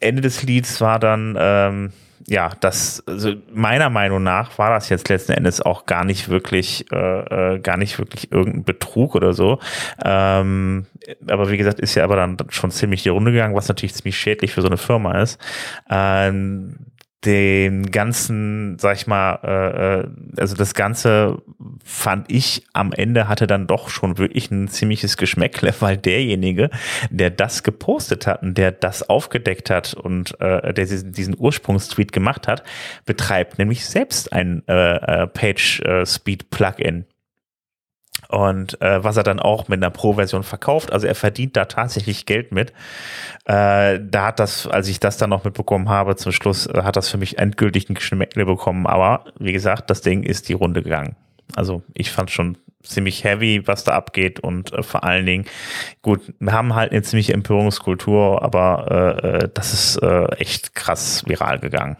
Ende 0.00 0.22
des 0.22 0.42
Lieds 0.42 0.80
war 0.80 0.98
dann, 0.98 1.36
ähm, 1.38 1.92
ja, 2.30 2.52
das, 2.60 3.02
also 3.08 3.32
meiner 3.52 3.90
Meinung 3.90 4.22
nach 4.22 4.56
war 4.56 4.70
das 4.70 4.88
jetzt 4.88 5.08
letzten 5.08 5.32
Endes 5.32 5.60
auch 5.60 5.84
gar 5.84 6.04
nicht 6.04 6.28
wirklich, 6.28 6.86
äh, 6.92 7.54
äh, 7.54 7.58
gar 7.58 7.76
nicht 7.76 7.98
wirklich 7.98 8.30
irgendein 8.30 8.62
Betrug 8.62 9.16
oder 9.16 9.32
so. 9.32 9.58
Ähm, 10.04 10.86
aber 11.28 11.50
wie 11.50 11.56
gesagt, 11.56 11.80
ist 11.80 11.96
ja 11.96 12.04
aber 12.04 12.14
dann 12.14 12.36
schon 12.50 12.70
ziemlich 12.70 13.02
die 13.02 13.08
Runde 13.08 13.32
gegangen, 13.32 13.56
was 13.56 13.66
natürlich 13.66 13.94
ziemlich 13.94 14.16
schädlich 14.16 14.52
für 14.52 14.62
so 14.62 14.68
eine 14.68 14.76
Firma 14.76 15.20
ist. 15.20 15.40
Ähm, 15.90 16.76
den 17.24 17.90
ganzen, 17.90 18.78
sag 18.78 18.96
ich 18.96 19.06
mal, 19.06 19.38
äh, 19.42 20.00
äh, 20.00 20.08
also 20.38 20.56
das 20.56 20.72
Ganze 20.72 21.42
fand 21.84 22.30
ich 22.32 22.64
am 22.72 22.92
Ende 22.92 23.28
hatte 23.28 23.46
dann 23.46 23.66
doch 23.66 23.90
schon 23.90 24.16
wirklich 24.16 24.50
ein 24.50 24.68
ziemliches 24.68 25.18
Geschmäckle, 25.18 25.74
weil 25.80 25.98
derjenige, 25.98 26.70
der 27.10 27.30
das 27.30 27.62
gepostet 27.62 28.26
hat 28.26 28.42
und 28.42 28.56
der 28.56 28.72
das 28.72 29.08
aufgedeckt 29.08 29.68
hat 29.68 29.92
und 29.92 30.40
äh, 30.40 30.72
der 30.72 30.86
diesen, 30.86 31.12
diesen 31.12 31.36
Ursprungstweet 31.38 32.12
gemacht 32.12 32.48
hat, 32.48 32.62
betreibt 33.04 33.58
nämlich 33.58 33.84
selbst 33.84 34.32
ein 34.32 34.62
äh, 34.66 35.22
äh 35.22 35.26
Page 35.26 35.80
äh, 35.80 36.06
Speed 36.06 36.50
Plugin 36.50 37.04
und 38.28 38.80
äh, 38.80 39.02
was 39.02 39.16
er 39.16 39.22
dann 39.22 39.40
auch 39.40 39.68
mit 39.68 39.78
einer 39.78 39.90
Pro-Version 39.90 40.42
verkauft. 40.42 40.92
Also 40.92 41.06
er 41.06 41.14
verdient 41.14 41.56
da 41.56 41.64
tatsächlich 41.64 42.26
Geld 42.26 42.52
mit. 42.52 42.72
Äh, 43.44 43.98
da 44.02 44.26
hat 44.26 44.38
das, 44.38 44.66
als 44.66 44.88
ich 44.88 45.00
das 45.00 45.16
dann 45.16 45.30
noch 45.30 45.44
mitbekommen 45.44 45.88
habe, 45.88 46.16
zum 46.16 46.32
Schluss 46.32 46.66
äh, 46.66 46.82
hat 46.82 46.96
das 46.96 47.08
für 47.08 47.18
mich 47.18 47.38
endgültig 47.38 47.88
ein 47.88 47.94
Geschmäckle 47.94 48.44
bekommen. 48.44 48.86
Aber 48.86 49.24
wie 49.38 49.52
gesagt, 49.52 49.90
das 49.90 50.00
Ding 50.00 50.22
ist 50.22 50.48
die 50.48 50.52
Runde 50.52 50.82
gegangen. 50.82 51.16
Also 51.56 51.82
ich 51.94 52.12
fand 52.12 52.30
schon 52.30 52.56
ziemlich 52.82 53.24
heavy, 53.24 53.66
was 53.66 53.84
da 53.84 53.92
abgeht 53.92 54.40
und 54.40 54.72
äh, 54.72 54.82
vor 54.82 55.04
allen 55.04 55.26
Dingen, 55.26 55.44
gut, 56.02 56.32
wir 56.38 56.52
haben 56.52 56.74
halt 56.74 56.92
eine 56.92 57.02
ziemliche 57.02 57.32
Empörungskultur, 57.32 58.42
aber 58.42 59.20
äh, 59.22 59.28
äh 59.44 59.48
das 59.52 59.72
ist 59.72 59.96
äh, 59.96 60.24
echt 60.36 60.74
krass 60.74 61.24
viral 61.26 61.58
gegangen. 61.58 61.96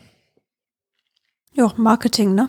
Ja, 1.53 1.73
Marketing, 1.77 2.35
ne? 2.35 2.49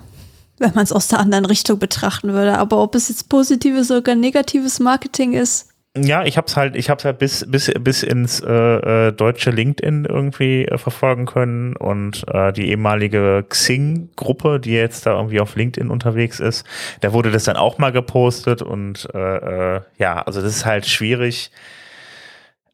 Wenn 0.62 0.74
man 0.74 0.84
es 0.84 0.91
aus 0.91 1.07
der 1.07 1.20
anderen 1.20 1.45
Richtung 1.45 1.80
betrachten 1.80 2.34
würde. 2.34 2.57
Aber 2.57 2.82
ob 2.82 2.95
es 2.95 3.09
jetzt 3.09 3.30
positives 3.30 3.91
oder 3.91 4.16
negatives 4.16 4.80
Marketing 4.80 5.34
ist. 5.34 5.68
Ja, 5.97 6.24
ich 6.24 6.38
hab's 6.38 6.55
halt, 6.55 6.78
ich 6.78 6.89
hab's 6.89 7.03
halt 7.03 7.20
bis 7.20 7.45
bis 7.49 7.70
bis 7.78 8.01
ins 8.01 8.39
äh, 8.39 9.07
äh, 9.07 9.12
deutsche 9.12 9.51
LinkedIn 9.51 10.05
irgendwie 10.05 10.64
äh, 10.64 10.78
verfolgen 10.78 11.26
können 11.26 11.76
und 11.76 12.24
äh, 12.30 12.53
die 12.53 12.70
ehemalige 12.70 13.43
Xing-Gruppe, 13.49 14.62
die 14.62 14.72
jetzt 14.72 15.05
da 15.05 15.18
irgendwie 15.18 15.41
auf 15.41 15.57
LinkedIn 15.57 15.89
unterwegs 15.89 16.39
ist, 16.39 16.66
da 17.01 17.12
wurde 17.12 17.30
das 17.30 17.43
dann 17.43 17.57
auch 17.57 17.78
mal 17.78 17.91
gepostet 17.91 18.62
und 18.62 19.05
äh, 19.14 19.76
äh, 19.76 19.82
ja, 19.97 20.22
also 20.22 20.41
das 20.41 20.55
ist 20.55 20.66
halt 20.66 20.86
schwierig. 20.86 21.51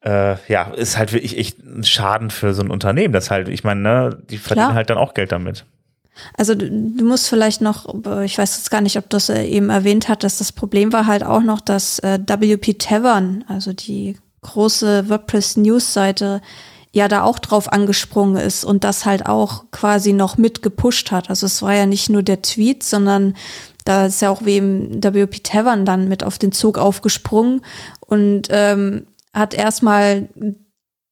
Äh, 0.01 0.35
ja, 0.47 0.65
ist 0.75 0.99
halt 0.99 1.11
wirklich 1.11 1.39
echt 1.39 1.57
ein 1.57 1.83
Schaden 1.83 2.29
für 2.29 2.53
so 2.53 2.61
ein 2.61 2.69
Unternehmen. 2.69 3.13
Das 3.13 3.31
halt, 3.31 3.49
ich 3.49 3.63
meine, 3.63 3.81
ne, 3.81 4.17
die 4.29 4.37
verdienen 4.37 4.67
Klar. 4.67 4.75
halt 4.75 4.91
dann 4.91 4.97
auch 4.99 5.15
Geld 5.15 5.31
damit. 5.31 5.65
Also 6.37 6.55
du, 6.55 6.69
du, 6.69 7.05
musst 7.05 7.27
vielleicht 7.27 7.61
noch, 7.61 7.85
ich 8.23 8.37
weiß 8.37 8.57
jetzt 8.57 8.71
gar 8.71 8.81
nicht, 8.81 8.97
ob 8.97 9.09
du 9.09 9.17
es 9.17 9.29
eben 9.29 9.69
erwähnt 9.69 10.09
hattest, 10.09 10.39
das 10.39 10.51
Problem 10.51 10.93
war 10.93 11.07
halt 11.07 11.23
auch 11.23 11.41
noch, 11.41 11.61
dass 11.61 11.99
äh, 11.99 12.19
WP 12.19 12.79
Tavern, 12.79 13.43
also 13.47 13.73
die 13.73 14.17
große 14.41 15.09
WordPress 15.09 15.57
News 15.57 15.93
Seite, 15.93 16.41
ja 16.93 17.07
da 17.07 17.23
auch 17.23 17.39
drauf 17.39 17.71
angesprungen 17.71 18.37
ist 18.37 18.63
und 18.63 18.83
das 18.83 19.05
halt 19.05 19.25
auch 19.25 19.65
quasi 19.71 20.13
noch 20.13 20.37
mit 20.37 20.61
gepusht 20.61 21.11
hat. 21.11 21.29
Also 21.29 21.45
es 21.45 21.61
war 21.61 21.73
ja 21.73 21.85
nicht 21.85 22.09
nur 22.09 22.23
der 22.23 22.41
Tweet, 22.41 22.83
sondern 22.83 23.35
da 23.85 24.07
ist 24.07 24.21
ja 24.21 24.29
auch 24.29 24.43
wem 24.43 25.01
WP 25.03 25.43
Tavern 25.43 25.85
dann 25.85 26.07
mit 26.07 26.23
auf 26.23 26.37
den 26.37 26.51
Zug 26.51 26.77
aufgesprungen 26.77 27.61
und 27.99 28.47
ähm, 28.49 29.07
hat 29.33 29.53
erstmal 29.53 30.27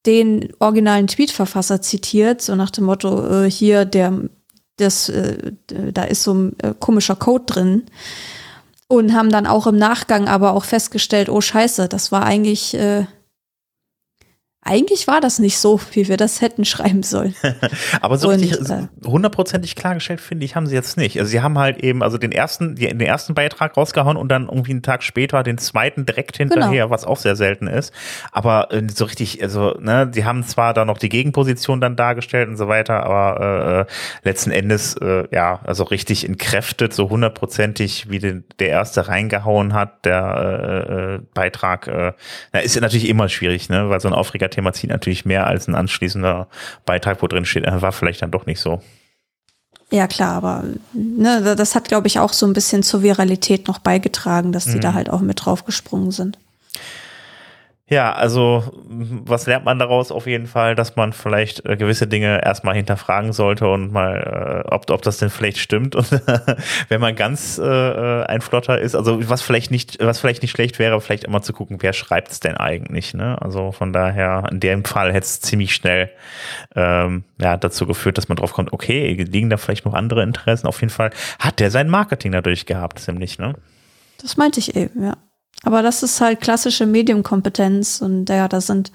den 0.05 0.53
originalen 0.59 1.07
Tweetverfasser 1.07 1.81
zitiert, 1.81 2.41
so 2.41 2.55
nach 2.55 2.71
dem 2.71 2.85
Motto, 2.85 3.43
äh, 3.43 3.49
hier 3.49 3.85
der 3.85 4.29
das, 4.77 5.09
äh, 5.09 5.53
da 5.67 6.03
ist 6.03 6.23
so 6.23 6.33
ein 6.33 6.59
äh, 6.59 6.73
komischer 6.79 7.15
Code 7.15 7.45
drin. 7.45 7.83
Und 8.87 9.13
haben 9.13 9.31
dann 9.31 9.47
auch 9.47 9.65
im 9.65 9.77
Nachgang 9.77 10.27
aber 10.27 10.53
auch 10.53 10.63
festgestellt, 10.63 11.27
oh 11.27 11.41
scheiße, 11.41 11.89
das 11.89 12.11
war 12.11 12.23
eigentlich, 12.23 12.75
äh, 12.75 13.05
eigentlich 14.67 15.05
war 15.05 15.21
das 15.21 15.37
nicht 15.37 15.59
so, 15.59 15.79
wie 15.91 16.07
wir 16.07 16.17
das 16.17 16.41
hätten 16.41 16.65
schreiben 16.65 17.03
sollen. 17.03 17.35
Aber 18.01 18.17
so 18.17 18.29
und, 18.29 18.39
richtig 18.39 18.67
äh, 18.67 18.87
hundertprozentig 19.05 19.75
klargestellt, 19.75 20.19
finde 20.19 20.43
ich, 20.43 20.55
haben 20.55 20.65
sie 20.65 20.73
jetzt 20.73 20.97
nicht. 20.97 21.19
Also 21.19 21.29
sie 21.29 21.41
haben 21.41 21.59
halt 21.59 21.77
eben, 21.77 22.01
also 22.01 22.17
den 22.17 22.31
ersten, 22.31 22.75
den 22.75 22.99
ersten 22.99 23.35
Beitrag 23.35 23.77
rausgehauen 23.77 24.17
und 24.17 24.29
dann 24.29 24.47
irgendwie 24.49 24.71
einen 24.71 24.81
Tag 24.81 25.03
später 25.03 25.43
den 25.43 25.59
zweiten 25.59 26.07
direkt 26.07 26.37
hinterher, 26.37 26.85
genau. 26.85 26.89
was 26.89 27.05
auch 27.05 27.17
sehr 27.17 27.35
selten 27.35 27.67
ist. 27.67 27.93
Aber 28.31 28.73
äh, 28.73 28.81
so 28.91 29.05
richtig, 29.05 29.43
also, 29.43 29.77
ne, 29.79 30.09
sie 30.11 30.25
haben 30.25 30.43
zwar 30.43 30.73
da 30.73 30.83
noch 30.83 30.97
die 30.97 31.09
Gegenposition 31.09 31.79
dann 31.79 31.95
dargestellt 31.95 32.49
und 32.49 32.57
so 32.57 32.67
weiter, 32.67 33.03
aber 33.03 33.85
äh, 33.87 34.27
letzten 34.27 34.49
Endes, 34.49 34.95
äh, 34.97 35.25
ja, 35.29 35.59
also 35.63 35.83
richtig 35.83 36.27
entkräftet, 36.27 36.91
so 36.91 37.11
hundertprozentig, 37.11 38.09
wie 38.09 38.17
den, 38.17 38.43
der 38.57 38.69
erste 38.69 39.09
reingehauen 39.09 39.73
hat, 39.73 40.05
der 40.05 40.87
äh, 40.89 41.15
äh 41.15 41.19
Beitrag, 41.35 41.87
äh, 41.87 42.13
na, 42.51 42.61
ist 42.61 42.73
ja 42.73 42.81
natürlich 42.81 43.07
immer 43.07 43.29
schwierig, 43.29 43.69
ne, 43.69 43.91
weil 43.91 43.99
so 43.99 44.07
ein 44.07 44.13
Aufreger 44.15 44.49
Thema 44.55 44.73
zieht 44.73 44.89
natürlich 44.89 45.25
mehr 45.25 45.47
als 45.47 45.67
ein 45.67 45.75
anschließender 45.75 46.47
Beitrag, 46.85 47.21
wo 47.21 47.27
drin 47.27 47.45
steht, 47.45 47.65
war 47.65 47.91
vielleicht 47.91 48.21
dann 48.21 48.31
doch 48.31 48.45
nicht 48.45 48.59
so. 48.59 48.81
Ja, 49.91 50.07
klar, 50.07 50.33
aber 50.33 50.63
ne, 50.93 51.55
das 51.55 51.75
hat, 51.75 51.87
glaube 51.87 52.07
ich, 52.07 52.19
auch 52.19 52.33
so 52.33 52.47
ein 52.47 52.53
bisschen 52.53 52.81
zur 52.81 53.03
Viralität 53.03 53.67
noch 53.67 53.79
beigetragen, 53.79 54.51
dass 54.51 54.65
die 54.65 54.77
mhm. 54.77 54.81
da 54.81 54.93
halt 54.93 55.09
auch 55.09 55.21
mit 55.21 55.45
draufgesprungen 55.45 56.11
sind. 56.11 56.39
Ja, 57.87 58.13
also 58.13 58.63
was 58.81 59.45
lernt 59.45 59.63
man 59.63 59.77
daraus 59.77 60.11
auf 60.11 60.25
jeden 60.25 60.47
Fall, 60.47 60.73
dass 60.73 60.95
man 60.95 61.13
vielleicht 61.13 61.63
äh, 61.67 61.77
gewisse 61.77 62.07
Dinge 62.07 62.43
erstmal 62.43 62.73
hinterfragen 62.73 63.31
sollte 63.31 63.67
und 63.67 63.91
mal, 63.91 64.63
äh, 64.65 64.73
ob, 64.73 64.89
ob 64.89 65.03
das 65.03 65.19
denn 65.19 65.29
vielleicht 65.29 65.59
stimmt. 65.59 65.95
Und 65.95 66.09
wenn 66.89 66.99
man 66.99 67.15
ganz 67.15 67.59
äh, 67.59 67.63
äh, 67.63 68.25
ein 68.25 68.41
Flotter 68.41 68.79
ist, 68.79 68.95
also 68.95 69.29
was 69.29 69.43
vielleicht 69.43 69.69
nicht, 69.69 70.03
was 70.03 70.19
vielleicht 70.19 70.41
nicht 70.41 70.49
schlecht 70.49 70.79
wäre, 70.79 70.99
vielleicht 70.99 71.25
immer 71.25 71.43
zu 71.43 71.53
gucken, 71.53 71.77
wer 71.81 71.93
schreibt 71.93 72.31
es 72.31 72.39
denn 72.39 72.57
eigentlich. 72.57 73.13
Ne? 73.13 73.39
Also 73.39 73.71
von 73.71 73.93
daher, 73.93 74.47
in 74.49 74.59
dem 74.59 74.83
Fall 74.83 75.13
hätte 75.13 75.25
es 75.25 75.41
ziemlich 75.41 75.75
schnell 75.75 76.09
ähm, 76.75 77.23
ja, 77.39 77.55
dazu 77.55 77.85
geführt, 77.85 78.17
dass 78.17 78.29
man 78.29 78.37
drauf 78.37 78.53
kommt, 78.53 78.73
okay, 78.73 79.13
liegen 79.13 79.51
da 79.51 79.57
vielleicht 79.57 79.85
noch 79.85 79.93
andere 79.93 80.23
Interessen. 80.23 80.65
Auf 80.65 80.81
jeden 80.81 80.91
Fall 80.91 81.11
hat 81.37 81.59
der 81.59 81.69
sein 81.69 81.87
Marketing 81.87 82.31
dadurch 82.31 82.65
gehabt, 82.65 82.97
ziemlich, 82.97 83.37
ne? 83.37 83.53
Das 84.23 84.37
meinte 84.37 84.59
ich 84.59 84.75
eben, 84.75 85.03
ja. 85.03 85.17
Aber 85.65 85.81
das 85.81 86.03
ist 86.03 86.21
halt 86.21 86.39
klassische 86.41 86.85
Medienkompetenz 86.85 88.01
und 88.01 88.29
ja, 88.29 88.47
da 88.47 88.61
sind, 88.61 88.91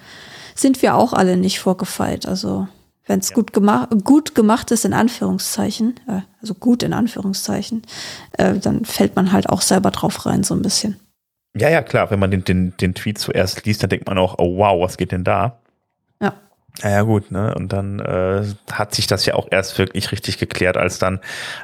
sind 0.54 0.80
wir 0.80 0.94
auch 0.94 1.12
alle 1.12 1.36
nicht 1.36 1.60
vorgefeilt. 1.60 2.26
Also 2.26 2.66
wenn 3.06 3.18
es 3.18 3.30
ja. 3.30 3.34
gut, 3.34 3.52
gemacht 3.52 3.88
gut 4.04 4.34
gemacht 4.34 4.70
ist, 4.70 4.84
in 4.84 4.94
Anführungszeichen, 4.94 5.96
äh, 6.06 6.20
also 6.40 6.54
gut 6.54 6.82
in 6.82 6.92
Anführungszeichen, 6.92 7.82
äh, 8.38 8.54
dann 8.54 8.84
fällt 8.84 9.16
man 9.16 9.32
halt 9.32 9.48
auch 9.48 9.62
selber 9.62 9.90
drauf 9.90 10.24
rein, 10.26 10.44
so 10.44 10.54
ein 10.54 10.62
bisschen. 10.62 10.96
Ja, 11.56 11.68
ja, 11.68 11.82
klar, 11.82 12.10
wenn 12.12 12.20
man 12.20 12.30
den, 12.30 12.44
den, 12.44 12.72
den 12.80 12.94
Tweet 12.94 13.18
zuerst 13.18 13.66
liest, 13.66 13.82
dann 13.82 13.90
denkt 13.90 14.06
man 14.06 14.16
auch, 14.18 14.36
oh 14.38 14.56
wow, 14.58 14.80
was 14.80 14.96
geht 14.96 15.10
denn 15.10 15.24
da? 15.24 15.58
Ja, 16.82 16.90
ja 16.90 17.02
gut, 17.02 17.30
ne? 17.30 17.54
Und 17.54 17.72
dann 17.72 17.98
äh, 18.00 18.44
hat 18.72 18.94
sich 18.94 19.06
das 19.06 19.26
ja 19.26 19.34
auch 19.34 19.48
erst 19.50 19.76
wirklich 19.78 20.12
richtig 20.12 20.38
geklärt, 20.38 20.76
als 20.76 20.98
dann 20.98 21.20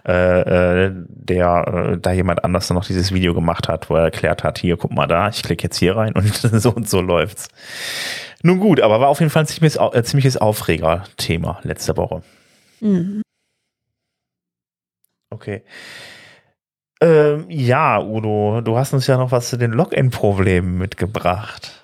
äh, 0.07 0.87
äh, 0.87 0.93
der 1.09 1.93
äh, 1.93 1.99
da 1.99 2.13
jemand 2.13 2.45
anders 2.45 2.69
dann 2.69 2.77
noch 2.77 2.85
dieses 2.85 3.13
Video 3.13 3.33
gemacht 3.33 3.69
hat, 3.69 3.89
wo 3.89 3.97
er 3.97 4.05
erklärt 4.05 4.45
hat, 4.45 4.59
hier, 4.59 4.77
guck 4.77 4.93
mal 4.93 5.07
da, 5.07 5.29
ich 5.29 5.43
klicke 5.43 5.65
jetzt 5.65 5.79
hier 5.79 5.97
rein 5.97 6.13
und 6.13 6.35
so 6.37 6.71
und 6.71 6.89
so 6.89 7.01
läuft's. 7.01 7.49
Nun 8.43 8.61
gut, 8.61 8.81
aber 8.81 9.01
war 9.01 9.09
auf 9.09 9.21
jeden 9.21 9.31
Fall 9.31 9.45
ein 9.45 9.47
ziemliches, 9.47 9.77
äh, 9.77 10.03
ziemliches 10.03 10.37
Aufreger-Thema 10.37 11.61
letzte 11.63 11.97
Woche. 11.97 12.23
Mhm. 12.81 13.23
Okay. 15.31 15.63
Ähm, 17.01 17.47
ja, 17.51 18.03
Udo, 18.03 18.63
du 18.63 18.79
hast 18.79 18.93
uns 18.95 19.07
ja 19.07 19.19
noch 19.19 19.31
was 19.31 19.51
zu 19.51 19.59
den 19.59 19.73
Login-Problemen 19.73 20.79
mitgebracht. 20.79 21.76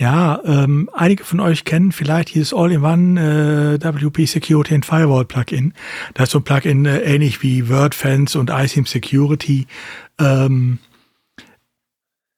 Ja, 0.00 0.40
ähm, 0.46 0.88
einige 0.94 1.24
von 1.24 1.40
euch 1.40 1.66
kennen 1.66 1.92
vielleicht 1.92 2.34
dieses 2.34 2.54
All-in-One 2.54 3.78
äh, 3.78 3.84
WP 3.84 4.24
Security 4.24 4.74
and 4.74 4.86
Firewall 4.86 5.26
Plugin. 5.26 5.74
Das 6.14 6.28
ist 6.28 6.32
so 6.32 6.38
ein 6.38 6.42
Plugin 6.42 6.86
äh, 6.86 7.00
ähnlich 7.00 7.42
wie 7.42 7.68
WordFence 7.68 8.34
und 8.34 8.48
iSIM 8.48 8.86
Security. 8.86 9.66
Ähm, 10.18 10.78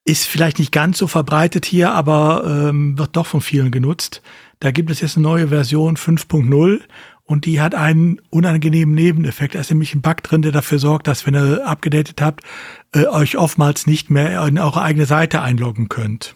ist 0.05 0.27
vielleicht 0.27 0.59
nicht 0.59 0.73
ganz 0.73 0.99
so 0.99 1.07
verbreitet 1.07 1.65
hier, 1.65 1.93
aber 1.93 2.43
ähm, 2.45 2.99
wird 2.99 3.15
doch 3.15 3.27
von 3.27 3.41
vielen 3.41 3.71
genutzt. 3.71 4.23
Da 4.59 4.73
gibt 4.73 4.91
es 4.91 5.01
jetzt 5.01 5.17
eine 5.17 5.23
neue 5.23 5.47
Version 5.47 5.97
5.0 5.97 6.81
und 7.23 7.47
die 7.47 7.61
hat 7.61 7.77
einen 7.77 8.21
unangenehmen 8.31 8.97
Nebeneffekt. 8.97 9.55
Da 9.55 9.61
ist 9.61 9.71
nämlich 9.71 9.95
ein 9.95 10.03
Bug 10.03 10.21
drin, 10.25 10.43
der 10.43 10.51
dafür 10.51 10.81
sorgt, 10.81 11.07
dass 11.07 11.27
wenn 11.27 11.37
ihr 11.37 11.65
abgedatet 11.65 12.21
habt, 12.21 12.43
äh, 12.93 13.07
euch 13.07 13.39
oftmals 13.39 13.87
nicht 13.87 14.11
mehr 14.11 14.45
in 14.49 14.59
eure 14.59 14.83
eigene 14.83 15.07
Seite 15.07 15.43
einloggen 15.43 15.89
könnt. 15.89 16.35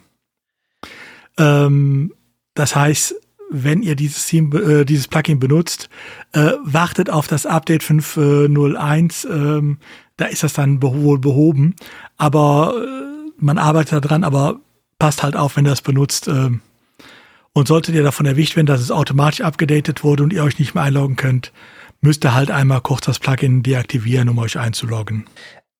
Ähm, 1.39 2.13
das 2.55 2.75
heißt, 2.75 3.15
wenn 3.51 3.83
ihr 3.83 3.97
dieses, 3.97 4.27
Theme, 4.27 4.59
äh, 4.59 4.85
dieses 4.85 5.09
Plugin 5.09 5.39
benutzt, 5.39 5.89
äh, 6.33 6.53
wartet 6.65 7.11
auf 7.11 7.27
das 7.29 7.47
Update 7.47 7.83
5.01. 7.83 9.29
Ähm, 9.31 9.79
da 10.17 10.27
ist 10.27 10.43
das 10.43 10.55
dann 10.55 10.83
wohl 10.83 11.19
behoben. 11.19 11.77
Aber 12.17 12.75
äh, 12.77 13.31
man 13.39 13.59
arbeitet 13.59 14.05
daran, 14.05 14.25
aber 14.25 14.61
passt 14.99 15.23
halt 15.23 15.37
auf, 15.37 15.57
wenn 15.57 15.67
ihr 15.67 15.71
das 15.71 15.83
benutzt. 15.83 16.29
Äh, 16.29 16.51
und 17.53 17.69
solltet 17.69 17.95
ihr 17.95 18.03
davon 18.03 18.27
erwischt 18.27 18.57
werden, 18.57 18.67
dass 18.67 18.81
es 18.81 18.91
automatisch 18.91 19.41
abgedatet 19.41 20.05
wurde 20.05 20.23
und 20.23 20.33
ihr 20.33 20.45
euch 20.45 20.59
nicht 20.59 20.75
mehr 20.75 20.85
einloggen 20.85 21.17
könnt, 21.17 21.53
müsst 22.03 22.25
ihr 22.25 22.35
halt 22.35 22.51
einmal 22.51 22.83
kurz 22.83 23.07
das 23.07 23.19
Plugin 23.19 23.63
deaktivieren, 23.63 24.29
um 24.29 24.39
euch 24.39 24.59
einzuloggen. 24.59 25.25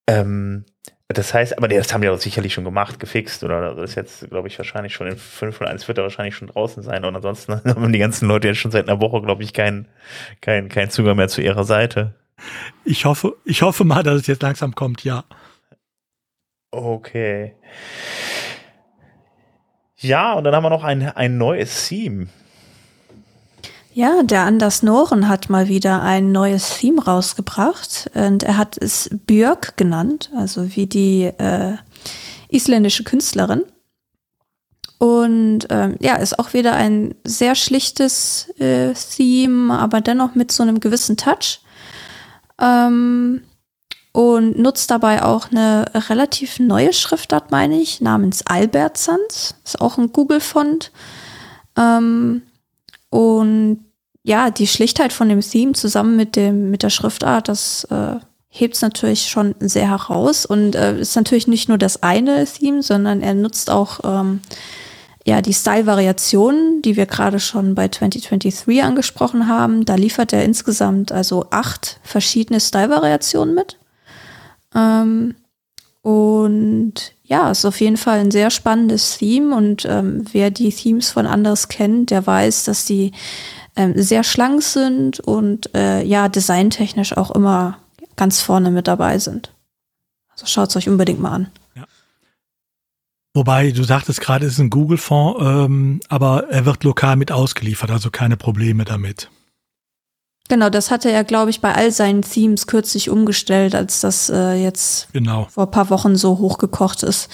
Ähm, 0.07 0.65
das 1.09 1.33
heißt, 1.33 1.57
aber 1.57 1.69
das 1.69 1.93
haben 1.93 2.01
die 2.01 2.09
auch 2.09 2.19
sicherlich 2.19 2.53
schon 2.53 2.65
gemacht, 2.65 2.99
gefixt 2.99 3.43
oder 3.43 3.75
das 3.75 3.91
ist 3.91 3.95
jetzt, 3.95 4.29
glaube 4.29 4.49
ich, 4.49 4.57
wahrscheinlich 4.57 4.93
schon 4.93 5.07
in 5.07 5.17
5 5.17 5.61
oder 5.61 5.69
1 5.69 5.87
wird 5.87 5.97
er 5.97 6.03
wahrscheinlich 6.03 6.35
schon 6.35 6.49
draußen 6.49 6.83
sein 6.83 7.05
und 7.05 7.15
ansonsten 7.15 7.53
haben 7.65 7.93
die 7.93 7.99
ganzen 7.99 8.27
Leute 8.27 8.49
jetzt 8.49 8.57
schon 8.57 8.71
seit 8.71 8.89
einer 8.89 8.99
Woche, 8.99 9.21
glaube 9.21 9.43
ich, 9.43 9.53
keinen 9.53 9.87
kein, 10.41 10.67
kein 10.67 10.89
Zugang 10.89 11.15
mehr 11.15 11.29
zu 11.29 11.41
ihrer 11.41 11.63
Seite. 11.63 12.13
Ich 12.83 13.05
hoffe, 13.05 13.35
ich 13.45 13.61
hoffe 13.61 13.85
mal, 13.85 14.03
dass 14.03 14.21
es 14.21 14.27
jetzt 14.27 14.43
langsam 14.43 14.75
kommt, 14.75 15.03
ja. 15.03 15.23
Okay. 16.71 17.55
Ja, 19.95 20.33
und 20.33 20.43
dann 20.43 20.53
haben 20.53 20.63
wir 20.63 20.69
noch 20.69 20.83
ein, 20.83 21.03
ein 21.03 21.37
neues 21.37 21.87
Theme. 21.87 22.27
Ja, 23.97 24.21
der 24.21 24.43
Anders 24.43 24.83
Noren 24.83 25.27
hat 25.27 25.49
mal 25.49 25.69
wieder 25.69 26.03
ein 26.03 26.31
neues 26.31 26.77
Theme 26.77 27.03
rausgebracht 27.03 28.11
und 28.13 28.43
er 28.43 28.55
hat 28.55 28.77
es 28.77 29.09
Björk 29.25 29.75
genannt, 29.75 30.29
also 30.37 30.75
wie 30.75 30.85
die 30.85 31.23
äh, 31.23 31.77
isländische 32.47 33.03
Künstlerin. 33.03 33.63
Und 34.99 35.65
ähm, 35.71 35.95
ja, 35.99 36.17
ist 36.17 36.37
auch 36.37 36.53
wieder 36.53 36.73
ein 36.73 37.15
sehr 37.23 37.55
schlichtes 37.55 38.49
äh, 38.59 38.93
Theme, 38.93 39.73
aber 39.73 39.99
dennoch 39.99 40.35
mit 40.35 40.51
so 40.51 40.61
einem 40.61 40.79
gewissen 40.79 41.17
Touch. 41.17 41.61
Ähm, 42.61 43.41
und 44.11 44.59
nutzt 44.59 44.91
dabei 44.91 45.23
auch 45.23 45.49
eine 45.49 45.85
relativ 46.07 46.59
neue 46.59 46.93
Schriftart, 46.93 47.49
meine 47.49 47.81
ich, 47.81 47.99
namens 47.99 48.45
Albertsons. 48.45 49.55
Ist 49.65 49.81
auch 49.81 49.97
ein 49.97 50.13
Google-Font. 50.13 50.91
Ähm, 51.75 52.43
und 53.09 53.86
ja, 54.27 54.51
die 54.51 54.67
Schlichtheit 54.67 55.13
von 55.13 55.29
dem 55.29 55.39
Theme 55.39 55.71
zusammen 55.71 56.17
mit 56.17 56.35
dem, 56.35 56.69
mit 56.69 56.83
der 56.83 56.89
Schriftart, 56.89 57.47
das 57.47 57.85
äh, 57.85 58.17
hebt 58.49 58.75
es 58.75 58.81
natürlich 58.81 59.29
schon 59.29 59.55
sehr 59.59 59.87
heraus 59.87 60.45
und 60.45 60.75
äh, 60.75 60.99
ist 60.99 61.15
natürlich 61.15 61.47
nicht 61.47 61.69
nur 61.69 61.77
das 61.77 62.03
eine 62.03 62.45
Theme, 62.45 62.83
sondern 62.83 63.21
er 63.21 63.35
nutzt 63.35 63.69
auch 63.69 64.01
ähm, 64.03 64.41
ja 65.25 65.41
die 65.41 65.53
Style-Variationen, 65.53 66.81
die 66.81 66.97
wir 66.97 67.05
gerade 67.05 67.39
schon 67.39 67.73
bei 67.73 67.87
2023 67.87 68.83
angesprochen 68.83 69.47
haben. 69.47 69.85
Da 69.85 69.95
liefert 69.95 70.33
er 70.33 70.43
insgesamt 70.43 71.13
also 71.13 71.45
acht 71.51 72.01
verschiedene 72.03 72.59
Style-Variationen 72.59 73.55
mit. 73.55 73.77
Ähm, 74.75 75.35
und 76.01 77.13
ja, 77.23 77.49
ist 77.49 77.63
auf 77.63 77.79
jeden 77.79 77.97
Fall 77.97 78.19
ein 78.19 78.31
sehr 78.31 78.49
spannendes 78.49 79.19
Theme 79.19 79.55
und 79.55 79.85
ähm, 79.85 80.25
wer 80.33 80.51
die 80.51 80.71
Themes 80.71 81.11
von 81.11 81.25
Anders 81.25 81.69
kennt, 81.69 82.11
der 82.11 82.27
weiß, 82.27 82.65
dass 82.65 82.83
die 82.83 83.13
ähm, 83.77 83.93
sehr 83.95 84.23
schlank 84.23 84.63
sind 84.63 85.19
und 85.19 85.73
äh, 85.75 86.03
ja, 86.03 86.27
designtechnisch 86.27 87.15
auch 87.15 87.31
immer 87.31 87.77
ganz 88.15 88.41
vorne 88.41 88.71
mit 88.71 88.87
dabei 88.87 89.19
sind. 89.19 89.53
Also 90.31 90.45
schaut 90.47 90.69
es 90.69 90.75
euch 90.75 90.89
unbedingt 90.89 91.21
mal 91.21 91.31
an. 91.31 91.51
Ja. 91.75 91.85
Wobei, 93.33 93.71
du 93.71 93.83
sagtest 93.83 94.19
gerade, 94.19 94.45
es 94.45 94.53
ist 94.53 94.59
ein 94.59 94.69
Google-Fonds, 94.69 95.39
ähm, 95.41 95.99
aber 96.09 96.49
er 96.49 96.65
wird 96.65 96.83
lokal 96.83 97.15
mit 97.15 97.31
ausgeliefert, 97.31 97.91
also 97.91 98.09
keine 98.09 98.35
Probleme 98.35 98.83
damit. 98.83 99.29
Genau, 100.49 100.69
das 100.69 100.91
hatte 100.91 101.11
er, 101.11 101.23
glaube 101.23 101.49
ich, 101.49 101.61
bei 101.61 101.75
all 101.75 101.91
seinen 101.91 102.21
Themes 102.21 102.67
kürzlich 102.67 103.09
umgestellt, 103.09 103.75
als 103.75 103.99
das 103.99 104.29
äh, 104.29 104.53
jetzt 104.53 105.11
genau. 105.13 105.47
vor 105.51 105.65
ein 105.65 105.71
paar 105.71 105.89
Wochen 105.89 106.15
so 106.15 106.37
hochgekocht 106.37 107.03
ist 107.03 107.29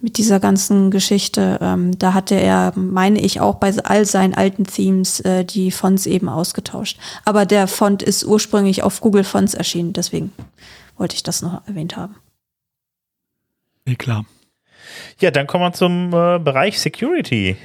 mit 0.00 0.18
dieser 0.18 0.40
ganzen 0.40 0.90
Geschichte. 0.90 1.58
Ähm, 1.60 1.98
da 1.98 2.14
hatte 2.14 2.34
er, 2.34 2.72
meine 2.76 3.20
ich, 3.20 3.40
auch 3.40 3.56
bei 3.56 3.72
all 3.84 4.04
seinen 4.04 4.34
alten 4.34 4.64
Themes 4.64 5.20
äh, 5.20 5.44
die 5.44 5.70
Fonts 5.70 6.06
eben 6.06 6.28
ausgetauscht. 6.28 6.98
Aber 7.24 7.46
der 7.46 7.68
Font 7.68 8.02
ist 8.02 8.24
ursprünglich 8.24 8.82
auf 8.82 9.00
Google 9.00 9.24
Fonts 9.24 9.54
erschienen, 9.54 9.92
deswegen 9.92 10.32
wollte 10.96 11.14
ich 11.14 11.22
das 11.22 11.42
noch 11.42 11.66
erwähnt 11.66 11.96
haben. 11.96 12.16
Nee, 13.86 13.96
klar. 13.96 14.24
Ja, 15.20 15.30
dann 15.30 15.46
kommen 15.46 15.64
wir 15.64 15.72
zum 15.72 16.08
äh, 16.12 16.38
Bereich 16.38 16.80
Security. 16.80 17.56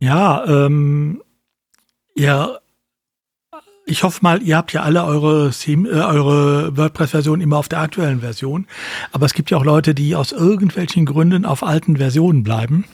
Ja, 0.00 0.44
ähm, 0.46 1.22
ja, 2.14 2.58
ich 3.86 4.02
hoffe 4.02 4.20
mal, 4.22 4.42
ihr 4.42 4.56
habt 4.56 4.72
ja 4.72 4.82
alle 4.82 5.04
eure, 5.04 5.50
äh, 5.66 5.76
eure 5.76 6.76
WordPress-Version 6.76 7.40
immer 7.40 7.58
auf 7.58 7.68
der 7.68 7.80
aktuellen 7.80 8.20
Version. 8.20 8.66
Aber 9.12 9.26
es 9.26 9.34
gibt 9.34 9.50
ja 9.50 9.58
auch 9.58 9.64
Leute, 9.64 9.94
die 9.94 10.16
aus 10.16 10.32
irgendwelchen 10.32 11.04
Gründen 11.04 11.44
auf 11.44 11.62
alten 11.62 11.96
Versionen 11.96 12.42
bleiben. 12.42 12.84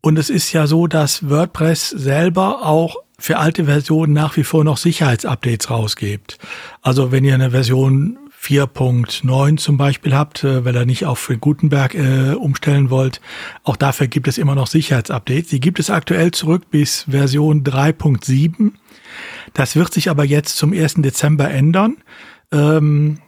Und 0.00 0.18
es 0.18 0.30
ist 0.30 0.52
ja 0.52 0.66
so, 0.66 0.86
dass 0.86 1.28
WordPress 1.28 1.90
selber 1.90 2.64
auch 2.64 2.96
für 3.18 3.38
alte 3.38 3.64
Versionen 3.64 4.12
nach 4.12 4.36
wie 4.36 4.44
vor 4.44 4.62
noch 4.62 4.76
Sicherheitsupdates 4.76 5.70
rausgibt. 5.70 6.38
Also 6.82 7.10
wenn 7.10 7.24
ihr 7.24 7.34
eine 7.34 7.50
Version 7.50 8.16
4.9 8.40 9.56
zum 9.56 9.76
Beispiel 9.76 10.14
habt, 10.14 10.44
äh, 10.44 10.64
weil 10.64 10.76
ihr 10.76 10.86
nicht 10.86 11.06
auf 11.06 11.30
Gutenberg 11.40 11.94
äh, 11.96 12.34
umstellen 12.34 12.88
wollt, 12.88 13.20
auch 13.64 13.74
dafür 13.74 14.06
gibt 14.06 14.28
es 14.28 14.38
immer 14.38 14.54
noch 14.54 14.68
Sicherheitsupdates. 14.68 15.50
Die 15.50 15.58
gibt 15.58 15.80
es 15.80 15.90
aktuell 15.90 16.30
zurück 16.30 16.70
bis 16.70 17.06
Version 17.10 17.64
3.7. 17.64 18.72
Das 19.54 19.76
wird 19.76 19.92
sich 19.92 20.10
aber 20.10 20.24
jetzt 20.24 20.56
zum 20.56 20.72
1. 20.72 20.94
Dezember 20.98 21.50
ändern. 21.50 21.96
Ähm, 22.52 23.18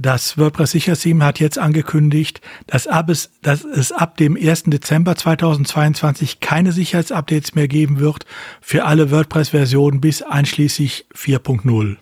das 0.00 0.38
WordPress 0.38 0.70
Sicherheitsteam 0.70 1.22
hat 1.22 1.40
jetzt 1.40 1.58
angekündigt, 1.58 2.40
dass, 2.66 2.86
ab 2.86 3.10
es, 3.10 3.32
dass 3.42 3.64
es 3.64 3.92
ab 3.92 4.16
dem 4.16 4.34
1. 4.34 4.64
Dezember 4.64 5.14
2022 5.14 6.40
keine 6.40 6.72
Sicherheitsupdates 6.72 7.54
mehr 7.54 7.68
geben 7.68 8.00
wird 8.00 8.24
für 8.62 8.86
alle 8.86 9.10
WordPress-Versionen 9.10 10.00
bis 10.00 10.22
einschließlich 10.22 11.06
4.0. 11.14 11.98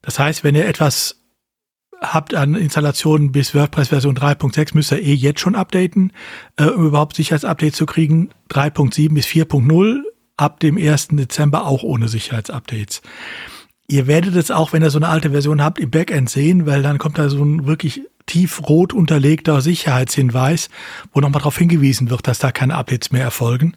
Das 0.00 0.20
heißt, 0.20 0.44
wenn 0.44 0.54
ihr 0.54 0.66
etwas 0.66 1.22
habt 2.00 2.34
an 2.34 2.54
Installationen 2.54 3.32
bis 3.32 3.52
WordPress 3.52 3.88
Version 3.88 4.16
3.6, 4.16 4.74
müsst 4.74 4.92
ihr 4.92 5.02
eh 5.02 5.14
jetzt 5.14 5.40
schon 5.40 5.56
updaten, 5.56 6.12
äh, 6.56 6.66
um 6.66 6.86
überhaupt 6.86 7.16
Sicherheitsupdate 7.16 7.74
zu 7.74 7.86
kriegen. 7.86 8.30
3.7 8.50 9.12
bis 9.12 9.26
4.0 9.26 10.02
ab 10.36 10.60
dem 10.60 10.76
1. 10.76 11.08
Dezember 11.12 11.66
auch 11.66 11.82
ohne 11.82 12.08
Sicherheitsupdates. 12.08 13.02
Ihr 13.88 14.06
werdet 14.06 14.34
es 14.34 14.50
auch, 14.50 14.72
wenn 14.72 14.82
ihr 14.82 14.90
so 14.90 14.98
eine 14.98 15.08
alte 15.08 15.30
Version 15.30 15.62
habt, 15.62 15.78
im 15.78 15.90
Backend 15.90 16.28
sehen, 16.28 16.66
weil 16.66 16.82
dann 16.82 16.98
kommt 16.98 17.18
da 17.18 17.28
so 17.28 17.42
ein 17.44 17.66
wirklich 17.66 18.02
tiefrot 18.26 18.92
unterlegter 18.92 19.60
Sicherheitshinweis, 19.60 20.68
wo 21.12 21.20
nochmal 21.20 21.40
darauf 21.40 21.56
hingewiesen 21.56 22.10
wird, 22.10 22.26
dass 22.26 22.40
da 22.40 22.50
keine 22.50 22.74
Updates 22.74 23.12
mehr 23.12 23.22
erfolgen. 23.22 23.74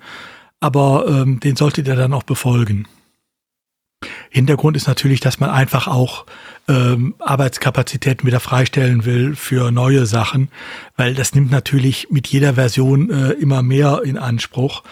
Aber 0.59 1.05
ähm, 1.07 1.39
den 1.39 1.55
solltet 1.55 1.87
ihr 1.87 1.95
dann 1.95 2.13
auch 2.13 2.23
befolgen. 2.23 2.87
Hintergrund 4.29 4.77
ist 4.77 4.87
natürlich, 4.87 5.19
dass 5.19 5.39
man 5.39 5.49
einfach 5.49 5.87
auch 5.87 6.25
ähm, 6.67 7.15
Arbeitskapazitäten 7.19 8.27
wieder 8.27 8.39
freistellen 8.39 9.05
will 9.05 9.35
für 9.35 9.71
neue 9.71 10.05
Sachen, 10.05 10.49
weil 10.95 11.15
das 11.15 11.33
nimmt 11.33 11.51
natürlich 11.51 12.09
mit 12.11 12.27
jeder 12.27 12.53
Version 12.53 13.09
äh, 13.09 13.31
immer 13.31 13.63
mehr 13.63 14.01
in 14.03 14.17
Anspruch. 14.17 14.83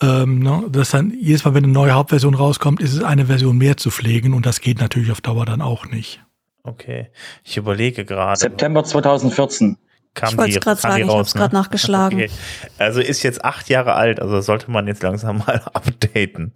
Ähm, 0.00 0.40
ne, 0.40 0.64
dass 0.70 0.90
dann 0.90 1.12
jedes 1.20 1.44
Mal, 1.44 1.54
wenn 1.54 1.64
eine 1.64 1.72
neue 1.72 1.92
Hauptversion 1.92 2.34
rauskommt, 2.34 2.80
ist 2.80 2.92
es 2.92 3.02
eine 3.02 3.26
Version 3.26 3.56
mehr 3.56 3.76
zu 3.76 3.90
pflegen 3.90 4.32
und 4.34 4.44
das 4.46 4.60
geht 4.60 4.80
natürlich 4.80 5.10
auf 5.10 5.20
Dauer 5.20 5.46
dann 5.46 5.62
auch 5.62 5.86
nicht. 5.86 6.20
Okay, 6.62 7.10
ich 7.44 7.56
überlege 7.56 8.04
gerade. 8.04 8.38
September 8.38 8.84
2014 8.84 9.76
kam 10.14 10.30
ich 10.30 10.38
wollte 10.38 10.58
es 10.58 10.60
gerade 10.60 10.80
sagen, 10.80 11.04
ich 11.04 11.10
habe 11.10 11.20
es 11.20 11.34
gerade 11.34 11.54
nachgeschlagen. 11.54 12.18
Okay. 12.24 12.30
Also 12.78 13.00
ist 13.00 13.22
jetzt 13.22 13.44
acht 13.44 13.68
Jahre 13.68 13.94
alt, 13.94 14.20
also 14.20 14.40
sollte 14.40 14.70
man 14.70 14.86
jetzt 14.86 15.02
langsam 15.02 15.38
mal 15.46 15.62
updaten. 15.72 16.52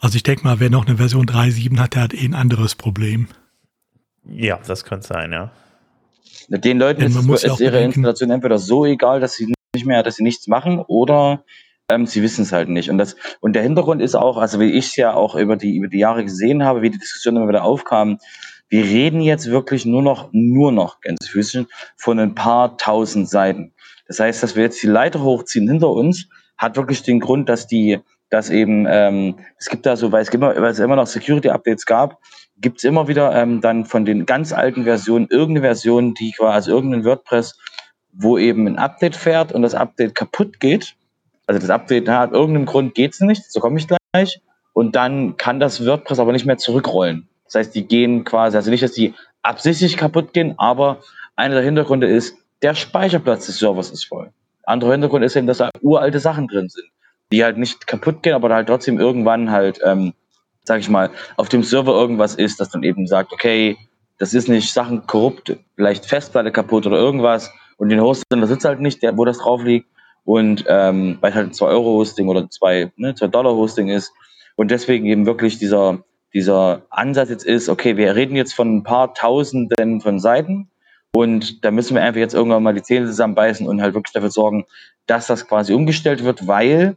Also 0.00 0.16
ich 0.16 0.22
denke 0.22 0.44
mal, 0.44 0.60
wer 0.60 0.70
noch 0.70 0.86
eine 0.86 0.96
Version 0.96 1.26
3.7 1.26 1.78
hat, 1.78 1.94
der 1.94 2.02
hat 2.02 2.14
eh 2.14 2.24
ein 2.24 2.34
anderes 2.34 2.74
Problem. 2.74 3.28
Ja, 4.24 4.58
das 4.66 4.84
könnte 4.84 5.06
sein, 5.06 5.32
ja. 5.32 5.50
Den 6.48 6.78
Leuten 6.78 7.02
ist, 7.02 7.16
ist 7.16 7.42
ja 7.44 7.56
ihre 7.60 7.72
bedenken. 7.72 8.00
Installation 8.00 8.30
entweder 8.30 8.58
so 8.58 8.84
egal, 8.84 9.20
dass 9.20 9.34
sie 9.34 9.52
nicht 9.74 9.86
mehr, 9.86 10.02
dass 10.02 10.16
sie 10.16 10.22
nichts 10.22 10.48
machen, 10.48 10.80
oder 10.80 11.44
ähm, 11.90 12.06
sie 12.06 12.22
wissen 12.22 12.42
es 12.42 12.52
halt 12.52 12.68
nicht. 12.68 12.90
Und 12.90 12.98
das 12.98 13.16
und 13.40 13.52
der 13.54 13.62
Hintergrund 13.62 14.00
ist 14.00 14.14
auch, 14.14 14.36
also 14.36 14.58
wie 14.58 14.72
ich 14.72 14.86
es 14.86 14.96
ja 14.96 15.14
auch 15.14 15.34
über 15.36 15.56
die 15.56 15.76
über 15.76 15.88
die 15.88 15.98
Jahre 15.98 16.24
gesehen 16.24 16.64
habe, 16.64 16.82
wie 16.82 16.90
die 16.90 16.98
Diskussion 16.98 17.36
immer 17.36 17.48
wieder 17.48 17.64
aufkam. 17.64 18.18
Wir 18.68 18.84
reden 18.84 19.20
jetzt 19.20 19.50
wirklich 19.50 19.84
nur 19.84 20.02
noch 20.02 20.30
nur 20.32 20.72
noch 20.72 21.00
ganz 21.00 21.28
physisch 21.28 21.66
von 21.96 22.18
ein 22.18 22.34
paar 22.34 22.78
tausend 22.78 23.28
Seiten. 23.28 23.74
Das 24.06 24.20
heißt, 24.20 24.42
dass 24.42 24.56
wir 24.56 24.64
jetzt 24.64 24.82
die 24.82 24.86
Leiter 24.88 25.22
hochziehen 25.22 25.68
hinter 25.68 25.90
uns, 25.90 26.28
hat 26.56 26.76
wirklich 26.76 27.02
den 27.02 27.20
Grund, 27.20 27.48
dass 27.48 27.66
die 27.66 28.00
dass 28.30 28.48
eben, 28.48 28.86
ähm, 28.88 29.36
es 29.58 29.68
gibt 29.68 29.84
da 29.84 29.96
so, 29.96 30.12
weil 30.12 30.22
es 30.22 30.28
immer, 30.28 30.54
weil 30.56 30.70
es 30.70 30.78
immer 30.78 30.96
noch 30.96 31.06
Security-Updates 31.06 31.84
gab, 31.84 32.18
gibt 32.58 32.78
es 32.78 32.84
immer 32.84 33.08
wieder 33.08 33.34
ähm, 33.34 33.60
dann 33.60 33.84
von 33.84 34.04
den 34.04 34.24
ganz 34.24 34.52
alten 34.52 34.84
Versionen 34.84 35.26
irgendeine 35.28 35.66
Version, 35.66 36.14
die 36.14 36.32
quasi, 36.32 36.54
also 36.54 36.70
irgendein 36.72 37.04
WordPress, 37.04 37.58
wo 38.12 38.38
eben 38.38 38.66
ein 38.66 38.78
Update 38.78 39.16
fährt 39.16 39.52
und 39.52 39.62
das 39.62 39.74
Update 39.74 40.14
kaputt 40.14 40.60
geht. 40.60 40.94
Also 41.46 41.60
das 41.60 41.70
Update 41.70 42.08
hat 42.08 42.32
irgendeinem 42.32 42.66
Grund 42.66 42.94
geht's 42.94 43.20
nicht, 43.20 43.50
so 43.50 43.60
komme 43.60 43.78
ich 43.78 43.88
gleich. 43.88 44.40
Und 44.72 44.94
dann 44.94 45.36
kann 45.36 45.58
das 45.58 45.84
WordPress 45.84 46.20
aber 46.20 46.32
nicht 46.32 46.46
mehr 46.46 46.58
zurückrollen. 46.58 47.28
Das 47.44 47.56
heißt, 47.56 47.74
die 47.74 47.86
gehen 47.86 48.24
quasi, 48.24 48.56
also 48.56 48.70
nicht, 48.70 48.84
dass 48.84 48.92
die 48.92 49.14
absichtlich 49.42 49.96
kaputt 49.96 50.32
gehen, 50.32 50.54
aber 50.58 50.98
einer 51.34 51.56
der 51.56 51.64
Hintergründe 51.64 52.06
ist, 52.06 52.36
der 52.62 52.74
Speicherplatz 52.74 53.46
des 53.46 53.58
Servers 53.58 53.90
ist 53.90 54.04
voll. 54.04 54.30
Anderer 54.62 54.92
Hintergrund 54.92 55.24
ist 55.24 55.34
eben, 55.34 55.48
dass 55.48 55.58
da 55.58 55.70
uralte 55.80 56.20
Sachen 56.20 56.46
drin 56.46 56.68
sind 56.68 56.84
die 57.32 57.44
halt 57.44 57.58
nicht 57.58 57.86
kaputt 57.86 58.22
gehen, 58.22 58.34
aber 58.34 58.52
halt 58.54 58.68
trotzdem 58.68 58.98
irgendwann 58.98 59.50
halt, 59.50 59.80
ähm, 59.84 60.14
sag 60.64 60.80
ich 60.80 60.88
mal, 60.88 61.10
auf 61.36 61.48
dem 61.48 61.62
Server 61.62 61.92
irgendwas 61.92 62.34
ist, 62.34 62.60
dass 62.60 62.70
dann 62.70 62.82
eben 62.82 63.06
sagt, 63.06 63.32
okay, 63.32 63.76
das 64.18 64.34
ist 64.34 64.48
nicht 64.48 64.72
Sachen 64.72 65.06
korrupt, 65.06 65.56
vielleicht 65.76 66.06
Festplatte 66.06 66.52
kaputt 66.52 66.86
oder 66.86 66.98
irgendwas 66.98 67.52
und 67.78 67.88
den 67.88 68.00
Hoster, 68.00 68.24
da 68.28 68.46
sitzt 68.46 68.64
halt 68.64 68.80
nicht, 68.80 69.02
der, 69.02 69.16
wo 69.16 69.24
das 69.24 69.38
drauf 69.38 69.64
liegt 69.64 69.88
und 70.24 70.64
ähm, 70.68 71.18
weil 71.20 71.34
halt 71.34 71.54
2 71.54 71.66
Euro 71.66 71.98
Hosting 71.98 72.28
oder 72.28 72.48
2 72.50 72.92
ne, 72.96 73.14
ist 73.94 74.12
und 74.56 74.70
deswegen 74.70 75.06
eben 75.06 75.26
wirklich 75.26 75.58
dieser 75.58 76.04
dieser 76.32 76.82
Ansatz 76.90 77.30
jetzt 77.30 77.44
ist, 77.44 77.68
okay, 77.68 77.96
wir 77.96 78.14
reden 78.14 78.36
jetzt 78.36 78.54
von 78.54 78.76
ein 78.76 78.82
paar 78.82 79.14
Tausenden 79.14 80.00
von 80.00 80.20
Seiten 80.20 80.70
und 81.12 81.64
da 81.64 81.70
müssen 81.70 81.94
wir 81.94 82.02
einfach 82.02 82.20
jetzt 82.20 82.34
irgendwann 82.34 82.62
mal 82.62 82.74
die 82.74 82.82
Zähne 82.82 83.06
zusammenbeißen 83.06 83.66
und 83.66 83.82
halt 83.82 83.94
wirklich 83.94 84.12
dafür 84.12 84.30
sorgen, 84.30 84.64
dass 85.06 85.26
das 85.26 85.48
quasi 85.48 85.72
umgestellt 85.72 86.22
wird, 86.24 86.46
weil 86.46 86.96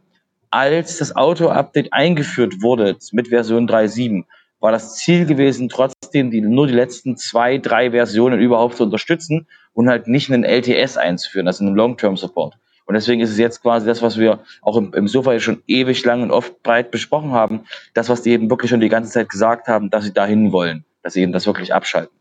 als 0.54 0.98
das 0.98 1.16
Auto-Update 1.16 1.92
eingeführt 1.92 2.62
wurde 2.62 2.96
mit 3.10 3.28
Version 3.28 3.68
3.7, 3.68 4.24
war 4.60 4.70
das 4.70 4.94
Ziel 4.94 5.26
gewesen, 5.26 5.68
trotzdem 5.68 6.30
die, 6.30 6.40
nur 6.40 6.68
die 6.68 6.72
letzten 6.72 7.16
zwei, 7.16 7.58
drei 7.58 7.90
Versionen 7.90 8.38
überhaupt 8.38 8.76
zu 8.76 8.84
unterstützen 8.84 9.48
und 9.72 9.88
halt 9.88 10.06
nicht 10.06 10.30
einen 10.30 10.44
LTS 10.44 10.96
einzuführen, 10.96 11.48
also 11.48 11.64
einen 11.64 11.74
Long-Term-Support. 11.74 12.56
Und 12.86 12.94
deswegen 12.94 13.20
ist 13.20 13.30
es 13.30 13.38
jetzt 13.38 13.62
quasi 13.62 13.84
das, 13.84 14.00
was 14.00 14.16
wir 14.16 14.44
auch 14.62 14.76
im, 14.76 14.94
im 14.94 15.08
Sofa 15.08 15.38
schon 15.40 15.62
ewig 15.66 16.04
lang 16.04 16.22
und 16.22 16.30
oft 16.30 16.62
breit 16.62 16.92
besprochen 16.92 17.32
haben, 17.32 17.62
das, 17.92 18.08
was 18.08 18.22
die 18.22 18.30
eben 18.30 18.48
wirklich 18.48 18.70
schon 18.70 18.80
die 18.80 18.88
ganze 18.88 19.10
Zeit 19.10 19.28
gesagt 19.28 19.66
haben, 19.66 19.90
dass 19.90 20.04
sie 20.04 20.12
dahin 20.12 20.52
wollen, 20.52 20.84
dass 21.02 21.14
sie 21.14 21.22
eben 21.22 21.32
das 21.32 21.46
wirklich 21.46 21.74
abschalten. 21.74 22.14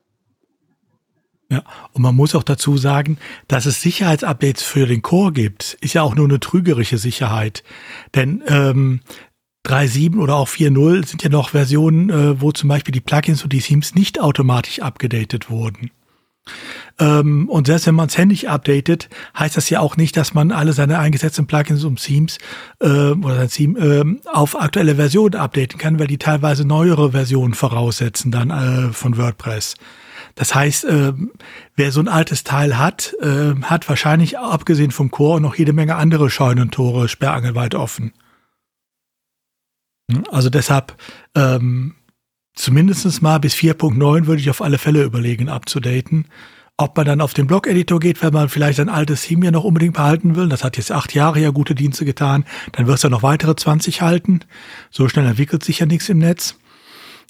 Ja, 1.53 1.63
und 1.91 2.01
man 2.01 2.15
muss 2.15 2.33
auch 2.33 2.41
dazu 2.41 2.77
sagen, 2.77 3.19
dass 3.47 3.67
es 3.67 3.79
Sicherheitsupdates 3.79 4.63
für 4.63 4.87
den 4.87 5.03
Core 5.03 5.31
gibt, 5.31 5.77
ist 5.81 5.93
ja 5.93 6.01
auch 6.01 6.15
nur 6.15 6.25
eine 6.25 6.39
trügerische 6.39 6.97
Sicherheit. 6.97 7.63
Denn 8.15 8.41
ähm, 8.47 9.01
3.7 9.63 10.17
oder 10.17 10.35
auch 10.35 10.47
4.0 10.47 11.05
sind 11.05 11.21
ja 11.21 11.29
noch 11.29 11.49
Versionen, 11.49 12.09
äh, 12.09 12.41
wo 12.41 12.51
zum 12.51 12.69
Beispiel 12.69 12.91
die 12.91 13.01
Plugins 13.01 13.43
und 13.43 13.53
die 13.53 13.61
Themes 13.61 13.93
nicht 13.93 14.19
automatisch 14.19 14.79
abgedatet 14.79 15.51
wurden. 15.51 15.91
Ähm, 16.99 17.47
und 17.49 17.67
selbst 17.67 17.85
wenn 17.85 17.93
man 17.93 18.07
es 18.07 18.17
händisch 18.17 18.45
updatet, 18.45 19.09
heißt 19.37 19.55
das 19.55 19.69
ja 19.69 19.79
auch 19.79 19.95
nicht, 19.95 20.17
dass 20.17 20.33
man 20.33 20.51
alle 20.51 20.73
seine 20.73 20.97
eingesetzten 20.97 21.45
Plugins 21.45 21.83
und 21.83 22.03
Themes 22.03 22.39
äh, 22.79 22.87
oder 22.87 23.35
sein 23.35 23.49
Theme 23.49 23.79
äh, 23.79 24.27
auf 24.27 24.59
aktuelle 24.59 24.95
Versionen 24.95 25.35
updaten 25.35 25.77
kann, 25.77 25.99
weil 25.99 26.07
die 26.07 26.17
teilweise 26.17 26.65
neuere 26.65 27.11
Versionen 27.11 27.53
voraussetzen 27.53 28.31
dann 28.31 28.49
äh, 28.49 28.91
von 28.91 29.17
WordPress. 29.19 29.75
Das 30.36 30.55
heißt, 30.55 30.86
äh, 30.86 31.13
wer 31.75 31.91
so 31.91 31.99
ein 31.99 32.07
altes 32.07 32.43
Teil 32.43 32.77
hat, 32.77 33.13
äh, 33.21 33.53
hat 33.63 33.88
wahrscheinlich 33.88 34.39
abgesehen 34.39 34.91
vom 34.91 35.11
Chor 35.11 35.39
noch 35.39 35.55
jede 35.55 35.73
Menge 35.73 35.95
andere 35.95 36.29
Scheunentore 36.29 37.07
sperrangelweit 37.07 37.75
offen. 37.75 38.13
Hm, 40.11 40.23
also 40.31 40.49
deshalb 40.49 40.95
ähm, 41.36 41.95
zumindest 42.55 43.21
mal 43.21 43.39
bis 43.39 43.53
4.9 43.55 44.25
würde 44.25 44.41
ich 44.41 44.49
auf 44.49 44.61
alle 44.61 44.77
Fälle 44.77 45.03
überlegen, 45.03 45.49
abzudaten. 45.49 46.25
Ob 46.75 46.97
man 46.97 47.05
dann 47.05 47.21
auf 47.21 47.36
den 47.36 47.45
Blog-Editor 47.45 47.99
geht, 47.99 48.23
wenn 48.23 48.34
man 48.34 48.49
vielleicht 48.49 48.79
ein 48.79 48.89
altes 48.89 49.21
Theme 49.23 49.45
ja 49.45 49.51
noch 49.51 49.63
unbedingt 49.63 49.93
behalten 49.93 50.36
will, 50.36 50.49
das 50.49 50.63
hat 50.63 50.77
jetzt 50.77 50.91
acht 50.91 51.13
Jahre 51.13 51.39
ja 51.39 51.51
gute 51.51 51.75
Dienste 51.75 52.03
getan, 52.03 52.45
dann 52.71 52.89
es 52.89 53.03
ja 53.03 53.09
noch 53.09 53.21
weitere 53.21 53.55
20 53.55 54.01
halten. 54.01 54.39
So 54.89 55.07
schnell 55.07 55.27
entwickelt 55.27 55.63
sich 55.63 55.79
ja 55.79 55.86
nichts 55.86 56.09
im 56.09 56.17
Netz. 56.17 56.57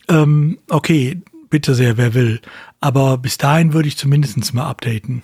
Ähm, 0.07 0.59
okay, 0.69 1.21
bitte 1.53 1.75
sehr, 1.75 1.97
wer 1.97 2.15
will. 2.15 2.41
Aber 2.79 3.19
bis 3.19 3.37
dahin 3.37 3.73
würde 3.73 3.87
ich 3.87 3.95
zumindest 3.95 4.55
mal 4.55 4.65
updaten. 4.65 5.21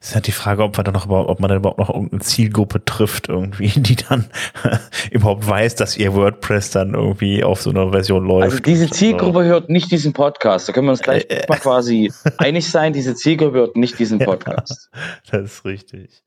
ist 0.00 0.14
halt 0.14 0.28
die 0.28 0.32
Frage, 0.32 0.62
ob 0.62 0.76
man 0.76 0.84
dann 0.84 0.94
noch 0.94 1.08
ob 1.08 1.40
man 1.40 1.48
dann 1.48 1.58
überhaupt 1.58 1.80
noch 1.80 1.90
irgendeine 1.90 2.20
Zielgruppe 2.20 2.84
trifft, 2.84 3.28
irgendwie, 3.28 3.68
die 3.74 3.96
dann 3.96 4.26
überhaupt 5.10 5.44
weiß, 5.44 5.74
dass 5.74 5.96
ihr 5.96 6.14
WordPress 6.14 6.70
dann 6.70 6.94
irgendwie 6.94 7.42
auf 7.42 7.60
so 7.60 7.70
einer 7.70 7.90
Version 7.90 8.24
läuft. 8.24 8.44
Also 8.44 8.58
diese 8.60 8.88
Zielgruppe 8.88 9.42
hört 9.42 9.70
nicht 9.70 9.90
diesen 9.90 10.12
Podcast. 10.12 10.68
Da 10.68 10.72
können 10.72 10.86
wir 10.86 10.92
uns 10.92 11.02
gleich 11.02 11.26
äh, 11.28 11.46
mal 11.48 11.58
quasi 11.58 12.12
einig 12.38 12.70
sein, 12.70 12.92
diese 12.92 13.16
Zielgruppe 13.16 13.58
hört 13.58 13.76
nicht 13.76 13.98
diesen 13.98 14.20
Podcast. 14.20 14.88
Ja, 15.32 15.40
das 15.40 15.54
ist 15.54 15.64
richtig. 15.64 16.22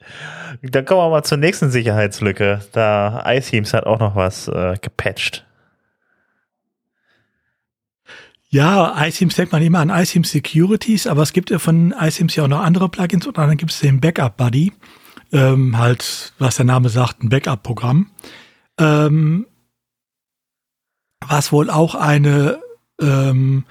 Dann 0.64 0.84
kommen 0.84 1.00
wir 1.00 1.10
mal 1.10 1.24
zur 1.24 1.38
nächsten 1.38 1.72
Sicherheitslücke. 1.72 2.60
Da 2.74 3.24
iThemes 3.26 3.74
hat 3.74 3.86
auch 3.86 4.00
noch 4.00 4.18
was 4.18 4.50
äh, 4.50 4.76
gepatcht. 4.82 5.46
Ja, 8.54 9.04
iSIMS 9.04 9.34
denkt 9.34 9.51
man 9.51 9.64
immer 9.64 9.80
an 9.80 9.89
iSIMS 9.89 10.30
Securities, 10.30 11.08
aber 11.08 11.24
es 11.24 11.34
gibt 11.34 11.49
ja 11.49 11.58
von 11.58 11.91
iSIMS 11.99 12.36
ja 12.36 12.43
auch 12.43 12.47
noch 12.47 12.60
andere 12.60 12.88
Plugins 12.88 13.26
und 13.26 13.36
dann 13.39 13.58
gibt 13.58 13.72
es 13.72 13.80
den 13.80 13.99
Backup 13.99 14.38
Buddy, 14.38 14.72
ähm, 15.32 15.76
halt, 15.80 16.34
was 16.38 16.58
der 16.58 16.66
Name 16.66 16.89
sagt, 16.89 17.24
ein 17.24 17.30
Backup-Programm, 17.30 18.12
ähm, 18.78 19.47
was 21.28 21.51
wohl 21.51 21.72
auch 21.72 21.95
eine 21.95 22.62
ähm, 23.01 23.66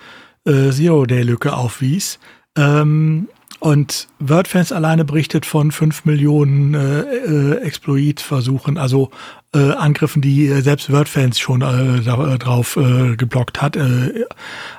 äh, 0.47 0.71
Zero-Day-Lücke 0.73 1.53
aufwies. 1.53 2.19
Ähm, 2.59 3.29
und 3.63 4.09
WordFans 4.19 4.73
alleine 4.73 5.05
berichtet 5.05 5.47
von 5.47 5.71
fünf 5.71 6.05
Millionen 6.05 6.75
äh, 6.75 7.03
äh, 7.03 7.59
Exploit-Versuchen, 7.59 8.77
also 8.77 9.13
äh, 9.55 9.71
Angriffen, 9.71 10.21
die 10.21 10.49
äh, 10.49 10.63
selbst 10.63 10.91
WordFans 10.91 11.39
schon 11.39 11.63
äh, 11.63 11.99
äh, 11.99 12.39
drauf 12.39 12.77
äh, 12.77 13.15
geblockt 13.15 13.63
hat, 13.63 13.77
äh, 13.77 14.25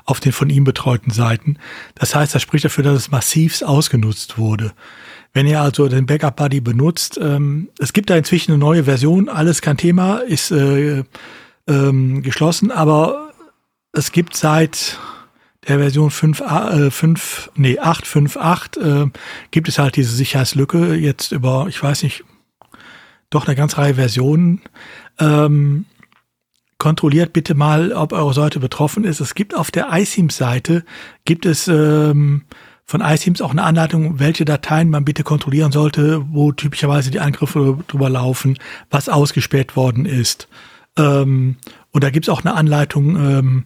auf 0.04 0.20
den 0.20 0.34
von 0.34 0.50
ihm 0.50 0.66
betreuten 0.66 1.12
Seiten. 1.12 1.60
Das 1.96 2.14
heißt, 2.14 2.36
das 2.36 2.42
spricht 2.42 2.66
dafür, 2.66 2.84
dass 2.84 2.98
es 2.98 3.10
massivst 3.10 3.64
ausgenutzt 3.64 4.38
wurde. 4.38 4.74
Wenn 5.32 5.48
ihr 5.48 5.62
also 5.62 5.88
den 5.88 6.06
Backup 6.06 6.36
Buddy 6.36 6.60
benutzt, 6.60 7.18
ähm, 7.22 7.70
es 7.80 7.94
gibt 7.94 8.10
da 8.10 8.18
inzwischen 8.18 8.52
eine 8.52 8.60
neue 8.60 8.84
Version, 8.84 9.30
alles 9.30 9.62
kein 9.62 9.78
Thema, 9.78 10.18
ist 10.18 10.52
äh, 10.52 11.06
ähm, 11.70 12.22
geschlossen, 12.22 12.70
aber 12.70 13.32
es 13.94 14.12
gibt 14.12 14.36
seit 14.36 15.00
der 15.68 15.80
Version 15.80 16.12
5, 16.12 16.42
äh, 16.42 16.92
5 16.92 17.52
nee, 17.56 17.80
858 17.80 18.84
äh, 18.84 19.06
gibt 19.52 19.68
es 19.70 19.80
halt 19.80 19.96
diese 19.96 20.14
Sicherheitslücke 20.16 20.96
jetzt 20.96 21.32
über, 21.32 21.68
ich 21.70 21.82
weiß 21.82 22.04
nicht, 22.04 22.24
doch 23.30 23.48
eine 23.48 23.56
ganze 23.56 23.78
Reihe 23.78 23.96
Versionen. 23.96 24.62
Ähm, 25.20 25.86
kontrolliert 26.78 27.34
bitte 27.34 27.56
mal, 27.56 27.94
ob 27.94 28.12
eure 28.12 28.34
Seite 28.34 28.60
betroffen 28.60 29.06
ist. 29.06 29.22
Es 29.22 29.36
gibt 29.36 29.56
auf 29.56 29.72
der 29.72 29.88
iSeams-Seite, 29.92 30.84
gibt 31.24 31.46
es 31.46 31.68
ähm, 31.68 32.44
von 32.86 33.02
iSeams 33.02 33.42
auch 33.42 33.52
eine 33.52 33.64
Anleitung, 33.64 34.20
welche 34.20 34.44
Dateien 34.44 34.90
man 34.90 35.06
bitte 35.06 35.24
kontrollieren 35.24 35.72
sollte, 35.72 36.26
wo 36.30 36.52
typischerweise 36.52 37.10
die 37.10 37.22
Angriffe 37.22 37.80
drüber 37.88 38.10
laufen, 38.10 38.58
was 38.90 39.08
ausgespäht 39.08 39.76
worden 39.76 40.06
ist. 40.06 40.50
Ähm, 40.98 41.56
und 41.92 42.04
da 42.04 42.10
gibt 42.10 42.26
es 42.26 42.30
auch 42.30 42.42
eine 42.42 42.54
Anleitung, 42.54 43.16
ähm, 43.16 43.66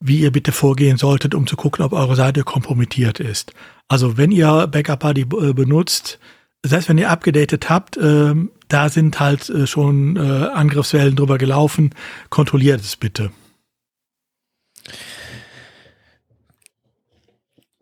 wie 0.00 0.20
ihr 0.20 0.30
bitte 0.30 0.52
vorgehen 0.52 0.98
solltet, 0.98 1.34
um 1.34 1.46
zu 1.46 1.56
gucken, 1.56 1.84
ob 1.84 1.92
eure 1.92 2.16
Seite 2.16 2.42
kompromittiert 2.42 3.20
ist. 3.20 3.52
Also 3.88 4.16
wenn 4.16 4.32
ihr 4.32 4.66
Backup 4.66 5.00
Buddy 5.00 5.22
äh, 5.22 5.52
benutzt, 5.52 6.18
selbst 6.64 6.88
wenn 6.88 6.98
ihr 6.98 7.10
abgedatet 7.10 7.70
habt, 7.70 7.96
äh, 7.96 8.34
da 8.68 8.88
sind 8.88 9.20
halt 9.20 9.48
äh, 9.48 9.66
schon 9.66 10.16
äh, 10.16 10.20
Angriffswellen 10.48 11.16
drüber 11.16 11.38
gelaufen. 11.38 11.94
Kontrolliert 12.30 12.80
es 12.80 12.96
bitte. 12.96 13.30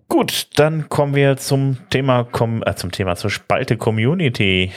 Gut, 0.09 0.49
dann 0.55 0.89
kommen 0.89 1.15
wir 1.15 1.39
zum 1.39 1.79
Thema, 1.91 2.29
zum 2.77 2.93
Thema 2.93 3.17
zur 3.17 3.31
Spalte 3.31 3.77
Community. 3.77 4.71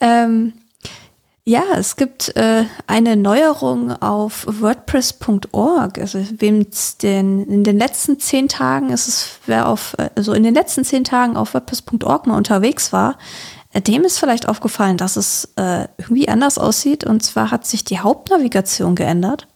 Ähm, 0.00 0.52
ja, 1.46 1.62
es 1.76 1.96
gibt 1.96 2.34
äh, 2.36 2.64
eine 2.86 3.16
Neuerung 3.16 3.92
auf 4.00 4.46
WordPress.org. 4.48 5.98
Also 5.98 6.24
wem 6.38 6.66
den 7.02 7.44
in 7.46 7.64
den 7.64 7.76
letzten 7.76 8.18
zehn 8.18 8.48
Tagen 8.48 8.88
ist 8.88 9.08
es, 9.08 9.28
wer 9.44 9.68
auf, 9.68 9.94
also 10.16 10.32
in 10.32 10.42
den 10.42 10.54
letzten 10.54 10.84
zehn 10.84 11.04
Tagen 11.04 11.36
auf 11.36 11.52
WordPress.org 11.52 12.26
mal 12.26 12.38
unterwegs 12.38 12.94
war, 12.94 13.18
äh, 13.74 13.82
dem 13.82 14.04
ist 14.04 14.18
vielleicht 14.18 14.48
aufgefallen, 14.48 14.96
dass 14.96 15.16
es 15.16 15.52
äh, 15.56 15.86
irgendwie 15.98 16.28
anders 16.28 16.56
aussieht. 16.56 17.04
Und 17.04 17.22
zwar 17.22 17.50
hat 17.50 17.66
sich 17.66 17.84
die 17.84 17.98
Hauptnavigation 17.98 18.94
geändert. 18.94 19.46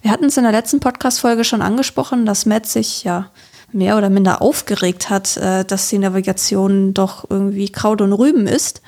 Wir 0.00 0.12
hatten 0.12 0.24
es 0.26 0.38
in 0.38 0.44
der 0.44 0.52
letzten 0.52 0.80
Podcast-Folge 0.80 1.44
schon 1.44 1.60
angesprochen, 1.60 2.24
dass 2.24 2.46
Matt 2.46 2.64
sich 2.64 3.04
ja 3.04 3.30
mehr 3.72 3.98
oder 3.98 4.08
minder 4.08 4.40
aufgeregt 4.40 5.10
hat, 5.10 5.36
äh, 5.36 5.66
dass 5.66 5.90
die 5.90 5.98
Navigation 5.98 6.94
doch 6.94 7.28
irgendwie 7.28 7.68
Kraut 7.68 8.00
und 8.00 8.14
Rüben 8.14 8.46
ist. 8.46 8.80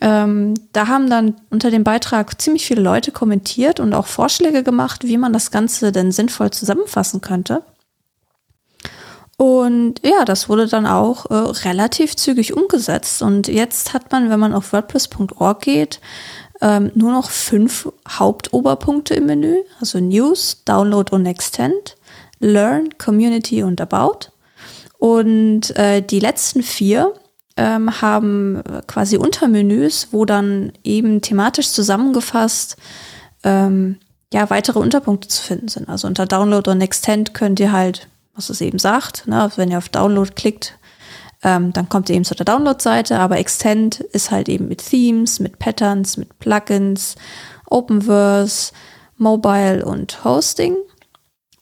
Ähm, 0.00 0.54
da 0.72 0.86
haben 0.86 1.10
dann 1.10 1.34
unter 1.50 1.70
dem 1.70 1.84
Beitrag 1.84 2.40
ziemlich 2.40 2.66
viele 2.66 2.82
Leute 2.82 3.10
kommentiert 3.10 3.80
und 3.80 3.94
auch 3.94 4.06
Vorschläge 4.06 4.62
gemacht, 4.62 5.04
wie 5.04 5.18
man 5.18 5.32
das 5.32 5.50
Ganze 5.50 5.92
denn 5.92 6.12
sinnvoll 6.12 6.50
zusammenfassen 6.50 7.20
könnte. 7.20 7.62
Und 9.36 10.00
ja, 10.02 10.24
das 10.24 10.48
wurde 10.48 10.66
dann 10.66 10.84
auch 10.86 11.30
äh, 11.30 11.34
relativ 11.34 12.16
zügig 12.16 12.54
umgesetzt. 12.54 13.22
Und 13.22 13.46
jetzt 13.46 13.94
hat 13.94 14.10
man, 14.10 14.30
wenn 14.30 14.40
man 14.40 14.52
auf 14.52 14.72
WordPress.org 14.72 15.60
geht, 15.60 16.00
ähm, 16.60 16.90
nur 16.96 17.12
noch 17.12 17.30
fünf 17.30 17.88
Hauptoberpunkte 18.08 19.14
im 19.14 19.26
Menü. 19.26 19.58
Also 19.80 20.00
News, 20.00 20.62
Download 20.64 21.14
und 21.14 21.24
Extend, 21.24 21.96
Learn, 22.40 22.90
Community 22.98 23.62
und 23.62 23.80
About. 23.80 24.30
Und 24.98 25.76
äh, 25.76 26.02
die 26.02 26.18
letzten 26.18 26.64
vier 26.64 27.14
ähm, 27.58 28.00
haben 28.00 28.62
quasi 28.86 29.18
Untermenüs, 29.18 30.08
wo 30.12 30.24
dann 30.24 30.72
eben 30.84 31.20
thematisch 31.20 31.70
zusammengefasst 31.70 32.76
ähm, 33.42 33.98
ja 34.32 34.48
weitere 34.48 34.78
Unterpunkte 34.78 35.28
zu 35.28 35.42
finden 35.42 35.68
sind. 35.68 35.88
Also 35.88 36.06
unter 36.06 36.24
Download 36.24 36.70
und 36.70 36.80
Extend 36.80 37.34
könnt 37.34 37.58
ihr 37.58 37.72
halt, 37.72 38.08
was 38.34 38.48
es 38.48 38.60
eben 38.60 38.78
sagt, 38.78 39.26
ne, 39.26 39.50
wenn 39.56 39.70
ihr 39.70 39.78
auf 39.78 39.88
Download 39.88 40.30
klickt, 40.34 40.78
ähm, 41.42 41.72
dann 41.72 41.88
kommt 41.88 42.08
ihr 42.08 42.14
eben 42.14 42.24
zu 42.24 42.36
der 42.36 42.46
Download-Seite, 42.46 43.18
aber 43.18 43.38
Extend 43.38 44.00
ist 44.00 44.30
halt 44.30 44.48
eben 44.48 44.68
mit 44.68 44.88
Themes, 44.88 45.40
mit 45.40 45.58
Patterns, 45.58 46.16
mit 46.16 46.38
Plugins, 46.38 47.16
Openverse, 47.68 48.72
Mobile 49.16 49.84
und 49.84 50.24
Hosting. 50.24 50.76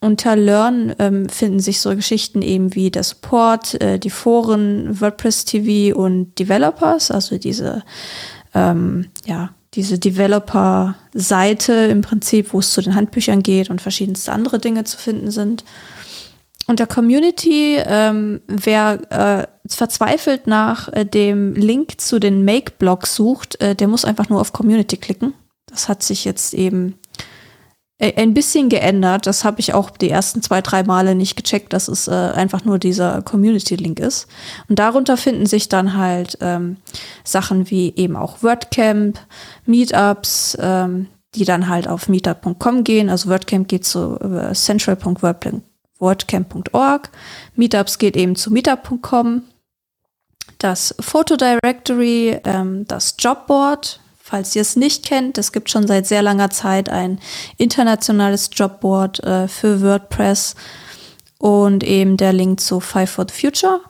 Unter 0.01 0.37
Learn 0.37 0.95
ähm, 0.99 1.29
finden 1.29 1.61
sich 1.61 1.81
so 1.81 1.95
Geschichten 1.97 2.43
eben 2.43 2.75
wie 2.75 2.91
der 2.91 3.03
Support, 3.03 3.81
äh, 3.81 3.99
die 3.99 4.11
Foren, 4.11 5.01
WordPress 5.01 5.47
TV 5.47 5.97
und 5.97 6.39
Developers, 6.39 7.11
also 7.11 7.39
diese, 7.39 7.83
ähm, 8.55 9.07
ja, 9.25 9.51
diese 9.75 9.99
Developer-Seite 9.99 11.73
im 11.73 12.03
Prinzip, 12.03 12.53
wo 12.53 12.59
es 12.59 12.73
zu 12.73 12.83
den 12.83 12.95
Handbüchern 12.95 13.43
geht 13.43 13.71
und 13.71 13.83
verschiedenste 13.83 14.33
andere 14.33 14.59
Dinge 14.59 14.85
zu 14.85 14.97
finden 14.97 15.31
sind. 15.31 15.65
Unter 16.67 16.87
Community, 16.87 17.77
ähm, 17.85 18.41
wer 18.49 19.01
äh, 19.11 19.47
verzweifelt 19.69 20.47
nach 20.47 20.93
äh, 20.93 21.05
dem 21.05 21.55
Link 21.55 22.01
zu 22.01 22.19
den 22.19 22.45
Make-Blogs 22.45 23.15
sucht, 23.15 23.61
äh, 23.61 23.77
der 23.77 23.87
muss 23.87 24.05
einfach 24.05 24.29
nur 24.29 24.41
auf 24.41 24.53
Community 24.53 24.97
klicken. 24.97 25.35
Das 25.67 25.89
hat 25.89 26.03
sich 26.03 26.25
jetzt 26.25 26.55
eben 26.55 26.99
ein 27.99 28.35
bisschen 28.35 28.69
geändert. 28.69 29.27
Das 29.27 29.43
habe 29.45 29.61
ich 29.61 29.73
auch 29.73 29.89
die 29.91 30.11
ersten 30.11 30.43
zwei, 30.43 30.61
drei 30.61 30.83
Male 30.83 31.15
nicht 31.15 31.35
gecheckt, 31.37 31.73
dass 31.73 31.89
es 31.89 32.09
äh, 32.09 32.11
einfach 32.11 32.63
nur 32.65 32.79
dieser 32.79 33.23
Community-Link 33.23 33.99
ist. 34.01 34.27
Und 34.69 34.79
darunter 34.79 35.17
finden 35.17 35.47
sich 35.47 35.71
dann 35.71 35.97
halt 35.97 36.37
ähm, 36.43 36.77
Sachen 37.25 37.71
wie 37.71 37.95
eben 37.97 38.17
auch 38.17 38.43
WordCamp, 38.43 39.19
Meetups, 39.65 40.59
ähm, 40.61 41.07
die 41.35 41.47
dann 41.47 41.69
halt 41.69 41.89
auf 41.89 42.09
meetup.com 42.09 42.85
gehen. 42.85 43.09
Also 43.09 43.31
WordCamp 43.31 43.67
geht 43.69 43.87
zu 43.87 44.21
äh, 44.21 44.53
central.wordcamp.org. 44.53 47.11
Meetups 47.55 47.97
geht 47.99 48.17
eben 48.17 48.37
zu 48.37 48.53
meetup.com. 48.53 49.43
Das 50.59 50.95
Photodirectory, 51.01 52.41
ähm, 52.45 52.85
das 52.87 53.17
Jobboard, 53.19 54.01
Falls 54.29 54.57
ihr 54.57 54.63
es 54.63 54.75
nicht 54.75 55.07
kennt, 55.07 55.39
es 55.39 55.53
gibt 55.53 55.71
schon 55.71 55.87
seit 55.87 56.05
sehr 56.05 56.21
langer 56.21 56.51
Zeit 56.51 56.89
ein 56.89 57.21
internationales 57.59 58.51
Jobboard 58.53 59.23
äh, 59.23 59.47
für 59.47 59.81
WordPress 59.83 60.57
und 61.39 61.85
eben 61.85 62.17
der 62.17 62.33
Link 62.33 62.59
zu 62.59 62.81
Five 62.81 63.09
for 63.09 63.27
the 63.29 63.41
Future. 63.41 63.83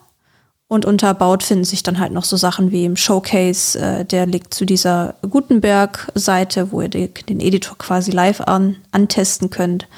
Und 0.69 0.85
unter 0.85 1.09
About 1.09 1.43
finden 1.43 1.65
sich 1.65 1.83
dann 1.83 1.99
halt 1.99 2.13
noch 2.13 2.25
so 2.25 2.37
Sachen 2.37 2.71
wie 2.71 2.85
im 2.85 2.97
Showcase, 2.97 3.79
äh, 3.79 4.05
der 4.05 4.27
Link 4.27 4.53
zu 4.53 4.67
dieser 4.67 5.15
Gutenberg-Seite, 5.23 6.71
wo 6.71 6.83
ihr 6.83 6.91
den 6.91 7.41
Editor 7.41 7.79
quasi 7.79 8.11
live 8.11 8.43
an, 8.43 8.77
antesten 8.93 9.49
könnt. 9.49 9.89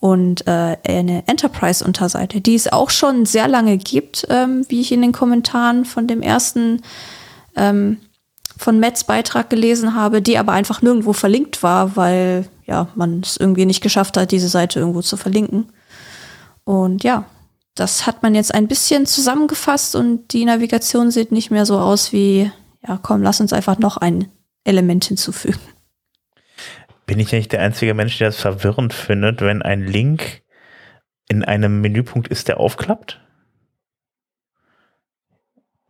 Und 0.00 0.48
äh, 0.48 0.78
eine 0.84 1.22
Enterprise-Unterseite, 1.28 2.40
die 2.40 2.56
es 2.56 2.72
auch 2.72 2.90
schon 2.90 3.24
sehr 3.24 3.46
lange 3.46 3.78
gibt, 3.78 4.26
ähm, 4.30 4.66
wie 4.68 4.80
ich 4.80 4.90
in 4.90 5.02
den 5.02 5.12
Kommentaren 5.12 5.84
von 5.84 6.08
dem 6.08 6.22
ersten 6.22 6.82
ähm, 7.54 7.98
von 8.56 8.80
Mets 8.80 9.04
Beitrag 9.04 9.50
gelesen 9.50 9.94
habe, 9.94 10.22
die 10.22 10.38
aber 10.38 10.52
einfach 10.52 10.82
nirgendwo 10.82 11.12
verlinkt 11.12 11.62
war, 11.62 11.96
weil 11.96 12.48
ja, 12.64 12.88
man 12.94 13.20
es 13.20 13.36
irgendwie 13.36 13.66
nicht 13.66 13.82
geschafft 13.82 14.16
hat, 14.16 14.32
diese 14.32 14.48
Seite 14.48 14.80
irgendwo 14.80 15.02
zu 15.02 15.16
verlinken. 15.16 15.72
Und 16.64 17.04
ja, 17.04 17.24
das 17.74 18.06
hat 18.06 18.22
man 18.22 18.34
jetzt 18.34 18.54
ein 18.54 18.68
bisschen 18.68 19.06
zusammengefasst 19.06 19.94
und 19.94 20.32
die 20.32 20.44
Navigation 20.44 21.10
sieht 21.10 21.30
nicht 21.30 21.50
mehr 21.50 21.66
so 21.66 21.78
aus 21.78 22.12
wie, 22.12 22.50
ja 22.86 22.98
komm, 23.00 23.22
lass 23.22 23.40
uns 23.40 23.52
einfach 23.52 23.78
noch 23.78 23.98
ein 23.98 24.28
Element 24.64 25.04
hinzufügen. 25.04 25.60
Bin 27.04 27.20
ich 27.20 27.30
nicht 27.30 27.52
der 27.52 27.62
einzige 27.62 27.94
Mensch, 27.94 28.18
der 28.18 28.28
das 28.28 28.36
verwirrend 28.36 28.92
findet, 28.92 29.40
wenn 29.40 29.62
ein 29.62 29.86
Link 29.86 30.42
in 31.28 31.44
einem 31.44 31.80
Menüpunkt 31.80 32.28
ist, 32.28 32.48
der 32.48 32.58
aufklappt? 32.58 33.20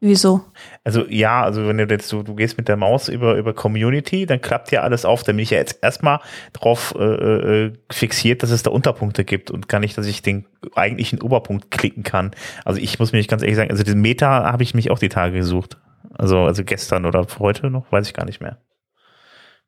Wieso? 0.07 0.45
Also 0.85 1.05
ja, 1.09 1.43
also 1.43 1.67
wenn 1.67 1.79
du 1.79 1.85
jetzt 1.87 2.13
du, 2.13 2.23
du 2.23 2.37
gehst 2.37 2.57
mit 2.57 2.69
der 2.69 2.77
Maus 2.77 3.09
über 3.09 3.35
über 3.35 3.53
Community, 3.55 4.25
dann 4.25 4.41
klappt 4.41 4.71
ja 4.71 4.83
alles 4.83 5.05
auf. 5.05 5.25
Dann 5.25 5.35
bin 5.35 5.43
ich 5.43 5.51
ja 5.51 5.59
jetzt 5.59 5.81
erstmal 5.83 6.21
drauf 6.53 6.95
äh, 6.97 7.03
äh, 7.03 7.73
fixiert, 7.91 8.45
dass 8.45 8.51
es 8.51 8.63
da 8.63 8.71
Unterpunkte 8.71 9.25
gibt 9.25 9.51
und 9.51 9.69
gar 9.69 9.81
nicht, 9.81 9.99
dass 9.99 10.07
ich 10.07 10.23
den 10.23 10.47
eigentlichen 10.77 11.21
Oberpunkt 11.21 11.73
klicken 11.73 12.05
kann. 12.05 12.31
Also 12.65 12.81
ich 12.81 13.01
muss 13.01 13.11
mir 13.11 13.19
nicht 13.19 13.29
ganz 13.29 13.43
ehrlich 13.43 13.57
sagen, 13.57 13.73
also 13.73 13.83
den 13.83 14.01
Meta 14.01 14.45
habe 14.45 14.63
ich 14.63 14.75
mich 14.75 14.93
auch 14.93 15.01
die 15.01 15.09
Tage 15.09 15.37
gesucht. 15.39 15.77
Also 16.15 16.43
also 16.43 16.63
gestern 16.63 17.05
oder 17.05 17.27
heute 17.41 17.69
noch, 17.69 17.91
weiß 17.91 18.07
ich 18.07 18.15
gar 18.15 18.25
nicht 18.25 18.41
mehr. 18.41 18.59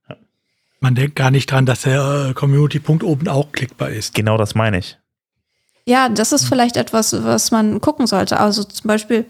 Ja. 0.08 0.14
Man 0.78 0.94
denkt 0.94 1.16
gar 1.16 1.32
nicht 1.32 1.50
dran, 1.50 1.66
dass 1.66 1.82
der 1.82 2.28
äh, 2.28 2.32
Community-Punkt 2.32 3.02
oben 3.02 3.26
auch 3.26 3.50
klickbar 3.50 3.90
ist. 3.90 4.14
Genau 4.14 4.36
das 4.36 4.54
meine 4.54 4.78
ich. 4.78 4.98
Ja, 5.84 6.08
das 6.08 6.30
ist 6.30 6.44
vielleicht 6.44 6.76
etwas, 6.76 7.24
was 7.24 7.50
man 7.50 7.80
gucken 7.80 8.06
sollte. 8.06 8.38
Also 8.38 8.62
zum 8.62 8.86
Beispiel 8.86 9.24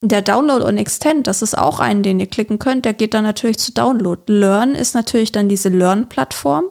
der 0.00 0.22
Download 0.22 0.64
und 0.64 0.78
Extend, 0.78 1.26
das 1.26 1.42
ist 1.42 1.58
auch 1.58 1.80
einen, 1.80 2.02
den 2.02 2.20
ihr 2.20 2.28
klicken 2.28 2.58
könnt. 2.58 2.84
Der 2.84 2.94
geht 2.94 3.14
dann 3.14 3.24
natürlich 3.24 3.58
zu 3.58 3.72
Download. 3.72 4.20
Learn 4.26 4.74
ist 4.74 4.94
natürlich 4.94 5.32
dann 5.32 5.48
diese 5.48 5.68
Learn-Plattform. 5.68 6.64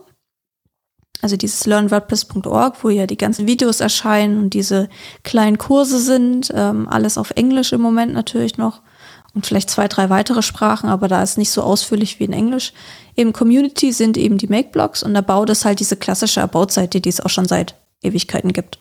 Also 1.21 1.35
dieses 1.35 1.65
learnwordpress.org, 1.65 2.83
wo 2.83 2.89
ja 2.89 3.07
die 3.07 3.17
ganzen 3.17 3.47
Videos 3.47 3.81
erscheinen 3.81 4.37
und 4.37 4.53
diese 4.53 4.87
kleinen 5.23 5.57
Kurse 5.57 5.99
sind. 5.99 6.51
Ähm, 6.53 6.87
alles 6.87 7.17
auf 7.17 7.31
Englisch 7.31 7.73
im 7.73 7.81
Moment 7.81 8.13
natürlich 8.13 8.57
noch. 8.57 8.81
Und 9.33 9.45
vielleicht 9.45 9.69
zwei, 9.69 9.87
drei 9.87 10.09
weitere 10.09 10.41
Sprachen, 10.41 10.89
aber 10.89 11.07
da 11.07 11.21
ist 11.21 11.37
nicht 11.37 11.51
so 11.51 11.61
ausführlich 11.63 12.19
wie 12.19 12.25
in 12.25 12.33
Englisch. 12.33 12.71
Im 13.15 13.33
Community 13.33 13.91
sind 13.91 14.15
eben 14.17 14.37
die 14.37 14.47
Make-Blogs 14.47 15.03
und 15.03 15.13
da 15.13 15.21
baut 15.21 15.49
es 15.49 15.65
halt 15.65 15.79
diese 15.79 15.97
klassische 15.97 16.41
About-Seite, 16.41 17.01
die 17.01 17.09
es 17.09 17.19
auch 17.19 17.29
schon 17.29 17.45
seit 17.45 17.75
Ewigkeiten 18.01 18.53
gibt. 18.53 18.79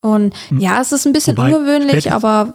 Und 0.00 0.34
hm. 0.48 0.60
ja, 0.60 0.80
es 0.80 0.92
ist 0.92 1.06
ein 1.06 1.12
bisschen 1.12 1.36
Wobei, 1.36 1.54
ungewöhnlich, 1.54 2.10
aber 2.10 2.54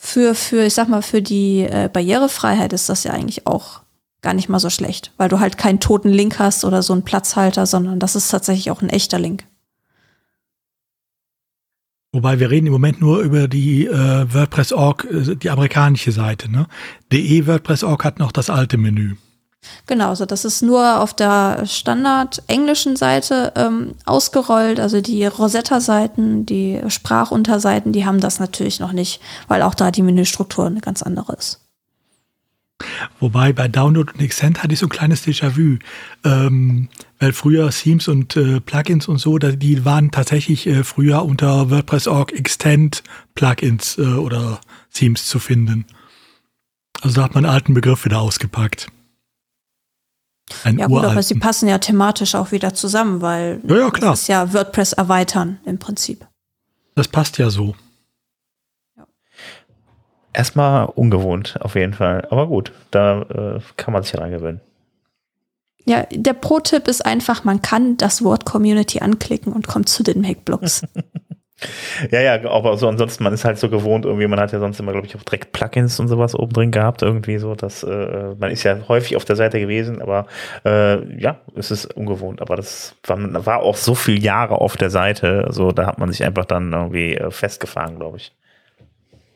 für, 0.00 0.34
für, 0.34 0.64
ich 0.64 0.74
sag 0.74 0.88
mal, 0.88 1.02
für 1.02 1.20
die 1.20 1.62
äh, 1.62 1.90
Barrierefreiheit 1.92 2.72
ist 2.72 2.88
das 2.88 3.02
ja 3.02 3.12
eigentlich 3.12 3.46
auch 3.46 3.80
gar 4.22 4.32
nicht 4.32 4.48
mal 4.48 4.60
so 4.60 4.70
schlecht, 4.70 5.12
weil 5.16 5.28
du 5.28 5.40
halt 5.40 5.58
keinen 5.58 5.80
toten 5.80 6.08
Link 6.08 6.38
hast 6.38 6.64
oder 6.64 6.82
so 6.82 6.92
einen 6.92 7.02
Platzhalter, 7.02 7.66
sondern 7.66 7.98
das 7.98 8.14
ist 8.14 8.28
tatsächlich 8.28 8.70
auch 8.70 8.80
ein 8.80 8.90
echter 8.90 9.18
Link. 9.18 9.44
Wobei 12.12 12.40
wir 12.40 12.48
reden 12.48 12.68
im 12.68 12.72
Moment 12.72 13.00
nur 13.00 13.20
über 13.20 13.48
die 13.48 13.86
äh, 13.86 14.32
WordPress.org, 14.32 15.04
äh, 15.04 15.36
die 15.36 15.50
amerikanische 15.50 16.12
Seite. 16.12 16.50
Ne? 16.50 16.68
DE 17.12 17.46
WordPress.org 17.46 18.04
hat 18.04 18.18
noch 18.18 18.32
das 18.32 18.50
alte 18.50 18.78
Menü. 18.78 19.16
Genau, 19.86 20.10
also 20.10 20.26
das 20.26 20.44
ist 20.44 20.62
nur 20.62 21.00
auf 21.00 21.14
der 21.14 21.64
Standard 21.66 22.42
englischen 22.46 22.96
Seite 22.96 23.52
ähm, 23.56 23.94
ausgerollt. 24.04 24.80
Also 24.80 25.00
die 25.00 25.24
Rosetta-Seiten, 25.26 26.46
die 26.46 26.80
Sprachunterseiten, 26.88 27.92
die 27.92 28.04
haben 28.04 28.20
das 28.20 28.38
natürlich 28.38 28.80
noch 28.80 28.92
nicht, 28.92 29.20
weil 29.48 29.62
auch 29.62 29.74
da 29.74 29.90
die 29.90 30.02
Menüstruktur 30.02 30.66
eine 30.66 30.80
ganz 30.80 31.02
andere 31.02 31.34
ist. 31.34 31.60
Wobei 33.18 33.52
bei 33.52 33.66
Download 33.66 34.12
und 34.12 34.20
Extend 34.20 34.62
hatte 34.62 34.72
ich 34.72 34.78
so 34.78 34.86
ein 34.86 34.90
kleines 34.90 35.26
Déjà-vu. 35.26 35.78
Ähm, 36.24 36.88
weil 37.18 37.32
früher 37.32 37.70
Themes 37.70 38.08
und 38.08 38.36
äh, 38.36 38.60
Plugins 38.60 39.08
und 39.08 39.18
so, 39.18 39.38
die 39.38 39.84
waren 39.84 40.10
tatsächlich 40.10 40.66
äh, 40.66 40.84
früher 40.84 41.24
unter 41.24 41.70
WordPress.org 41.70 42.32
Extend 42.32 43.02
Plugins 43.34 43.98
äh, 43.98 44.02
oder 44.02 44.60
Themes 44.92 45.26
zu 45.26 45.38
finden. 45.38 45.86
Also 47.00 47.16
da 47.16 47.24
hat 47.24 47.34
man 47.34 47.44
einen 47.44 47.54
alten 47.54 47.74
Begriff 47.74 48.04
wieder 48.04 48.20
ausgepackt. 48.20 48.88
Ein 50.64 50.78
ja 50.78 50.86
gut, 50.86 51.04
aber 51.04 51.22
sie 51.22 51.34
passen 51.34 51.68
ja 51.68 51.78
thematisch 51.78 52.34
auch 52.34 52.52
wieder 52.52 52.74
zusammen, 52.74 53.20
weil 53.20 53.60
ja, 53.66 53.76
ja, 53.76 53.90
klar. 53.90 54.12
das 54.12 54.22
ist 54.22 54.28
ja 54.28 54.52
WordPress 54.52 54.94
erweitern 54.94 55.58
im 55.64 55.78
Prinzip. 55.78 56.26
Das 56.94 57.08
passt 57.08 57.38
ja 57.38 57.50
so. 57.50 57.74
Erstmal 60.32 60.86
ungewohnt, 60.86 61.56
auf 61.60 61.74
jeden 61.74 61.94
Fall. 61.94 62.26
Aber 62.30 62.46
gut, 62.46 62.72
da 62.90 63.22
äh, 63.22 63.60
kann 63.76 63.92
man 63.92 64.02
sich 64.02 64.12
ja 64.12 64.20
dran 64.20 64.30
gewöhnen. 64.30 64.60
Ja, 65.84 66.06
der 66.10 66.34
Pro-Tipp 66.34 66.86
ist 66.86 67.04
einfach, 67.04 67.44
man 67.44 67.62
kann 67.62 67.96
das 67.96 68.22
Wort 68.22 68.44
Community 68.44 69.00
anklicken 69.00 69.52
und 69.52 69.66
kommt 69.66 69.88
zu 69.88 70.02
den 70.02 70.20
Make-Blogs. 70.20 70.82
Ja, 72.12 72.20
ja, 72.20 72.50
aber 72.50 72.76
so 72.76 72.88
ansonsten, 72.88 73.24
man 73.24 73.32
ist 73.32 73.44
halt 73.44 73.58
so 73.58 73.68
gewohnt, 73.68 74.04
irgendwie, 74.04 74.28
man 74.28 74.38
hat 74.38 74.52
ja 74.52 74.60
sonst 74.60 74.78
immer, 74.78 74.92
glaube 74.92 75.06
ich, 75.06 75.16
auch 75.16 75.22
direkt 75.22 75.52
Plugins 75.52 75.98
und 75.98 76.06
sowas 76.06 76.34
oben 76.34 76.52
drin 76.52 76.70
gehabt, 76.70 77.02
irgendwie 77.02 77.38
so, 77.38 77.54
dass 77.56 77.82
äh, 77.82 78.34
man 78.38 78.50
ist 78.52 78.62
ja 78.62 78.78
häufig 78.86 79.16
auf 79.16 79.24
der 79.24 79.34
Seite 79.34 79.58
gewesen, 79.58 80.00
aber 80.00 80.26
äh, 80.64 81.20
ja, 81.20 81.40
es 81.56 81.72
ist 81.72 81.86
ungewohnt, 81.96 82.40
aber 82.40 82.54
das 82.54 82.94
war, 83.04 83.18
war 83.44 83.60
auch 83.60 83.76
so 83.76 83.96
viele 83.96 84.20
Jahre 84.20 84.60
auf 84.60 84.76
der 84.76 84.90
Seite, 84.90 85.48
so 85.50 85.72
da 85.72 85.86
hat 85.86 85.98
man 85.98 86.12
sich 86.12 86.24
einfach 86.24 86.44
dann 86.44 86.72
irgendwie 86.72 87.14
äh, 87.14 87.30
festgefahren, 87.30 87.98
glaube 87.98 88.18
ich. 88.18 88.32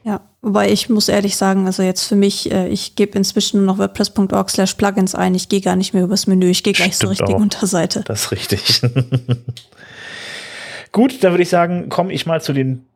Ja, 0.04 0.20
wobei 0.40 0.68
ich 0.68 0.88
muss 0.88 1.08
ehrlich 1.08 1.36
sagen, 1.36 1.66
also 1.66 1.82
jetzt 1.82 2.04
für 2.04 2.16
mich, 2.16 2.50
äh, 2.50 2.68
ich 2.68 2.96
gebe 2.96 3.16
inzwischen 3.16 3.58
nur 3.58 3.66
noch 3.66 3.78
wordpress.org 3.78 4.50
slash 4.50 4.74
plugins 4.74 5.14
ein, 5.14 5.34
ich 5.34 5.48
gehe 5.48 5.60
gar 5.60 5.76
nicht 5.76 5.94
mehr 5.94 6.02
übers 6.02 6.26
Menü, 6.26 6.50
ich 6.50 6.64
gehe 6.64 6.72
gleich 6.72 6.96
zur 6.96 7.10
richtigen 7.10 7.34
auch. 7.34 7.40
Unterseite. 7.40 8.02
Das 8.04 8.22
ist 8.22 8.32
richtig. 8.32 8.82
Gut, 10.92 11.24
dann 11.24 11.32
würde 11.32 11.42
ich 11.42 11.48
sagen, 11.48 11.88
komme 11.88 12.12
ich 12.12 12.26
mal 12.26 12.40
zu 12.40 12.52
den 12.52 12.86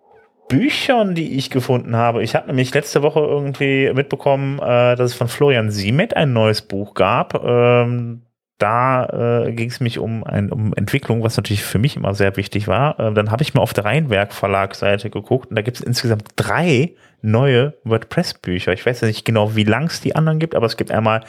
Büchern, 0.49 1.15
die 1.15 1.37
ich 1.37 1.51
gefunden 1.51 1.97
habe. 1.97 2.23
Ich 2.23 2.35
habe 2.35 2.47
nämlich 2.47 2.73
letzte 2.73 3.03
Woche 3.03 3.21
irgendwie 3.21 3.93
mitbekommen, 3.93 4.59
äh, 4.59 4.95
dass 4.95 5.13
es 5.13 5.15
von 5.15 5.29
Florian 5.29 5.71
Siemet 5.71 6.15
ein 6.15 6.33
neues 6.33 6.63
Buch 6.63 6.95
gab. 6.95 7.43
Ähm, 7.43 8.23
da 8.59 9.45
äh, 9.47 9.53
ging 9.53 9.69
es 9.69 9.81
mich 9.81 9.99
um, 9.99 10.25
ein, 10.25 10.51
um 10.51 10.73
Entwicklung, 10.75 11.23
was 11.23 11.37
natürlich 11.37 11.63
für 11.63 11.79
mich 11.79 11.97
immer 11.97 12.15
sehr 12.15 12.37
wichtig 12.37 12.69
war. 12.69 12.99
Äh, 12.99 13.13
dann 13.13 13.31
habe 13.31 13.43
ich 13.43 13.55
mal 13.55 13.61
auf 13.61 13.75
der 13.75 13.85
Rheinwerk 13.85 14.33
Verlagsseite 14.33 15.11
geguckt 15.11 15.51
und 15.51 15.57
da 15.57 15.63
gibt 15.63 15.79
es 15.79 15.83
insgesamt 15.83 16.29
drei 16.37 16.95
neue 17.27 17.75
WordPress-Bücher. 17.85 18.73
Ich 18.73 18.87
weiß 18.87 19.01
ja 19.03 19.09
nicht 19.09 19.25
genau, 19.25 19.57
wie 19.57 19.65
lang 19.65 19.87
es 19.87 20.01
die 20.01 20.15
anderen 20.17 20.39
gibt, 20.39 20.55
aber 20.55 20.67
es 20.67 20.77
gibt 20.77 20.91
einmal 20.91 21.23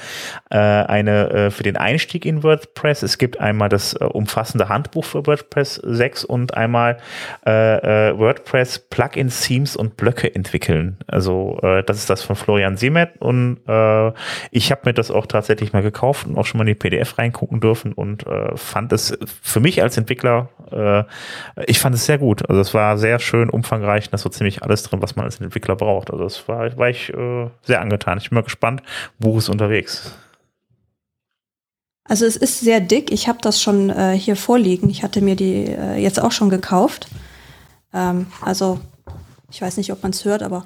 äh, 0.50 0.58
eine 0.58 1.30
äh, 1.32 1.52
für 1.52 1.64
den 1.64 1.76
Einstieg 1.76 2.26
in 2.26 2.44
WordPress, 2.44 3.04
es 3.04 3.18
gibt 3.18 3.40
einmal 3.40 3.68
das 3.68 3.94
äh, 3.94 4.04
umfassende 4.04 4.70
Handbuch 4.70 5.04
für 5.04 5.26
WordPress 5.26 5.76
6 5.76 6.24
und 6.24 6.56
einmal 6.56 6.98
äh, 7.46 8.10
äh, 8.10 8.18
WordPress 8.18 8.80
Plugins, 8.80 9.42
Themes 9.42 9.76
und 9.76 9.98
Blöcke 9.98 10.34
entwickeln. 10.34 10.98
Also 11.08 11.60
äh, 11.64 11.84
das 11.84 11.98
ist 11.98 12.10
das 12.10 12.22
von 12.22 12.36
Florian 12.36 12.78
Siemet 12.78 13.20
und 13.20 13.58
ich 14.52 14.72
habe 14.72 14.82
mir 14.86 14.94
das 14.94 15.12
auch 15.12 15.26
tatsächlich 15.26 15.74
mal 15.74 15.82
gekauft 15.82 16.28
und 16.28 16.38
auch 16.38 16.46
schon 16.46 16.60
mal 16.60 16.64
in 16.64 16.68
die 16.68 16.76
PDF 16.76 17.18
reingucken 17.18 17.60
dürfen 17.60 17.94
und 17.94 18.26
fand 18.56 18.94
es 18.94 19.18
für 19.42 19.60
mich 19.60 19.82
als 19.82 19.98
Entwickler, 19.98 20.50
ich 21.66 21.80
fand 21.80 21.96
es 21.96 22.06
sehr 22.06 22.18
gut. 22.18 22.48
Also 22.48 22.62
es 22.62 22.74
war 22.74 22.98
sehr 22.98 23.20
schön 23.20 23.50
umfangreich, 23.50 24.10
da 24.10 24.16
ist 24.16 24.22
so 24.22 24.30
ziemlich 24.30 24.64
alles 24.64 24.84
drin, 24.84 25.02
was 25.02 25.16
man 25.16 25.26
als 25.26 25.40
Entwickler 25.40 25.76
braucht. 25.76 25.87
Also 25.96 26.18
das 26.24 26.48
war, 26.48 26.78
war 26.78 26.90
ich 26.90 27.10
äh, 27.14 27.50
sehr 27.64 27.82
angetan. 27.82 28.18
Ich 28.18 28.30
bin 28.30 28.36
mal 28.36 28.44
gespannt, 28.44 28.82
Buch 29.20 29.38
ist 29.38 29.50
unterwegs. 29.50 30.14
Also 32.04 32.26
es 32.26 32.36
ist 32.38 32.62
sehr 32.62 32.80
dick. 32.80 33.12
Ich 33.12 33.28
habe 33.28 33.40
das 33.42 33.62
schon 33.62 33.90
äh, 33.90 34.18
hier 34.18 34.36
vorliegen. 34.36 34.90
Ich 34.90 35.04
hatte 35.04 35.22
mir 35.22 35.36
die 35.36 35.66
äh, 35.66 35.98
jetzt 35.98 36.22
auch 36.22 36.32
schon 36.32 36.50
gekauft. 36.50 37.08
Ähm, 37.94 38.28
also 38.42 38.80
ich 39.52 39.62
weiß 39.62 39.78
nicht, 39.78 39.92
ob 39.92 40.04
man 40.04 40.12
es 40.12 40.24
hört, 40.26 40.44
aber 40.44 40.66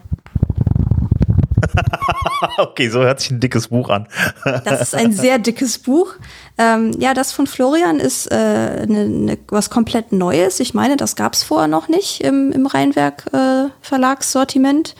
okay, 2.57 2.89
so 2.89 3.01
hört 3.01 3.19
sich 3.19 3.31
ein 3.31 3.39
dickes 3.39 3.67
Buch 3.67 3.89
an. 3.89 4.07
das 4.65 4.81
ist 4.81 4.95
ein 4.95 5.13
sehr 5.13 5.39
dickes 5.39 5.79
Buch. 5.79 6.15
Ähm, 6.57 6.91
ja, 6.99 7.13
das 7.13 7.31
von 7.31 7.47
Florian 7.47 7.99
ist 7.99 8.27
äh, 8.27 8.85
ne, 8.85 9.07
ne, 9.07 9.37
was 9.47 9.69
komplett 9.69 10.11
Neues. 10.11 10.59
Ich 10.59 10.73
meine, 10.73 10.97
das 10.97 11.15
gab 11.15 11.33
es 11.33 11.43
vorher 11.43 11.67
noch 11.67 11.87
nicht 11.87 12.21
im, 12.21 12.51
im 12.51 12.65
Rheinwerk 12.65 13.25
äh, 13.33 13.69
Verlagssortiment. 13.81 14.95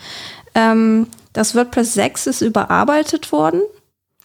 Ähm, 0.54 1.08
das 1.32 1.54
WordPress 1.54 1.94
6 1.94 2.26
ist 2.26 2.40
überarbeitet 2.42 3.32
worden 3.32 3.62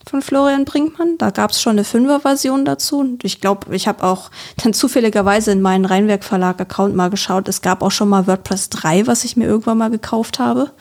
von 0.08 0.22
Florian 0.22 0.66
Brinkmann. 0.66 1.18
Da 1.18 1.32
gab 1.32 1.52
es 1.52 1.62
schon 1.62 1.74
eine 1.74 1.84
Fünfer-Version 1.84 2.66
dazu. 2.66 3.00
Und 3.00 3.24
ich 3.24 3.42
glaube, 3.42 3.76
ich 3.76 3.88
habe 3.88 4.04
auch 4.04 4.32
dann 4.62 4.74
zufälligerweise 4.74 5.52
in 5.52 5.62
meinen 5.62 5.86
Rheinwerk 5.86 6.24
Verlag-Account 6.24 6.96
mal 6.96 7.10
geschaut. 7.10 7.48
Es 7.48 7.62
gab 7.62 7.82
auch 7.82 7.92
schon 7.92 8.10
mal 8.10 8.28
WordPress 8.28 8.70
3, 8.70 9.08
was 9.08 9.24
ich 9.24 9.38
mir 9.38 9.46
irgendwann 9.46 9.78
mal 9.78 9.90
gekauft 9.90 10.40
habe. 10.40 10.72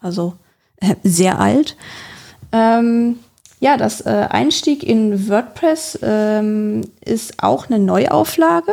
Also 0.00 0.34
sehr 1.02 1.38
alt. 1.38 1.76
Ähm, 2.52 3.18
ja, 3.60 3.76
das 3.76 4.00
äh, 4.02 4.26
Einstieg 4.30 4.82
in 4.82 5.28
WordPress 5.28 5.98
ähm, 6.02 6.82
ist 7.04 7.42
auch 7.42 7.68
eine 7.68 7.78
Neuauflage. 7.78 8.72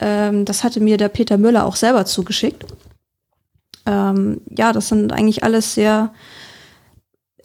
Ähm, 0.00 0.44
das 0.44 0.62
hatte 0.62 0.80
mir 0.80 0.96
der 0.96 1.08
Peter 1.08 1.36
Müller 1.36 1.66
auch 1.66 1.76
selber 1.76 2.06
zugeschickt. 2.06 2.64
Ähm, 3.86 4.40
ja, 4.56 4.72
das 4.72 4.88
sind 4.88 5.12
eigentlich 5.12 5.42
alles 5.42 5.74
sehr, 5.74 6.12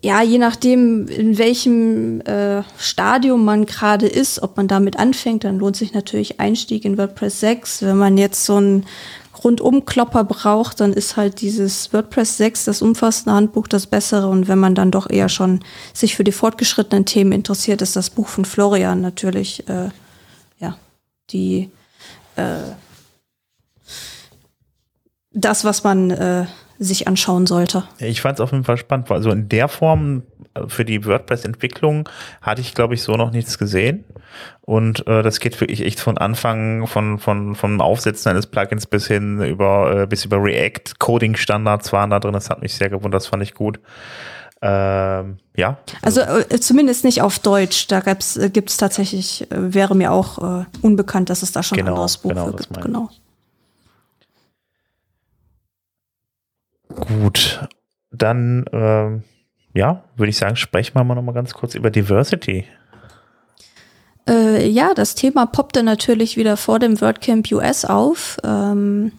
ja, 0.01 0.22
je 0.22 0.38
nachdem, 0.38 1.07
in 1.07 1.38
welchem 1.38 2.22
äh, 2.22 2.64
Stadium 2.78 3.43
man 3.43 3.66
gerade 3.66 4.07
ist, 4.07 4.41
ob 4.41 4.57
man 4.57 4.68
damit 4.68 4.97
anfängt, 4.97 5.43
dann 5.43 5.60
lohnt 5.60 5.76
sich 5.76 5.93
natürlich 5.93 6.39
Einstieg 6.39 6.86
in 6.86 6.97
WordPress 6.97 7.39
6. 7.39 7.82
Wenn 7.82 7.97
man 7.97 8.18
jetzt 8.18 8.45
so 8.45 8.60
ein 8.60 8.86
Rundumklopper 9.43 10.23
braucht, 10.23 10.79
dann 10.79 10.93
ist 10.93 11.17
halt 11.17 11.41
dieses 11.41 11.93
WordPress 11.93 12.37
6, 12.37 12.65
das 12.65 12.81
umfassende 12.81 13.33
Handbuch, 13.33 13.67
das 13.67 13.87
bessere. 13.87 14.27
Und 14.27 14.47
wenn 14.47 14.59
man 14.59 14.75
dann 14.75 14.91
doch 14.91 15.09
eher 15.09 15.29
schon 15.29 15.61
sich 15.93 16.15
für 16.15 16.23
die 16.23 16.31
fortgeschrittenen 16.31 17.05
Themen 17.05 17.31
interessiert, 17.31 17.81
ist 17.81 17.95
das 17.95 18.09
Buch 18.09 18.27
von 18.27 18.45
Florian 18.45 19.01
natürlich, 19.01 19.67
äh, 19.69 19.89
ja, 20.59 20.77
die, 21.31 21.69
äh, 22.35 22.57
das, 25.31 25.63
was 25.63 25.83
man 25.83 26.11
äh, 26.11 26.45
sich 26.79 27.07
anschauen 27.07 27.45
sollte. 27.45 27.83
Ich 27.99 28.21
fand 28.21 28.39
es 28.39 28.41
auf 28.41 28.51
jeden 28.51 28.63
Fall 28.63 28.77
spannend. 28.77 29.11
Also 29.11 29.31
in 29.31 29.49
der 29.49 29.67
Form 29.67 30.23
für 30.67 30.85
die 30.85 31.05
WordPress-Entwicklung 31.05 32.09
hatte 32.41 32.61
ich, 32.61 32.73
glaube 32.73 32.93
ich, 32.93 33.03
so 33.03 33.15
noch 33.15 33.31
nichts 33.31 33.57
gesehen. 33.57 34.03
Und 34.61 35.07
äh, 35.07 35.23
das 35.23 35.39
geht 35.39 35.59
wirklich 35.59 35.81
echt 35.81 35.99
von 35.99 36.17
Anfang 36.17 36.85
von 36.87 37.17
von 37.17 37.55
vom 37.55 37.81
Aufsetzen 37.81 38.31
eines 38.31 38.47
Plugins 38.47 38.85
bis 38.85 39.07
hin 39.07 39.41
über 39.41 40.01
äh, 40.03 40.07
bis 40.07 40.25
über 40.25 40.41
React 40.43 40.99
Coding 40.99 41.35
Standards 41.35 41.91
waren 41.93 42.09
da 42.09 42.19
drin. 42.19 42.33
Das 42.33 42.49
hat 42.49 42.61
mich 42.61 42.73
sehr 42.75 42.89
gewundert. 42.89 43.21
Das 43.21 43.27
fand 43.27 43.41
ich 43.43 43.53
gut. 43.53 43.79
Ähm, 44.61 45.37
ja. 45.55 45.77
Also 46.01 46.21
äh, 46.21 46.59
zumindest 46.59 47.05
nicht 47.05 47.21
auf 47.21 47.39
Deutsch. 47.39 47.87
Da 47.87 48.01
gibt's 48.01 48.35
äh, 48.37 48.49
gibt's 48.49 48.77
tatsächlich 48.77 49.49
äh, 49.51 49.73
wäre 49.73 49.95
mir 49.95 50.11
auch 50.11 50.61
äh, 50.61 50.65
unbekannt, 50.81 51.29
dass 51.29 51.43
es 51.43 51.51
da 51.51 51.63
schon 51.63 51.77
Genau, 51.77 51.91
ein 51.91 51.93
anderes 51.93 52.17
Buch 52.17 52.29
genau, 52.29 52.51
gibt. 52.51 52.71
meine. 52.71 52.85
Genau. 52.85 53.09
Gut, 56.89 57.67
dann 58.11 58.65
ähm, 58.73 59.23
ja, 59.74 60.03
würde 60.15 60.30
ich 60.30 60.38
sagen, 60.38 60.55
sprechen 60.55 60.95
wir 60.95 61.03
mal 61.03 61.15
noch 61.15 61.34
ganz 61.34 61.53
kurz 61.53 61.76
über 61.76 61.89
Diversity. 61.89 62.65
Äh, 64.28 64.67
ja, 64.67 64.93
das 64.93 65.15
Thema 65.15 65.45
poppte 65.45 65.84
natürlich 65.84 66.38
wieder 66.38 66.57
vor 66.57 66.80
dem 66.80 67.01
WordCamp 67.01 67.51
US 67.51 67.86
auf, 67.86 68.38
ähm, 68.43 69.11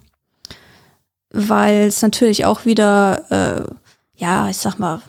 weil 1.30 1.86
es 1.86 2.02
natürlich 2.02 2.44
auch 2.44 2.64
wieder, 2.64 3.24
äh, 3.30 4.20
ja, 4.20 4.48
ich 4.48 4.58
sag 4.58 4.78
mal, 4.78 5.02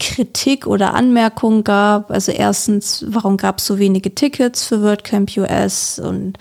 Kritik 0.00 0.66
oder 0.66 0.94
Anmerkungen 0.94 1.64
gab. 1.64 2.10
Also 2.10 2.32
erstens, 2.32 3.04
warum 3.08 3.36
gab 3.36 3.58
es 3.58 3.66
so 3.66 3.78
wenige 3.78 4.14
Tickets 4.14 4.64
für 4.64 4.82
WordCamp 4.82 5.36
US 5.36 5.98
und 5.98 6.38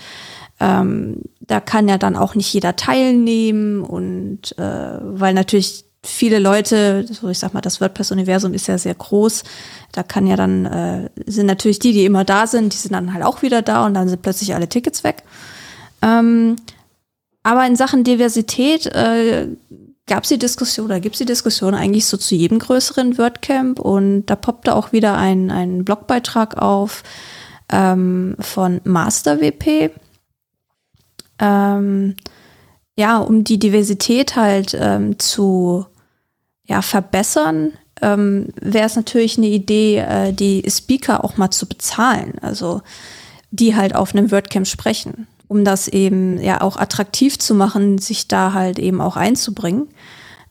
ähm, 0.59 1.21
da 1.41 1.59
kann 1.59 1.87
ja 1.87 1.97
dann 1.97 2.15
auch 2.15 2.35
nicht 2.35 2.53
jeder 2.53 2.75
teilnehmen 2.75 3.81
und 3.81 4.57
äh, 4.57 4.97
weil 5.01 5.33
natürlich 5.33 5.85
viele 6.03 6.39
Leute, 6.39 7.05
so 7.09 7.29
ich 7.29 7.39
sag 7.39 7.53
mal, 7.53 7.61
das 7.61 7.79
WordPress-Universum 7.79 8.53
ist 8.53 8.67
ja 8.67 8.77
sehr 8.77 8.93
groß, 8.93 9.43
da 9.93 10.03
kann 10.03 10.27
ja 10.27 10.35
dann, 10.35 10.65
äh, 10.65 11.09
sind 11.25 11.45
natürlich 11.45 11.79
die, 11.79 11.93
die 11.93 12.05
immer 12.05 12.25
da 12.25 12.45
sind, 12.45 12.73
die 12.73 12.77
sind 12.77 12.93
dann 12.93 13.13
halt 13.13 13.23
auch 13.23 13.41
wieder 13.41 13.61
da 13.61 13.85
und 13.85 13.93
dann 13.93 14.09
sind 14.09 14.21
plötzlich 14.21 14.53
alle 14.53 14.67
Tickets 14.67 15.03
weg. 15.03 15.23
Ähm, 16.01 16.57
aber 17.41 17.65
in 17.65 17.75
Sachen 17.75 18.03
Diversität 18.03 18.85
äh, 18.87 19.47
gab 20.05 20.23
es 20.23 20.29
die 20.29 20.37
Diskussion 20.37 20.87
oder 20.87 20.99
gibt 20.99 21.15
es 21.15 21.19
die 21.19 21.25
Diskussion 21.25 21.73
eigentlich 21.73 22.05
so 22.05 22.17
zu 22.17 22.35
jedem 22.35 22.59
größeren 22.59 23.17
WordCamp 23.17 23.79
und 23.79 24.25
da 24.25 24.35
poppte 24.35 24.75
auch 24.75 24.91
wieder 24.91 25.17
ein, 25.17 25.51
ein 25.51 25.85
Blogbeitrag 25.85 26.57
auf 26.57 27.03
ähm, 27.71 28.35
von 28.39 28.81
MasterWP. 28.83 29.91
Ähm, 31.39 32.15
ja, 32.97 33.17
um 33.17 33.43
die 33.43 33.59
Diversität 33.59 34.35
halt 34.35 34.77
ähm, 34.79 35.17
zu 35.17 35.85
ja, 36.65 36.81
verbessern, 36.81 37.73
ähm, 38.01 38.49
wäre 38.59 38.85
es 38.85 38.95
natürlich 38.95 39.37
eine 39.37 39.47
Idee, 39.47 39.97
äh, 39.97 40.33
die 40.33 40.63
Speaker 40.69 41.23
auch 41.23 41.37
mal 41.37 41.51
zu 41.51 41.67
bezahlen. 41.67 42.33
Also 42.41 42.81
die 43.53 43.75
halt 43.75 43.95
auf 43.95 44.15
einem 44.15 44.31
WordCamp 44.31 44.67
sprechen, 44.67 45.27
um 45.47 45.63
das 45.63 45.87
eben 45.87 46.41
ja 46.41 46.61
auch 46.61 46.75
attraktiv 46.75 47.37
zu 47.37 47.53
machen, 47.53 47.99
sich 47.99 48.27
da 48.27 48.53
halt 48.53 48.79
eben 48.79 48.99
auch 48.99 49.15
einzubringen. 49.15 49.89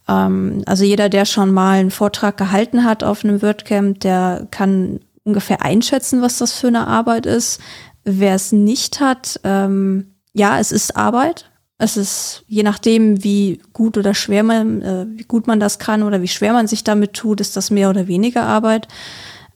Ähm, 0.09 0.63
also 0.67 0.85
jeder, 0.85 1.09
der 1.09 1.25
schon 1.25 1.53
mal 1.53 1.81
einen 1.81 1.91
Vortrag 1.91 2.37
gehalten 2.37 2.85
hat 2.85 3.03
auf 3.03 3.25
einem 3.25 3.43
WordCamp, 3.43 3.99
der 4.01 4.47
kann 4.53 5.01
ungefähr 5.25 5.63
einschätzen, 5.63 6.23
was 6.23 6.39
das 6.39 6.53
für 6.53 6.69
eine 6.69 6.87
Arbeit 6.87 7.27
ist. 7.27 7.61
Wer 8.05 8.37
es 8.37 8.53
nicht 8.53 9.01
hat, 9.01 9.41
ähm, 9.43 10.15
ja, 10.33 10.59
es 10.61 10.73
ist 10.73 10.97
Arbeit. 10.97 11.51
Es 11.83 11.97
ist 11.97 12.45
je 12.47 12.63
nachdem, 12.63 13.25
wie 13.25 13.61
gut 13.73 13.99
oder 13.99 14.15
schwer 14.15 14.45
man, 14.45 14.83
äh, 14.83 15.05
wie 15.17 15.25
gut 15.25 15.49
man 15.49 15.59
das 15.59 15.81
kann 15.81 16.05
oder 16.05 16.23
wie 16.23 16.29
schwer 16.29 16.53
man 16.53 16.69
sich 16.69 16.85
damit 16.85 17.13
tut, 17.13 17.41
ist 17.41 17.57
das 17.57 17.73
mehr 17.73 17.91
oder 17.91 18.07
weniger 18.07 18.45
Arbeit. 18.45 18.87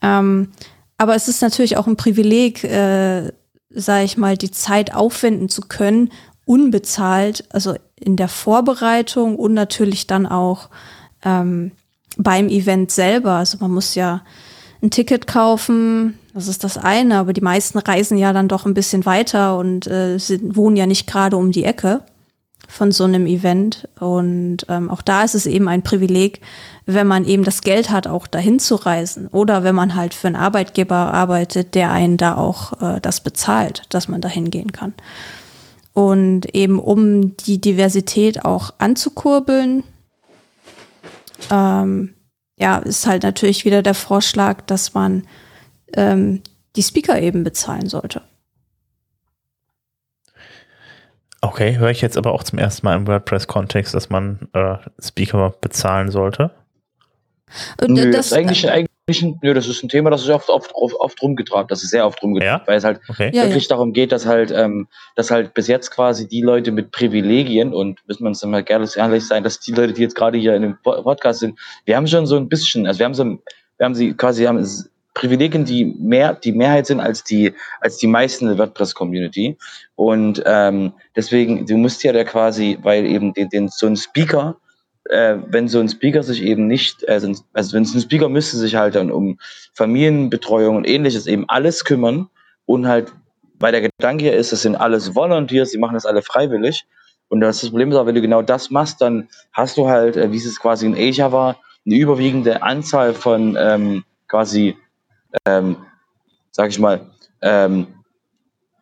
Ähm, 0.02 0.48
aber 0.98 1.14
es 1.14 1.28
ist 1.28 1.40
natürlich 1.40 1.76
auch 1.76 1.86
ein 1.86 1.96
Privileg, 1.96 2.64
äh, 2.64 3.30
sage 3.70 4.04
ich 4.04 4.16
mal, 4.16 4.36
die 4.36 4.50
Zeit 4.50 4.92
aufwenden 4.92 5.48
zu 5.48 5.60
können, 5.62 6.10
unbezahlt, 6.44 7.44
also 7.50 7.76
in 7.94 8.16
der 8.16 8.28
Vorbereitung 8.28 9.36
und 9.36 9.54
natürlich 9.54 10.08
dann 10.08 10.26
auch 10.26 10.68
ähm, 11.24 11.70
beim 12.16 12.48
Event 12.48 12.90
selber. 12.90 13.34
Also 13.34 13.58
man 13.60 13.70
muss 13.70 13.94
ja 13.94 14.24
ein 14.82 14.90
Ticket 14.90 15.28
kaufen, 15.28 16.18
das 16.34 16.48
ist 16.48 16.64
das 16.64 16.76
eine, 16.76 17.18
aber 17.18 17.32
die 17.32 17.40
meisten 17.40 17.78
reisen 17.78 18.18
ja 18.18 18.32
dann 18.32 18.48
doch 18.48 18.66
ein 18.66 18.74
bisschen 18.74 19.06
weiter 19.06 19.56
und 19.58 19.86
äh, 19.86 20.18
sind, 20.18 20.56
wohnen 20.56 20.74
ja 20.74 20.86
nicht 20.86 21.06
gerade 21.06 21.36
um 21.36 21.52
die 21.52 21.62
Ecke 21.62 22.02
von 22.68 22.92
so 22.92 23.04
einem 23.04 23.26
Event. 23.26 23.88
Und 23.98 24.66
ähm, 24.68 24.90
auch 24.90 25.02
da 25.02 25.24
ist 25.24 25.34
es 25.34 25.46
eben 25.46 25.68
ein 25.68 25.82
Privileg, 25.82 26.40
wenn 26.84 27.06
man 27.06 27.24
eben 27.24 27.44
das 27.44 27.62
Geld 27.62 27.90
hat, 27.90 28.06
auch 28.06 28.26
dahin 28.26 28.58
zu 28.58 28.76
reisen. 28.76 29.28
Oder 29.28 29.64
wenn 29.64 29.74
man 29.74 29.94
halt 29.94 30.14
für 30.14 30.26
einen 30.28 30.36
Arbeitgeber 30.36 30.96
arbeitet, 30.96 31.74
der 31.74 31.90
einen 31.90 32.16
da 32.16 32.36
auch 32.36 32.80
äh, 32.80 33.00
das 33.00 33.20
bezahlt, 33.20 33.82
dass 33.90 34.08
man 34.08 34.20
da 34.20 34.28
hingehen 34.28 34.72
kann. 34.72 34.94
Und 35.92 36.54
eben 36.54 36.78
um 36.78 37.36
die 37.38 37.60
Diversität 37.60 38.44
auch 38.44 38.74
anzukurbeln, 38.78 39.82
ähm, 41.50 42.14
ja, 42.58 42.78
ist 42.78 43.06
halt 43.06 43.22
natürlich 43.22 43.64
wieder 43.64 43.82
der 43.82 43.94
Vorschlag, 43.94 44.62
dass 44.62 44.94
man 44.94 45.24
ähm, 45.94 46.42
die 46.76 46.82
Speaker 46.82 47.20
eben 47.20 47.44
bezahlen 47.44 47.88
sollte. 47.88 48.22
Okay, 51.46 51.76
höre 51.76 51.90
ich 51.90 52.00
jetzt 52.00 52.16
aber 52.18 52.32
auch 52.32 52.42
zum 52.42 52.58
ersten 52.58 52.86
Mal 52.86 52.96
im 52.96 53.06
WordPress-Kontext, 53.06 53.94
dass 53.94 54.10
man 54.10 54.48
äh, 54.52 54.76
Speaker 55.00 55.54
bezahlen 55.60 56.10
sollte. 56.10 56.50
Und 57.80 57.92
Nö, 57.92 58.06
das, 58.06 58.16
das 58.16 58.26
ist 58.26 58.32
eigentlich, 58.32 58.68
eigentlich 58.70 59.22
ein, 59.22 59.38
nö, 59.40 59.54
das 59.54 59.68
ist 59.68 59.80
ein 59.84 59.88
Thema, 59.88 60.10
das 60.10 60.22
ist 60.22 60.30
oft, 60.30 60.48
oft, 60.50 60.72
oft, 60.74 60.94
oft 60.96 61.22
rumgetragen, 61.22 61.68
das 61.68 61.84
ist 61.84 61.90
sehr 61.90 62.04
oft 62.04 62.20
rumgetragen, 62.20 62.60
Ja? 62.62 62.66
weil 62.66 62.76
es 62.78 62.82
halt 62.82 63.00
Okay. 63.08 63.30
Ja, 63.32 63.44
wirklich 63.44 63.68
darum 63.68 63.92
geht, 63.92 64.10
dass 64.10 64.26
halt, 64.26 64.50
ähm, 64.50 64.88
dass 65.14 65.30
halt 65.30 65.54
bis 65.54 65.68
jetzt 65.68 65.90
quasi 65.92 66.26
die 66.26 66.42
Leute 66.42 66.72
mit 66.72 66.90
Privilegien 66.90 67.72
und 67.72 68.00
müssen 68.08 68.24
wir 68.24 68.28
uns 68.28 68.40
dann 68.40 68.50
mal 68.50 68.64
gerne 68.64 68.88
ehrlich 68.96 69.24
sein, 69.24 69.44
dass 69.44 69.60
die 69.60 69.70
Leute, 69.72 69.92
die 69.92 70.02
jetzt 70.02 70.16
gerade 70.16 70.38
hier 70.38 70.56
in 70.56 70.62
dem 70.62 70.78
Po- 70.82 71.00
Podcast 71.02 71.38
sind, 71.38 71.56
wir 71.84 71.96
haben 71.96 72.08
schon 72.08 72.26
so 72.26 72.36
ein 72.36 72.48
bisschen, 72.48 72.88
also 72.88 72.98
wir 72.98 73.06
haben 73.06 73.14
so, 73.14 73.24
wir 73.24 73.84
haben 73.84 73.94
sie 73.94 74.14
quasi, 74.14 74.44
haben 74.44 74.58
Privilegien, 75.16 75.64
die 75.64 75.86
mehr, 75.86 76.34
die 76.34 76.52
Mehrheit 76.52 76.86
sind 76.86 77.00
als 77.00 77.24
die, 77.24 77.54
als 77.80 77.96
die 77.96 78.06
meisten 78.06 78.46
der 78.46 78.58
WordPress-Community. 78.58 79.56
Und 79.94 80.42
ähm, 80.44 80.92
deswegen, 81.16 81.64
du 81.64 81.78
musst 81.78 82.04
ja 82.04 82.12
da 82.12 82.22
quasi, 82.22 82.78
weil 82.82 83.06
eben 83.06 83.32
den, 83.32 83.48
den 83.48 83.68
so 83.68 83.86
ein 83.86 83.96
Speaker, 83.96 84.58
äh, 85.08 85.36
wenn 85.48 85.68
so 85.68 85.80
ein 85.80 85.88
Speaker 85.88 86.22
sich 86.22 86.42
eben 86.42 86.66
nicht, 86.66 87.08
also, 87.08 87.32
also 87.54 87.74
wenn 87.74 87.86
so 87.86 87.96
ein 87.96 88.02
Speaker 88.02 88.28
müsste 88.28 88.58
sich 88.58 88.76
halt 88.76 88.94
dann 88.94 89.10
um 89.10 89.38
Familienbetreuung 89.72 90.76
und 90.76 90.86
ähnliches 90.86 91.26
eben 91.26 91.48
alles 91.48 91.86
kümmern 91.86 92.28
und 92.66 92.86
halt, 92.86 93.10
weil 93.58 93.72
der 93.72 93.80
Gedanke 93.80 94.24
hier 94.24 94.34
ist, 94.34 94.52
das 94.52 94.60
sind 94.62 94.76
alles 94.76 95.14
Volunteers, 95.14 95.70
die 95.70 95.78
machen 95.78 95.94
das 95.94 96.04
alle 96.04 96.20
freiwillig. 96.20 96.84
Und 97.28 97.40
das, 97.40 97.62
das 97.62 97.70
Problem 97.70 97.90
ist 97.90 97.96
auch, 97.96 98.04
wenn 98.04 98.14
du 98.14 98.20
genau 98.20 98.42
das 98.42 98.70
machst, 98.70 99.00
dann 99.00 99.28
hast 99.52 99.78
du 99.78 99.88
halt, 99.88 100.18
äh, 100.18 100.30
wie 100.30 100.36
es 100.36 100.60
quasi 100.60 100.84
in 100.84 100.94
Asia 100.94 101.32
war, 101.32 101.56
eine 101.86 101.96
überwiegende 101.96 102.62
Anzahl 102.62 103.14
von 103.14 103.56
ähm, 103.58 104.04
quasi, 104.28 104.76
ähm, 105.44 105.76
sag 106.50 106.70
ich 106.70 106.78
mal, 106.78 107.10
ähm, 107.42 107.88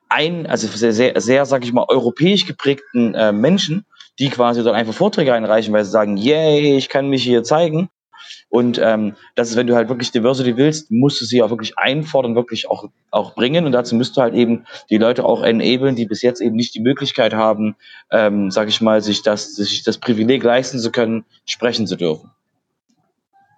ein, 0.09 0.47
also 0.47 0.69
sehr, 0.69 0.93
sehr, 0.93 1.21
sehr, 1.21 1.45
sag 1.45 1.65
ich 1.65 1.73
mal, 1.73 1.87
europäisch 1.89 2.47
geprägten 2.47 3.15
äh, 3.15 3.33
Menschen, 3.33 3.85
die 4.19 4.31
quasi 4.31 4.63
dann 4.63 4.75
einfach 4.75 4.95
Vorträge 4.95 5.35
einreichen, 5.35 5.75
weil 5.75 5.85
sie 5.85 5.91
sagen, 5.91 6.17
yay, 6.17 6.77
ich 6.77 6.89
kann 6.89 7.09
mich 7.09 7.25
hier 7.25 7.43
zeigen. 7.43 7.89
Und 8.49 8.79
ähm, 8.83 9.17
das 9.35 9.51
ist, 9.51 9.57
wenn 9.57 9.67
du 9.67 9.75
halt 9.75 9.89
wirklich 9.89 10.13
Diversity 10.13 10.57
willst, 10.57 10.91
musst 10.91 11.21
du 11.21 11.25
sie 11.25 11.43
auch 11.43 11.51
wirklich 11.51 11.77
einfordern, 11.77 12.37
wirklich 12.37 12.71
auch, 12.71 12.89
auch 13.11 13.35
bringen. 13.35 13.67
Und 13.67 13.73
dazu 13.73 13.97
müsst 13.97 14.17
du 14.17 14.23
halt 14.23 14.35
eben 14.35 14.65
die 14.91 14.99
Leute 14.99 15.25
auch 15.25 15.43
enablen, 15.43 15.97
die 15.97 16.07
bis 16.07 16.23
jetzt 16.23 16.41
eben 16.41 16.57
nicht 16.57 16.75
die 16.75 16.81
Möglichkeit 16.81 17.35
haben, 17.35 17.77
ähm, 18.11 18.51
sag 18.51 18.69
ich 18.69 18.81
mal, 18.81 19.03
sich 19.03 19.23
das, 19.23 19.57
sich 19.57 19.83
das 19.83 19.99
Privileg 19.99 20.45
leisten 20.45 20.79
zu 20.79 20.93
können, 20.93 21.25
sprechen 21.45 21.87
zu 21.87 21.97
dürfen. 21.97 22.31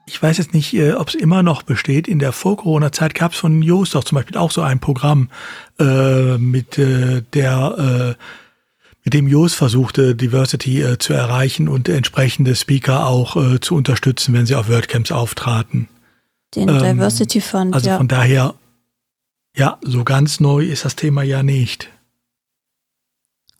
Ich 0.08 0.22
weiß 0.22 0.38
jetzt 0.38 0.54
nicht, 0.54 0.72
äh, 0.74 0.92
ob 0.92 1.08
es 1.08 1.14
immer 1.14 1.42
noch 1.42 1.62
besteht. 1.62 2.06
In 2.06 2.20
der 2.20 2.32
Vor-Corona-Zeit 2.32 3.14
gab 3.14 3.32
es 3.32 3.38
von 3.38 3.60
Joost 3.60 3.94
doch 3.94 4.04
zum 4.04 4.16
Beispiel 4.16 4.36
auch 4.36 4.52
so 4.52 4.62
ein 4.62 4.78
Programm, 4.78 5.30
äh, 5.80 6.38
mit 6.38 6.78
äh, 6.78 7.22
der 7.32 8.16
äh, 8.16 8.22
mit 9.04 9.14
dem 9.14 9.28
Joost 9.28 9.54
versuchte, 9.54 10.16
Diversity 10.16 10.82
äh, 10.82 10.98
zu 10.98 11.12
erreichen 11.12 11.68
und 11.68 11.88
entsprechende 11.88 12.56
Speaker 12.56 13.06
auch 13.06 13.36
äh, 13.36 13.60
zu 13.60 13.76
unterstützen, 13.76 14.34
wenn 14.34 14.46
sie 14.46 14.56
auf 14.56 14.68
WordCamps 14.68 15.12
auftraten. 15.12 15.88
den 16.56 16.68
ähm, 16.68 16.78
Diversity 16.78 17.40
Fund, 17.40 17.72
Also 17.72 17.88
ja. 17.90 17.98
von 17.98 18.08
daher, 18.08 18.54
ja, 19.56 19.78
so 19.82 20.02
ganz 20.02 20.40
neu 20.40 20.64
ist 20.64 20.84
das 20.84 20.96
Thema 20.96 21.22
ja 21.22 21.44
nicht. 21.44 21.88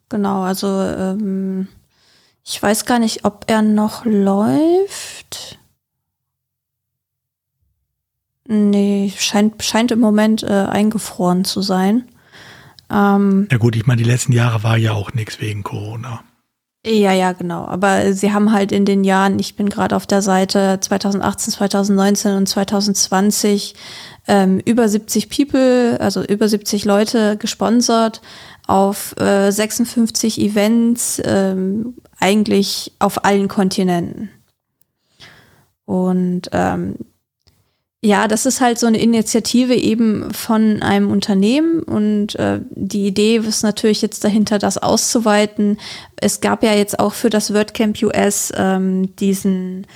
Genau, 0.09 0.43
also 0.43 0.67
ähm, 0.67 1.69
Ich 2.45 2.61
weiß 2.61 2.85
gar 2.85 2.99
nicht, 2.99 3.25
ob 3.25 3.45
er 3.49 3.63
noch 3.63 4.05
läuft. 4.05 5.59
Nee, 8.49 9.13
scheint, 9.17 9.63
scheint 9.63 9.91
im 9.91 10.01
Moment 10.01 10.43
äh, 10.43 10.47
eingefroren 10.47 11.45
zu 11.45 11.63
sein. 11.63 12.05
Ähm, 12.91 13.49
ja 13.51 13.59
gut, 13.59 13.75
ich 13.75 13.87
meine, 13.87 14.03
die 14.03 14.09
letzten 14.09 14.33
Jahre 14.33 14.63
war 14.63 14.77
ja 14.77 14.93
auch 14.93 15.13
nichts 15.13 15.41
wegen 15.41 15.63
Corona. 15.63 16.23
Ja, 16.87 17.13
ja, 17.13 17.33
genau. 17.33 17.65
Aber 17.65 18.13
sie 18.13 18.33
haben 18.33 18.53
halt 18.53 18.71
in 18.71 18.85
den 18.85 19.03
Jahren, 19.03 19.41
ich 19.41 19.57
bin 19.57 19.69
gerade 19.69 19.97
auf 19.97 20.07
der 20.07 20.23
Seite 20.23 20.79
2018, 20.81 21.55
2019 21.55 22.37
und 22.37 22.49
2020 22.49 23.75
ähm, 24.29 24.61
über 24.61 24.89
70 24.89 25.29
People, 25.29 25.99
also 26.01 26.23
über 26.23 26.49
70 26.49 26.85
Leute 26.85 27.37
gesponsert 27.39 28.23
auf 28.69 29.19
äh, 29.21 29.51
56 29.51 30.41
Events, 30.41 31.21
ähm, 31.25 31.95
eigentlich 32.21 32.93
auf 33.01 33.25
allen 33.25 33.49
Kontinenten. 33.49 34.31
Und 35.87 36.49
ähm, 36.53 36.97
ja, 38.07 38.29
das 38.29 38.47
ist 38.47 38.61
halt 38.61 38.79
so 38.79 38.87
eine 38.87 38.99
Initiative 38.99 39.75
eben 39.75 40.33
von 40.33 40.81
einem 40.81 41.11
Unternehmen 41.11 41.83
und 41.83 42.37
äh, 42.37 42.61
die 42.71 43.05
Idee 43.09 43.39
ist 43.39 43.65
natürlich 43.65 44.01
jetzt 44.01 44.23
dahinter, 44.23 44.61
das 44.61 44.79
auszuweiten. 44.79 45.79
Es 46.15 46.41
gab 46.41 46.63
ja 46.63 46.73
jetzt 46.73 47.01
auch 47.01 47.15
für 47.15 47.31
das 47.31 47.53
WordCamp 47.53 48.01
US 48.05 48.53
ähm, 48.57 49.17
diesen, 49.17 49.89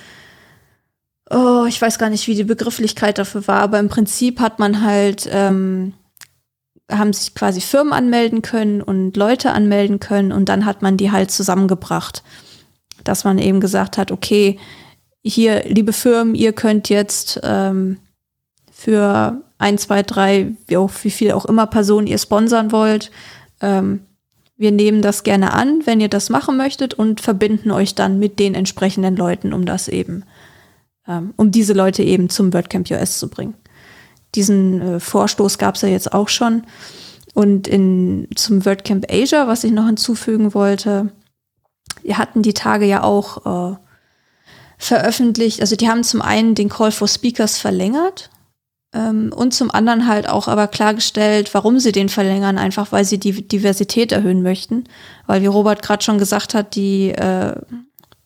oh, 1.30 1.66
ich 1.68 1.80
weiß 1.80 2.00
gar 2.00 2.11
nicht, 2.11 2.26
wie 2.26 2.34
die 2.34 2.42
Begrifflichkeit 2.42 3.16
dafür 3.16 3.46
war, 3.46 3.61
aber 3.61 3.78
im 3.78 3.88
Prinzip 3.88 4.40
hat 4.40 4.58
man 4.58 4.84
halt, 4.84 5.28
ähm, 5.30 5.92
haben 6.90 7.12
sich 7.12 7.36
quasi 7.36 7.61
Firmen 7.61 7.92
anmelden 7.92 8.42
können 8.42 8.82
und 8.82 9.16
Leute 9.16 9.52
anmelden 9.52 10.00
können 10.00 10.32
und 10.32 10.48
dann 10.48 10.66
hat 10.66 10.82
man 10.82 10.96
die 10.96 11.12
halt 11.12 11.30
zusammengebracht. 11.30 12.24
Dass 13.04 13.22
man 13.22 13.38
eben 13.38 13.61
gesagt 13.61 13.98
hat, 13.98 14.11
okay, 14.11 14.58
hier, 15.22 15.64
liebe 15.66 15.92
Firmen, 15.92 16.34
ihr 16.34 16.52
könnt 16.52 16.88
jetzt 16.88 17.40
ähm, 17.42 17.98
für 18.70 19.42
ein, 19.58 19.78
zwei, 19.78 20.02
drei, 20.02 20.52
wie, 20.66 20.76
auch, 20.76 20.90
wie 21.02 21.10
viel 21.10 21.32
auch 21.32 21.44
immer 21.44 21.66
Personen 21.66 22.06
ihr 22.06 22.18
sponsern 22.18 22.72
wollt, 22.72 23.10
ähm, 23.60 24.00
wir 24.56 24.72
nehmen 24.72 25.00
das 25.00 25.22
gerne 25.22 25.54
an, 25.54 25.86
wenn 25.86 26.00
ihr 26.00 26.08
das 26.08 26.28
machen 26.28 26.58
möchtet 26.58 26.92
und 26.92 27.22
verbinden 27.22 27.70
euch 27.70 27.94
dann 27.94 28.18
mit 28.18 28.38
den 28.38 28.54
entsprechenden 28.54 29.16
Leuten, 29.16 29.54
um 29.54 29.64
das 29.64 29.88
eben, 29.88 30.24
ähm, 31.08 31.32
um 31.36 31.50
diese 31.50 31.72
Leute 31.72 32.02
eben 32.02 32.28
zum 32.28 32.52
WordCamp 32.52 32.90
US 32.90 33.18
zu 33.18 33.30
bringen. 33.30 33.54
Diesen 34.34 34.82
äh, 34.82 35.00
Vorstoß 35.00 35.56
gab 35.56 35.76
es 35.76 35.80
ja 35.80 35.88
jetzt 35.88 36.12
auch 36.12 36.28
schon. 36.28 36.64
Und 37.32 37.68
in, 37.68 38.28
zum 38.34 38.66
WordCamp 38.66 39.06
Asia, 39.10 39.48
was 39.48 39.64
ich 39.64 39.72
noch 39.72 39.86
hinzufügen 39.86 40.52
wollte, 40.52 41.10
wir 42.02 42.18
hatten 42.18 42.42
die 42.42 42.54
Tage 42.54 42.84
ja 42.84 43.02
auch 43.02 43.72
äh, 43.72 43.76
veröffentlicht. 44.81 45.61
Also 45.61 45.76
die 45.76 45.89
haben 45.89 46.03
zum 46.03 46.22
einen 46.22 46.55
den 46.55 46.70
Call 46.70 46.91
for 46.91 47.07
Speakers 47.07 47.59
verlängert 47.59 48.31
ähm, 48.95 49.31
und 49.35 49.53
zum 49.53 49.70
anderen 49.70 50.09
halt 50.09 50.28
auch 50.28 50.49
aber 50.49 50.66
klargestellt, 50.66 51.53
warum 51.53 51.78
sie 51.78 51.93
den 51.93 52.09
verlängern, 52.09 52.57
einfach 52.59 52.91
weil 52.91 53.05
sie 53.05 53.18
die 53.18 53.47
Diversität 53.47 54.11
erhöhen 54.11 54.43
möchten. 54.43 54.85
Weil 55.26 55.43
wie 55.43 55.47
Robert 55.47 55.83
gerade 55.83 56.03
schon 56.03 56.18
gesagt 56.18 56.55
hat, 56.55 56.74
die 56.74 57.11
äh, 57.11 57.55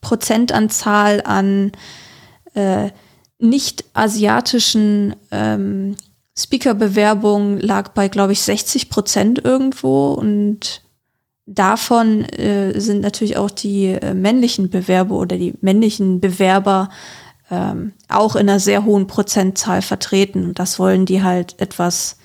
Prozentanzahl 0.00 1.22
an 1.24 1.72
äh, 2.54 2.90
nicht 3.38 3.84
asiatischen 3.92 5.16
ähm, 5.32 5.96
Speaker-Bewerbungen 6.38 7.58
lag 7.58 7.88
bei, 7.90 8.06
glaube 8.08 8.32
ich, 8.32 8.42
60 8.42 8.90
Prozent 8.90 9.44
irgendwo 9.44 10.12
und 10.12 10.83
davon 11.46 12.24
äh, 12.24 12.78
sind 12.80 13.00
natürlich 13.00 13.36
auch 13.36 13.50
die 13.50 13.86
äh, 13.86 14.14
männlichen 14.14 14.70
Bewerber 14.70 15.16
oder 15.16 15.36
die 15.36 15.54
männlichen 15.60 16.20
Bewerber 16.20 16.88
ähm, 17.50 17.92
auch 18.08 18.36
in 18.36 18.48
einer 18.48 18.60
sehr 18.60 18.84
hohen 18.84 19.06
Prozentzahl 19.06 19.82
vertreten. 19.82 20.44
Und 20.44 20.58
das 20.58 20.78
wollen 20.78 21.06
die 21.06 21.22
halt 21.22 21.60
etwas, 21.60 22.18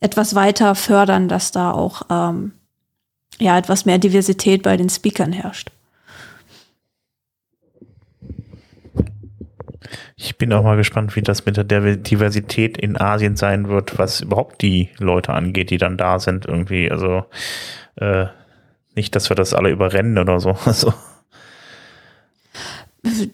etwas 0.00 0.34
weiter 0.34 0.74
fördern, 0.74 1.28
dass 1.28 1.50
da 1.50 1.72
auch 1.72 2.02
ähm, 2.10 2.52
ja 3.38 3.58
etwas 3.58 3.84
mehr 3.84 3.98
Diversität 3.98 4.62
bei 4.62 4.76
den 4.76 4.88
Speakern 4.88 5.32
herrscht. 5.32 5.70
Ich 10.16 10.38
bin 10.38 10.52
auch 10.52 10.62
mal 10.62 10.76
gespannt, 10.76 11.14
wie 11.14 11.22
das 11.22 11.44
mit 11.44 11.56
der 11.56 11.96
Diversität 11.96 12.78
in 12.78 12.98
Asien 12.98 13.36
sein 13.36 13.68
wird, 13.68 13.98
was 13.98 14.22
überhaupt 14.22 14.62
die 14.62 14.88
Leute 14.98 15.32
angeht, 15.32 15.70
die 15.70 15.78
dann 15.78 15.96
da 15.96 16.18
sind 16.18 16.46
irgendwie. 16.46 16.90
Also 16.90 17.24
äh, 17.96 18.26
nicht, 18.94 19.14
dass 19.14 19.28
wir 19.28 19.36
das 19.36 19.54
alle 19.54 19.70
überrennen 19.70 20.18
oder 20.18 20.40
so. 20.40 20.56
Also. 20.64 20.92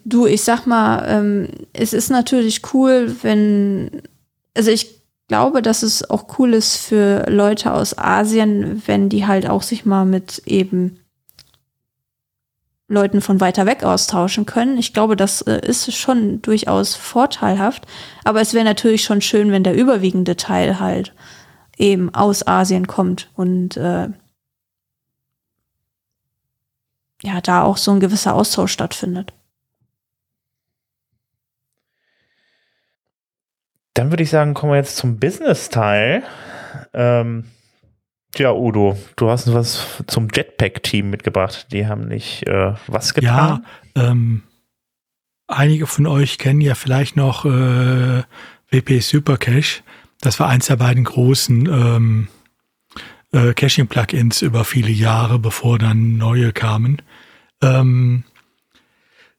Du, 0.05 0.27
ich 0.27 0.43
sag 0.43 0.67
mal, 0.67 1.03
ähm, 1.07 1.47
es 1.73 1.93
ist 1.93 2.11
natürlich 2.11 2.61
cool, 2.73 3.15
wenn, 3.23 4.03
also 4.55 4.69
ich 4.69 5.01
glaube, 5.27 5.63
dass 5.63 5.81
es 5.81 6.07
auch 6.07 6.37
cool 6.37 6.53
ist 6.53 6.77
für 6.77 7.25
Leute 7.27 7.73
aus 7.73 7.97
Asien, 7.97 8.83
wenn 8.85 9.09
die 9.09 9.25
halt 9.25 9.49
auch 9.49 9.63
sich 9.63 9.83
mal 9.83 10.05
mit 10.05 10.43
eben 10.45 10.99
Leuten 12.87 13.21
von 13.21 13.41
weiter 13.41 13.65
weg 13.65 13.83
austauschen 13.83 14.45
können. 14.45 14.77
Ich 14.77 14.93
glaube, 14.93 15.15
das 15.15 15.41
äh, 15.41 15.59
ist 15.65 15.91
schon 15.93 16.41
durchaus 16.41 16.95
vorteilhaft. 16.95 17.87
Aber 18.23 18.41
es 18.41 18.53
wäre 18.53 18.65
natürlich 18.65 19.03
schon 19.03 19.21
schön, 19.21 19.51
wenn 19.51 19.63
der 19.63 19.75
überwiegende 19.75 20.35
Teil 20.35 20.79
halt 20.79 21.13
eben 21.77 22.13
aus 22.13 22.45
Asien 22.45 22.85
kommt 22.85 23.29
und 23.35 23.77
äh, 23.77 24.09
ja, 27.23 27.41
da 27.41 27.63
auch 27.63 27.77
so 27.77 27.91
ein 27.91 27.99
gewisser 27.99 28.35
Austausch 28.35 28.71
stattfindet. 28.71 29.33
Dann 33.93 34.11
würde 34.11 34.23
ich 34.23 34.29
sagen, 34.29 34.53
kommen 34.53 34.73
wir 34.73 34.77
jetzt 34.77 34.97
zum 34.97 35.19
Business-Teil. 35.19 36.23
Ähm, 36.93 37.45
ja, 38.35 38.51
Udo, 38.51 38.97
du 39.15 39.29
hast 39.29 39.53
was 39.53 40.03
zum 40.07 40.27
Jetpack-Team 40.33 41.09
mitgebracht. 41.09 41.67
Die 41.71 41.85
haben 41.85 42.07
nicht 42.07 42.47
äh, 42.47 42.73
was 42.87 43.13
getan? 43.13 43.63
Ja, 43.95 44.09
ähm, 44.09 44.43
einige 45.47 45.85
von 45.85 46.07
euch 46.07 46.39
kennen 46.39 46.61
ja 46.61 46.75
vielleicht 46.75 47.15
noch 47.15 47.45
äh, 47.45 48.23
WP 48.71 48.99
Supercache. 48.99 49.83
Das 50.19 50.39
war 50.39 50.49
eins 50.49 50.65
der 50.65 50.77
beiden 50.77 51.03
großen 51.03 51.67
ähm, 51.67 52.27
äh, 53.31 53.53
Caching-Plugins 53.53 54.41
über 54.41 54.65
viele 54.65 54.89
Jahre, 54.89 55.37
bevor 55.37 55.77
dann 55.77 56.17
neue 56.17 56.51
kamen. 56.51 57.01
Ähm, 57.63 58.23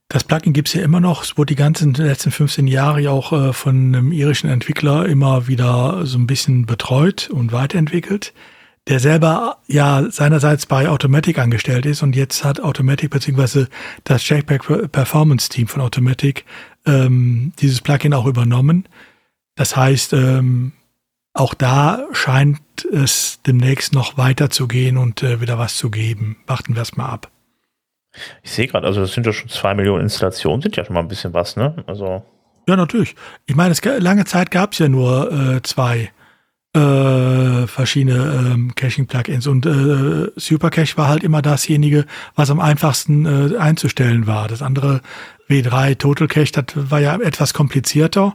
das 0.08 0.24
Plugin 0.24 0.52
gibt 0.52 0.68
es 0.68 0.74
ja 0.74 0.82
immer 0.82 1.00
noch. 1.00 1.24
Es 1.24 1.36
wurde 1.36 1.54
die 1.54 1.58
ganzen 1.58 1.94
letzten 1.94 2.30
15 2.30 2.66
Jahre 2.66 3.00
ja 3.00 3.10
auch 3.10 3.32
äh, 3.32 3.52
von 3.52 3.94
einem 3.94 4.12
irischen 4.12 4.50
Entwickler 4.50 5.06
immer 5.06 5.48
wieder 5.48 6.06
so 6.06 6.18
ein 6.18 6.26
bisschen 6.26 6.66
betreut 6.66 7.30
und 7.30 7.52
weiterentwickelt, 7.52 8.32
der 8.86 9.00
selber 9.00 9.58
ja 9.66 10.08
seinerseits 10.10 10.66
bei 10.66 10.88
Automatic 10.88 11.38
angestellt 11.38 11.86
ist 11.86 12.02
und 12.02 12.14
jetzt 12.14 12.44
hat 12.44 12.60
Automatic 12.60 13.10
beziehungsweise 13.10 13.68
das 14.04 14.28
Jackpack 14.28 14.92
Performance 14.92 15.48
Team 15.48 15.68
von 15.68 15.80
Automatic 15.80 16.44
ähm, 16.86 17.52
dieses 17.58 17.80
Plugin 17.80 18.14
auch 18.14 18.26
übernommen. 18.26 18.86
Das 19.56 19.74
heißt, 19.76 20.12
ähm, 20.12 20.72
auch 21.32 21.54
da 21.54 22.06
scheint 22.12 22.60
es 22.92 23.40
demnächst 23.46 23.94
noch 23.94 24.18
weiterzugehen 24.18 24.96
und 24.98 25.22
äh, 25.22 25.40
wieder 25.40 25.58
was 25.58 25.76
zu 25.76 25.90
geben. 25.90 26.36
Warten 26.46 26.74
wir 26.76 26.82
es 26.82 26.96
mal 26.96 27.08
ab. 27.08 27.33
Ich 28.42 28.50
sehe 28.52 28.66
gerade, 28.66 28.86
also 28.86 29.00
das 29.00 29.12
sind 29.12 29.26
ja 29.26 29.32
schon 29.32 29.48
zwei 29.48 29.74
Millionen 29.74 30.02
Installationen, 30.02 30.62
sind 30.62 30.76
ja 30.76 30.84
schon 30.84 30.94
mal 30.94 31.00
ein 31.00 31.08
bisschen 31.08 31.34
was, 31.34 31.56
ne? 31.56 31.82
Also. 31.86 32.22
Ja, 32.66 32.76
natürlich. 32.76 33.14
Ich 33.46 33.56
meine, 33.56 33.72
es, 33.72 33.84
lange 33.84 34.24
Zeit 34.24 34.50
gab 34.50 34.72
es 34.72 34.78
ja 34.78 34.88
nur 34.88 35.32
äh, 35.32 35.62
zwei 35.62 36.10
äh, 36.74 37.66
verschiedene 37.66 38.52
ähm, 38.52 38.74
Caching-Plugins 38.74 39.46
und 39.46 39.64
äh, 39.64 40.30
Supercache 40.36 40.96
war 40.96 41.08
halt 41.08 41.22
immer 41.22 41.40
dasjenige, 41.40 42.04
was 42.34 42.50
am 42.50 42.58
einfachsten 42.58 43.26
äh, 43.26 43.56
einzustellen 43.56 44.26
war. 44.26 44.48
Das 44.48 44.60
andere 44.60 45.00
W3 45.48 45.96
Total 45.96 46.26
Cache, 46.26 46.52
das 46.52 46.90
war 46.90 47.00
ja 47.00 47.14
etwas 47.16 47.54
komplizierter. 47.54 48.34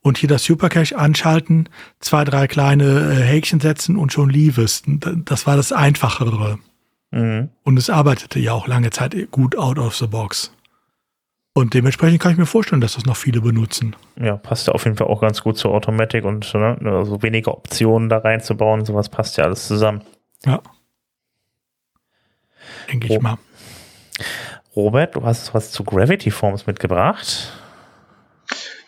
Und 0.00 0.18
hier 0.18 0.28
das 0.28 0.44
Supercache 0.44 0.96
anschalten, 0.96 1.68
zwei, 1.98 2.24
drei 2.24 2.46
kleine 2.46 2.84
äh, 2.84 3.22
Häkchen 3.22 3.60
setzen 3.60 3.96
und 3.96 4.12
schon 4.12 4.30
lief 4.30 4.58
es. 4.58 4.82
Das 5.24 5.46
war 5.46 5.56
das 5.56 5.72
Einfachere. 5.72 6.58
Mhm. 7.10 7.50
Und 7.64 7.76
es 7.78 7.90
arbeitete 7.90 8.38
ja 8.38 8.52
auch 8.52 8.66
lange 8.66 8.90
Zeit 8.90 9.14
gut 9.30 9.56
out 9.56 9.78
of 9.78 9.96
the 9.96 10.06
box. 10.06 10.52
Und 11.54 11.74
dementsprechend 11.74 12.20
kann 12.20 12.32
ich 12.32 12.38
mir 12.38 12.46
vorstellen, 12.46 12.80
dass 12.80 12.94
das 12.94 13.04
noch 13.04 13.16
viele 13.16 13.40
benutzen. 13.40 13.96
Ja, 14.16 14.36
passt 14.36 14.68
ja 14.68 14.74
auf 14.74 14.84
jeden 14.84 14.96
Fall 14.96 15.08
auch 15.08 15.20
ganz 15.20 15.42
gut 15.42 15.58
zur 15.58 15.72
Automatic 15.72 16.24
und 16.24 16.54
ne, 16.54 16.78
also 16.84 17.22
weniger 17.22 17.52
Optionen 17.52 18.08
da 18.08 18.18
reinzubauen. 18.18 18.84
Sowas 18.84 19.08
passt 19.08 19.36
ja 19.38 19.44
alles 19.44 19.66
zusammen. 19.66 20.02
Ja. 20.46 20.60
Denke 22.88 23.12
ich 23.12 23.20
mal. 23.20 23.38
Robert, 24.76 25.16
du 25.16 25.24
hast 25.24 25.52
was 25.54 25.72
zu 25.72 25.82
Gravity 25.82 26.30
Forms 26.30 26.66
mitgebracht. 26.66 27.52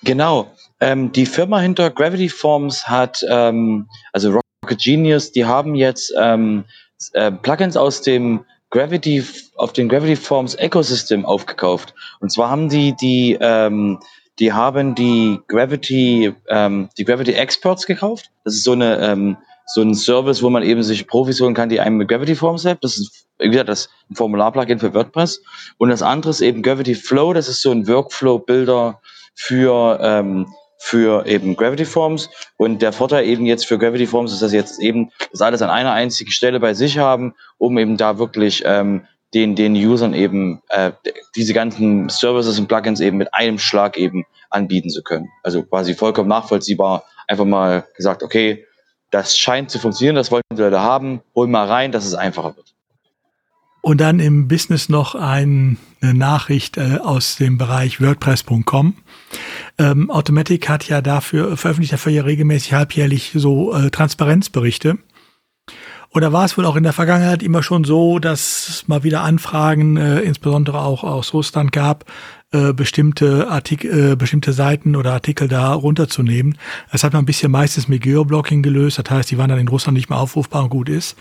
Genau. 0.05 0.53
Ähm, 0.79 1.11
die 1.11 1.27
Firma 1.27 1.59
hinter 1.59 1.91
Gravity 1.91 2.29
Forms 2.29 2.87
hat, 2.89 3.25
ähm, 3.29 3.89
also 4.13 4.31
Rocket 4.31 4.81
Genius, 4.81 5.33
die 5.33 5.45
haben 5.45 5.75
jetzt 5.75 6.15
ähm, 6.17 6.65
äh, 7.13 7.31
Plugins 7.31 7.77
aus 7.77 8.03
dem 8.03 8.45
Gravity, 8.71 9.25
auf 9.57 9.73
den 9.73 9.89
Gravity 9.89 10.17
Forms 10.17 10.55
Ecosystem 10.55 11.25
aufgekauft. 11.25 11.95
Und 12.21 12.31
zwar 12.31 12.51
haben 12.51 12.69
die 12.69 12.95
die, 12.97 13.37
ähm, 13.41 13.99
die 14.39 14.53
haben 14.53 14.95
die 14.95 15.41
Gravity, 15.49 16.35
ähm, 16.49 16.89
die 16.97 17.05
Gravity 17.05 17.33
Experts 17.33 17.87
gekauft. 17.87 18.31
Das 18.45 18.55
ist 18.55 18.65
so 18.65 18.73
eine, 18.73 18.99
ähm, 18.99 19.37
so 19.67 19.83
ein 19.83 19.95
Service, 19.95 20.43
wo 20.43 20.51
man 20.51 20.63
eben 20.63 20.83
sich 20.83 21.07
Profis 21.07 21.41
holen 21.41 21.55
kann, 21.55 21.69
die 21.69 21.81
einem 21.81 21.97
mit 21.97 22.09
Gravity 22.09 22.35
Forms 22.35 22.65
helfen. 22.65 22.81
Das 22.83 22.97
ist, 22.97 23.27
wie 23.39 23.51
gesagt, 23.51 23.69
das 23.69 23.89
Formular-Plugin 24.15 24.79
für 24.79 24.95
WordPress. 24.95 25.43
Und 25.79 25.91
das 25.91 26.03
andere 26.03 26.31
ist 26.31 26.41
eben 26.41 26.63
Gravity 26.63 26.95
Flow. 26.95 27.33
Das 27.33 27.49
ist 27.49 27.63
so 27.63 27.71
ein 27.71 27.87
Workflow-Builder 27.87 29.01
für, 29.35 29.99
ähm, 30.03 30.47
für 30.83 31.27
eben 31.27 31.57
Gravity 31.57 31.85
Forms. 31.85 32.31
Und 32.57 32.81
der 32.81 32.93
Vorteil 32.93 33.27
eben 33.27 33.45
jetzt 33.45 33.67
für 33.67 33.79
Gravity 33.79 34.07
Forms 34.07 34.33
ist, 34.33 34.41
dass 34.41 34.51
sie 34.51 34.57
jetzt 34.57 34.81
eben 34.81 35.11
das 35.31 35.43
alles 35.43 35.63
an 35.63 35.69
einer 35.69 35.93
einzigen 35.93 36.31
Stelle 36.31 36.59
bei 36.59 36.73
sich 36.73 36.99
haben, 36.99 37.35
um 37.59 37.77
eben 37.79 37.99
da 37.99 38.19
wirklich 38.19 38.63
ähm, 38.65 39.07
den, 39.35 39.55
den 39.55 39.75
Usern 39.75 40.15
eben 40.15 40.63
äh, 40.71 40.93
diese 41.37 41.53
ganzen 41.53 42.09
Services 42.09 42.59
und 42.59 42.67
Plugins 42.67 43.01
eben 43.01 43.19
mit 43.19 43.33
einem 43.35 43.59
Schlag 43.59 43.99
eben 43.99 44.25
anbieten 44.49 44.89
zu 44.89 45.03
können. 45.03 45.29
Also 45.43 45.63
quasi 45.63 45.95
vollkommen 45.95 46.29
nachvollziehbar. 46.29 47.05
Einfach 47.29 47.45
mal 47.45 47.87
gesagt, 47.95 48.23
okay, 48.23 48.67
das 49.11 49.37
scheint 49.37 49.71
zu 49.71 49.79
funktionieren, 49.79 50.17
das 50.17 50.31
wollten 50.31 50.57
die 50.57 50.63
Leute 50.63 50.81
haben, 50.81 51.21
hol 51.35 51.47
mal 51.47 51.67
rein, 51.67 51.93
dass 51.93 52.07
es 52.07 52.15
einfacher 52.15 52.57
wird. 52.57 52.75
Und 53.83 54.01
dann 54.01 54.21
im 54.21 54.47
Business 54.47 54.89
noch 54.89 55.15
ein, 55.15 55.79
eine 56.01 56.15
Nachricht 56.15 56.77
äh, 56.77 56.99
aus 57.03 57.37
dem 57.37 57.57
Bereich 57.57 58.01
WordPress.com. 58.01 58.95
Ähm, 59.79 60.11
Automatic 60.11 60.69
hat 60.69 60.87
ja 60.89 61.01
dafür, 61.01 61.57
veröffentlicht 61.57 61.93
dafür 61.93 62.13
ja 62.13 62.23
regelmäßig 62.23 62.75
halbjährlich 62.75 63.33
so 63.35 63.75
äh, 63.75 63.91
Transparenzberichte. 63.91 64.99
Und 66.13 66.23
da 66.23 66.33
war 66.33 66.45
es 66.45 66.59
wohl 66.59 66.67
auch 66.67 66.75
in 66.75 66.83
der 66.83 66.93
Vergangenheit 66.93 67.43
immer 67.43 67.63
schon 67.63 67.85
so, 67.85 68.19
dass 68.19 68.69
es 68.69 68.89
mal 68.89 69.05
wieder 69.05 69.23
Anfragen, 69.23 69.97
äh, 69.97 70.21
insbesondere 70.21 70.81
auch 70.81 71.05
aus 71.05 71.33
Russland 71.33 71.71
gab, 71.71 72.05
äh, 72.51 72.73
bestimmte 72.73 73.49
Artikel, 73.49 74.13
äh, 74.13 74.17
bestimmte 74.17 74.53
Seiten 74.53 74.97
oder 74.97 75.13
Artikel 75.13 75.47
da 75.47 75.73
runterzunehmen. 75.73 76.59
Das 76.91 77.05
hat 77.05 77.13
man 77.13 77.23
ein 77.23 77.27
bisschen 77.27 77.53
meistens 77.53 77.87
mit 77.87 78.03
Geoblocking 78.03 78.61
gelöst. 78.61 78.99
Das 78.99 79.09
heißt, 79.09 79.31
die 79.31 79.39
waren 79.39 79.51
dann 79.51 79.61
in 79.61 79.69
Russland 79.69 79.97
nicht 79.97 80.11
mehr 80.11 80.19
aufrufbar 80.19 80.65
und 80.65 80.71
gut 80.71 80.89
ist. 80.89 81.17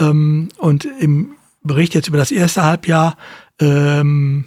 Ähm, 0.00 0.48
und 0.58 0.84
im 0.98 1.36
Bericht 1.64 1.94
jetzt 1.94 2.08
über 2.08 2.18
das 2.18 2.30
erste 2.30 2.62
Halbjahr 2.62 3.16
ähm, 3.60 4.46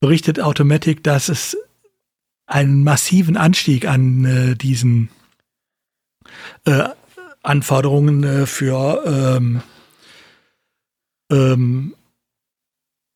berichtet 0.00 0.40
Automatic, 0.40 1.02
dass 1.02 1.28
es 1.28 1.56
einen 2.46 2.84
massiven 2.84 3.36
Anstieg 3.36 3.86
an 3.86 4.24
äh, 4.24 4.56
diesen 4.56 5.10
äh, 6.64 6.88
Anforderungen 7.42 8.24
äh, 8.24 8.46
für 8.46 9.02
ähm, 9.06 9.62
ähm, 11.30 11.94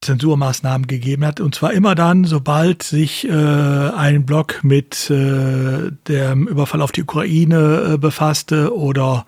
Zensurmaßnahmen 0.02 0.86
gegeben 0.86 1.24
hat. 1.24 1.40
Und 1.40 1.54
zwar 1.54 1.72
immer 1.72 1.94
dann, 1.94 2.24
sobald 2.24 2.82
sich 2.82 3.26
äh, 3.28 3.30
ein 3.30 4.26
Blog 4.26 4.62
mit 4.62 5.10
äh, 5.10 5.90
dem 6.08 6.48
Überfall 6.48 6.82
auf 6.82 6.92
die 6.92 7.02
Ukraine 7.02 7.92
äh, 7.94 7.98
befasste 7.98 8.74
oder 8.76 9.26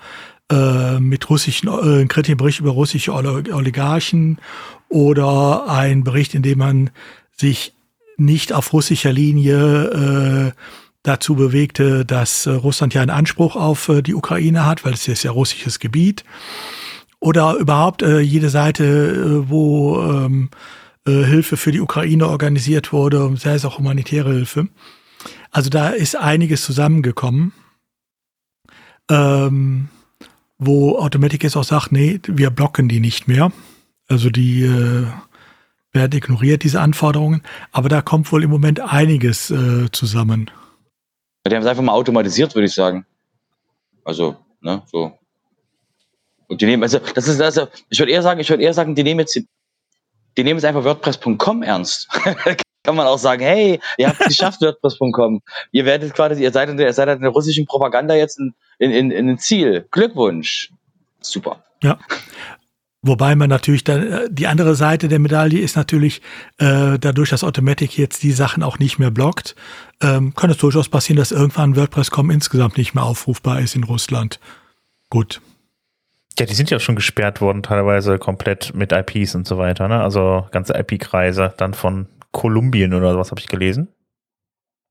äh, 0.51 0.99
mit 1.01 1.29
russischen, 1.31 1.69
äh, 1.69 2.03
ein 2.03 2.09
kritischen 2.09 2.39
Bericht 2.39 2.61
über 2.61 2.71
russische 2.71 3.13
Oligarchen 3.13 4.39
oder 4.89 5.69
ein 5.69 6.05
Bericht, 6.05 6.35
in 6.35 6.43
dem 6.43 6.59
man 6.59 6.91
sich 7.37 7.75
nicht 8.17 8.53
auf 8.53 8.73
russischer 8.73 9.13
Linie 9.13 10.49
äh, 10.49 10.53
dazu 11.03 11.35
bewegte, 11.35 12.05
dass 12.05 12.47
äh, 12.47 12.51
Russland 12.51 12.95
ja 12.95 13.03
einen 13.03 13.11
Anspruch 13.11 13.57
auf 13.57 13.89
äh, 13.89 14.03
die 14.03 14.15
Ukraine 14.15 14.67
hat, 14.67 14.85
weil 14.85 14.95
es 14.95 15.07
ist 15.07 15.23
ja 15.23 15.31
russisches 15.31 15.79
Gebiet. 15.79 16.25
Oder 17.21 17.57
überhaupt 17.57 18.03
jede 18.03 18.49
Seite, 18.49 19.49
wo 19.49 20.01
ähm, 20.01 20.51
äh, 21.09 21.25
Hilfe 21.25 21.57
für 21.57 21.73
die 21.73 21.81
Ukraine 21.81 22.29
organisiert 22.29 22.93
wurde, 22.93 23.35
sei 23.37 23.55
es 23.55 23.65
auch 23.65 23.79
humanitäre 23.79 24.31
Hilfe. 24.31 24.69
Also 25.51 25.71
da 25.71 25.89
ist 25.89 26.17
einiges 26.17 26.63
zusammengekommen, 26.63 27.53
ähm, 29.11 29.89
wo 30.59 30.99
Automatic 30.99 31.45
jetzt 31.45 31.57
auch 31.57 31.65
sagt, 31.65 31.93
nee, 31.93 32.21
wir 32.27 32.51
blocken 32.51 32.89
die 32.89 33.01
nicht 33.01 33.29
mehr. 33.29 33.53
Also 34.09 34.31
die 34.31 34.65
äh, 34.65 35.07
werden 35.93 36.17
ignoriert, 36.17 36.65
diese 36.65 36.81
Anforderungen. 36.81 37.43
Aber 37.73 37.89
da 37.89 38.03
kommt 38.03 38.31
wohl 38.33 38.45
im 38.45 38.51
Moment 38.51 38.81
einiges 38.81 39.51
äh, 39.51 39.91
zusammen. 39.93 40.51
Die 41.47 41.55
haben 41.55 41.63
es 41.63 41.69
einfach 41.69 41.83
mal 41.83 41.93
automatisiert, 41.93 42.55
würde 42.55 42.67
ich 42.67 42.75
sagen. 42.75 43.07
Also, 44.05 44.37
ne, 44.61 44.83
so. 44.87 45.19
Und 46.47 46.61
die 46.61 46.67
nehmen, 46.67 46.83
also, 46.83 46.99
das 46.99 47.29
ist, 47.29 47.41
also, 47.41 47.69
ich 47.89 47.99
würde 47.99 48.13
eher 48.13 48.23
sagen, 48.23 48.41
ich 48.41 48.49
würde 48.51 48.63
eher 48.63 48.75
sagen, 48.75 48.95
die 48.95 49.03
nehmen 49.03 49.21
jetzt, 49.21 49.35
die 49.35 50.45
nehmen 50.45 50.59
jetzt 50.59 50.65
einfach 50.65 50.85
WordPress.com 50.85 51.63
ernst. 51.63 52.09
Kann 52.89 52.97
man 52.97 53.07
auch 53.07 53.19
sagen, 53.19 53.43
hey, 53.43 53.79
ihr 53.99 54.09
habt 54.09 54.19
es 54.23 54.29
geschafft, 54.29 54.61
WordPress.com. 54.63 55.43
Ihr 55.73 55.85
werdet 55.85 56.15
quasi, 56.15 56.43
ihr 56.43 56.51
seid 56.51 56.71
in 56.71 56.79
der, 56.79 56.87
ihr 56.87 56.95
seid 56.95 57.07
in 57.11 57.21
der 57.21 57.33
russischen 57.33 57.67
Propaganda 57.67 58.15
jetzt 58.15 58.39
in, 58.39 58.55
in, 58.79 58.91
in, 58.93 59.11
in 59.11 59.29
ein 59.29 59.39
Ziel. 59.39 59.87
Glückwunsch. 59.91 60.73
Super. 61.21 61.63
Ja. 61.83 61.99
Wobei 63.03 63.37
man 63.37 63.51
natürlich 63.51 63.85
dann, 63.85 64.11
äh, 64.11 64.29
die 64.31 64.47
andere 64.47 64.75
Seite 64.75 65.09
der 65.09 65.19
Medaille 65.19 65.61
ist 65.61 65.77
natürlich, 65.77 66.23
äh, 66.57 66.99
dadurch, 66.99 67.29
dass 67.29 67.45
Automatic 67.45 67.99
jetzt 67.99 68.23
die 68.23 68.33
Sachen 68.33 68.63
auch 68.63 68.79
nicht 68.79 68.99
mehr 68.99 69.11
blockt, 69.11 69.55
ähm, 70.01 70.35
kann 70.35 70.49
es 70.49 70.57
durchaus 70.57 70.89
passieren, 70.89 71.19
dass 71.19 71.31
irgendwann 71.31 71.77
WordPress.com 71.77 72.31
insgesamt 72.31 72.79
nicht 72.79 72.95
mehr 72.95 73.05
aufrufbar 73.05 73.61
ist 73.61 73.77
in 73.77 73.85
Russland. 73.85 74.41
Gut. 75.11 75.43
Ja, 76.39 76.47
die 76.47 76.55
sind 76.55 76.71
ja 76.71 76.81
schon 76.81 76.97
gesperrt 76.97 77.43
worden, 77.43 77.63
teilweise 77.63 78.19
komplett 78.19 78.73
mit 78.75 78.93
IPs 78.93 79.35
und 79.35 79.47
so 79.47 79.59
weiter, 79.59 79.89
ne? 79.89 80.01
Also 80.01 80.47
ganze 80.53 80.73
IP-Kreise 80.73 81.53
dann 81.59 81.75
von 81.75 82.07
Kolumbien 82.33 82.95
oder 82.95 83.17
was 83.19 83.31
habe 83.31 83.41
ich 83.41 83.49
gelesen. 83.49 83.89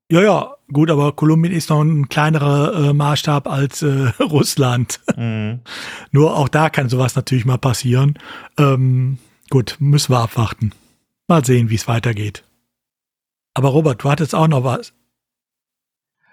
Ja, 0.10 0.22
ja, 0.22 0.56
gut, 0.72 0.90
aber 0.90 1.12
Kolumbien 1.12 1.54
ist 1.54 1.70
noch 1.70 1.82
ein 1.82 2.08
kleinerer 2.08 2.90
äh, 2.90 2.94
Maßstab 2.94 3.48
als 3.48 3.82
äh, 3.82 4.12
Russland. 4.22 5.02
Mhm. 5.16 5.60
Nur 6.12 6.38
auch 6.38 6.48
da 6.48 6.70
kann 6.70 6.90
sowas 6.90 7.16
natürlich 7.16 7.46
mal 7.46 7.58
passieren. 7.58 8.18
Ähm, 8.58 9.18
gut, 9.50 9.76
müssen 9.80 10.14
wir 10.14 10.20
abwarten. 10.20 10.72
Mal 11.28 11.44
sehen, 11.44 11.70
wie 11.70 11.76
es 11.76 11.90
weitergeht. 11.90 12.44
Aber 13.54 13.70
Robert, 13.70 14.04
du 14.04 14.10
hattest 14.10 14.34
auch 14.34 14.48
noch 14.48 14.64
was. 14.64 14.94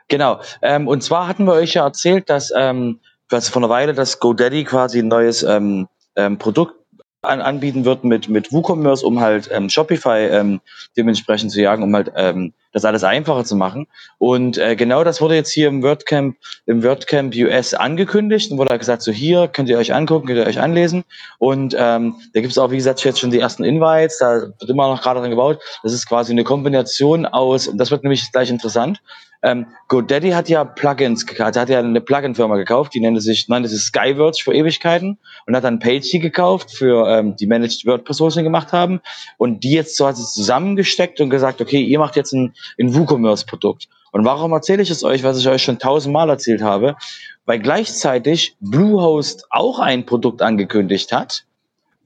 Genau. 0.09 0.41
Ähm, 0.63 0.87
und 0.87 1.03
zwar 1.03 1.27
hatten 1.27 1.47
wir 1.47 1.55
euch 1.55 1.75
ja 1.75 1.85
erzählt, 1.85 2.31
dass 2.31 2.53
ähm, 2.55 3.01
was 3.29 3.49
vor 3.49 3.61
einer 3.61 3.71
Weile, 3.71 3.95
dass 3.95 4.21
GoDaddy 4.21 4.65
quasi 4.65 5.01
ein 5.01 5.09
neues 5.09 5.43
ähm, 5.43 5.89
ähm, 6.15 6.39
Produkt 6.39 6.77
an, 7.25 7.41
anbieten 7.41 7.85
wird 7.85 8.05
mit, 8.05 8.29
mit 8.29 8.53
WooCommerce, 8.53 9.05
um 9.05 9.21
halt 9.21 9.49
ähm, 9.53 9.69
Shopify 9.69 10.29
ähm, 10.31 10.61
dementsprechend 10.97 11.53
zu 11.53 11.61
jagen, 11.61 11.83
um 11.83 11.95
halt 11.95 12.13
ähm, 12.17 12.53
das 12.75 12.85
alles 12.85 13.05
einfacher 13.05 13.45
zu 13.45 13.57
machen. 13.57 13.87
Und 14.19 14.59
äh, 14.59 14.77
genau 14.77 15.05
das 15.05 15.21
wurde 15.21 15.37
jetzt 15.37 15.53
hier 15.53 15.69
im 15.69 15.83
WordCamp, 15.83 16.37
im 16.67 16.83
WordCamp 16.83 17.35
US 17.37 17.73
angekündigt 17.73 18.51
und 18.51 18.59
wurde 18.59 18.71
halt 18.71 18.81
gesagt, 18.81 19.03
so 19.03 19.13
hier 19.13 19.49
könnt 19.49 19.69
ihr 19.69 19.79
euch 19.79 19.95
angucken, 19.95 20.27
könnt 20.27 20.39
ihr 20.39 20.47
euch 20.47 20.61
anlesen. 20.61 21.05
Und 21.39 21.75
ähm, 21.79 22.17
da 22.35 22.41
gibt 22.41 22.51
es 22.51 22.59
auch, 22.59 22.71
wie 22.71 22.77
gesagt, 22.77 23.03
jetzt 23.05 23.21
schon 23.21 23.31
die 23.31 23.39
ersten 23.39 23.65
Invites, 23.65 24.19
da 24.19 24.43
wird 24.59 24.69
immer 24.69 24.89
noch 24.89 25.03
gerade 25.03 25.21
dran 25.21 25.31
gebaut. 25.31 25.61
Das 25.83 25.93
ist 25.93 26.07
quasi 26.07 26.33
eine 26.33 26.45
Kombination 26.45 27.27
aus, 27.27 27.71
das 27.75 27.91
wird 27.91 28.03
nämlich 28.03 28.31
gleich 28.33 28.51
interessant, 28.51 29.01
ähm, 29.45 29.67
GoDaddy 29.89 30.31
hat 30.31 30.49
ja 30.49 30.65
Plugins 30.65 31.27
gekauft, 31.27 31.57
hat 31.57 31.69
ja 31.69 31.79
eine 31.79 32.01
Plugin-Firma 32.01 32.57
gekauft, 32.57 32.95
die 32.95 33.01
nennt 33.01 33.23
sich, 33.23 33.47
nannte 33.49 33.69
sich 33.69 33.83
Skywords 33.83 34.41
für 34.41 34.55
Ewigkeiten 34.55 35.19
und 35.47 35.55
hat 35.55 35.65
dann 35.65 35.79
Pagey 35.79 36.19
gekauft, 36.19 36.71
für 36.71 37.07
ähm, 37.09 37.37
die 37.37 37.47
Managed 37.47 37.85
WordPress 37.85 38.21
Hosting 38.21 38.45
gemacht 38.45 38.73
haben 38.73 39.01
und 39.37 39.63
die 39.63 39.73
jetzt 39.73 39.99
so 39.99 40.07
hat 40.07 40.17
sie 40.17 40.25
zusammengesteckt 40.25 41.21
und 41.21 41.29
gesagt, 41.29 41.61
okay, 41.61 41.83
ihr 41.83 41.99
macht 41.99 42.17
jetzt 42.17 42.33
ein, 42.33 42.55
ein 42.81 42.95
WooCommerce-Produkt. 42.95 43.89
Und 44.13 44.25
warum 44.25 44.53
erzähle 44.53 44.83
ich 44.83 44.91
es 44.91 45.05
euch, 45.05 45.23
was 45.25 45.39
ich 45.39 45.49
euch 45.49 45.63
schon 45.63 45.79
tausendmal 45.79 46.31
erzählt 46.31 46.63
habe? 46.63 46.97
Weil 47.45 47.59
gleichzeitig 47.59 48.57
Bluehost 48.61 49.47
auch 49.51 49.79
ein 49.79 50.07
Produkt 50.07 50.41
angekündigt 50.41 51.13
hat 51.13 51.45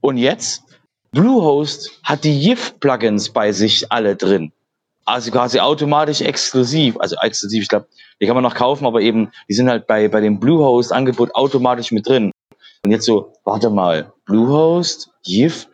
und 0.00 0.16
jetzt 0.16 0.64
Bluehost 1.12 2.00
hat 2.02 2.24
die 2.24 2.36
YIF-Plugins 2.36 3.32
bei 3.32 3.52
sich 3.52 3.92
alle 3.92 4.16
drin 4.16 4.52
also 5.08 5.30
quasi 5.30 5.58
automatisch 5.58 6.20
exklusiv, 6.20 6.96
also 6.98 7.16
exklusiv, 7.22 7.62
ich 7.62 7.68
glaube, 7.68 7.86
die 8.20 8.26
kann 8.26 8.34
man 8.34 8.44
noch 8.44 8.54
kaufen, 8.54 8.86
aber 8.86 9.00
eben, 9.00 9.30
die 9.48 9.54
sind 9.54 9.68
halt 9.68 9.86
bei, 9.86 10.08
bei 10.08 10.20
dem 10.20 10.38
Bluehost-Angebot 10.38 11.34
automatisch 11.34 11.92
mit 11.92 12.06
drin. 12.06 12.30
Und 12.84 12.90
jetzt 12.90 13.06
so, 13.06 13.32
warte 13.44 13.70
mal, 13.70 14.12
Bluehost, 14.26 15.10
GIF, 15.24 15.68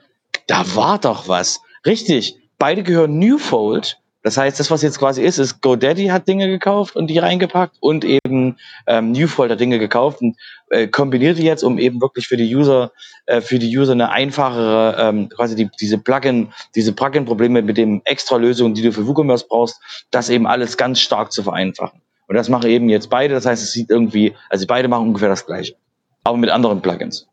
da 0.46 0.64
war 0.74 0.98
doch 0.98 1.28
was. 1.28 1.60
Richtig, 1.84 2.38
beide 2.58 2.82
gehören 2.82 3.18
Newfold 3.18 3.98
das 4.24 4.38
heißt, 4.38 4.58
das, 4.58 4.70
was 4.70 4.80
jetzt 4.80 4.98
quasi 4.98 5.22
ist, 5.22 5.36
ist 5.36 5.60
GoDaddy 5.60 6.06
hat 6.06 6.26
Dinge 6.26 6.48
gekauft 6.48 6.96
und 6.96 7.08
die 7.08 7.18
reingepackt 7.18 7.76
und 7.80 8.06
eben 8.06 8.56
ähm, 8.86 9.12
Newfold 9.12 9.52
hat 9.52 9.60
Dinge 9.60 9.78
gekauft 9.78 10.22
und 10.22 10.34
äh, 10.70 10.88
kombiniert 10.88 11.36
die 11.36 11.42
jetzt, 11.42 11.62
um 11.62 11.78
eben 11.78 12.00
wirklich 12.00 12.26
für 12.26 12.38
die 12.38 12.56
User, 12.56 12.90
äh, 13.26 13.42
für 13.42 13.58
die 13.58 13.76
User 13.76 13.92
eine 13.92 14.10
einfachere, 14.10 14.96
ähm, 14.98 15.28
quasi 15.28 15.54
die, 15.56 15.68
diese 15.78 15.98
Plugin, 15.98 16.54
diese 16.74 16.94
Plugin-Probleme 16.94 17.60
mit 17.60 17.76
dem 17.76 18.00
extra 18.06 18.36
Lösungen, 18.36 18.72
die 18.72 18.80
du 18.80 18.92
für 18.92 19.06
WooCommerce 19.06 19.46
brauchst, 19.46 19.78
das 20.10 20.30
eben 20.30 20.46
alles 20.46 20.78
ganz 20.78 21.00
stark 21.00 21.30
zu 21.30 21.42
vereinfachen. 21.42 22.00
Und 22.26 22.36
das 22.36 22.48
machen 22.48 22.70
eben 22.70 22.88
jetzt 22.88 23.10
beide. 23.10 23.34
Das 23.34 23.44
heißt, 23.44 23.62
es 23.62 23.72
sieht 23.72 23.90
irgendwie, 23.90 24.34
also 24.48 24.66
beide 24.66 24.88
machen 24.88 25.08
ungefähr 25.08 25.28
das 25.28 25.44
Gleiche, 25.44 25.74
aber 26.24 26.38
mit 26.38 26.48
anderen 26.48 26.80
Plugins. 26.80 27.28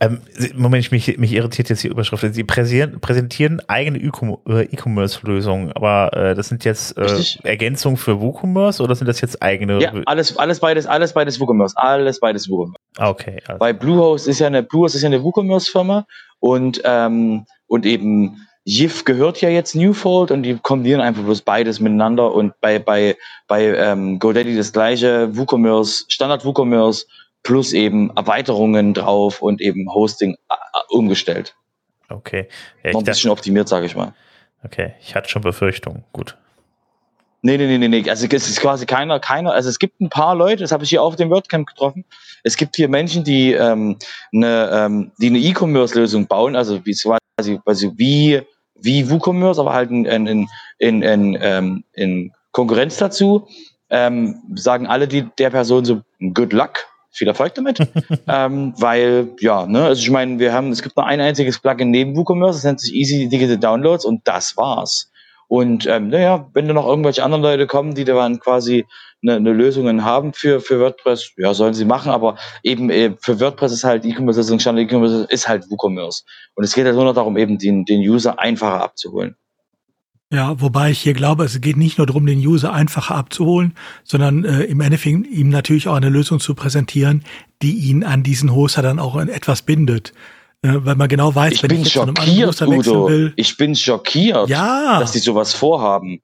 Ähm, 0.00 0.20
Moment, 0.54 0.92
mich, 0.92 1.18
mich 1.18 1.32
irritiert 1.32 1.68
jetzt 1.68 1.82
die 1.82 1.88
Überschrift. 1.88 2.34
Sie 2.34 2.44
präsentieren, 2.44 3.00
präsentieren 3.00 3.60
eigene 3.68 3.98
äh, 3.98 4.62
E-Commerce-Lösungen, 4.62 5.72
aber 5.72 6.12
äh, 6.12 6.34
das 6.34 6.48
sind 6.48 6.64
jetzt 6.64 6.96
äh, 6.98 7.22
Ergänzungen 7.42 7.96
für 7.96 8.20
WooCommerce 8.20 8.82
oder 8.82 8.94
sind 8.94 9.06
das 9.06 9.20
jetzt 9.20 9.42
eigene? 9.42 9.80
Ja, 9.80 9.92
alles, 10.04 10.36
alles 10.36 10.60
beides, 10.60 10.86
alles 10.86 11.12
beides 11.14 11.40
WooCommerce, 11.40 11.76
alles 11.76 12.20
beides 12.20 12.48
WooCommerce. 12.48 12.80
Ah, 12.98 13.08
okay. 13.08 13.40
Also. 13.46 13.60
Weil 13.60 13.74
Bluehost 13.74 14.28
ist 14.28 14.38
ja 14.38 14.46
eine 14.46 14.62
Bluehost 14.62 14.94
ist 14.94 15.02
ja 15.02 15.06
eine 15.06 15.22
WooCommerce-Firma 15.22 16.06
und 16.38 16.80
ähm, 16.84 17.46
und 17.66 17.86
eben 17.86 18.46
Yif 18.64 19.04
gehört 19.04 19.40
ja 19.40 19.48
jetzt 19.48 19.74
Newfold 19.74 20.30
und 20.30 20.42
die 20.42 20.58
kombinieren 20.60 21.00
einfach 21.00 21.22
bloß 21.22 21.42
beides 21.42 21.80
miteinander 21.80 22.32
und 22.32 22.52
bei 22.60 22.78
bei 22.78 23.16
bei 23.48 23.64
ähm, 23.64 24.18
GoDaddy 24.18 24.56
das 24.56 24.72
gleiche 24.72 25.36
WooCommerce 25.36 26.04
Standard 26.08 26.44
WooCommerce 26.44 27.06
plus 27.46 27.72
eben 27.72 28.10
Erweiterungen 28.16 28.92
drauf 28.92 29.40
und 29.40 29.60
eben 29.60 29.88
Hosting 29.94 30.34
äh, 30.50 30.54
umgestellt. 30.88 31.54
Okay. 32.08 32.48
Ja, 32.82 32.90
Noch 32.90 33.02
ein 33.02 33.04
bisschen 33.04 33.30
optimiert, 33.30 33.68
sage 33.68 33.86
ich 33.86 33.94
mal. 33.94 34.14
Okay, 34.64 34.94
ich 35.00 35.14
hatte 35.14 35.28
schon 35.28 35.42
Befürchtungen. 35.42 36.02
Gut. 36.12 36.36
Nee, 37.42 37.56
nee, 37.56 37.78
nee, 37.78 37.86
nee, 37.86 38.10
Also 38.10 38.26
es 38.26 38.48
ist 38.48 38.60
quasi 38.60 38.84
keiner, 38.84 39.20
keiner, 39.20 39.52
also 39.52 39.68
es 39.68 39.78
gibt 39.78 40.00
ein 40.00 40.10
paar 40.10 40.34
Leute, 40.34 40.64
das 40.64 40.72
habe 40.72 40.82
ich 40.82 40.90
hier 40.90 41.00
auf 41.00 41.14
dem 41.14 41.30
WordCamp 41.30 41.68
getroffen. 41.68 42.04
Es 42.42 42.56
gibt 42.56 42.74
hier 42.74 42.88
Menschen, 42.88 43.22
die 43.22 43.52
ähm, 43.52 43.96
eine, 44.32 44.70
ähm, 44.72 45.12
E-Commerce-Lösung 45.20 46.26
bauen, 46.26 46.56
also 46.56 46.84
wie 46.84 46.96
quasi, 47.36 47.60
quasi 47.64 47.92
wie, 47.94 48.42
wie 48.74 49.08
WooCommerce, 49.08 49.60
aber 49.60 49.72
halt 49.72 49.92
in, 49.92 50.04
in, 50.04 50.48
in, 50.78 51.02
in, 51.02 51.38
ähm, 51.40 51.84
in 51.92 52.32
Konkurrenz 52.50 52.96
dazu. 52.96 53.46
Ähm, 53.88 54.42
sagen 54.56 54.88
alle 54.88 55.06
die 55.06 55.28
der 55.38 55.50
Person 55.50 55.84
so 55.84 56.02
Good 56.34 56.52
Luck, 56.52 56.88
viel 57.16 57.28
Erfolg 57.28 57.54
damit, 57.54 57.78
ähm, 58.28 58.74
weil, 58.78 59.28
ja, 59.40 59.66
ne, 59.66 59.84
also 59.84 60.00
ich 60.00 60.10
meine, 60.10 60.38
wir 60.38 60.52
haben, 60.52 60.70
es 60.70 60.82
gibt 60.82 60.96
nur 60.96 61.06
ein 61.06 61.20
einziges 61.20 61.58
Plugin 61.58 61.90
neben 61.90 62.16
WooCommerce, 62.16 62.58
das 62.58 62.64
nennt 62.64 62.80
sich 62.80 62.94
Easy 62.94 63.28
Digital 63.28 63.58
Downloads 63.58 64.04
und 64.04 64.20
das 64.24 64.56
war's. 64.56 65.10
Und 65.48 65.86
ähm, 65.86 66.08
naja, 66.08 66.48
wenn 66.54 66.66
da 66.66 66.74
noch 66.74 66.86
irgendwelche 66.86 67.22
anderen 67.22 67.42
Leute 67.42 67.66
kommen, 67.66 67.94
die 67.94 68.04
dann 68.04 68.40
quasi 68.40 68.84
eine, 69.22 69.36
eine 69.36 69.52
Lösungen 69.52 70.04
haben 70.04 70.32
für, 70.32 70.60
für 70.60 70.80
WordPress, 70.80 71.32
ja, 71.36 71.54
sollen 71.54 71.74
sie 71.74 71.84
machen, 71.84 72.10
aber 72.10 72.36
eben 72.62 72.90
äh, 72.90 73.14
für 73.20 73.40
WordPress 73.40 73.72
ist 73.72 73.84
halt 73.84 74.04
E-Commerce 74.04 74.40
ist 75.28 75.48
halt 75.48 75.70
WooCommerce. 75.70 76.24
Und 76.54 76.64
es 76.64 76.74
geht 76.74 76.84
halt 76.84 76.96
nur 76.96 77.04
noch 77.04 77.14
darum, 77.14 77.36
eben 77.36 77.58
den, 77.58 77.84
den 77.84 78.00
User 78.00 78.38
einfacher 78.38 78.82
abzuholen. 78.82 79.36
Ja, 80.32 80.60
wobei 80.60 80.90
ich 80.90 81.00
hier 81.00 81.14
glaube, 81.14 81.44
es 81.44 81.60
geht 81.60 81.76
nicht 81.76 81.98
nur 81.98 82.06
darum, 82.06 82.26
den 82.26 82.40
User 82.40 82.72
einfacher 82.72 83.14
abzuholen, 83.14 83.74
sondern 84.02 84.44
äh, 84.44 84.62
im 84.62 84.80
Endeffekt 84.80 85.26
ihm 85.28 85.50
natürlich 85.50 85.86
auch 85.86 85.94
eine 85.94 86.08
Lösung 86.08 86.40
zu 86.40 86.54
präsentieren, 86.54 87.24
die 87.62 87.76
ihn 87.76 88.02
an 88.02 88.24
diesen 88.24 88.52
Hoster 88.52 88.82
dann 88.82 88.98
auch 88.98 89.16
etwas 89.16 89.62
bindet. 89.62 90.12
Äh, 90.62 90.84
weil 90.84 90.96
man 90.96 91.08
genau 91.08 91.32
weiß, 91.32 91.52
ich 91.52 91.62
wenn 91.62 91.68
bin 91.68 91.82
ich 91.82 91.94
jetzt 91.94 91.94
schockiert, 91.94 92.54
zu 92.54 92.64
einem 92.64 92.78
Hoster 92.78 92.92
wechseln 92.92 93.06
will. 93.06 93.32
Ich 93.36 93.56
bin 93.56 93.76
schockiert, 93.76 94.48
ja. 94.48 94.98
dass 94.98 95.12
sie 95.12 95.20
sowas 95.20 95.54
vorhaben. 95.54 96.20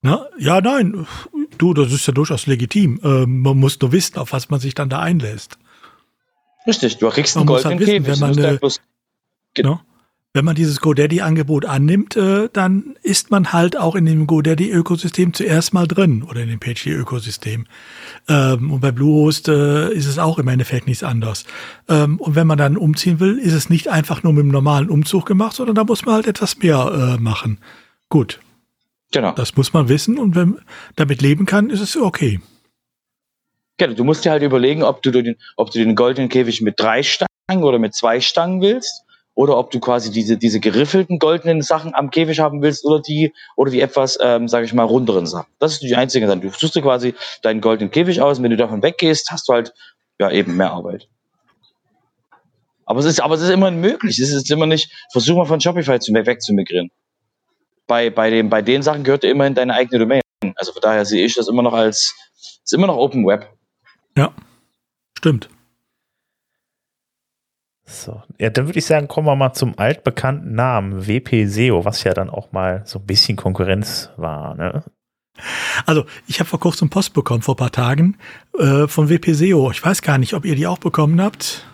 Na, 0.00 0.26
ja, 0.38 0.60
nein, 0.60 1.04
du, 1.58 1.74
das 1.74 1.92
ist 1.92 2.06
ja 2.06 2.12
durchaus 2.12 2.46
legitim. 2.46 3.00
Ähm, 3.02 3.40
man 3.40 3.58
muss 3.58 3.80
nur 3.80 3.90
wissen, 3.90 4.18
auf 4.18 4.32
was 4.32 4.50
man 4.50 4.60
sich 4.60 4.74
dann 4.76 4.88
da 4.88 5.00
einlässt. 5.00 5.58
Richtig, 6.64 6.98
du 6.98 7.08
kriegst 7.08 7.36
einen 7.36 7.46
man 7.46 7.54
goldenen 7.54 7.78
halt 7.78 7.88
wissen, 7.88 8.04
Käfig. 8.04 8.20
Wenn 8.20 8.28
man, 8.28 8.38
eine, 8.38 8.58
bloß, 8.58 8.80
no? 9.62 9.80
Wenn 10.34 10.44
man 10.44 10.54
dieses 10.54 10.80
GoDaddy-Angebot 10.80 11.64
annimmt, 11.64 12.16
äh, 12.16 12.48
dann 12.52 12.96
ist 13.02 13.30
man 13.30 13.52
halt 13.52 13.76
auch 13.78 13.94
in 13.94 14.04
dem 14.04 14.26
GoDaddy-Ökosystem 14.26 15.32
zuerst 15.32 15.72
mal 15.72 15.86
drin 15.86 16.22
oder 16.22 16.42
in 16.42 16.48
dem 16.48 16.60
PageSpeed-Ökosystem. 16.60 17.66
Ähm, 18.28 18.70
und 18.70 18.80
bei 18.80 18.92
Bluehost 18.92 19.48
äh, 19.48 19.90
ist 19.92 20.06
es 20.06 20.18
auch 20.18 20.38
im 20.38 20.48
Endeffekt 20.48 20.86
nichts 20.86 21.02
anders. 21.02 21.44
Ähm, 21.88 22.20
und 22.20 22.34
wenn 22.34 22.46
man 22.46 22.58
dann 22.58 22.76
umziehen 22.76 23.20
will, 23.20 23.38
ist 23.38 23.54
es 23.54 23.70
nicht 23.70 23.88
einfach 23.88 24.22
nur 24.22 24.34
mit 24.34 24.42
dem 24.42 24.50
normalen 24.50 24.90
Umzug 24.90 25.24
gemacht, 25.24 25.56
sondern 25.56 25.74
da 25.74 25.84
muss 25.84 26.04
man 26.04 26.16
halt 26.16 26.26
etwas 26.26 26.58
mehr 26.58 27.16
äh, 27.16 27.20
machen. 27.20 27.58
Gut. 28.10 28.38
Genau. 29.12 29.32
Das 29.32 29.56
muss 29.56 29.72
man 29.72 29.88
wissen 29.88 30.18
und 30.18 30.34
wenn 30.34 30.58
damit 30.94 31.22
leben 31.22 31.46
kann, 31.46 31.70
ist 31.70 31.80
es 31.80 31.96
okay. 31.96 32.40
Genau, 33.78 33.94
du 33.94 34.04
musst 34.04 34.26
dir 34.26 34.32
halt 34.32 34.42
überlegen, 34.42 34.82
ob 34.82 35.02
du 35.02 35.10
den, 35.10 35.36
ob 35.56 35.70
du 35.70 35.78
den 35.78 35.94
goldenen 35.94 36.28
Käfig 36.28 36.60
mit 36.60 36.78
drei 36.78 37.02
Stangen 37.02 37.62
oder 37.62 37.78
mit 37.78 37.94
zwei 37.94 38.20
Stangen 38.20 38.60
willst 38.60 39.04
oder 39.38 39.56
ob 39.56 39.70
du 39.70 39.78
quasi 39.78 40.10
diese, 40.10 40.36
diese 40.36 40.58
geriffelten 40.58 41.20
goldenen 41.20 41.62
Sachen 41.62 41.94
am 41.94 42.10
Käfig 42.10 42.40
haben 42.40 42.60
willst 42.60 42.84
oder 42.84 43.00
die, 43.00 43.32
oder 43.54 43.70
die 43.70 43.80
etwas, 43.80 44.18
ähm, 44.20 44.48
sage 44.48 44.66
ich 44.66 44.74
mal, 44.74 44.82
runderen 44.82 45.26
Sachen. 45.26 45.46
Das 45.60 45.74
ist 45.74 45.82
die 45.82 45.94
einzige 45.94 46.26
Sache. 46.26 46.40
Du 46.40 46.50
suchst 46.50 46.74
dir 46.74 46.82
quasi 46.82 47.14
deinen 47.42 47.60
goldenen 47.60 47.92
Käfig 47.92 48.20
aus 48.20 48.38
und 48.38 48.42
wenn 48.44 48.50
du 48.50 48.56
davon 48.56 48.82
weggehst, 48.82 49.30
hast 49.30 49.48
du 49.48 49.52
halt 49.52 49.72
ja 50.18 50.28
eben 50.32 50.56
mehr 50.56 50.72
Arbeit. 50.72 51.06
Aber 52.84 52.98
es 52.98 53.06
ist, 53.06 53.20
aber 53.20 53.36
es 53.36 53.42
ist 53.42 53.50
immer 53.50 53.70
möglich. 53.70 54.18
Es 54.18 54.32
ist 54.32 54.50
immer 54.50 54.66
nicht, 54.66 54.90
versuch 55.12 55.36
mal 55.36 55.44
von 55.44 55.60
Shopify 55.60 56.00
zu, 56.00 56.12
wegzumigrieren. 56.12 56.90
Bei, 57.86 58.10
bei, 58.10 58.30
dem, 58.30 58.50
bei 58.50 58.60
den 58.60 58.82
Sachen 58.82 59.04
gehört 59.04 59.22
immerhin 59.22 59.54
deine 59.54 59.72
eigene 59.72 60.00
Domain. 60.00 60.20
Also 60.56 60.72
von 60.72 60.82
daher 60.82 61.04
sehe 61.04 61.24
ich 61.24 61.36
das 61.36 61.46
immer 61.46 61.62
noch 61.62 61.74
als, 61.74 62.12
ist 62.64 62.72
immer 62.72 62.88
noch 62.88 62.96
Open 62.96 63.24
Web. 63.24 63.48
Ja, 64.16 64.32
stimmt. 65.16 65.48
So, 67.90 68.22
ja, 68.38 68.50
dann 68.50 68.66
würde 68.66 68.78
ich 68.78 68.84
sagen, 68.84 69.08
kommen 69.08 69.26
wir 69.26 69.34
mal 69.34 69.54
zum 69.54 69.78
altbekannten 69.78 70.54
Namen 70.54 71.08
WP 71.08 71.46
SEO, 71.46 71.86
was 71.86 72.04
ja 72.04 72.12
dann 72.12 72.28
auch 72.28 72.52
mal 72.52 72.82
so 72.84 72.98
ein 72.98 73.06
bisschen 73.06 73.36
Konkurrenz 73.36 74.10
war, 74.18 74.54
ne? 74.54 74.84
Also, 75.86 76.04
ich 76.26 76.40
habe 76.40 76.50
vor 76.50 76.60
kurzem 76.60 76.90
Post 76.90 77.14
bekommen, 77.14 77.42
vor 77.42 77.56
paar 77.56 77.70
Tagen, 77.70 78.18
äh, 78.58 78.88
von 78.88 79.08
WP 79.08 79.32
SEO. 79.32 79.70
Ich 79.70 79.82
weiß 79.82 80.02
gar 80.02 80.18
nicht, 80.18 80.34
ob 80.34 80.44
ihr 80.44 80.56
die 80.56 80.66
auch 80.66 80.78
bekommen 80.78 81.20
habt. 81.22 81.64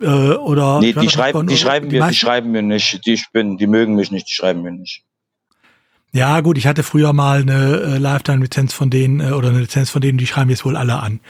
Äh, 0.00 0.06
oder 0.06 0.78
nee, 0.78 0.92
die 0.92 1.08
schreiben, 1.08 1.46
die, 1.46 1.56
schreiben 1.56 1.88
die, 1.88 1.98
mir, 1.98 2.08
die 2.08 2.14
schreiben 2.14 2.52
mir 2.52 2.62
nicht. 2.62 3.04
Die, 3.06 3.20
bin, 3.32 3.56
die 3.56 3.66
mögen 3.66 3.96
mich 3.96 4.12
nicht, 4.12 4.28
die 4.28 4.34
schreiben 4.34 4.62
mir 4.62 4.72
nicht. 4.72 5.02
Ja, 6.12 6.40
gut, 6.40 6.58
ich 6.58 6.66
hatte 6.66 6.82
früher 6.82 7.12
mal 7.12 7.40
eine 7.40 7.80
äh, 7.80 7.98
Lifetime-Lizenz 7.98 8.74
von 8.74 8.90
denen 8.90 9.20
äh, 9.20 9.32
oder 9.32 9.48
eine 9.48 9.60
Lizenz 9.60 9.90
von 9.90 10.02
denen, 10.02 10.18
die 10.18 10.26
schreiben 10.26 10.50
jetzt 10.50 10.64
wohl 10.64 10.76
alle 10.76 11.00
an. 11.00 11.20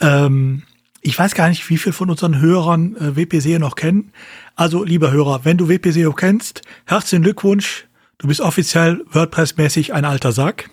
Ähm, 0.00 0.62
ich 1.00 1.18
weiß 1.18 1.34
gar 1.34 1.48
nicht, 1.48 1.68
wie 1.70 1.78
viel 1.78 1.92
von 1.92 2.10
unseren 2.10 2.40
Hörern 2.40 2.96
äh, 2.96 3.16
WPSEO 3.16 3.58
noch 3.58 3.74
kennen. 3.74 4.12
Also, 4.54 4.84
lieber 4.84 5.10
Hörer, 5.10 5.44
wenn 5.44 5.56
du 5.56 5.68
WPSEO 5.68 6.12
kennst, 6.12 6.62
herzlichen 6.86 7.22
Glückwunsch. 7.22 7.86
Du 8.18 8.28
bist 8.28 8.40
offiziell 8.40 9.04
WordPress-mäßig 9.10 9.94
ein 9.94 10.04
alter 10.04 10.32
Sack. 10.32 10.70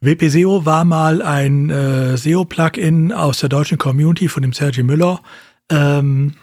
WPSEO 0.00 0.66
war 0.66 0.84
mal 0.84 1.22
ein 1.22 1.70
äh, 1.70 2.16
SEO-Plugin 2.16 3.12
aus 3.12 3.38
der 3.38 3.48
deutschen 3.48 3.78
Community 3.78 4.28
von 4.28 4.42
dem 4.42 4.52
Sergio 4.52 4.84
Müller. 4.84 5.22
Ähm, 5.70 6.34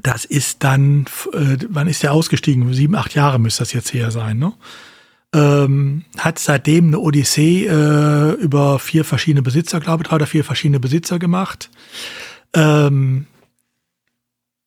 das 0.00 0.24
ist 0.24 0.62
dann, 0.62 1.06
äh, 1.32 1.56
wann 1.68 1.88
ist 1.88 2.04
der 2.04 2.12
ausgestiegen? 2.12 2.72
Sieben, 2.72 2.94
acht 2.94 3.14
Jahre 3.14 3.38
müsste 3.38 3.62
das 3.62 3.72
jetzt 3.72 3.92
her 3.92 4.10
sein, 4.10 4.38
ne? 4.38 4.52
Ähm, 5.34 6.04
hat 6.16 6.38
seitdem 6.38 6.88
eine 6.88 7.00
Odyssee 7.00 7.66
äh, 7.66 8.32
über 8.32 8.78
vier 8.78 9.04
verschiedene 9.04 9.42
Besitzer, 9.42 9.80
glaube 9.80 10.02
ich, 10.02 10.08
drei 10.08 10.16
oder 10.16 10.26
vier 10.26 10.44
verschiedene 10.44 10.80
Besitzer 10.80 11.18
gemacht. 11.18 11.70
Ähm, 12.54 13.26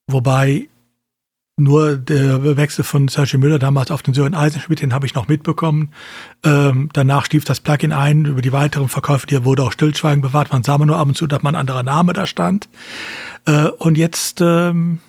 wobei 0.08 0.68
nur 1.58 1.98
der 1.98 2.58
Wechsel 2.58 2.84
von 2.84 3.08
Sergio 3.08 3.40
Müller 3.40 3.60
damals 3.60 3.92
auf 3.92 4.02
den 4.02 4.14
Sören 4.14 4.34
Eisenschmidt, 4.34 4.82
den 4.82 4.94
habe 4.94 5.06
ich 5.06 5.14
noch 5.14 5.28
mitbekommen. 5.28 5.92
Ähm, 6.44 6.90
danach 6.94 7.26
stief 7.26 7.44
das 7.46 7.60
Plugin 7.60 7.92
ein. 7.92 8.26
Über 8.26 8.42
die 8.42 8.52
weiteren 8.52 8.90
Verkäufe, 8.90 9.28
die 9.28 9.44
wurde 9.46 9.64
auch 9.64 9.72
Stillschweigen 9.72 10.22
bewahrt. 10.22 10.52
Man 10.52 10.64
sah 10.64 10.78
nur 10.78 10.98
ab 10.98 11.08
und 11.08 11.16
zu, 11.16 11.28
dass 11.28 11.44
man 11.44 11.56
ein 11.56 11.60
anderer 11.60 11.84
Name 11.84 12.14
da 12.14 12.26
stand. 12.26 12.68
Äh, 13.46 13.68
und 13.68 13.98
jetzt 13.98 14.42
ähm, 14.42 15.00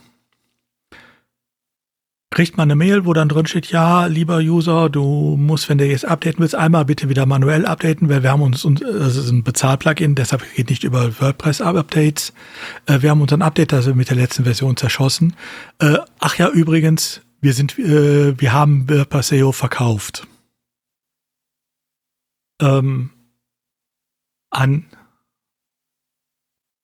kriegt 2.33 2.57
man 2.57 2.71
eine 2.71 2.77
Mail, 2.77 3.05
wo 3.05 3.13
dann 3.13 3.29
drin 3.29 3.47
steht, 3.47 3.67
ja, 3.67 4.07
lieber 4.07 4.39
User, 4.39 4.91
du 4.91 5.37
musst, 5.39 5.69
wenn 5.69 5.79
du 5.79 5.87
jetzt 5.87 6.05
updaten 6.05 6.41
willst, 6.41 6.55
einmal 6.55 6.85
bitte 6.85 7.09
wieder 7.09 7.27
manuell 7.27 7.67
updaten, 7.67 8.09
weil 8.09 8.23
wir 8.23 8.33
haben 8.33 8.43
uns, 8.43 8.63
das 8.63 9.17
ist 9.17 9.31
ein 9.31 9.45
Bezahlplugin, 9.45 10.15
deshalb 10.15 10.43
geht 10.55 10.71
nicht 10.71 10.83
über 10.83 11.21
WordPress-Updates. 11.21 12.33
Äh, 12.87 13.03
wir 13.03 13.11
haben 13.11 13.21
unseren 13.21 13.43
Update 13.43 13.73
also 13.73 13.95
mit 13.95 14.09
der 14.09 14.17
letzten 14.17 14.45
Version 14.45 14.77
zerschossen. 14.77 15.37
Äh, 15.79 15.99
ach 16.19 16.37
ja, 16.37 16.49
übrigens, 16.49 17.21
wir 17.41 17.53
sind, 17.53 17.79
äh, 17.79 18.41
wir 18.41 18.53
haben 18.53 18.89
WordPress 18.89 19.29
SEO 19.29 19.53
verkauft. 19.53 20.27
Ähm, 22.61 23.11
an 24.51 24.87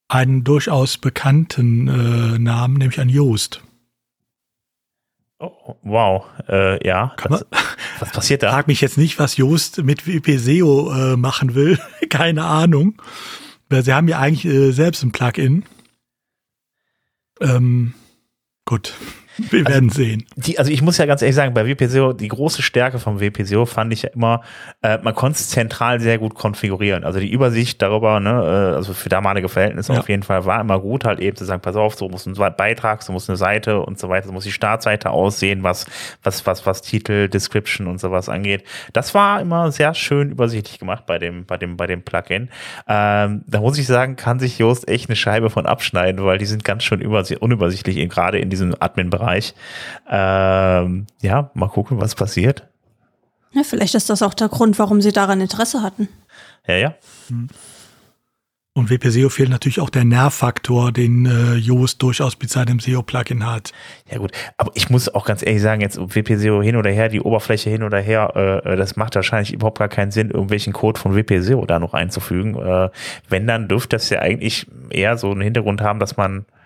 einen 0.08 0.42
durchaus 0.44 0.98
bekannten 0.98 1.88
äh, 1.88 2.38
Namen, 2.38 2.78
nämlich 2.78 3.00
an 3.00 3.08
Joost. 3.08 3.62
Oh, 5.40 5.76
wow, 5.82 6.24
äh, 6.48 6.84
ja. 6.84 7.14
Was, 7.28 7.46
was, 8.00 8.10
passiert 8.10 8.42
da? 8.42 8.50
Frag 8.50 8.66
mich 8.66 8.80
jetzt 8.80 8.98
nicht, 8.98 9.20
was 9.20 9.36
Joost 9.36 9.84
mit 9.84 10.06
WP-SEO 10.06 11.12
äh, 11.12 11.16
machen 11.16 11.54
will. 11.54 11.78
Keine 12.10 12.44
Ahnung. 12.44 13.00
Weil 13.68 13.84
sie 13.84 13.92
haben 13.92 14.08
ja 14.08 14.18
eigentlich 14.18 14.52
äh, 14.52 14.72
selbst 14.72 15.04
ein 15.04 15.12
Plugin. 15.12 15.64
Ähm, 17.40 17.94
gut. 18.64 18.94
Wir 19.38 19.60
also, 19.60 19.72
werden 19.72 19.90
sehen. 19.90 20.24
Die, 20.36 20.58
also 20.58 20.70
ich 20.70 20.82
muss 20.82 20.98
ja 20.98 21.06
ganz 21.06 21.22
ehrlich 21.22 21.36
sagen, 21.36 21.54
bei 21.54 21.66
WPSEO, 21.66 22.12
die 22.12 22.28
große 22.28 22.62
Stärke 22.62 22.98
vom 22.98 23.20
WPSEO 23.20 23.66
fand 23.66 23.92
ich 23.92 24.02
ja 24.02 24.10
immer, 24.10 24.42
äh, 24.82 24.98
man 25.02 25.14
konnte 25.14 25.38
es 25.38 25.48
zentral 25.48 26.00
sehr 26.00 26.18
gut 26.18 26.34
konfigurieren. 26.34 27.04
Also 27.04 27.20
die 27.20 27.30
Übersicht 27.30 27.80
darüber, 27.80 28.20
ne, 28.20 28.30
äh, 28.30 28.76
also 28.76 28.92
für 28.92 29.08
damalige 29.08 29.48
Verhältnisse 29.48 29.92
ja. 29.92 30.00
auf 30.00 30.08
jeden 30.08 30.22
Fall 30.22 30.44
war 30.44 30.60
immer 30.60 30.80
gut, 30.80 31.04
halt 31.04 31.20
eben 31.20 31.36
zu 31.36 31.44
sagen, 31.44 31.62
pass 31.62 31.76
auf, 31.76 31.94
so 31.94 32.08
muss 32.08 32.26
ein 32.26 32.34
Beitrag, 32.56 33.02
so 33.02 33.12
muss 33.12 33.28
eine 33.28 33.36
Seite 33.36 33.80
und 33.80 33.98
so 33.98 34.08
weiter, 34.08 34.26
so 34.26 34.32
muss 34.32 34.44
die 34.44 34.52
Startseite 34.52 35.10
aussehen, 35.10 35.62
was, 35.62 35.86
was, 36.22 36.46
was, 36.46 36.66
was 36.66 36.82
Titel, 36.82 37.28
Description 37.28 37.86
und 37.86 38.00
sowas 38.00 38.28
angeht. 38.28 38.64
Das 38.92 39.14
war 39.14 39.40
immer 39.40 39.70
sehr 39.70 39.94
schön 39.94 40.30
übersichtlich 40.30 40.78
gemacht 40.78 41.06
bei 41.06 41.18
dem, 41.18 41.46
bei 41.46 41.56
dem, 41.56 41.76
bei 41.76 41.86
dem 41.86 42.02
Plugin. 42.02 42.48
Ähm, 42.88 43.44
da 43.46 43.60
muss 43.60 43.78
ich 43.78 43.86
sagen, 43.86 44.16
kann 44.16 44.38
sich 44.38 44.58
Yoast 44.58 44.88
echt 44.88 45.08
eine 45.08 45.16
Scheibe 45.16 45.50
von 45.50 45.66
abschneiden, 45.66 46.24
weil 46.24 46.38
die 46.38 46.46
sind 46.46 46.64
ganz 46.64 46.82
schön 46.82 47.04
unübersichtlich, 47.04 48.08
gerade 48.08 48.38
in 48.38 48.50
diesem 48.50 48.74
Admin-Bereich. 48.78 49.27
Ähm, 50.08 51.06
ja, 51.20 51.50
mal 51.54 51.68
gucken, 51.68 52.00
was 52.00 52.14
passiert. 52.14 52.68
Ja, 53.52 53.62
vielleicht 53.62 53.94
ist 53.94 54.10
das 54.10 54.22
auch 54.22 54.34
der 54.34 54.48
Grund, 54.48 54.78
warum 54.78 55.00
sie 55.00 55.12
daran 55.12 55.40
Interesse 55.40 55.82
hatten. 55.82 56.08
Ja, 56.66 56.76
ja. 56.76 56.94
Hm. 57.28 57.48
Und 58.78 58.90
WP 58.90 59.08
SEO 59.08 59.28
fehlt 59.28 59.48
natürlich 59.48 59.80
auch 59.80 59.90
der 59.90 60.04
Nervfaktor, 60.04 60.92
den 60.92 61.26
äh, 61.26 61.56
Yoast 61.56 62.00
durchaus 62.00 62.38
mit 62.38 62.48
seinem 62.48 62.78
SEO-Plugin 62.78 63.44
hat. 63.44 63.72
Ja 64.08 64.18
gut, 64.18 64.30
aber 64.56 64.70
ich 64.74 64.88
muss 64.88 65.12
auch 65.12 65.24
ganz 65.24 65.44
ehrlich 65.44 65.62
sagen, 65.62 65.80
jetzt 65.80 65.98
WP 65.98 66.36
SEO 66.36 66.62
hin 66.62 66.76
oder 66.76 66.90
her, 66.90 67.08
die 67.08 67.20
Oberfläche 67.20 67.70
hin 67.70 67.82
oder 67.82 67.98
her, 67.98 68.62
äh, 68.64 68.76
das 68.76 68.94
macht 68.94 69.16
wahrscheinlich 69.16 69.52
überhaupt 69.52 69.80
gar 69.80 69.88
keinen 69.88 70.12
Sinn, 70.12 70.30
irgendwelchen 70.30 70.72
Code 70.72 71.00
von 71.00 71.16
WP 71.16 71.40
SEO 71.40 71.66
da 71.66 71.80
noch 71.80 71.92
einzufügen. 71.92 72.54
Äh, 72.54 72.90
wenn, 73.28 73.48
dann 73.48 73.66
dürfte 73.66 73.96
das 73.96 74.10
ja 74.10 74.20
eigentlich 74.20 74.68
eher 74.90 75.18
so 75.18 75.32
einen 75.32 75.40
Hintergrund 75.40 75.80
haben, 75.80 75.98
dass 75.98 76.16
man 76.16 76.42
äh, 76.42 76.57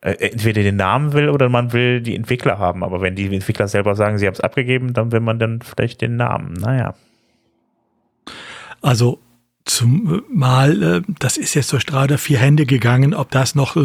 entweder 0.00 0.62
den 0.62 0.76
Namen 0.76 1.12
will 1.12 1.28
oder 1.28 1.48
man 1.48 1.72
will 1.72 2.00
die 2.00 2.16
Entwickler 2.16 2.58
haben. 2.58 2.82
Aber 2.82 3.00
wenn 3.00 3.16
die 3.16 3.34
Entwickler 3.34 3.68
selber 3.68 3.94
sagen, 3.94 4.18
sie 4.18 4.26
haben 4.26 4.34
es 4.34 4.40
abgegeben, 4.40 4.94
dann 4.94 5.12
will 5.12 5.20
man 5.20 5.38
dann 5.38 5.60
vielleicht 5.62 6.00
den 6.00 6.16
Namen. 6.16 6.54
Naja. 6.54 6.94
Also 8.80 9.18
zumal, 9.64 10.82
äh, 10.82 11.02
das 11.18 11.36
ist 11.36 11.54
jetzt 11.54 11.72
durch 11.72 11.92
oder 11.92 12.18
vier 12.18 12.38
Hände 12.38 12.66
gegangen, 12.66 13.14
ob 13.14 13.30
das 13.30 13.54
noch, 13.54 13.76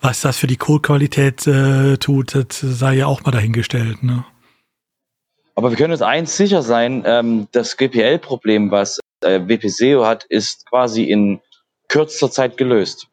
was 0.00 0.20
das 0.20 0.36
für 0.36 0.46
die 0.46 0.56
Codequalität 0.56 1.46
äh, 1.46 1.96
tut, 1.96 2.34
das 2.34 2.60
sei 2.60 2.94
ja 2.96 3.06
auch 3.06 3.24
mal 3.24 3.30
dahingestellt. 3.30 4.02
Ne? 4.02 4.24
Aber 5.54 5.70
wir 5.70 5.76
können 5.76 5.92
uns 5.92 6.02
eins 6.02 6.36
sicher 6.36 6.62
sein, 6.62 7.02
ähm, 7.04 7.48
das 7.52 7.76
GPL-Problem, 7.76 8.70
was 8.70 9.00
äh, 9.22 9.40
WPSEO 9.40 10.06
hat, 10.06 10.24
ist 10.24 10.66
quasi 10.66 11.04
in 11.04 11.40
kürzester 11.88 12.30
Zeit 12.30 12.56
gelöst. 12.56 13.08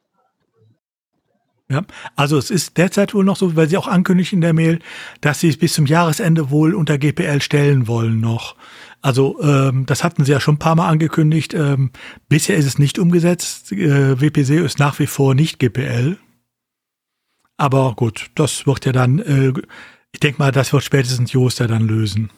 Ja, 1.67 1.81
also 2.15 2.37
es 2.37 2.51
ist 2.51 2.77
derzeit 2.77 3.15
wohl 3.15 3.25
noch 3.25 3.37
so, 3.37 3.55
weil 3.55 3.67
sie 3.67 3.77
auch 3.77 3.87
ankündigen 3.87 4.37
in 4.37 4.41
der 4.41 4.53
Mail, 4.53 4.79
dass 5.21 5.39
sie 5.39 5.49
es 5.49 5.57
bis 5.57 5.73
zum 5.73 5.87
Jahresende 5.87 6.51
wohl 6.51 6.75
unter 6.75 6.99
GPL 6.99 7.41
stellen 7.41 7.87
wollen 7.87 8.19
noch. 8.19 8.55
Also 9.01 9.41
ähm, 9.41 9.85
das 9.87 10.03
hatten 10.03 10.25
sie 10.25 10.31
ja 10.31 10.39
schon 10.39 10.55
ein 10.55 10.59
paar 10.59 10.75
Mal 10.75 10.89
angekündigt. 10.89 11.55
Ähm, 11.55 11.91
bisher 12.29 12.57
ist 12.57 12.65
es 12.65 12.77
nicht 12.77 12.99
umgesetzt. 12.99 13.71
Äh, 13.71 14.19
WPC 14.21 14.63
ist 14.63 14.77
nach 14.77 14.99
wie 14.99 15.07
vor 15.07 15.33
nicht 15.33 15.57
GPL. 15.57 16.17
Aber 17.57 17.93
gut, 17.95 18.29
das 18.35 18.67
wird 18.67 18.85
ja 18.85 18.91
dann, 18.91 19.19
äh, 19.19 19.53
ich 20.11 20.19
denke 20.19 20.39
mal, 20.39 20.51
das 20.51 20.71
wird 20.71 20.83
spätestens 20.83 21.33
Joster 21.33 21.67
dann 21.67 21.87
lösen. 21.87 22.29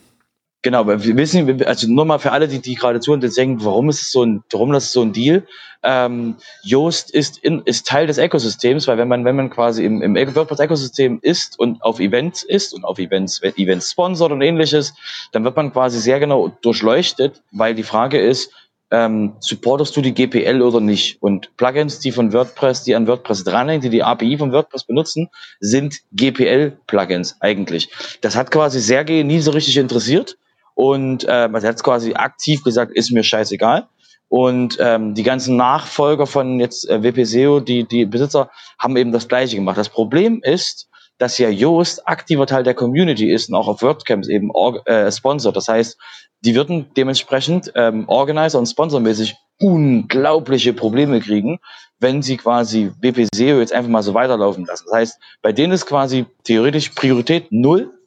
Genau, 0.62 0.80
aber 0.80 1.04
wir 1.04 1.16
wissen, 1.16 1.62
also 1.64 1.88
nur 1.88 2.04
mal 2.04 2.18
für 2.18 2.32
alle, 2.32 2.48
die, 2.48 2.60
die 2.60 2.74
gerade 2.74 2.98
zuhören, 2.98 3.20
die 3.20 3.28
denken, 3.28 3.64
warum 3.64 3.88
ist 3.88 4.02
es 4.02 4.10
so 4.10 4.24
ein, 4.24 4.42
warum 4.50 4.72
das 4.72 4.86
ist 4.86 4.92
so 4.92 5.02
ein 5.02 5.12
Deal? 5.12 5.46
Ähm, 5.84 6.34
Yoast 6.64 7.12
ist, 7.12 7.38
in, 7.38 7.62
ist 7.62 7.86
Teil 7.86 8.08
des 8.08 8.18
Ökosystems, 8.18 8.88
weil 8.88 8.98
wenn 8.98 9.06
man, 9.06 9.24
wenn 9.24 9.36
man 9.36 9.50
quasi 9.50 9.84
im, 9.84 10.02
im 10.02 10.16
WordPress-Ökosystem 10.16 11.20
ist 11.22 11.56
und 11.60 11.80
auf 11.82 12.00
Events 12.00 12.42
ist 12.42 12.74
und 12.74 12.84
auf 12.84 12.98
Events, 12.98 13.40
Events 13.40 13.92
sponsort 13.92 14.32
und 14.32 14.42
ähnliches, 14.42 14.94
dann 15.30 15.44
wird 15.44 15.54
man 15.54 15.72
quasi 15.72 16.00
sehr 16.00 16.18
genau 16.18 16.48
durchleuchtet, 16.62 17.40
weil 17.52 17.76
die 17.76 17.84
Frage 17.84 18.18
ist, 18.20 18.52
ähm, 18.90 19.34
supportest 19.38 19.96
du 19.96 20.00
die 20.00 20.14
GPL 20.14 20.60
oder 20.62 20.80
nicht? 20.80 21.22
Und 21.22 21.56
Plugins, 21.56 22.00
die 22.00 22.10
von 22.10 22.32
WordPress, 22.32 22.82
die 22.82 22.96
an 22.96 23.06
WordPress 23.06 23.44
dranhängen, 23.44 23.82
die 23.82 23.90
die 23.90 24.02
API 24.02 24.38
von 24.38 24.50
WordPress 24.50 24.84
benutzen, 24.84 25.28
sind 25.60 26.00
GPL-Plugins 26.14 27.36
eigentlich. 27.38 27.90
Das 28.22 28.34
hat 28.34 28.50
quasi 28.50 28.80
Sergei 28.80 29.22
nie 29.22 29.38
so 29.38 29.52
richtig 29.52 29.76
interessiert 29.76 30.36
und 30.78 31.24
äh, 31.24 31.48
er 31.48 31.62
hat 31.62 31.82
quasi 31.82 32.14
aktiv 32.14 32.62
gesagt, 32.62 32.92
ist 32.92 33.10
mir 33.10 33.24
scheißegal. 33.24 33.88
Und 34.28 34.78
ähm, 34.78 35.12
die 35.14 35.24
ganzen 35.24 35.56
Nachfolger 35.56 36.24
von 36.24 36.60
jetzt 36.60 36.88
äh, 36.88 37.02
WPSEO, 37.02 37.58
die, 37.58 37.82
die 37.82 38.04
Besitzer, 38.04 38.48
haben 38.78 38.96
eben 38.96 39.10
das 39.10 39.26
Gleiche 39.26 39.56
gemacht. 39.56 39.76
Das 39.76 39.88
Problem 39.88 40.40
ist, 40.40 40.88
dass 41.18 41.36
ja 41.36 41.48
Yoast 41.48 42.06
aktiver 42.06 42.46
Teil 42.46 42.62
der 42.62 42.74
Community 42.74 43.28
ist 43.28 43.48
und 43.48 43.56
auch 43.56 43.66
auf 43.66 43.82
WordCamps 43.82 44.28
eben 44.28 44.52
äh, 44.84 45.10
sponsert. 45.10 45.56
Das 45.56 45.66
heißt, 45.66 45.98
die 46.44 46.54
würden 46.54 46.86
dementsprechend 46.96 47.72
ähm, 47.74 48.08
Organizer 48.08 48.60
und 48.60 48.66
Sponsormäßig 48.66 49.34
unglaubliche 49.58 50.74
Probleme 50.74 51.18
kriegen, 51.18 51.58
wenn 51.98 52.22
sie 52.22 52.36
quasi 52.36 52.92
WPSEO 53.00 53.58
jetzt 53.58 53.72
einfach 53.72 53.90
mal 53.90 54.04
so 54.04 54.14
weiterlaufen 54.14 54.64
lassen. 54.64 54.84
Das 54.86 54.94
heißt, 54.96 55.20
bei 55.42 55.50
denen 55.50 55.72
ist 55.72 55.86
quasi 55.86 56.26
theoretisch 56.44 56.90
Priorität 56.90 57.48
null 57.50 57.97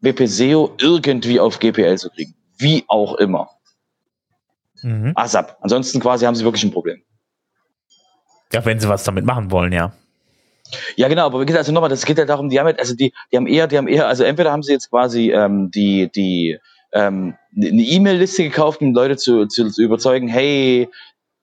WP-SEO 0.00 0.76
irgendwie 0.80 1.40
auf 1.40 1.58
GPL 1.58 1.98
zu 1.98 2.10
kriegen. 2.10 2.34
Wie 2.58 2.84
auch 2.88 3.14
immer. 3.14 3.50
Mhm. 4.82 5.12
ASAP. 5.14 5.56
Ansonsten 5.60 6.00
quasi 6.00 6.24
haben 6.24 6.34
sie 6.34 6.44
wirklich 6.44 6.64
ein 6.64 6.72
Problem. 6.72 7.02
Ja, 8.52 8.64
wenn 8.64 8.80
sie 8.80 8.88
was 8.88 9.04
damit 9.04 9.24
machen 9.24 9.50
wollen, 9.50 9.72
ja. 9.72 9.92
Ja, 10.96 11.08
genau, 11.08 11.26
aber 11.26 11.40
also 11.56 11.72
nochmal, 11.72 11.90
das 11.90 12.04
geht 12.04 12.18
ja 12.18 12.24
darum, 12.24 12.48
die 12.48 12.60
haben, 12.60 12.74
also 12.78 12.94
die, 12.94 13.12
die 13.32 13.36
haben 13.36 13.46
eher, 13.46 13.66
die 13.66 13.76
haben 13.76 13.88
eher, 13.88 14.06
also 14.06 14.24
entweder 14.24 14.52
haben 14.52 14.62
sie 14.62 14.72
jetzt 14.72 14.90
quasi 14.90 15.32
ähm, 15.32 15.70
die, 15.70 16.10
die 16.12 16.58
ähm, 16.92 17.34
eine 17.56 17.68
E-Mail-Liste 17.68 18.44
gekauft, 18.44 18.80
um 18.80 18.94
Leute 18.94 19.16
zu, 19.16 19.46
zu, 19.46 19.68
zu 19.70 19.82
überzeugen, 19.82 20.28
hey, 20.28 20.88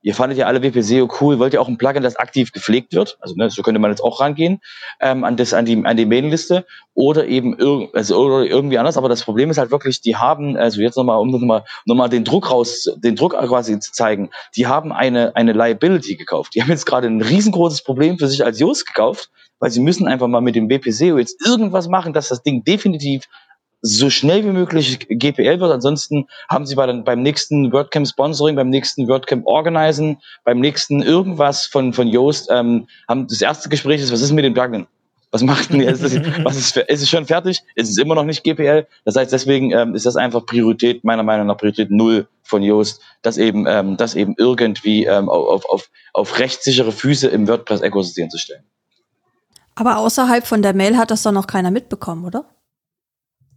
ihr 0.07 0.15
fandet 0.15 0.37
ja 0.37 0.45
alle 0.45 0.63
WP-SEO 0.63 1.09
cool, 1.19 1.37
wollt 1.37 1.53
ihr 1.53 1.61
auch 1.61 1.67
ein 1.67 1.77
Plugin, 1.77 2.01
das 2.01 2.15
aktiv 2.15 2.53
gepflegt 2.53 2.93
wird? 2.93 3.17
Also 3.19 3.35
ne, 3.35 3.49
so 3.49 3.61
könnte 3.61 3.77
man 3.81 3.91
jetzt 3.91 3.99
auch 3.99 4.21
rangehen 4.21 4.61
ähm, 5.01 5.25
an, 5.25 5.35
das, 5.35 5.53
an 5.53 5.65
die, 5.65 5.83
an 5.83 5.97
die 5.97 6.05
Mailingliste 6.05 6.65
oder 6.93 7.27
eben 7.27 7.59
irg 7.59 7.89
also, 7.93 8.17
oder 8.17 8.45
irgendwie 8.45 8.77
anders. 8.77 8.95
Aber 8.95 9.09
das 9.09 9.23
Problem 9.23 9.49
ist 9.49 9.57
halt 9.57 9.69
wirklich, 9.69 9.99
die 9.99 10.15
haben, 10.15 10.55
also 10.55 10.79
jetzt 10.79 10.95
nochmal, 10.95 11.19
um 11.19 11.29
nochmal 11.29 11.65
noch 11.85 11.95
mal 11.95 12.07
den 12.07 12.23
Druck 12.23 12.49
raus, 12.49 12.89
den 12.95 13.17
Druck 13.17 13.33
quasi 13.33 13.77
zu 13.79 13.91
zeigen, 13.91 14.29
die 14.55 14.65
haben 14.65 14.93
eine, 14.93 15.35
eine 15.35 15.51
Liability 15.51 16.15
gekauft. 16.15 16.55
Die 16.55 16.61
haben 16.61 16.69
jetzt 16.69 16.85
gerade 16.85 17.07
ein 17.07 17.21
riesengroßes 17.21 17.81
Problem 17.81 18.17
für 18.17 18.29
sich 18.29 18.45
als 18.45 18.61
Yoast 18.61 18.87
gekauft, 18.87 19.29
weil 19.59 19.71
sie 19.71 19.81
müssen 19.81 20.07
einfach 20.07 20.29
mal 20.29 20.39
mit 20.39 20.55
dem 20.55 20.69
WP-SEO 20.69 21.17
jetzt 21.17 21.45
irgendwas 21.45 21.89
machen, 21.89 22.13
dass 22.13 22.29
das 22.29 22.43
Ding 22.43 22.63
definitiv 22.63 23.25
so 23.81 24.09
schnell 24.09 24.43
wie 24.43 24.51
möglich 24.51 24.99
GPL 25.09 25.59
wird. 25.59 25.71
Ansonsten 25.71 26.27
haben 26.49 26.65
sie 26.65 26.75
bei, 26.75 26.91
beim 26.91 27.21
nächsten 27.21 27.71
WordCamp 27.71 28.07
Sponsoring, 28.07 28.55
beim 28.55 28.69
nächsten 28.69 29.07
WordCamp 29.07 29.45
Organizen, 29.45 30.17
beim 30.43 30.59
nächsten 30.59 31.01
irgendwas 31.01 31.65
von, 31.65 31.93
von 31.93 32.07
Yoast, 32.07 32.49
ähm, 32.51 32.87
haben 33.07 33.27
das 33.27 33.41
erste 33.41 33.69
Gespräch 33.69 34.01
ist, 34.01 34.11
was 34.11 34.21
ist 34.21 34.31
mit 34.31 34.45
dem 34.45 34.53
Plugin? 34.53 34.87
Was 35.31 35.43
macht 35.43 35.71
denn 35.71 35.81
jetzt? 35.81 36.03
Was 36.45 36.55
ist, 36.55 36.77
ist 36.77 37.01
es 37.01 37.09
schon 37.09 37.25
fertig? 37.25 37.61
Ist 37.75 37.89
es 37.89 37.97
immer 37.97 38.15
noch 38.15 38.23
nicht 38.23 38.43
GPL? 38.43 38.87
Das 39.03 39.17
heißt, 39.17 39.31
deswegen 39.31 39.71
ähm, 39.71 39.93
ist 39.93 40.05
das 40.05 40.15
einfach 40.15 40.45
Priorität, 40.45 41.03
meiner 41.03 41.23
Meinung 41.23 41.47
nach 41.47 41.57
Priorität 41.57 41.91
null 41.91 42.27
von 42.43 42.63
Yoast, 42.63 43.01
das 43.23 43.37
eben, 43.37 43.65
ähm, 43.67 43.97
das 43.97 44.15
eben 44.15 44.35
irgendwie 44.37 45.05
ähm, 45.05 45.27
auf, 45.27 45.65
auf, 45.65 45.89
auf 46.13 46.39
rechtssichere 46.39 46.93
Füße 46.93 47.27
im 47.27 47.47
WordPress-Ökosystem 47.47 48.29
zu 48.29 48.37
stellen. 48.37 48.63
Aber 49.75 49.97
außerhalb 49.97 50.47
von 50.47 50.61
der 50.61 50.73
Mail 50.73 50.97
hat 50.97 51.11
das 51.11 51.23
doch 51.23 51.33
noch 51.33 51.45
keiner 51.45 51.71
mitbekommen, 51.71 52.25
oder? 52.25 52.45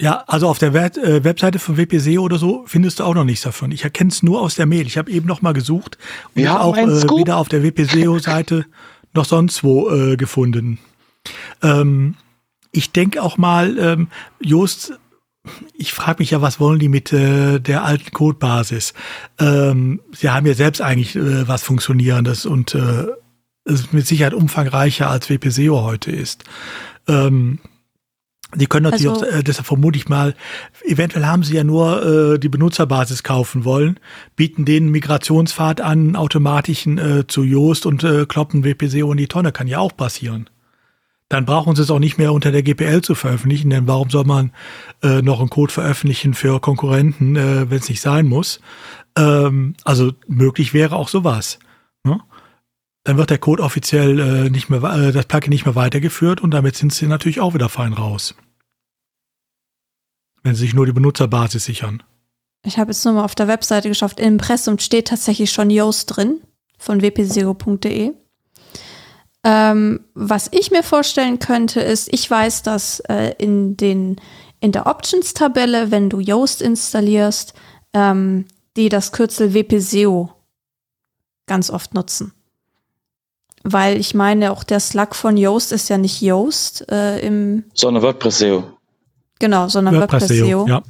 Ja, 0.01 0.25
also 0.27 0.49
auf 0.49 0.59
der 0.59 0.73
Web 0.73 0.97
äh, 0.97 1.23
Webseite 1.25 1.59
von 1.59 1.77
WPC 1.77 2.19
oder 2.19 2.39
so 2.39 2.65
findest 2.67 3.01
du 3.01 3.05
auch 3.05 3.15
noch 3.15 3.25
nichts 3.25 3.43
davon. 3.43 3.71
Ich 3.71 3.85
erkenne 3.85 4.09
es 4.09 4.23
nur 4.23 4.41
aus 4.41 4.55
der 4.55 4.65
Mail. 4.65 4.87
Ich 4.87 4.97
habe 4.97 5.11
eben 5.11 5.27
noch 5.27 5.43
mal 5.43 5.53
gesucht 5.53 5.99
und 6.35 6.43
Wir 6.43 6.59
auch 6.59 6.77
äh, 6.77 6.87
weder 6.87 7.37
auf 7.37 7.51
der 7.51 7.63
WPSEO-Seite 7.63 8.65
noch 9.13 9.27
sonst 9.27 9.63
wo 9.63 9.91
äh, 9.91 10.17
gefunden. 10.17 10.79
Ähm, 11.63 12.15
ich 12.73 12.93
denke 12.93 13.23
auch 13.23 13.37
mal, 13.37 13.79
ähm, 13.79 14.09
Jost, 14.41 14.99
ich 15.75 15.93
frage 15.93 16.21
mich 16.21 16.31
ja, 16.31 16.41
was 16.41 16.61
wollen 16.61 16.79
die 16.79 16.89
mit 16.89 17.13
äh, 17.13 17.59
der 17.59 17.85
alten 17.85 18.11
Codebasis? 18.13 18.95
Ähm, 19.39 20.01
sie 20.13 20.31
haben 20.31 20.47
ja 20.47 20.55
selbst 20.55 20.81
eigentlich 20.81 21.15
äh, 21.15 21.47
was 21.47 21.63
Funktionierendes 21.63 22.47
und 22.47 22.75
äh, 22.75 23.07
es 23.65 23.81
ist 23.81 23.93
mit 23.93 24.07
Sicherheit 24.07 24.33
umfangreicher 24.33 25.11
als 25.11 25.29
WPSEO 25.29 25.83
heute 25.83 26.11
ist. 26.11 26.45
Ähm, 27.07 27.59
die 28.55 28.67
können 28.67 28.85
natürlich 28.85 29.09
also, 29.09 29.27
auch, 29.27 29.33
äh, 29.33 29.43
deshalb 29.43 29.67
vermute 29.67 29.99
ich 29.99 30.09
mal, 30.09 30.35
eventuell 30.85 31.27
haben 31.27 31.43
sie 31.43 31.55
ja 31.55 31.65
nur 31.65 32.35
äh, 32.35 32.39
die 32.39 32.49
Benutzerbasis 32.49 33.23
kaufen 33.23 33.65
wollen, 33.65 34.01
bieten 34.37 34.65
den 34.65 34.89
Migrationspfad 34.89 35.81
an, 35.81 36.17
automatischen 36.17 36.99
äh, 36.99 37.27
zu 37.27 37.43
Yoast 37.43 37.87
und 37.87 38.03
äh, 38.03 38.27
kloppen 38.27 38.65
WPSEO 38.65 39.13
in 39.13 39.19
die 39.19 39.29
Tonne, 39.29 39.53
kann 39.53 39.69
ja 39.69 39.79
auch 39.79 39.97
passieren. 39.97 40.51
Dann 41.29 41.45
brauchen 41.45 41.77
sie 41.77 41.83
es 41.83 41.91
auch 41.93 42.01
nicht 42.01 42.19
mehr 42.19 42.33
unter 42.33 42.51
der 42.51 42.65
GPL 42.65 43.03
zu 43.03 43.15
veröffentlichen, 43.15 43.71
denn 43.71 43.87
warum 43.87 44.11
soll 44.11 44.25
man 44.25 44.51
äh, 45.01 45.23
noch 45.23 45.39
einen 45.39 45.49
Code 45.49 45.73
veröffentlichen 45.73 46.35
für 46.35 46.61
Konkurrenten, 46.61 47.37
äh, 47.37 47.71
wenn 47.71 47.79
es 47.79 47.89
nicht 47.89 48.01
sein 48.01 48.27
muss? 48.27 48.61
Ähm, 49.17 49.75
also 49.85 50.13
möglich 50.27 50.75
wäre 50.75 50.97
auch 50.97 51.09
sowas. 51.09 51.61
Dann 53.05 53.17
wird 53.17 53.31
der 53.31 53.39
Code 53.39 53.63
offiziell 53.63 54.19
äh, 54.21 54.51
nicht 54.51 54.69
mehr, 54.69 54.83
äh, 54.83 55.13
das 55.13 55.27
Plugin 55.27 55.51
nicht 55.51 55.65
mehr 55.65 55.75
weitergeführt 55.75 56.41
und 56.41 56.51
damit 56.53 56.77
sind 56.77 56.93
sie 56.93 57.07
natürlich 57.07 57.41
auch 57.41 57.55
wieder 57.55 57.69
fein 57.69 57.93
raus. 57.93 58.35
Wenn 60.43 60.55
sie 60.55 60.63
sich 60.63 60.75
nur 60.75 60.87
die 60.87 60.93
Benutzerbasis 60.93 61.65
sichern. 61.65 62.03
Ich 62.63 62.79
habe 62.79 62.91
jetzt 62.91 63.05
nur 63.05 63.15
mal 63.15 63.25
auf 63.25 63.35
der 63.35 63.49
Webseite 63.49 63.89
geschaut. 63.89 64.21
Im 64.21 64.35
Impressum 64.35 64.79
steht 64.79 65.09
tatsächlich 65.09 65.51
schon 65.51 65.71
Yoast 65.71 66.15
drin 66.15 66.41
von 66.79 67.01
wp0.de. 67.01 68.13
Ähm, 69.43 70.01
was 70.13 70.49
ich 70.53 70.71
mir 70.71 70.83
vorstellen 70.83 71.39
könnte, 71.39 71.81
ist, 71.81 72.13
ich 72.13 72.31
weiß, 72.31 72.63
dass 72.63 73.01
äh, 73.01 73.35
in, 73.39 73.79
den, 73.79 74.21
in 74.61 74.73
der 74.73 74.87
Options-Tabelle, 74.87 75.91
wenn 75.91 76.11
du 76.11 76.21
Yoast 76.21 76.61
installierst, 76.61 77.55
ähm, 77.95 78.45
die 78.77 78.91
das 78.91 79.13
Kürzel 79.13 79.55
WPSEO 79.55 80.31
ganz 81.47 81.71
oft 81.71 81.95
nutzen. 81.95 82.35
Weil 83.63 83.99
ich 83.99 84.15
meine, 84.15 84.53
auch 84.53 84.65
der 84.65 84.81
Slug 84.81 85.15
von 85.15 85.37
Yoast 85.37 85.73
ist 85.73 85.89
ja 85.89 85.99
nicht 85.99 86.23
Yoast 86.23 86.91
äh, 86.91 87.19
im. 87.21 87.65
Sondern 87.75 88.03
WordPress 88.03 88.39
SEO. 88.39 88.65
Genau, 89.39 89.69
sondern 89.69 89.97
WordPress, 89.97 90.31
WordPress 90.31 90.39
SEO. 90.39 90.67
Ja. 90.67 90.83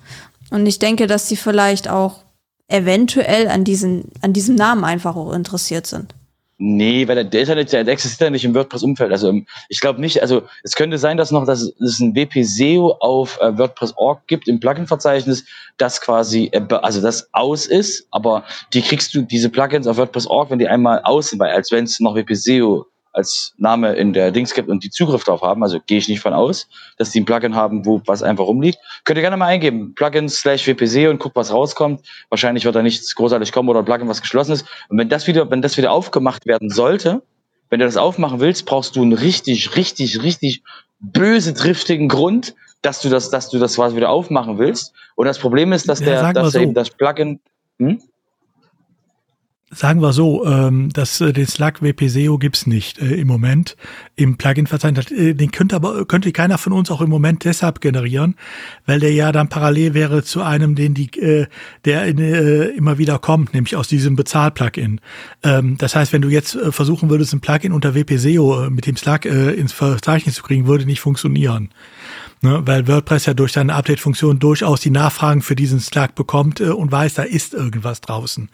Und 0.50 0.66
ich 0.66 0.78
denke, 0.78 1.06
dass 1.06 1.28
sie 1.28 1.36
vielleicht 1.36 1.88
auch 1.88 2.20
eventuell 2.68 3.48
an, 3.48 3.64
diesen, 3.64 4.12
an 4.22 4.32
diesem 4.32 4.54
Namen 4.54 4.84
einfach 4.84 5.16
auch 5.16 5.32
interessiert 5.32 5.86
sind. 5.86 6.14
Nee, 6.62 7.08
weil 7.08 7.14
der, 7.14 7.24
der 7.24 7.40
ist 7.40 7.48
ja 7.48 7.54
nicht, 7.54 7.72
der 7.72 7.88
existiert 7.88 8.26
ja 8.26 8.30
nicht 8.30 8.44
im 8.44 8.54
WordPress-Umfeld. 8.54 9.10
Also 9.12 9.32
ich 9.70 9.80
glaube 9.80 9.98
nicht, 9.98 10.20
also 10.20 10.42
es 10.62 10.76
könnte 10.76 10.98
sein, 10.98 11.16
dass 11.16 11.30
noch, 11.30 11.46
dass 11.46 11.62
es 11.62 12.00
ein 12.00 12.14
WP-SEO 12.14 12.98
auf 13.00 13.40
äh, 13.40 13.56
WordPress.org 13.56 14.26
gibt 14.26 14.46
im 14.46 14.60
Plugin-Verzeichnis, 14.60 15.46
das 15.78 16.02
quasi, 16.02 16.50
äh, 16.52 16.60
also 16.82 17.00
das 17.00 17.30
aus 17.32 17.64
ist, 17.64 18.06
aber 18.10 18.44
die 18.74 18.82
kriegst 18.82 19.14
du, 19.14 19.22
diese 19.22 19.48
Plugins 19.48 19.86
auf 19.86 19.96
WordPress.org, 19.96 20.50
wenn 20.50 20.58
die 20.58 20.68
einmal 20.68 21.00
aus 21.02 21.30
sind, 21.30 21.38
weil 21.38 21.50
als 21.50 21.72
wenn 21.72 21.84
es 21.84 21.98
noch 21.98 22.14
WP-SEO 22.14 22.84
als 23.20 23.54
Name 23.58 23.94
in 23.94 24.12
der 24.12 24.32
Dings 24.32 24.54
gibt 24.54 24.68
und 24.68 24.82
die 24.82 24.90
Zugriff 24.90 25.24
darauf 25.24 25.42
haben, 25.42 25.62
also 25.62 25.78
gehe 25.86 25.98
ich 25.98 26.08
nicht 26.08 26.20
von 26.20 26.32
aus, 26.32 26.68
dass 26.96 27.10
die 27.10 27.20
ein 27.20 27.24
Plugin 27.24 27.54
haben, 27.54 27.84
wo 27.84 28.00
was 28.06 28.22
einfach 28.22 28.44
rumliegt. 28.44 28.78
Könnt 29.04 29.18
ihr 29.18 29.22
gerne 29.22 29.36
mal 29.36 29.46
eingeben, 29.46 29.94
Plugin 29.94 30.28
slash 30.28 30.66
WPC 30.66 31.08
und 31.10 31.18
guckt, 31.20 31.36
was 31.36 31.52
rauskommt. 31.52 32.00
Wahrscheinlich 32.30 32.64
wird 32.64 32.74
da 32.74 32.82
nichts 32.82 33.14
großartig 33.14 33.52
kommen 33.52 33.68
oder 33.68 33.80
ein 33.80 33.84
Plugin, 33.84 34.08
was 34.08 34.20
geschlossen 34.20 34.52
ist. 34.52 34.66
Und 34.88 34.98
wenn 34.98 35.08
das 35.08 35.26
wieder, 35.26 35.50
wenn 35.50 35.62
das 35.62 35.76
wieder 35.76 35.92
aufgemacht 35.92 36.46
werden 36.46 36.70
sollte, 36.70 37.22
wenn 37.68 37.80
du 37.80 37.86
das 37.86 37.96
aufmachen 37.96 38.40
willst, 38.40 38.66
brauchst 38.66 38.96
du 38.96 39.02
einen 39.02 39.12
richtig, 39.12 39.76
richtig, 39.76 40.22
richtig 40.22 40.62
böse 40.98 41.52
driftigen 41.52 42.08
Grund, 42.08 42.54
dass 42.82 43.00
du 43.00 43.08
das, 43.08 43.30
dass 43.30 43.50
du 43.50 43.58
das 43.58 43.76
quasi 43.76 43.96
wieder 43.96 44.10
aufmachen 44.10 44.58
willst. 44.58 44.92
Und 45.14 45.26
das 45.26 45.38
Problem 45.38 45.72
ist, 45.72 45.88
dass 45.88 46.00
ja, 46.00 46.06
der, 46.06 46.32
dass 46.32 46.52
so. 46.52 46.58
eben 46.58 46.74
das 46.74 46.90
Plugin, 46.90 47.40
hm? 47.78 48.02
Sagen 49.70 50.02
wir 50.02 50.12
so, 50.12 50.44
ähm, 50.46 50.90
dass 50.92 51.20
äh, 51.20 51.32
den 51.32 51.46
Slack 51.46 51.80
WPSEO 51.80 52.38
gibt's 52.38 52.66
nicht 52.66 52.98
äh, 52.98 53.14
im 53.14 53.28
Moment 53.28 53.76
im 54.16 54.36
Plugin-Verzeichnis. 54.36 55.10
Äh, 55.12 55.34
den 55.34 55.52
könnte 55.52 55.76
aber 55.76 56.04
könnte 56.06 56.32
keiner 56.32 56.58
von 56.58 56.72
uns 56.72 56.90
auch 56.90 57.00
im 57.00 57.08
Moment 57.08 57.44
deshalb 57.44 57.80
generieren, 57.80 58.34
weil 58.86 58.98
der 58.98 59.12
ja 59.12 59.30
dann 59.30 59.48
parallel 59.48 59.94
wäre 59.94 60.24
zu 60.24 60.42
einem, 60.42 60.74
den 60.74 60.94
die 60.94 61.10
äh, 61.20 61.46
der 61.84 62.02
äh, 62.06 62.76
immer 62.76 62.98
wieder 62.98 63.20
kommt, 63.20 63.54
nämlich 63.54 63.76
aus 63.76 63.86
diesem 63.86 64.16
Bezahl-Plugin. 64.16 65.00
Ähm, 65.44 65.78
das 65.78 65.94
heißt, 65.94 66.12
wenn 66.12 66.22
du 66.22 66.28
jetzt 66.28 66.56
äh, 66.56 66.72
versuchen 66.72 67.08
würdest, 67.08 67.32
ein 67.32 67.40
Plugin 67.40 67.72
unter 67.72 67.94
WPSEO 67.94 68.64
äh, 68.64 68.70
mit 68.70 68.86
dem 68.86 68.96
Slack 68.96 69.24
äh, 69.24 69.52
ins 69.52 69.72
Verzeichnis 69.72 70.34
zu 70.34 70.42
kriegen, 70.42 70.66
würde 70.66 70.84
nicht 70.84 71.00
funktionieren. 71.00 71.70
Ne, 72.42 72.62
weil 72.64 72.88
WordPress 72.88 73.26
ja 73.26 73.34
durch 73.34 73.52
seine 73.52 73.74
Update-Funktion 73.74 74.38
durchaus 74.38 74.80
die 74.80 74.90
Nachfragen 74.90 75.42
für 75.42 75.54
diesen 75.54 75.78
Slack 75.78 76.14
bekommt 76.14 76.60
äh, 76.60 76.70
und 76.70 76.90
weiß, 76.90 77.14
da 77.14 77.22
ist 77.22 77.52
irgendwas 77.52 78.00
draußen. 78.00 78.48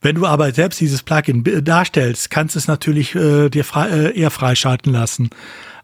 Wenn 0.00 0.16
du 0.16 0.26
aber 0.26 0.50
selbst 0.52 0.80
dieses 0.80 1.04
Plugin 1.04 1.44
darstellst, 1.64 2.30
kannst 2.30 2.56
du 2.56 2.58
es 2.58 2.66
natürlich 2.66 3.14
äh, 3.14 3.48
dir 3.48 3.64
frei, 3.64 3.88
äh, 3.88 4.18
eher 4.18 4.30
freischalten 4.30 4.92
lassen. 4.92 5.30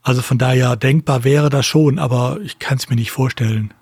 Also 0.02 0.22
von 0.22 0.38
daher 0.38 0.74
denkbar 0.74 1.22
wäre 1.22 1.48
das 1.48 1.66
schon, 1.66 2.00
aber 2.00 2.38
ich 2.42 2.58
kann 2.58 2.78
es 2.78 2.88
mir 2.88 2.96
nicht 2.96 3.12
vorstellen. 3.12 3.72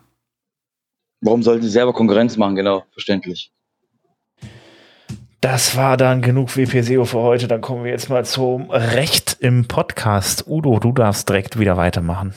Warum 1.23 1.43
sollten 1.43 1.62
sie 1.62 1.70
selber 1.70 1.94
Konkurrenz 1.94 2.36
machen? 2.36 2.56
Genau, 2.56 2.85
verständlich. 2.93 3.51
Das 5.40 5.77
war 5.77 5.97
dann 5.97 6.20
genug 6.20 6.56
WPSEO 6.56 7.05
für 7.06 7.19
heute. 7.19 7.48
Dann 7.48 7.61
kommen 7.61 7.85
wir 7.85 7.90
jetzt 7.90 8.09
mal 8.09 8.24
zum 8.24 8.70
Recht 8.70 9.36
im 9.40 9.69
Podcast. 9.69 10.44
Udo, 10.47 10.78
du 10.78 10.93
darfst 10.93 11.28
direkt 11.28 11.59
wieder 11.59 11.77
weitermachen. 11.77 12.35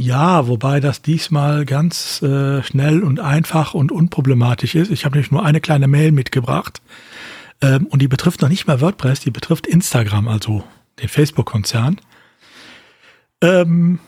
Ja, 0.00 0.48
wobei 0.48 0.80
das 0.80 1.02
diesmal 1.02 1.66
ganz 1.66 2.22
äh, 2.22 2.62
schnell 2.62 3.02
und 3.02 3.20
einfach 3.20 3.74
und 3.74 3.92
unproblematisch 3.92 4.74
ist. 4.74 4.90
Ich 4.90 5.04
habe 5.04 5.14
nämlich 5.14 5.30
nur 5.30 5.44
eine 5.44 5.60
kleine 5.60 5.88
Mail 5.88 6.10
mitgebracht 6.10 6.80
ähm, 7.60 7.86
und 7.86 8.00
die 8.00 8.08
betrifft 8.08 8.40
noch 8.40 8.48
nicht 8.48 8.66
mal 8.66 8.80
WordPress, 8.80 9.20
die 9.20 9.30
betrifft 9.30 9.66
Instagram, 9.66 10.26
also 10.26 10.64
den 11.02 11.08
Facebook-Konzern. 11.08 12.00
Ähm, 13.42 14.00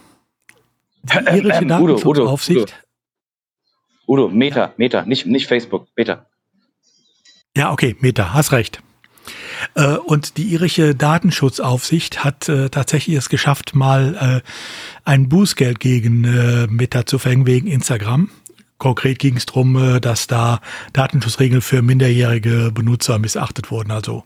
die 1.02 1.18
irische 1.18 1.60
ähm, 1.60 1.68
Datenschutzaufsicht. 1.68 2.74
Udo, 4.06 4.24
Udo, 4.24 4.24
Udo, 4.24 4.34
Meta, 4.34 4.72
Meta, 4.78 5.04
nicht, 5.04 5.26
nicht 5.26 5.46
Facebook, 5.46 5.88
Meta. 5.94 6.24
Ja, 7.54 7.70
okay, 7.70 7.96
Meta, 8.00 8.32
hast 8.32 8.52
recht. 8.52 8.82
Äh, 9.74 9.96
und 9.96 10.36
die 10.36 10.44
irische 10.44 10.94
Datenschutzaufsicht 10.94 12.24
hat 12.24 12.48
äh, 12.48 12.68
tatsächlich 12.68 13.16
es 13.16 13.28
geschafft, 13.28 13.74
mal 13.74 14.42
äh, 14.44 14.48
ein 15.04 15.28
Bußgeld 15.28 15.80
gegen 15.80 16.20
Meta 16.74 17.06
zu 17.06 17.18
verhängen 17.18 17.46
wegen 17.46 17.66
Instagram. 17.66 18.30
Konkret 18.78 19.18
ging 19.18 19.36
es 19.36 19.46
darum, 19.46 20.00
dass 20.00 20.26
da 20.26 20.60
Datenschutzregeln 20.92 21.60
für 21.60 21.82
minderjährige 21.82 22.70
Benutzer 22.72 23.18
missachtet 23.18 23.70
wurden. 23.70 23.92
Also 23.92 24.24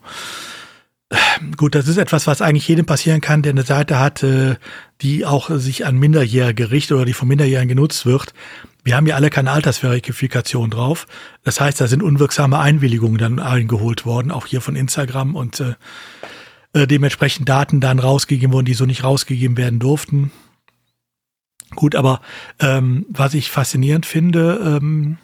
gut, 1.56 1.74
das 1.74 1.88
ist 1.88 1.98
etwas, 1.98 2.26
was 2.26 2.42
eigentlich 2.42 2.68
jedem 2.68 2.86
passieren 2.86 3.20
kann, 3.20 3.42
der 3.42 3.52
eine 3.52 3.64
Seite 3.64 3.98
hat, 3.98 4.24
die 5.02 5.26
auch 5.26 5.50
sich 5.50 5.84
an 5.84 5.96
Minderjährige 5.96 6.70
richtet 6.70 6.96
oder 6.96 7.04
die 7.04 7.12
von 7.12 7.28
Minderjährigen 7.28 7.68
genutzt 7.68 8.06
wird. 8.06 8.32
Wir 8.86 8.94
haben 8.94 9.08
ja 9.08 9.16
alle 9.16 9.30
keine 9.30 9.50
Altersverifikation 9.50 10.70
drauf. 10.70 11.08
Das 11.42 11.60
heißt, 11.60 11.80
da 11.80 11.88
sind 11.88 12.04
unwirksame 12.04 12.60
Einwilligungen 12.60 13.18
dann 13.18 13.40
eingeholt 13.40 14.06
worden, 14.06 14.30
auch 14.30 14.46
hier 14.46 14.60
von 14.60 14.76
Instagram 14.76 15.34
und 15.34 15.58
äh, 15.58 15.74
äh, 16.72 16.86
dementsprechend 16.86 17.48
Daten 17.48 17.80
dann 17.80 17.98
rausgegeben 17.98 18.52
wurden, 18.52 18.66
die 18.66 18.74
so 18.74 18.86
nicht 18.86 19.02
rausgegeben 19.02 19.56
werden 19.56 19.80
durften. 19.80 20.30
Gut, 21.74 21.96
aber 21.96 22.20
ähm, 22.60 23.06
was 23.08 23.34
ich 23.34 23.50
faszinierend 23.50 24.06
finde, 24.06 24.78
ähm, 24.80 25.18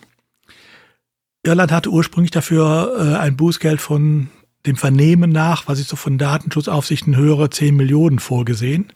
Irland 1.45 1.71
hatte 1.71 1.91
ursprünglich 1.91 2.33
dafür 2.33 2.97
äh, 2.99 3.17
ein 3.19 3.37
Bußgeld 3.37 3.81
von 3.81 4.29
dem 4.67 4.75
Vernehmen 4.75 5.31
nach, 5.31 5.69
was 5.69 5.79
ich 5.79 5.87
so 5.87 5.95
von 5.95 6.19
Datenschutzaufsichten 6.19 7.15
höre, 7.15 7.49
10 7.53 7.77
Millionen 7.77 8.19
vorgesehen. 8.19 8.93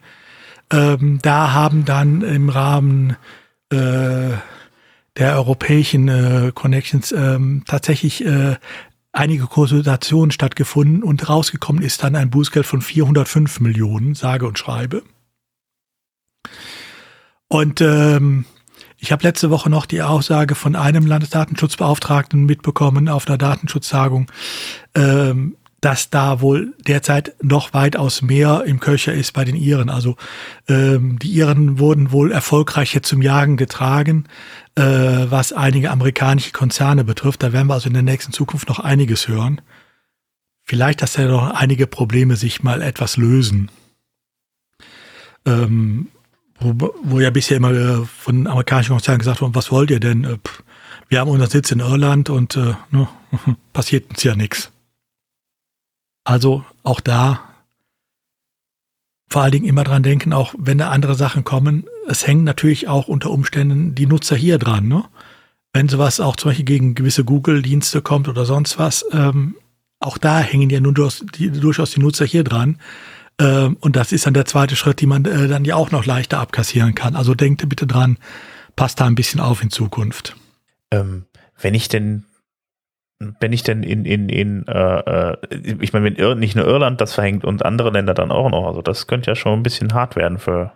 Ähm, 0.72 1.20
da 1.22 1.52
haben 1.52 1.84
dann 1.84 2.22
im 2.22 2.48
Rahmen 2.48 3.16
äh, 3.70 4.30
der 5.16 5.34
europäischen 5.36 6.08
äh, 6.08 6.52
Connections 6.54 7.12
ähm, 7.12 7.62
tatsächlich 7.66 8.24
äh, 8.24 8.56
einige 9.12 9.46
Konsultationen 9.46 10.30
stattgefunden 10.30 11.02
und 11.02 11.28
rausgekommen 11.28 11.82
ist 11.82 12.02
dann 12.02 12.16
ein 12.16 12.30
Bußgeld 12.30 12.66
von 12.66 12.82
405 12.82 13.60
Millionen, 13.60 14.14
sage 14.14 14.46
und 14.46 14.58
schreibe. 14.58 15.02
Und 17.48 17.80
ähm, 17.80 18.44
ich 18.98 19.12
habe 19.12 19.22
letzte 19.22 19.50
Woche 19.50 19.70
noch 19.70 19.86
die 19.86 20.02
Aussage 20.02 20.54
von 20.54 20.74
einem 20.74 21.06
Landesdatenschutzbeauftragten 21.06 22.44
mitbekommen 22.44 23.08
auf 23.08 23.26
einer 23.26 23.38
Datenschutztagung, 23.38 24.30
ähm, 24.94 25.56
dass 25.80 26.10
da 26.10 26.40
wohl 26.40 26.74
derzeit 26.86 27.34
noch 27.42 27.74
weitaus 27.74 28.22
mehr 28.22 28.64
im 28.66 28.80
Köcher 28.80 29.12
ist 29.12 29.32
bei 29.32 29.44
den 29.44 29.56
Iren. 29.56 29.90
Also 29.90 30.16
ähm, 30.68 31.18
die 31.18 31.30
Iren 31.30 31.78
wurden 31.78 32.12
wohl 32.12 32.32
erfolgreich 32.32 32.94
jetzt 32.94 33.08
zum 33.08 33.20
Jagen 33.20 33.56
getragen, 33.56 34.24
äh, 34.74 34.82
was 34.82 35.52
einige 35.52 35.90
amerikanische 35.90 36.52
Konzerne 36.52 37.04
betrifft. 37.04 37.42
Da 37.42 37.52
werden 37.52 37.68
wir 37.68 37.74
also 37.74 37.88
in 37.88 37.94
der 37.94 38.02
nächsten 38.02 38.32
Zukunft 38.32 38.68
noch 38.68 38.80
einiges 38.80 39.28
hören. 39.28 39.60
Vielleicht, 40.64 41.02
dass 41.02 41.12
da 41.12 41.26
noch 41.26 41.50
einige 41.50 41.86
Probleme 41.86 42.36
sich 42.36 42.62
mal 42.62 42.82
etwas 42.82 43.16
lösen. 43.16 43.70
Ähm, 45.44 46.08
wo, 46.58 46.94
wo 47.02 47.20
ja 47.20 47.30
bisher 47.30 47.58
immer 47.58 47.70
äh, 47.72 48.04
von 48.04 48.46
amerikanischen 48.46 48.92
Konzernen 48.92 49.18
gesagt 49.18 49.42
wurde, 49.42 49.54
was 49.54 49.70
wollt 49.70 49.90
ihr 49.90 50.00
denn? 50.00 50.24
Äh, 50.24 50.38
wir 51.08 51.20
haben 51.20 51.30
unseren 51.30 51.50
Sitz 51.50 51.70
in 51.70 51.80
Irland 51.80 52.30
und 52.30 52.56
äh, 52.56 52.74
ne, 52.90 53.08
passiert 53.72 54.10
uns 54.10 54.22
ja 54.22 54.34
nichts. 54.34 54.72
Also 56.26 56.64
auch 56.82 57.00
da 57.00 57.40
vor 59.28 59.42
allen 59.42 59.52
Dingen 59.52 59.66
immer 59.66 59.84
dran 59.84 60.02
denken, 60.02 60.32
auch 60.32 60.54
wenn 60.58 60.78
da 60.78 60.90
andere 60.90 61.14
Sachen 61.14 61.44
kommen, 61.44 61.84
es 62.08 62.26
hängen 62.26 62.42
natürlich 62.42 62.88
auch 62.88 63.06
unter 63.06 63.30
Umständen 63.30 63.94
die 63.94 64.06
Nutzer 64.06 64.34
hier 64.34 64.58
dran. 64.58 64.88
Ne? 64.88 65.04
Wenn 65.72 65.88
sowas 65.88 66.18
auch 66.18 66.34
zum 66.34 66.50
Beispiel 66.50 66.64
gegen 66.64 66.94
gewisse 66.96 67.24
Google-Dienste 67.24 68.02
kommt 68.02 68.28
oder 68.28 68.44
sonst 68.44 68.76
was, 68.78 69.04
ähm, 69.12 69.54
auch 70.00 70.18
da 70.18 70.40
hängen 70.40 70.68
ja 70.68 70.80
nun 70.80 70.94
durchaus 70.94 71.24
die, 71.36 71.50
durchaus 71.50 71.92
die 71.92 72.00
Nutzer 72.00 72.24
hier 72.24 72.42
dran. 72.42 72.80
Ähm, 73.38 73.76
und 73.80 73.94
das 73.94 74.10
ist 74.10 74.26
dann 74.26 74.34
der 74.34 74.46
zweite 74.46 74.74
Schritt, 74.74 75.00
die 75.00 75.06
man 75.06 75.24
äh, 75.26 75.46
dann 75.46 75.64
ja 75.64 75.76
auch 75.76 75.92
noch 75.92 76.06
leichter 76.06 76.40
abkassieren 76.40 76.96
kann. 76.96 77.14
Also 77.14 77.34
denkt 77.34 77.68
bitte 77.68 77.86
dran, 77.86 78.18
passt 78.74 79.00
da 79.00 79.06
ein 79.06 79.14
bisschen 79.14 79.40
auf 79.40 79.62
in 79.62 79.70
Zukunft. 79.70 80.36
Ähm, 80.90 81.26
wenn 81.60 81.74
ich 81.74 81.88
denn 81.88 82.24
wenn 83.18 83.52
ich 83.52 83.62
denn 83.62 83.82
in, 83.82 84.04
in, 84.04 84.28
in 84.28 84.66
äh, 84.66 85.32
äh 85.32 85.36
ich 85.80 85.92
meine, 85.92 86.04
wenn 86.04 86.16
Ir 86.16 86.34
nicht 86.34 86.54
nur 86.56 86.66
Irland 86.66 87.00
das 87.00 87.14
verhängt 87.14 87.44
und 87.44 87.64
andere 87.64 87.90
Länder 87.90 88.14
dann 88.14 88.30
auch 88.30 88.50
noch, 88.50 88.66
also 88.66 88.82
das 88.82 89.06
könnte 89.06 89.30
ja 89.30 89.34
schon 89.34 89.60
ein 89.60 89.62
bisschen 89.62 89.94
hart 89.94 90.16
werden 90.16 90.38
für 90.38 90.72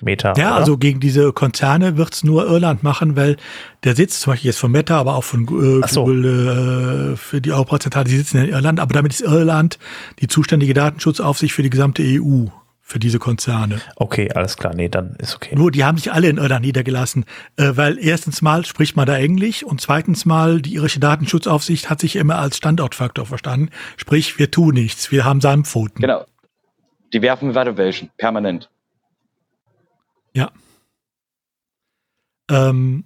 Meta. 0.00 0.34
Ja, 0.36 0.50
oder? 0.50 0.56
also 0.56 0.78
gegen 0.78 1.00
diese 1.00 1.32
Konzerne 1.32 1.96
wird's 1.96 2.24
nur 2.24 2.46
Irland 2.46 2.82
machen, 2.82 3.16
weil 3.16 3.36
der 3.84 3.94
Sitz 3.96 4.20
zum 4.20 4.32
Beispiel 4.32 4.48
jetzt 4.48 4.58
von 4.58 4.70
Meta, 4.70 4.98
aber 4.98 5.16
auch 5.16 5.24
von 5.24 5.42
äh, 5.42 5.86
so. 5.88 6.04
Google 6.04 7.12
äh, 7.12 7.16
für 7.16 7.40
die 7.40 7.52
Europazentrale, 7.52 8.08
die 8.08 8.16
sitzen 8.16 8.38
in 8.38 8.50
Irland, 8.50 8.80
aber 8.80 8.94
damit 8.94 9.12
ist 9.12 9.22
Irland 9.22 9.78
die 10.20 10.28
zuständige 10.28 10.74
Datenschutzaufsicht 10.74 11.52
für 11.52 11.62
die 11.62 11.70
gesamte 11.70 12.02
EU, 12.02 12.46
für 12.88 12.98
diese 12.98 13.18
Konzerne. 13.18 13.82
Okay, 13.96 14.32
alles 14.32 14.56
klar, 14.56 14.74
nee, 14.74 14.88
dann 14.88 15.14
ist 15.16 15.36
okay. 15.36 15.54
Nur 15.54 15.70
die 15.70 15.84
haben 15.84 15.98
sich 15.98 16.10
alle 16.10 16.30
in 16.30 16.38
Irland 16.38 16.64
niedergelassen, 16.64 17.26
äh, 17.56 17.72
weil 17.74 17.98
erstens 17.98 18.40
mal 18.40 18.64
spricht 18.64 18.96
man 18.96 19.04
da 19.04 19.14
Englisch 19.18 19.62
und 19.62 19.82
zweitens 19.82 20.24
mal 20.24 20.62
die 20.62 20.72
irische 20.72 20.98
Datenschutzaufsicht 20.98 21.90
hat 21.90 22.00
sich 22.00 22.16
immer 22.16 22.38
als 22.38 22.56
Standortfaktor 22.56 23.26
verstanden. 23.26 23.68
Sprich, 23.98 24.38
wir 24.38 24.50
tun 24.50 24.72
nichts, 24.72 25.12
wir 25.12 25.26
haben 25.26 25.42
Sandpfoten. 25.42 26.00
Genau. 26.00 26.24
Die 27.12 27.20
werfen 27.20 27.54
Valuation, 27.54 28.08
permanent. 28.16 28.70
Ja. 30.32 30.50
Ähm, 32.50 33.04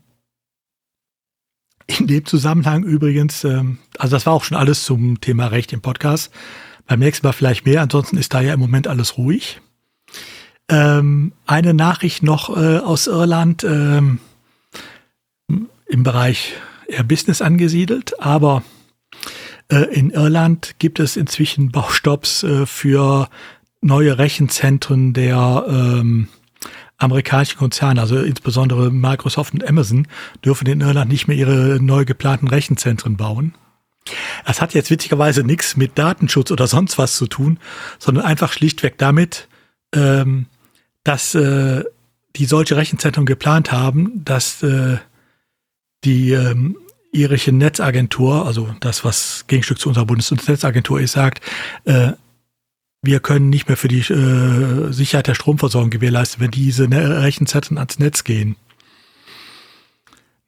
in 1.89 2.07
dem 2.07 2.25
Zusammenhang 2.25 2.85
übrigens, 2.85 3.43
ähm, 3.43 3.79
also 3.99 4.15
das 4.15 4.27
war 4.27 4.33
auch 4.33 4.45
schon 4.45 4.57
alles 4.57 4.85
zum 4.85 5.21
Thema 5.21 5.49
Recht 5.49 5.73
im 5.73 5.83
Podcast. 5.83 6.33
Beim 6.87 7.01
nächsten 7.01 7.27
Mal 7.27 7.33
vielleicht 7.33 7.67
mehr, 7.67 7.83
ansonsten 7.83 8.17
ist 8.17 8.33
da 8.33 8.41
ja 8.41 8.55
im 8.55 8.61
Moment 8.61 8.87
alles 8.87 9.19
ruhig. 9.19 9.61
Ähm, 10.69 11.33
eine 11.47 11.75
Nachricht 11.75 12.23
noch 12.23 12.57
äh, 12.57 12.79
aus 12.79 13.07
Irland 13.07 13.65
ähm, 13.65 14.21
im 15.87 16.03
Bereich 16.03 16.55
eher 16.87 17.05
Business 17.05 17.43
angesiedelt, 17.43 18.21
aber 18.21 18.63
äh, 19.69 19.85
in 19.93 20.11
Irland 20.11 20.77
gibt 20.79 21.01
es 21.01 21.17
inzwischen 21.17 21.71
Baustopps 21.71 22.43
äh, 22.43 22.67
für 22.67 23.29
neue 23.81 24.19
Rechenzentren 24.19 25.13
der 25.13 25.65
ähm, 25.69 26.29
amerikanischen 26.99 27.59
Konzerne, 27.59 28.01
also 28.01 28.19
insbesondere 28.19 28.91
Microsoft 28.91 29.55
und 29.55 29.67
Amazon, 29.69 30.07
dürfen 30.45 30.69
in 30.69 30.81
Irland 30.81 31.11
nicht 31.11 31.27
mehr 31.27 31.37
ihre 31.37 31.79
neu 31.83 32.05
geplanten 32.05 32.49
Rechenzentren 32.49 33.17
bauen. 33.17 33.55
Das 34.47 34.61
hat 34.61 34.75
jetzt 34.75 34.91
witzigerweise 34.91 35.43
nichts 35.43 35.77
mit 35.77 35.99
Datenschutz 35.99 36.51
oder 36.51 36.67
sonst 36.67 36.99
was 36.99 37.17
zu 37.17 37.27
tun, 37.27 37.59
sondern 37.99 38.25
einfach 38.25 38.53
schlichtweg 38.53 38.99
damit, 38.99 39.49
ähm, 39.95 40.47
dass 41.05 41.35
äh, 41.35 41.85
die 42.37 42.45
solche 42.47 42.77
Rechenzentren 42.77 43.27
geplant 43.27 43.73
haben, 43.73 44.25
dass 44.25 44.63
äh, 44.63 44.99
die 46.05 46.33
ähm, 46.33 46.77
irische 47.13 47.53
Netzagentur, 47.53 48.47
also 48.47 48.75
das, 48.81 49.05
was 49.05 49.45
Gegenstück 49.47 49.79
zu 49.79 49.89
unserer 49.89 50.07
Bundesnetzagentur 50.07 51.01
ist, 51.01 51.13
sagt, 51.13 51.43
äh, 51.85 52.13
wir 53.03 53.21
können 53.21 53.51
nicht 53.51 53.69
mehr 53.69 53.77
für 53.77 53.89
die 53.89 54.01
äh, 54.01 54.93
Sicherheit 54.93 55.27
der 55.27 55.35
Stromversorgung 55.35 55.91
gewährleisten, 55.91 56.41
wenn 56.41 56.53
diese 56.53 56.89
ne 56.89 57.23
Rechenzentren 57.23 57.77
ans 57.77 57.99
Netz 57.99 58.25
gehen. 58.25 58.57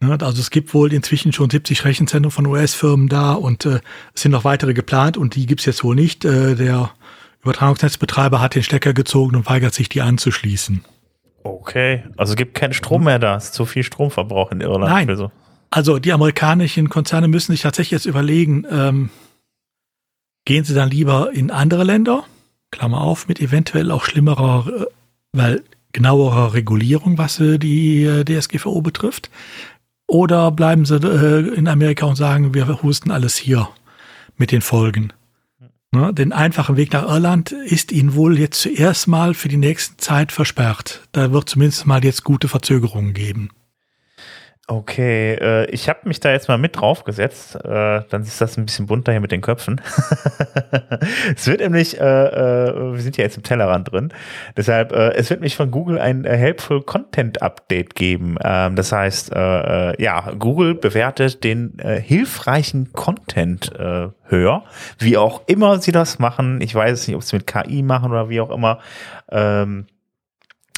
Ne, 0.00 0.16
also 0.20 0.40
es 0.40 0.50
gibt 0.50 0.72
wohl 0.72 0.92
inzwischen 0.92 1.32
schon 1.32 1.50
70 1.50 1.84
Rechenzentren 1.84 2.30
von 2.30 2.46
US-Firmen 2.46 3.08
da 3.08 3.32
und 3.32 3.66
äh, 3.66 3.80
es 4.14 4.22
sind 4.22 4.32
noch 4.32 4.44
weitere 4.44 4.72
geplant 4.72 5.16
und 5.16 5.34
die 5.34 5.46
gibt's 5.46 5.66
jetzt 5.66 5.82
wohl 5.84 5.96
nicht. 5.96 6.24
Äh, 6.24 6.54
der 6.54 6.92
Übertragungsnetzbetreiber 7.44 8.40
hat 8.40 8.54
den 8.54 8.62
Stecker 8.62 8.94
gezogen 8.94 9.36
und 9.36 9.46
weigert 9.46 9.74
sich, 9.74 9.88
die 9.88 10.00
anzuschließen. 10.00 10.84
Okay, 11.42 12.04
also 12.16 12.34
gibt 12.34 12.54
keinen 12.54 12.72
Strom 12.72 13.04
mehr 13.04 13.18
da, 13.18 13.36
ist 13.36 13.52
zu 13.52 13.66
viel 13.66 13.82
Stromverbrauch 13.82 14.50
in 14.50 14.62
Irland. 14.62 14.90
Nein. 14.92 15.06
für 15.06 15.16
so. 15.16 15.30
Also 15.70 15.98
die 15.98 16.12
amerikanischen 16.12 16.88
Konzerne 16.88 17.28
müssen 17.28 17.52
sich 17.52 17.62
tatsächlich 17.62 17.90
jetzt 17.90 18.06
überlegen, 18.06 18.64
ähm, 18.70 19.10
gehen 20.46 20.64
sie 20.64 20.74
dann 20.74 20.88
lieber 20.88 21.32
in 21.32 21.50
andere 21.50 21.84
Länder, 21.84 22.24
Klammer 22.70 23.02
auf, 23.02 23.28
mit 23.28 23.40
eventuell 23.40 23.90
auch 23.90 24.04
schlimmerer, 24.04 24.66
äh, 24.68 24.86
weil 25.32 25.62
genauerer 25.92 26.54
Regulierung, 26.54 27.18
was 27.18 27.40
äh, 27.40 27.58
die 27.58 28.04
äh, 28.04 28.24
DSGVO 28.24 28.80
betrifft, 28.80 29.30
oder 30.06 30.50
bleiben 30.50 30.84
sie 30.84 30.96
in 31.56 31.66
Amerika 31.66 32.06
und 32.06 32.16
sagen, 32.16 32.52
wir 32.52 32.82
husten 32.82 33.10
alles 33.10 33.36
hier 33.36 33.68
mit 34.36 34.52
den 34.52 34.60
Folgen. 34.60 35.12
Ne? 35.94 36.12
Den 36.12 36.32
einfachen 36.32 36.76
Weg 36.76 36.92
nach 36.92 37.08
Irland 37.08 37.52
ist 37.52 37.92
ihnen 37.92 38.14
wohl 38.14 38.38
jetzt 38.38 38.60
zuerst 38.60 39.06
mal 39.06 39.32
für 39.32 39.48
die 39.48 39.56
nächste 39.56 39.96
Zeit 39.96 40.32
versperrt. 40.32 41.06
Da 41.12 41.32
wird 41.32 41.48
zumindest 41.48 41.86
mal 41.86 42.04
jetzt 42.04 42.24
gute 42.24 42.48
Verzögerungen 42.48 43.14
geben. 43.14 43.50
Okay, 44.66 45.34
äh, 45.34 45.66
ich 45.70 45.90
habe 45.90 46.00
mich 46.04 46.20
da 46.20 46.32
jetzt 46.32 46.48
mal 46.48 46.56
mit 46.56 46.80
draufgesetzt. 46.80 47.56
Äh, 47.56 48.02
dann 48.08 48.22
ist 48.22 48.40
das 48.40 48.56
ein 48.56 48.64
bisschen 48.64 48.86
bunter 48.86 49.12
hier 49.12 49.20
mit 49.20 49.30
den 49.30 49.42
Köpfen. 49.42 49.78
es 51.36 51.46
wird 51.46 51.60
nämlich, 51.60 52.00
äh, 52.00 52.04
äh, 52.04 52.94
wir 52.94 53.00
sind 53.00 53.18
ja 53.18 53.24
jetzt 53.24 53.36
im 53.36 53.42
Tellerrand 53.42 53.92
drin, 53.92 54.10
deshalb, 54.56 54.92
äh, 54.92 55.12
es 55.16 55.28
wird 55.28 55.42
mich 55.42 55.54
von 55.54 55.70
Google 55.70 55.98
ein 55.98 56.24
äh, 56.24 56.34
Helpful 56.34 56.82
Content 56.82 57.42
Update 57.42 57.94
geben. 57.94 58.36
Ähm, 58.42 58.74
das 58.74 58.90
heißt, 58.90 59.32
ja, 59.34 60.32
Google 60.38 60.74
bewertet 60.74 61.44
den 61.44 61.78
hilfreichen 61.82 62.92
Content 62.92 63.72
höher, 63.76 64.64
wie 64.98 65.16
auch 65.16 65.42
immer 65.46 65.78
sie 65.80 65.92
das 65.92 66.18
machen. 66.18 66.60
Ich 66.60 66.74
weiß 66.74 67.06
nicht, 67.06 67.16
ob 67.16 67.22
sie 67.22 67.36
mit 67.36 67.46
KI 67.46 67.82
machen 67.82 68.10
oder 68.10 68.28
wie 68.28 68.40
auch 68.40 68.50
immer. 68.50 68.78
Ähm, 69.30 69.86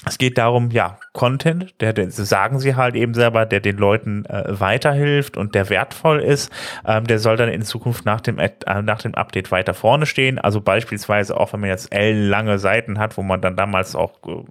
es 0.08 0.18
geht 0.18 0.38
darum, 0.38 0.70
ja, 0.70 0.98
Content, 1.12 1.74
der, 1.80 1.92
der 1.92 2.10
sagen 2.12 2.60
sie 2.60 2.76
halt 2.76 2.94
eben 2.94 3.12
selber, 3.12 3.44
der 3.44 3.58
den 3.58 3.76
Leuten 3.76 4.24
äh, 4.26 4.44
weiterhilft 4.48 5.36
und 5.36 5.56
der 5.56 5.68
wertvoll 5.68 6.20
ist, 6.20 6.52
ähm, 6.86 7.08
der 7.08 7.18
soll 7.18 7.36
dann 7.36 7.48
in 7.48 7.62
Zukunft 7.62 8.04
nach 8.04 8.20
dem, 8.20 8.38
äh, 8.38 8.50
nach 8.82 9.02
dem 9.02 9.16
Update 9.16 9.50
weiter 9.50 9.74
vorne 9.74 10.06
stehen. 10.06 10.38
Also 10.38 10.60
beispielsweise 10.60 11.36
auch, 11.36 11.52
wenn 11.52 11.60
man 11.60 11.70
jetzt 11.70 11.92
ellenlange 11.92 12.60
Seiten 12.60 13.00
hat, 13.00 13.16
wo 13.16 13.22
man 13.22 13.40
dann 13.40 13.56
damals 13.56 13.96
auch 13.96 14.12
äh, 14.28 14.44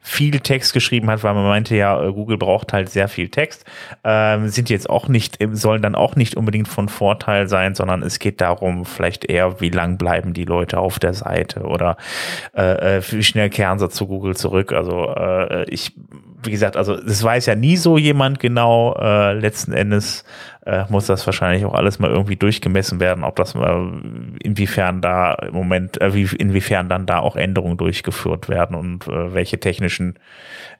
viel 0.00 0.40
Text 0.40 0.72
geschrieben 0.72 1.10
hat, 1.10 1.22
weil 1.22 1.34
man 1.34 1.44
meinte 1.44 1.76
ja, 1.76 2.02
äh, 2.02 2.12
Google 2.12 2.38
braucht 2.38 2.72
halt 2.72 2.88
sehr 2.90 3.08
viel 3.08 3.28
Text, 3.28 3.64
ähm, 4.04 4.48
sind 4.48 4.70
jetzt 4.70 4.88
auch 4.88 5.08
nicht, 5.08 5.38
sollen 5.52 5.82
dann 5.82 5.94
auch 5.94 6.16
nicht 6.16 6.36
unbedingt 6.36 6.68
von 6.68 6.88
Vorteil 6.88 7.48
sein, 7.48 7.74
sondern 7.74 8.02
es 8.02 8.18
geht 8.18 8.40
darum, 8.40 8.84
vielleicht 8.84 9.24
eher, 9.24 9.60
wie 9.60 9.70
lang 9.70 9.98
bleiben 9.98 10.34
die 10.34 10.44
Leute 10.44 10.78
auf 10.78 10.98
der 10.98 11.14
Seite 11.14 11.60
oder 11.60 11.96
äh, 12.56 12.98
äh, 12.98 13.02
wie 13.10 13.22
schnell 13.22 13.50
kehren 13.50 13.78
sie 13.78 13.88
zu 13.88 14.06
Google 14.06 14.36
zurück. 14.36 14.72
Also 14.72 15.14
äh, 15.14 15.64
ich, 15.70 15.92
wie 16.42 16.50
gesagt, 16.50 16.76
also 16.76 16.96
das 16.96 17.22
weiß 17.22 17.46
ja 17.46 17.54
nie 17.54 17.76
so 17.76 17.98
jemand 17.98 18.40
genau. 18.40 18.94
Äh, 18.94 19.34
letzten 19.34 19.72
Endes 19.72 20.24
äh, 20.68 20.84
muss 20.90 21.06
das 21.06 21.24
wahrscheinlich 21.26 21.64
auch 21.64 21.72
alles 21.72 21.98
mal 21.98 22.10
irgendwie 22.10 22.36
durchgemessen 22.36 23.00
werden, 23.00 23.24
ob 23.24 23.36
das 23.36 23.54
mal 23.54 24.02
inwiefern 24.42 25.00
da 25.00 25.34
im 25.34 25.54
Moment, 25.54 26.00
äh, 26.00 26.14
wie, 26.14 26.28
inwiefern 26.36 26.88
dann 26.88 27.06
da 27.06 27.20
auch 27.20 27.36
Änderungen 27.36 27.78
durchgeführt 27.78 28.48
werden 28.48 28.76
und 28.76 29.08
äh, 29.08 29.32
welche 29.32 29.58
technischen 29.58 30.18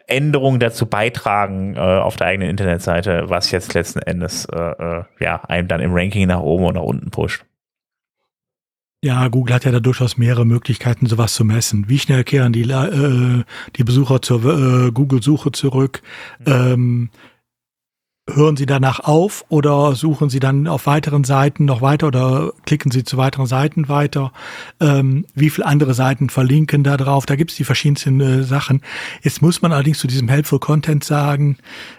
Änderungen 0.06 0.60
dazu 0.60 0.86
beitragen 0.86 1.74
äh, 1.76 1.80
auf 1.80 2.16
der 2.16 2.26
eigenen 2.26 2.50
Internetseite, 2.50 3.30
was 3.30 3.50
jetzt 3.50 3.72
letzten 3.72 4.00
Endes 4.00 4.44
äh, 4.46 4.58
äh, 4.58 5.04
ja 5.20 5.42
einem 5.44 5.68
dann 5.68 5.80
im 5.80 5.94
Ranking 5.94 6.26
nach 6.26 6.40
oben 6.40 6.66
und 6.66 6.74
nach 6.74 6.82
unten 6.82 7.10
pusht. 7.10 7.44
Ja, 9.02 9.28
Google 9.28 9.54
hat 9.54 9.64
ja 9.64 9.70
da 9.70 9.78
durchaus 9.78 10.16
mehrere 10.16 10.44
Möglichkeiten, 10.44 11.06
sowas 11.06 11.32
zu 11.32 11.44
messen. 11.44 11.88
Wie 11.88 12.00
schnell 12.00 12.24
kehren 12.24 12.52
die, 12.52 12.62
äh, 12.62 13.44
die 13.76 13.84
Besucher 13.84 14.20
zur 14.20 14.44
äh, 14.44 14.90
Google-Suche 14.90 15.52
zurück? 15.52 16.02
Ähm, 16.44 17.10
hören 18.34 18.56
sie 18.56 18.66
danach 18.66 19.00
auf 19.00 19.44
oder 19.48 19.94
suchen 19.94 20.28
sie 20.28 20.40
dann 20.40 20.66
auf 20.66 20.86
weiteren 20.86 21.24
Seiten 21.24 21.64
noch 21.64 21.80
weiter 21.80 22.08
oder 22.08 22.52
klicken 22.66 22.90
sie 22.90 23.04
zu 23.04 23.16
weiteren 23.16 23.46
Seiten 23.46 23.88
weiter? 23.88 24.32
Ähm, 24.80 25.26
wie 25.34 25.50
viele 25.50 25.66
andere 25.66 25.94
Seiten 25.94 26.30
verlinken 26.30 26.84
da 26.84 26.96
drauf? 26.96 27.26
Da 27.26 27.36
gibt's 27.36 27.56
die 27.56 27.64
verschiedensten 27.64 28.20
äh, 28.20 28.42
Sachen. 28.42 28.82
Jetzt 29.22 29.42
muss 29.42 29.62
man 29.62 29.72
allerdings 29.72 29.98
zu 29.98 30.06
diesem 30.06 30.28
Helpful 30.28 30.58
Content 30.58 31.04
sagen, 31.04 31.58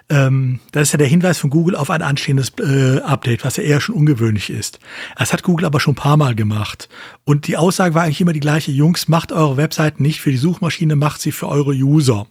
ähm, 0.09 0.59
das 0.71 0.83
ist 0.83 0.91
ja 0.93 0.97
der 0.97 1.07
Hinweis 1.07 1.37
von 1.37 1.49
Google 1.49 1.75
auf 1.75 1.89
ein 1.89 2.01
anstehendes 2.01 2.53
äh, 2.59 2.99
Update, 2.99 3.43
was 3.43 3.57
ja 3.57 3.63
eher 3.63 3.81
schon 3.81 3.95
ungewöhnlich 3.95 4.49
ist. 4.49 4.79
Das 5.17 5.33
hat 5.33 5.43
Google 5.43 5.65
aber 5.65 5.79
schon 5.79 5.93
ein 5.93 5.95
paar 5.95 6.17
Mal 6.17 6.35
gemacht. 6.35 6.89
Und 7.25 7.47
die 7.47 7.57
Aussage 7.57 7.95
war 7.95 8.03
eigentlich 8.03 8.21
immer 8.21 8.33
die 8.33 8.39
gleiche, 8.39 8.71
Jungs, 8.71 9.07
macht 9.07 9.31
eure 9.31 9.57
Webseiten 9.57 10.03
nicht 10.03 10.21
für 10.21 10.31
die 10.31 10.37
Suchmaschine, 10.37 10.95
macht 10.95 11.21
sie 11.21 11.31
für 11.31 11.47
eure 11.47 11.71
User. 11.71 12.27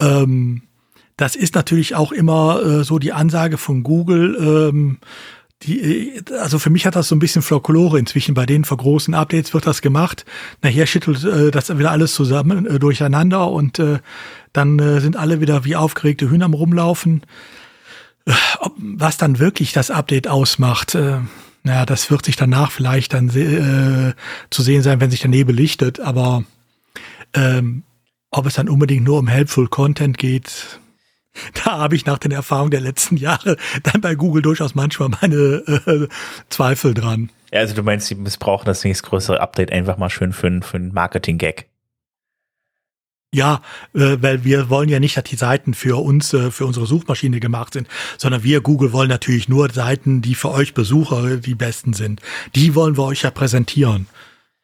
Ähm, 0.00 0.62
das 1.16 1.36
ist 1.36 1.54
natürlich 1.54 1.94
auch 1.94 2.12
immer 2.12 2.62
äh, 2.62 2.84
so 2.84 2.98
die 2.98 3.12
Ansage 3.12 3.58
von 3.58 3.82
Google. 3.82 4.36
Ähm, 4.40 4.98
die, 5.62 6.16
äh, 6.16 6.22
also 6.40 6.58
für 6.58 6.70
mich 6.70 6.86
hat 6.86 6.96
das 6.96 7.08
so 7.08 7.14
ein 7.14 7.20
bisschen 7.20 7.42
Folklore 7.42 7.98
inzwischen. 7.98 8.34
Bei 8.34 8.46
denen 8.46 8.64
vor 8.64 8.78
großen 8.78 9.14
Updates 9.14 9.54
wird 9.54 9.66
das 9.66 9.80
gemacht. 9.82 10.24
Nachher 10.62 10.86
schüttelt 10.86 11.24
äh, 11.24 11.50
das 11.50 11.76
wieder 11.76 11.90
alles 11.90 12.14
zusammen 12.14 12.66
äh, 12.66 12.78
durcheinander 12.78 13.50
und 13.50 13.78
äh, 13.78 13.98
dann 14.52 14.78
äh, 14.78 15.00
sind 15.00 15.16
alle 15.16 15.40
wieder 15.40 15.64
wie 15.64 15.76
aufgeregte 15.76 16.30
Hühner 16.30 16.46
rumlaufen. 16.50 17.22
Äh, 18.26 18.32
ob, 18.60 18.74
was 18.78 19.16
dann 19.16 19.38
wirklich 19.38 19.72
das 19.72 19.90
Update 19.90 20.28
ausmacht, 20.28 20.94
äh, 20.94 21.18
naja, 21.62 21.86
das 21.86 22.10
wird 22.10 22.26
sich 22.26 22.36
danach 22.36 22.70
vielleicht 22.70 23.14
dann 23.14 23.30
äh, 23.30 24.12
zu 24.50 24.62
sehen 24.62 24.82
sein, 24.82 25.00
wenn 25.00 25.10
sich 25.10 25.20
der 25.20 25.30
Nebel 25.30 25.54
lichtet. 25.54 25.98
Aber 25.98 26.44
ähm, 27.32 27.84
ob 28.30 28.46
es 28.46 28.54
dann 28.54 28.68
unbedingt 28.68 29.04
nur 29.04 29.18
um 29.18 29.28
Helpful 29.28 29.68
Content 29.68 30.18
geht, 30.18 30.80
Da 31.64 31.78
habe 31.78 31.96
ich 31.96 32.06
nach 32.06 32.18
den 32.18 32.32
Erfahrungen 32.32 32.70
der 32.70 32.80
letzten 32.80 33.16
Jahre 33.16 33.56
dann 33.82 34.00
bei 34.00 34.14
Google 34.14 34.42
durchaus 34.42 34.74
manchmal 34.74 35.10
meine 35.20 35.36
äh, 35.36 36.08
Zweifel 36.48 36.94
dran. 36.94 37.30
Ja, 37.52 37.60
also 37.60 37.74
du 37.74 37.82
meinst, 37.82 38.06
sie 38.06 38.14
missbrauchen 38.14 38.66
das 38.66 38.84
nächstgrößere 38.84 39.40
Update 39.40 39.72
einfach 39.72 39.96
mal 39.96 40.10
schön 40.10 40.32
für, 40.32 40.60
für 40.62 40.76
einen 40.76 40.92
Marketing-Gag. 40.92 41.68
Ja, 43.32 43.62
äh, 43.94 44.18
weil 44.20 44.44
wir 44.44 44.70
wollen 44.70 44.88
ja 44.88 45.00
nicht, 45.00 45.16
dass 45.16 45.24
die 45.24 45.34
Seiten 45.34 45.74
für 45.74 46.00
uns, 46.00 46.32
äh, 46.32 46.52
für 46.52 46.66
unsere 46.66 46.86
Suchmaschine 46.86 47.40
gemacht 47.40 47.72
sind, 47.72 47.88
sondern 48.16 48.44
wir, 48.44 48.60
Google, 48.60 48.92
wollen 48.92 49.08
natürlich 49.08 49.48
nur 49.48 49.68
Seiten, 49.70 50.22
die 50.22 50.36
für 50.36 50.52
euch 50.52 50.72
Besucher 50.72 51.38
die 51.38 51.56
besten 51.56 51.94
sind. 51.94 52.20
Die 52.54 52.76
wollen 52.76 52.96
wir 52.96 53.04
euch 53.04 53.22
ja 53.22 53.32
präsentieren. 53.32 54.06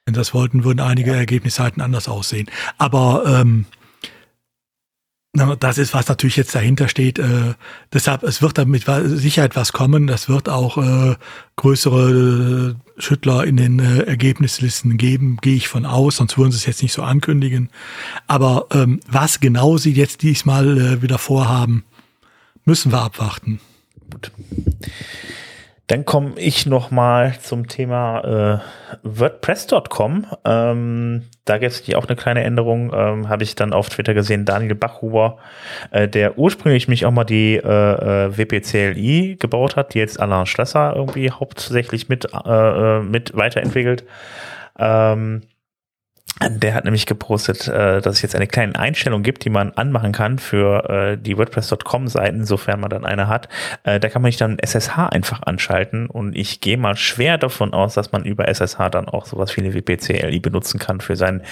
Wenn 0.05 0.14
das 0.14 0.34
wollten, 0.34 0.62
würden 0.62 0.78
einige 0.78 1.12
Ergebnisseiten 1.12 1.80
anders 1.80 2.09
aussehen. 2.09 2.48
Aber 2.78 3.24
ähm, 3.26 3.66
das 5.32 5.78
ist, 5.78 5.94
was 5.94 6.09
natürlich 6.09 6.36
jetzt 6.36 6.55
dahinter 6.55 6.89
steht. 6.89 7.19
Äh, 7.19 7.55
deshalb, 7.93 8.24
es 8.24 8.43
wird 8.43 8.59
damit 8.59 8.86
Sicherheit 9.05 9.55
was 9.55 9.73
kommen. 9.73 10.09
Das 10.09 10.28
wird 10.28 10.48
auch 10.48 10.77
äh, 10.77 11.15
größere 11.57 12.74
äh, 12.77 13.01
Schüttler 13.01 13.44
in 13.44 13.57
den 13.57 13.78
äh, 13.78 14.02
Ergebnislisten 14.02 14.97
geben, 14.97 15.39
gehe 15.40 15.55
ich 15.55 15.69
von 15.69 15.86
aus, 15.86 16.16
sonst 16.16 16.36
würden 16.36 16.51
sie 16.51 16.59
es 16.59 16.66
jetzt 16.66 16.82
nicht 16.82 16.93
so 16.93 17.02
ankündigen. 17.02 17.70
Aber 18.27 18.66
ähm, 18.73 19.01
was 19.07 19.39
genau 19.39 19.77
sie 19.77 19.93
jetzt 19.93 20.23
diesmal 20.23 20.78
äh, 20.78 21.02
wieder 21.02 21.19
vorhaben, 21.19 21.85
müssen 22.65 22.90
wir 22.90 23.01
abwarten. 23.01 23.61
Gut. 24.11 24.32
Dann 25.90 26.04
komme 26.04 26.34
ich 26.36 26.66
noch 26.66 26.92
mal 26.92 27.34
zum 27.40 27.66
Thema 27.66 28.60
äh, 28.62 28.98
WordPress.com. 29.02 30.24
Ähm, 30.44 31.24
da 31.44 31.58
gibt 31.58 31.72
es 31.72 31.94
auch 31.96 32.06
eine 32.06 32.14
kleine 32.14 32.44
Änderung, 32.44 32.92
ähm, 32.94 33.28
habe 33.28 33.42
ich 33.42 33.56
dann 33.56 33.72
auf 33.72 33.88
Twitter 33.88 34.14
gesehen. 34.14 34.44
Daniel 34.44 34.76
Bachhuber, 34.76 35.38
äh, 35.90 36.06
der 36.06 36.38
ursprünglich 36.38 36.86
mich 36.86 37.06
auch 37.06 37.10
mal 37.10 37.24
die 37.24 37.56
äh, 37.56 37.58
äh 37.58 38.38
WPCLI 38.38 39.34
gebaut 39.40 39.74
hat, 39.74 39.94
die 39.94 39.98
jetzt 39.98 40.20
Alain 40.20 40.46
Schlesser 40.46 40.94
irgendwie 40.94 41.32
hauptsächlich 41.32 42.08
mit, 42.08 42.24
äh, 42.34 42.38
äh, 42.38 43.02
mit 43.02 43.36
weiterentwickelt. 43.36 44.04
Ähm, 44.78 45.42
der 46.48 46.74
hat 46.74 46.85
nämlich 46.85 47.05
gepostet, 47.05 47.69
äh, 47.69 48.01
dass 48.01 48.16
es 48.16 48.23
jetzt 48.23 48.35
eine 48.35 48.47
kleine 48.47 48.78
Einstellung 48.78 49.23
gibt, 49.23 49.44
die 49.44 49.51
man 49.51 49.73
anmachen 49.73 50.12
kann 50.12 50.39
für 50.39 50.89
äh, 50.89 51.19
die 51.19 51.36
WordPress.com-Seiten, 51.36 52.47
sofern 52.47 52.81
man 52.81 52.89
dann 52.89 53.05
eine 53.05 53.28
hat. 53.28 53.48
Äh, 53.85 54.01
da 54.01 54.09
kann 54.09 54.23
man 54.23 54.31
sich 54.31 54.39
dann 54.39 54.59
SSH 54.59 55.09
einfach 55.11 55.43
anschalten 55.43 56.07
und 56.07 56.35
ich 56.35 56.62
gehe 56.62 56.78
mal 56.78 56.97
schwer 56.97 57.36
davon 57.36 57.74
aus, 57.74 57.94
dass 57.94 58.12
man 58.12 58.24
über 58.24 58.48
SSH 58.48 58.89
dann 58.90 59.07
auch 59.07 59.27
sowas 59.27 59.55
wie 59.57 59.61
eine 59.61 59.74
WPCLI 59.74 60.40
benutzen 60.40 60.78
kann 60.78 61.01
für 61.01 61.16
sein 61.16 61.43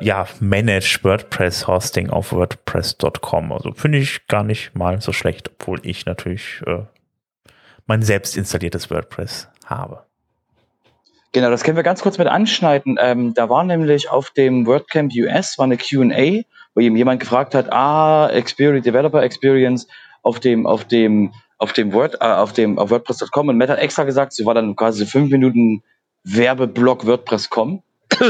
ja, 0.00 0.26
Managed 0.40 1.02
WordPress 1.02 1.66
Hosting 1.66 2.10
auf 2.10 2.32
WordPress.com. 2.32 3.52
Also 3.52 3.72
finde 3.72 3.98
ich 3.98 4.26
gar 4.28 4.44
nicht 4.44 4.74
mal 4.74 5.00
so 5.00 5.12
schlecht, 5.12 5.50
obwohl 5.50 5.80
ich 5.82 6.06
natürlich 6.06 6.62
mein 7.86 8.02
selbst 8.02 8.36
installiertes 8.36 8.90
WordPress 8.90 9.48
habe. 9.66 10.04
Genau, 11.32 11.48
das 11.48 11.64
können 11.64 11.76
wir 11.76 11.82
ganz 11.82 12.02
kurz 12.02 12.18
mit 12.18 12.28
anschneiden. 12.28 12.98
Ähm, 13.00 13.32
da 13.32 13.48
war 13.48 13.64
nämlich 13.64 14.10
auf 14.10 14.30
dem 14.30 14.66
WordCamp 14.66 15.12
US 15.16 15.56
war 15.56 15.64
eine 15.64 15.78
Q&A, 15.78 16.42
wo 16.74 16.80
eben 16.80 16.94
jemand 16.94 17.20
gefragt 17.20 17.54
hat, 17.54 17.72
ah, 17.72 18.28
Experience, 18.28 18.84
Developer 18.84 19.22
Experience 19.22 19.88
auf 20.22 20.40
dem, 20.40 20.66
auf 20.66 20.84
dem, 20.84 21.32
auf 21.56 21.72
dem 21.72 21.94
Word, 21.94 22.16
äh, 22.20 22.26
auf 22.26 22.52
dem, 22.52 22.78
auf 22.78 22.90
WordPress.com 22.90 23.48
und 23.48 23.56
Matt 23.56 23.70
hat 23.70 23.78
extra 23.78 24.04
gesagt, 24.04 24.34
sie 24.34 24.44
war 24.44 24.52
dann 24.52 24.76
quasi 24.76 25.06
fünf 25.06 25.30
Minuten 25.30 25.82
Werbeblock 26.24 27.06
WordPress.com. 27.06 27.82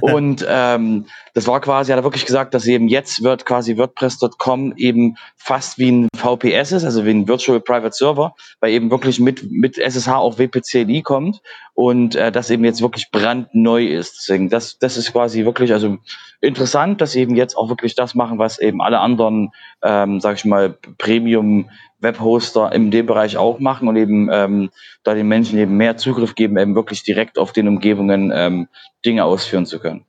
Und 0.00 0.44
ähm, 0.48 1.06
das 1.34 1.46
war 1.46 1.60
quasi, 1.60 1.92
hat 1.92 1.98
er 1.98 2.04
wirklich 2.04 2.26
gesagt, 2.26 2.54
dass 2.54 2.66
eben 2.66 2.88
jetzt 2.88 3.22
wird 3.22 3.46
quasi 3.46 3.76
WordPress.com 3.76 4.74
eben 4.76 5.16
fast 5.36 5.78
wie 5.78 5.90
ein 5.90 6.08
VPS 6.14 6.72
ist, 6.72 6.84
also 6.84 7.04
wie 7.04 7.10
ein 7.10 7.28
Virtual 7.28 7.60
Private 7.60 7.94
Server, 7.94 8.34
weil 8.60 8.72
eben 8.72 8.90
wirklich 8.90 9.18
mit, 9.18 9.50
mit 9.50 9.78
SSH 9.78 10.08
auch 10.08 10.38
WPCLI 10.38 11.02
kommt 11.02 11.40
und 11.78 12.16
äh, 12.16 12.32
das 12.32 12.50
eben 12.50 12.64
jetzt 12.64 12.82
wirklich 12.82 13.12
brandneu 13.12 13.86
ist. 13.86 14.16
Deswegen, 14.18 14.48
das, 14.48 14.80
das 14.80 14.96
ist 14.96 15.12
quasi 15.12 15.44
wirklich, 15.44 15.72
also 15.72 15.98
interessant, 16.40 17.00
dass 17.00 17.12
sie 17.12 17.20
eben 17.20 17.36
jetzt 17.36 17.56
auch 17.56 17.68
wirklich 17.68 17.94
das 17.94 18.16
machen, 18.16 18.40
was 18.40 18.58
eben 18.58 18.82
alle 18.82 18.98
anderen, 18.98 19.52
ähm, 19.84 20.18
sag 20.18 20.34
ich 20.34 20.44
mal, 20.44 20.76
Premium 20.98 21.70
Webhoster 22.00 22.72
in 22.72 22.90
dem 22.90 23.06
Bereich 23.06 23.36
auch 23.36 23.60
machen 23.60 23.86
und 23.86 23.94
eben 23.94 24.28
ähm, 24.32 24.70
da 25.04 25.14
den 25.14 25.28
Menschen 25.28 25.56
eben 25.56 25.76
mehr 25.76 25.96
Zugriff 25.96 26.34
geben, 26.34 26.58
eben 26.58 26.74
wirklich 26.74 27.04
direkt 27.04 27.38
auf 27.38 27.52
den 27.52 27.68
Umgebungen 27.68 28.32
ähm, 28.34 28.66
Dinge 29.06 29.24
ausführen 29.24 29.64
zu 29.64 29.78
können. 29.78 30.04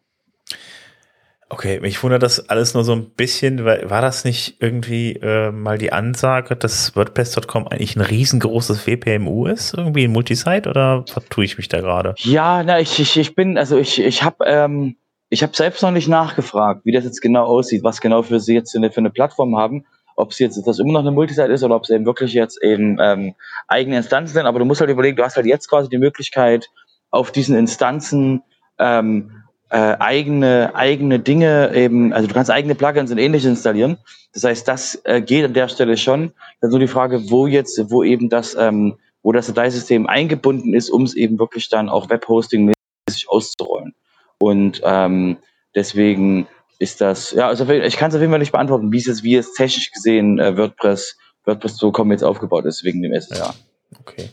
Okay, 1.52 1.80
mich 1.80 2.02
wundert 2.04 2.22
das 2.22 2.48
alles 2.50 2.76
nur 2.76 2.84
so 2.84 2.94
ein 2.94 3.10
bisschen, 3.10 3.66
weil 3.66 3.90
war 3.90 4.02
das 4.02 4.24
nicht 4.24 4.58
irgendwie 4.60 5.14
äh, 5.14 5.52
mal 5.52 5.80
die 5.80 5.92
Ansage, 5.92 6.56
dass 6.56 6.96
WordPress.com 6.96 7.68
eigentlich 7.68 7.96
ein 7.96 8.02
riesengroßes 8.02 8.86
WPMU 8.86 9.48
ist, 9.48 9.74
irgendwie 9.74 10.04
ein 10.04 10.12
Multisite 10.12 10.70
oder 10.70 11.04
vertue 11.08 11.46
ich 11.46 11.58
mich 11.58 11.68
da 11.68 11.82
gerade? 11.82 12.14
Ja, 12.20 12.64
na 12.64 12.80
ich, 12.80 13.00
ich, 13.00 13.18
ich 13.18 13.34
bin, 13.34 13.58
also 13.58 13.78
ich, 13.78 14.00
ich 14.00 14.22
habe 14.22 14.46
ähm, 14.46 14.98
habe 15.34 15.56
selbst 15.56 15.82
noch 15.82 15.92
nicht 15.92 16.08
nachgefragt, 16.08 16.82
wie 16.86 16.92
das 16.92 17.04
jetzt 17.04 17.22
genau 17.22 17.46
aussieht, 17.46 17.84
was 17.84 18.00
genau 18.00 18.22
für 18.22 18.40
sie 18.40 18.54
jetzt 18.54 18.72
für 18.72 18.78
eine, 18.78 18.92
für 18.92 19.00
eine 19.00 19.10
Plattform 19.10 19.58
haben 19.58 19.86
ob 20.20 20.32
es 20.32 20.40
jetzt 20.40 20.62
das 20.68 20.80
immer 20.80 20.92
noch 20.92 21.00
eine 21.00 21.12
Multisite 21.12 21.52
ist 21.52 21.64
oder 21.64 21.78
ob 21.78 21.84
es 21.84 21.90
eben 21.90 22.06
wirklich 22.06 22.34
jetzt 22.34 22.62
eben 22.62 22.98
ähm, 23.00 23.36
eigene 23.70 23.96
Instanzen 23.96 24.34
sind. 24.34 24.46
Aber 24.48 24.60
du 24.60 24.66
musst 24.66 24.82
halt 24.82 24.90
überlegen, 24.90 25.16
du 25.16 25.24
hast 25.24 25.38
halt 25.38 25.46
jetzt 25.46 25.70
quasi 25.70 25.88
die 25.88 25.98
Möglichkeit, 25.98 26.70
auf 27.10 27.32
diesen 27.32 27.58
Instanzen 27.58 28.44
ähm, 28.78 29.39
äh, 29.70 29.96
eigene, 30.00 30.72
eigene 30.74 31.20
Dinge 31.20 31.74
eben, 31.76 32.12
also 32.14 32.28
du 32.28 32.34
kannst 32.34 32.50
eigene 32.52 32.76
Plugins 32.76 33.12
und 33.12 33.18
ähnliches 33.18 33.50
installieren. 33.50 33.98
Das 34.34 34.44
heißt, 34.44 34.68
das 34.68 35.02
äh, 35.04 35.22
geht 35.22 35.46
an 35.46 35.54
der 35.54 35.68
Stelle 35.68 35.98
schon. 35.98 36.32
Dann 36.62 36.72
so 36.72 36.80
die 36.80 36.88
Frage, 36.88 37.30
wo 37.30 37.48
jetzt, 37.48 37.80
wo 37.90 38.04
eben 38.04 38.30
das, 38.30 38.56
ähm, 38.56 38.98
wo 39.22 39.32
das 39.32 39.48
Dateisystem 39.48 40.08
eingebunden 40.08 40.74
ist, 40.74 40.90
um 40.90 41.04
es 41.04 41.16
eben 41.16 41.40
wirklich 41.40 41.70
dann 41.70 41.90
auch 41.90 42.10
Webhosting-mäßig 42.10 43.28
auszurollen. 43.28 43.94
Und 44.40 44.82
ähm, 44.84 45.38
deswegen 45.76 46.48
ist 46.80 47.02
das, 47.02 47.32
ja, 47.32 47.48
also 47.48 47.68
ich 47.70 47.98
kann 47.98 48.10
es 48.10 48.16
auf 48.16 48.22
jeden 48.22 48.32
Fall 48.32 48.40
nicht 48.40 48.54
beantworten, 48.54 48.92
wie 48.92 48.98
es 48.98 49.06
jetzt, 49.06 49.24
wie 49.24 49.36
es 49.36 49.54
technisch 49.54 49.92
gesehen 49.92 50.40
äh, 50.40 50.58
WordPress, 50.58 51.18
WordPress 51.46 51.78
so 51.78 51.92
kommen 51.92 52.12
jetzt 52.12 52.24
aufgebaut 52.24 52.66
ist, 52.66 52.84
wegen 52.84 53.02
dem 53.02 53.14
SSH. 53.14 53.54
Okay. 54.00 54.30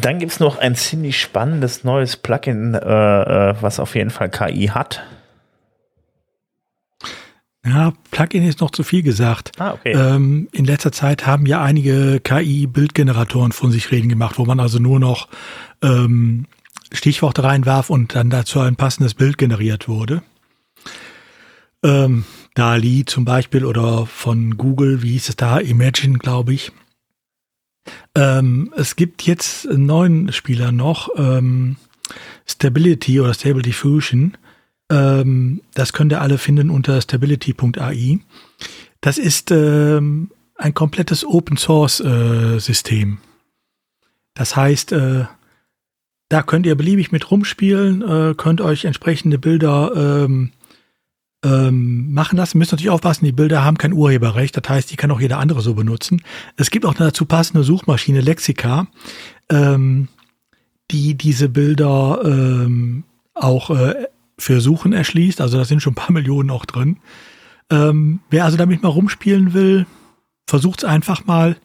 Dann 0.00 0.18
gibt 0.18 0.32
es 0.32 0.40
noch 0.40 0.58
ein 0.58 0.74
ziemlich 0.74 1.20
spannendes 1.20 1.84
neues 1.84 2.16
Plugin, 2.16 2.74
äh, 2.74 2.78
äh 2.78 3.54
was 3.60 3.78
auf 3.78 3.94
jeden 3.94 4.10
Fall 4.10 4.30
KI 4.30 4.68
hat. 4.68 5.02
Ja, 7.64 7.92
Plugin 8.10 8.42
ist 8.42 8.60
noch 8.60 8.70
zu 8.70 8.82
viel 8.82 9.02
gesagt. 9.02 9.52
Ah, 9.58 9.72
okay. 9.72 9.92
Ähm, 9.92 10.48
in 10.52 10.64
letzter 10.64 10.90
Zeit 10.90 11.26
haben 11.26 11.46
ja 11.46 11.62
einige 11.62 12.20
KI-Bildgeneratoren 12.20 13.52
von 13.52 13.70
sich 13.70 13.90
reden 13.92 14.08
gemacht, 14.08 14.38
wo 14.38 14.44
man 14.44 14.58
also 14.58 14.78
nur 14.78 14.98
noch 14.98 15.28
ähm, 15.82 16.46
Stichworte 16.92 17.44
reinwarf 17.44 17.88
und 17.88 18.14
dann 18.14 18.30
dazu 18.30 18.60
ein 18.60 18.76
passendes 18.76 19.14
Bild 19.14 19.38
generiert 19.38 19.88
wurde. 19.88 20.22
Ähm, 21.84 22.24
DALI 22.54 23.04
zum 23.06 23.24
Beispiel 23.24 23.64
oder 23.64 24.06
von 24.06 24.56
Google, 24.56 25.02
wie 25.02 25.12
hieß 25.12 25.28
es 25.30 25.36
da, 25.36 25.58
Imagine, 25.58 26.18
glaube 26.18 26.54
ich. 26.54 26.72
Ähm, 28.14 28.72
es 28.76 28.96
gibt 28.96 29.22
jetzt 29.22 29.68
einen 29.68 29.86
neuen 29.86 30.32
Spieler 30.32 30.72
noch, 30.72 31.08
ähm, 31.16 31.76
Stability 32.46 33.20
oder 33.20 33.34
Stable 33.34 33.62
Diffusion. 33.62 34.36
Ähm, 34.90 35.62
das 35.74 35.92
könnt 35.92 36.12
ihr 36.12 36.20
alle 36.20 36.38
finden 36.38 36.70
unter 36.70 37.00
stability.ai. 37.00 38.20
Das 39.00 39.18
ist 39.18 39.50
ähm, 39.50 40.30
ein 40.56 40.74
komplettes 40.74 41.24
Open 41.24 41.56
Source 41.56 42.00
äh, 42.00 42.58
System. 42.58 43.18
Das 44.34 44.56
heißt, 44.56 44.92
äh, 44.92 45.24
da 46.28 46.42
könnt 46.42 46.66
ihr 46.66 46.74
beliebig 46.76 47.12
mit 47.12 47.30
rumspielen, 47.30 48.02
äh, 48.02 48.34
könnt 48.34 48.60
euch 48.60 48.84
entsprechende 48.84 49.38
Bilder 49.38 49.92
ähm, 50.24 50.52
ähm, 51.44 52.12
machen 52.12 52.36
lassen. 52.36 52.58
Müsst 52.58 52.72
natürlich 52.72 52.90
aufpassen, 52.90 53.24
die 53.24 53.32
Bilder 53.32 53.64
haben 53.64 53.78
kein 53.78 53.92
Urheberrecht, 53.92 54.56
das 54.56 54.68
heißt, 54.68 54.90
die 54.90 54.96
kann 54.96 55.10
auch 55.10 55.20
jeder 55.20 55.38
andere 55.38 55.60
so 55.60 55.74
benutzen. 55.74 56.22
Es 56.56 56.70
gibt 56.70 56.84
auch 56.86 56.96
eine 56.96 57.06
dazu 57.06 57.26
passende 57.26 57.64
Suchmaschine, 57.64 58.20
Lexica, 58.20 58.86
ähm, 59.50 60.08
die 60.90 61.14
diese 61.14 61.48
Bilder 61.48 62.20
ähm, 62.24 63.04
auch 63.34 63.70
äh, 63.70 64.06
für 64.38 64.60
Suchen 64.60 64.92
erschließt. 64.92 65.40
Also 65.40 65.58
da 65.58 65.64
sind 65.64 65.82
schon 65.82 65.92
ein 65.92 65.96
paar 65.96 66.12
Millionen 66.12 66.50
auch 66.50 66.64
drin. 66.64 66.98
Ähm, 67.70 68.20
wer 68.30 68.44
also 68.44 68.56
damit 68.56 68.82
mal 68.82 68.90
rumspielen 68.90 69.54
will, 69.54 69.86
versucht 70.46 70.80
es 70.80 70.84
einfach 70.84 71.24
mal. 71.24 71.56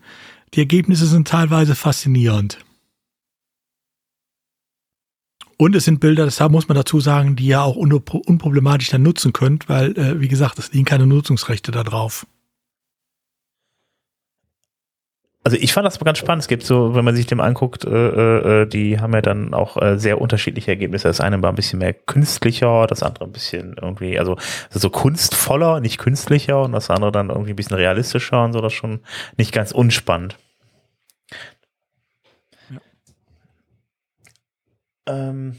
Die 0.54 0.60
Ergebnisse 0.60 1.06
sind 1.06 1.28
teilweise 1.28 1.76
faszinierend. 1.76 2.60
Und 5.58 5.76
es 5.76 5.86
sind 5.86 6.00
Bilder, 6.00 6.26
das 6.26 6.40
muss 6.50 6.68
man 6.68 6.76
dazu 6.76 7.00
sagen, 7.00 7.36
die 7.36 7.48
ihr 7.48 7.62
auch 7.62 7.76
unproblematisch 7.76 8.90
dann 8.90 9.02
nutzen 9.02 9.34
könnt, 9.34 9.68
weil, 9.70 9.98
äh, 9.98 10.22
wie 10.22 10.28
gesagt, 10.28 10.60
es 10.60 10.72
liegen 10.72 10.86
keine 10.86 11.08
Nutzungsrechte 11.08 11.72
da 11.72 11.84
drauf. 11.84 12.28
also 15.48 15.56
ich 15.62 15.72
fand 15.72 15.86
das 15.86 15.98
ganz 15.98 16.18
spannend. 16.18 16.42
Es 16.42 16.50
gibt 16.50 16.64
so, 16.64 16.94
wenn 16.94 17.06
man 17.06 17.16
sich 17.16 17.26
dem 17.26 17.40
anguckt, 17.40 17.86
äh, 17.86 18.64
äh, 18.64 18.66
die 18.66 19.00
haben 19.00 19.14
ja 19.14 19.22
dann 19.22 19.54
auch 19.54 19.82
äh, 19.82 19.98
sehr 19.98 20.20
unterschiedliche 20.20 20.72
Ergebnisse. 20.72 21.08
Das 21.08 21.22
eine 21.22 21.42
war 21.42 21.50
ein 21.50 21.56
bisschen 21.56 21.80
mehr 21.80 21.94
künstlicher, 21.94 22.86
das 22.86 23.02
andere 23.02 23.24
ein 23.24 23.32
bisschen 23.32 23.78
irgendwie, 23.82 24.20
also 24.20 24.36
so 24.70 24.90
kunstvoller, 24.90 25.80
nicht 25.80 26.00
künstlicher 26.00 26.62
und 26.64 26.74
das 26.74 26.90
andere 26.90 27.14
dann 27.14 27.30
irgendwie 27.30 27.52
ein 27.52 27.56
bisschen 27.56 27.78
realistischer 27.78 28.44
und 28.44 28.52
so, 28.52 28.60
das 28.60 28.74
schon 28.74 29.00
nicht 29.38 29.54
ganz 29.54 29.72
unspannend. 29.72 30.38
Ähm, 35.08 35.56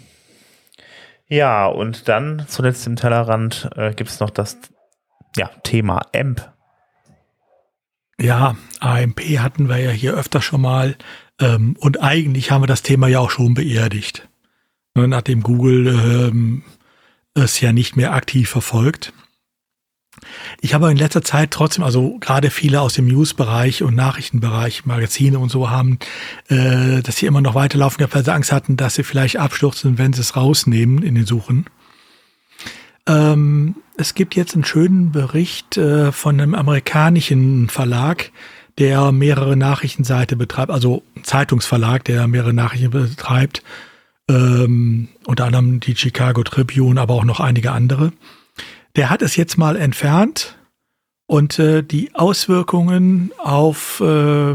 ja 1.29 1.67
und 1.67 2.09
dann 2.09 2.45
zuletzt 2.49 2.87
im 2.87 2.97
Tellerrand 2.97 3.71
äh, 3.77 3.95
gibt 3.95 4.11
es 4.11 4.21
noch 4.21 4.31
das 4.31 4.59
ja, 5.37 5.51
Thema 5.63 6.03
AMP 6.15 6.49
ja, 8.21 8.57
AMP 8.81 9.21
hatten 9.39 9.69
wir 9.69 9.79
ja 9.79 9.91
hier 9.91 10.15
öfter 10.15 10.43
schon 10.43 10.61
mal. 10.61 10.97
Ähm, 11.41 11.77
und 11.79 12.03
eigentlich 12.03 12.51
haben 12.51 12.63
wir 12.63 12.67
das 12.67 12.83
Thema 12.83 13.07
ja 13.07 13.21
auch 13.21 13.31
schon 13.31 13.55
beerdigt. 13.55 14.29
Ne, 14.95 15.07
nachdem 15.07 15.43
Google 15.43 15.87
ähm, 15.87 16.65
es 17.35 17.61
ja 17.61 17.73
nicht 17.73 17.97
mehr 17.97 18.13
aktiv 18.13 18.51
verfolgt. 18.51 19.13
Ich 20.61 20.75
habe 20.75 20.91
in 20.91 20.97
letzter 20.97 21.23
Zeit 21.23 21.51
trotzdem, 21.51 21.85
also 21.85 22.19
gerade 22.19 22.51
viele 22.51 22.81
aus 22.81 22.95
dem 22.95 23.07
News-Bereich 23.07 23.83
und 23.83 23.95
Nachrichtenbereich, 23.95 24.87
Magazine 24.87 25.39
und 25.39 25.51
so 25.51 25.71
haben, 25.71 25.99
äh, 26.49 27.03
dass 27.03 27.17
sie 27.17 27.27
immer 27.27 27.41
noch 27.41 27.55
weiterlaufen 27.55 28.07
weil 28.11 28.25
sie 28.25 28.33
Angst 28.33 28.53
hatten, 28.53 28.77
dass 28.77 28.95
sie 28.95 29.03
vielleicht 29.03 29.37
abstürzen, 29.37 29.99
wenn 29.99 30.13
sie 30.13 30.21
es 30.21 30.37
rausnehmen 30.37 31.03
in 31.03 31.15
den 31.15 31.27
Suchen. 31.27 31.67
Ähm, 33.07 33.77
es 33.97 34.15
gibt 34.15 34.37
jetzt 34.37 34.55
einen 34.55 34.65
schönen 34.65 35.11
Bericht 35.13 35.77
äh, 35.77 36.13
von 36.13 36.41
einem 36.41 36.55
amerikanischen 36.55 37.69
Verlag, 37.69 38.31
der 38.79 39.11
mehrere 39.11 39.57
Nachrichtenseite 39.57 40.37
betreibt, 40.37 40.71
also 40.71 41.03
ein 41.17 41.25
Zeitungsverlag, 41.25 42.05
der 42.05 42.29
mehrere 42.29 42.53
Nachrichten 42.53 42.91
betreibt, 42.91 43.63
ähm, 44.29 45.09
unter 45.27 45.47
anderem 45.47 45.81
die 45.81 45.97
Chicago 45.97 46.45
Tribune, 46.45 47.01
aber 47.01 47.15
auch 47.15 47.25
noch 47.25 47.41
einige 47.41 47.73
andere. 47.73 48.13
Der 48.97 49.11
hat 49.11 49.23
es 49.23 49.37
jetzt 49.37 49.59
mal 49.59 49.77
entfernt 49.77 50.59
und 51.27 51.59
äh, 51.59 51.83
die 51.83 52.15
Auswirkungen 52.15 53.33
auf 53.39 54.01
äh, 54.01 54.55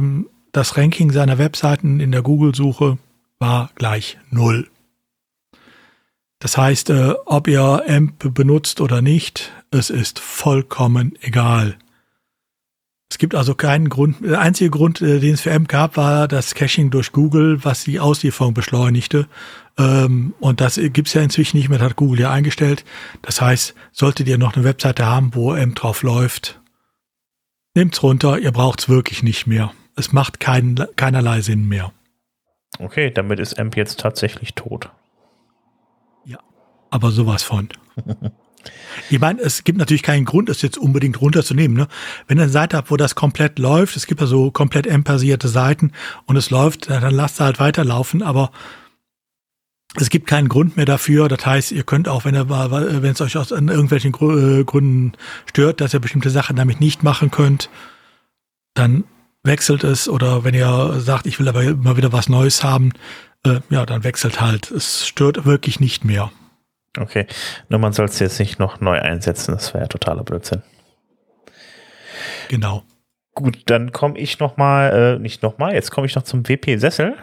das 0.51 0.77
Ranking 0.77 1.11
seiner 1.11 1.37
Webseiten 1.37 1.99
in 1.99 2.11
der 2.11 2.21
Google-Suche 2.21 2.97
war 3.39 3.71
gleich 3.75 4.17
null. 4.29 4.67
Das 6.39 6.57
heißt, 6.57 6.89
äh, 6.89 7.13
ob 7.25 7.47
ihr 7.47 7.83
AMP 7.87 8.33
benutzt 8.33 8.81
oder 8.81 9.01
nicht, 9.01 9.53
es 9.71 9.89
ist 9.89 10.19
vollkommen 10.19 11.17
egal. 11.21 11.77
Es 13.09 13.17
gibt 13.17 13.35
also 13.35 13.53
keinen 13.53 13.89
Grund, 13.89 14.17
der 14.21 14.41
einzige 14.41 14.69
Grund, 14.69 15.01
äh, 15.01 15.19
den 15.19 15.35
es 15.35 15.41
für 15.41 15.53
AMP 15.53 15.69
gab, 15.69 15.97
war 15.97 16.27
das 16.27 16.55
Caching 16.55 16.89
durch 16.89 17.11
Google, 17.11 17.63
was 17.63 17.83
die 17.83 17.99
Auslieferung 17.99 18.53
beschleunigte. 18.53 19.27
Ähm, 19.77 20.33
und 20.39 20.61
das 20.61 20.79
gibt's 20.81 21.13
ja 21.13 21.21
inzwischen 21.21 21.57
nicht 21.57 21.69
mehr, 21.69 21.79
das 21.79 21.89
hat 21.89 21.95
Google 21.95 22.21
ja 22.21 22.31
eingestellt. 22.31 22.85
Das 23.21 23.41
heißt, 23.41 23.75
solltet 23.91 24.27
ihr 24.27 24.37
noch 24.37 24.55
eine 24.55 24.63
Webseite 24.63 25.05
haben, 25.05 25.33
wo 25.33 25.51
AMP 25.51 25.75
drauf 25.75 26.03
läuft, 26.03 26.61
nehmt's 27.75 28.03
runter, 28.03 28.37
ihr 28.39 28.51
braucht's 28.51 28.89
wirklich 28.89 29.23
nicht 29.23 29.47
mehr. 29.47 29.73
Es 29.95 30.11
macht 30.11 30.39
kein, 30.39 30.85
keinerlei 30.95 31.41
Sinn 31.41 31.67
mehr. 31.67 31.91
Okay, 32.79 33.11
damit 33.11 33.39
ist 33.39 33.59
AMP 33.59 33.77
jetzt 33.77 33.99
tatsächlich 33.99 34.53
tot 34.55 34.89
aber 36.93 37.11
sowas 37.11 37.43
von. 37.43 37.69
Ich 39.09 39.19
meine, 39.19 39.41
es 39.41 39.65
gibt 39.65 39.77
natürlich 39.77 40.03
keinen 40.03 40.23
Grund, 40.23 40.47
es 40.47 40.61
jetzt 40.61 40.77
unbedingt 40.77 41.19
runterzunehmen. 41.19 41.75
Ne? 41.75 41.89
Wenn 42.27 42.37
ihr 42.37 42.43
eine 42.43 42.51
Seite 42.51 42.77
habt, 42.77 42.91
wo 42.91 42.95
das 42.95 43.13
komplett 43.13 43.59
läuft, 43.59 43.97
es 43.97 44.07
gibt 44.07 44.21
ja 44.21 44.27
so 44.27 44.51
komplett 44.51 44.87
M-basierte 44.87 45.49
Seiten 45.49 45.91
und 46.27 46.37
es 46.37 46.49
läuft, 46.49 46.89
dann 46.89 47.13
lasst 47.13 47.35
es 47.35 47.39
halt 47.41 47.59
weiterlaufen, 47.59 48.23
aber 48.23 48.51
es 49.95 50.09
gibt 50.09 50.27
keinen 50.27 50.49
Grund 50.49 50.75
mehr 50.77 50.85
dafür. 50.85 51.27
Das 51.27 51.45
heißt, 51.45 51.71
ihr 51.71 51.83
könnt 51.83 52.07
auch, 52.07 52.25
wenn, 52.25 52.35
ihr, 52.35 52.49
wenn 52.49 53.11
es 53.11 53.21
euch 53.21 53.37
aus 53.37 53.51
irgendwelchen 53.51 54.13
äh, 54.13 54.63
Gründen 54.63 55.13
stört, 55.45 55.81
dass 55.81 55.93
ihr 55.93 55.99
bestimmte 55.99 56.29
Sachen 56.29 56.55
damit 56.55 56.79
nicht 56.79 57.03
machen 57.03 57.31
könnt, 57.31 57.69
dann 58.73 59.03
wechselt 59.43 59.83
es. 59.83 60.09
Oder 60.09 60.43
wenn 60.43 60.53
ihr 60.53 60.99
sagt, 60.99 61.27
ich 61.27 61.39
will 61.39 61.47
aber 61.47 61.63
mal 61.75 61.97
wieder 61.97 62.11
was 62.11 62.29
Neues 62.29 62.63
haben, 62.63 62.91
äh, 63.45 63.59
ja, 63.69 63.85
dann 63.85 64.03
wechselt 64.03 64.41
halt. 64.41 64.71
Es 64.71 65.07
stört 65.07 65.45
wirklich 65.45 65.79
nicht 65.79 66.05
mehr. 66.05 66.31
Okay, 66.97 67.25
nur 67.69 67.79
man 67.79 67.93
soll 67.93 68.05
es 68.05 68.19
jetzt 68.19 68.39
nicht 68.39 68.59
noch 68.59 68.79
neu 68.79 68.99
einsetzen, 68.99 69.53
das 69.53 69.73
wäre 69.73 69.85
ja 69.85 69.87
totaler 69.87 70.23
Blödsinn. 70.23 70.61
Genau. 72.49 72.83
Gut, 73.33 73.63
dann 73.65 73.91
komme 73.91 74.19
ich 74.19 74.39
noch 74.39 74.57
mal, 74.57 75.15
äh, 75.17 75.19
nicht 75.19 75.41
noch 75.41 75.57
mal, 75.57 75.73
jetzt 75.73 75.89
komme 75.89 76.05
ich 76.05 76.13
noch 76.13 76.21
zum 76.21 76.47
WP 76.47 76.77
Sessel. 76.77 77.15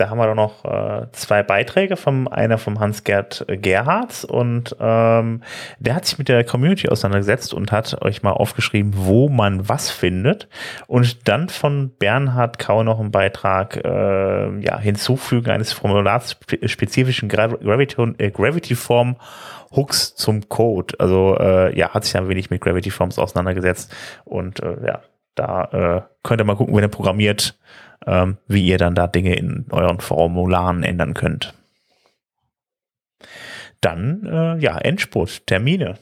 Da 0.00 0.08
haben 0.08 0.16
wir 0.16 0.26
doch 0.28 0.34
noch 0.34 0.64
äh, 0.64 1.08
zwei 1.12 1.42
Beiträge, 1.42 1.98
vom, 1.98 2.26
einer 2.26 2.56
vom 2.56 2.80
Hans-Gerd 2.80 3.44
Gerhards 3.48 4.24
und 4.24 4.74
ähm, 4.80 5.42
der 5.78 5.94
hat 5.94 6.06
sich 6.06 6.16
mit 6.16 6.30
der 6.30 6.42
Community 6.42 6.88
auseinandergesetzt 6.88 7.52
und 7.52 7.70
hat 7.70 8.00
euch 8.00 8.22
mal 8.22 8.32
aufgeschrieben, 8.32 8.94
wo 8.96 9.28
man 9.28 9.68
was 9.68 9.90
findet. 9.90 10.48
Und 10.86 11.28
dann 11.28 11.50
von 11.50 11.90
Bernhard 11.98 12.58
Kau 12.58 12.82
noch 12.82 12.98
einen 12.98 13.10
Beitrag, 13.10 13.76
äh, 13.84 14.60
ja, 14.60 14.78
Hinzufügen 14.78 15.50
eines 15.50 15.74
formularspezifischen 15.74 17.28
Gravity, 17.28 18.14
äh, 18.16 18.30
Gravity 18.30 18.76
Form 18.76 19.16
Hooks 19.76 20.14
zum 20.14 20.48
Code. 20.48 20.94
Also 20.98 21.36
äh, 21.38 21.76
ja, 21.78 21.90
hat 21.92 22.06
sich 22.06 22.16
ein 22.16 22.30
wenig 22.30 22.48
mit 22.48 22.62
Gravity 22.62 22.90
Forms 22.90 23.18
auseinandergesetzt 23.18 23.94
und 24.24 24.60
äh, 24.60 24.76
ja, 24.86 25.00
da 25.34 25.64
äh, 25.64 26.02
könnt 26.22 26.40
ihr 26.40 26.44
mal 26.44 26.56
gucken, 26.56 26.74
wenn 26.74 26.84
ihr 26.84 26.88
programmiert, 26.88 27.58
ähm, 28.06 28.38
wie 28.48 28.66
ihr 28.66 28.78
dann 28.78 28.94
da 28.94 29.06
Dinge 29.06 29.34
in 29.34 29.66
euren 29.70 30.00
Formularen 30.00 30.82
ändern 30.82 31.14
könnt. 31.14 31.54
Dann, 33.80 34.26
äh, 34.26 34.58
ja, 34.58 34.78
Endspurt, 34.78 35.46
Termine. 35.46 35.98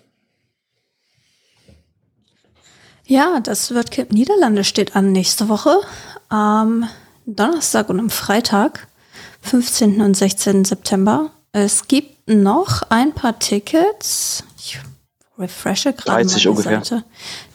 Ja, 3.07 3.41
das 3.41 3.75
WordCamp 3.75 4.13
Niederlande 4.13 4.65
steht 4.65 4.95
an 4.95 5.13
nächste 5.13 5.49
Woche. 5.49 5.81
Am 6.29 6.89
Donnerstag 7.25 7.89
und 7.89 8.01
am 8.01 8.11
Freitag, 8.11 8.89
15. 9.43 10.03
und 10.03 10.15
16. 10.15 10.65
September. 10.65 11.31
Es 11.53 11.89
gibt 11.89 12.29
noch 12.29 12.83
ein 12.91 13.13
paar 13.15 13.39
Tickets. 13.39 14.45
Ich 14.59 14.79
refreshe 15.39 15.93
gerade 15.93 16.25
30 16.25 16.45
mal 16.45 16.51
ungefähr. 16.51 16.85
Seite. 16.85 17.05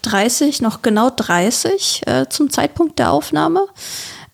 30, 0.01 0.61
noch 0.61 0.81
genau 0.81 1.11
30 1.11 2.01
äh, 2.07 2.25
zum 2.29 2.49
Zeitpunkt 2.49 2.97
der 2.97 3.11
Aufnahme. 3.11 3.67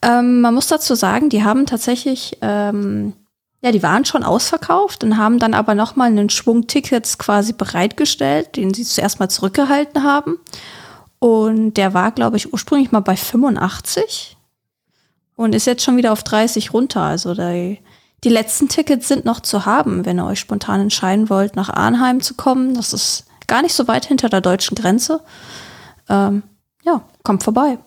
Ähm, 0.02 0.42
man 0.42 0.54
muss 0.54 0.68
dazu 0.68 0.96
sagen, 0.96 1.30
die 1.30 1.44
haben 1.44 1.66
tatsächlich, 1.66 2.38
ähm, 2.42 3.14
ja, 3.62 3.72
die 3.72 3.84
waren 3.84 4.06
schon 4.06 4.24
ausverkauft 4.24 5.04
und 5.04 5.18
haben 5.18 5.40
dann 5.40 5.54
aber 5.54 5.76
noch 5.76 5.96
mal 5.96 6.06
einen 6.06 6.30
Schwung 6.30 6.68
Tickets 6.68 7.18
quasi 7.18 7.54
bereitgestellt, 7.54 8.56
den 8.56 8.74
sie 8.74 8.84
zuerst 8.84 9.20
mal 9.20 9.30
zurückgehalten 9.30 10.04
haben. 10.04 10.38
Und 11.20 11.74
der 11.74 11.94
war, 11.94 12.12
glaube 12.12 12.38
ich, 12.38 12.54
ursprünglich 12.54 12.92
mal 12.92 13.02
bei 13.02 13.18
85 13.18 14.38
und 15.36 15.54
ist 15.54 15.68
jetzt 15.68 15.84
schon 15.84 15.98
wieder 15.98 16.14
auf 16.14 16.24
30 16.24 16.74
runter. 16.74 17.02
Also 17.02 17.34
die, 17.34 17.80
die 18.24 18.30
letzten 18.30 18.70
Tickets 18.70 19.10
sind 19.10 19.26
noch 19.26 19.42
zu 19.42 19.66
haben, 19.66 20.06
wenn 20.06 20.18
ihr 20.18 20.26
euch 20.26 20.40
spontan 20.40 20.80
entscheiden 20.80 21.30
wollt, 21.30 21.58
nach 21.58 21.70
Arnheim 21.70 22.22
zu 22.22 22.36
kommen. 22.36 22.74
Das 22.74 22.94
ist 22.94 23.26
gar 23.48 23.62
nicht 23.62 23.74
so 23.74 23.88
weit 23.90 24.06
hinter 24.06 24.30
der 24.30 24.40
deutschen 24.42 24.76
Grenze. 24.76 25.22
Ähm, 26.08 26.44
ja, 26.84 27.02
kommt 27.24 27.44
vorbei. 27.44 27.80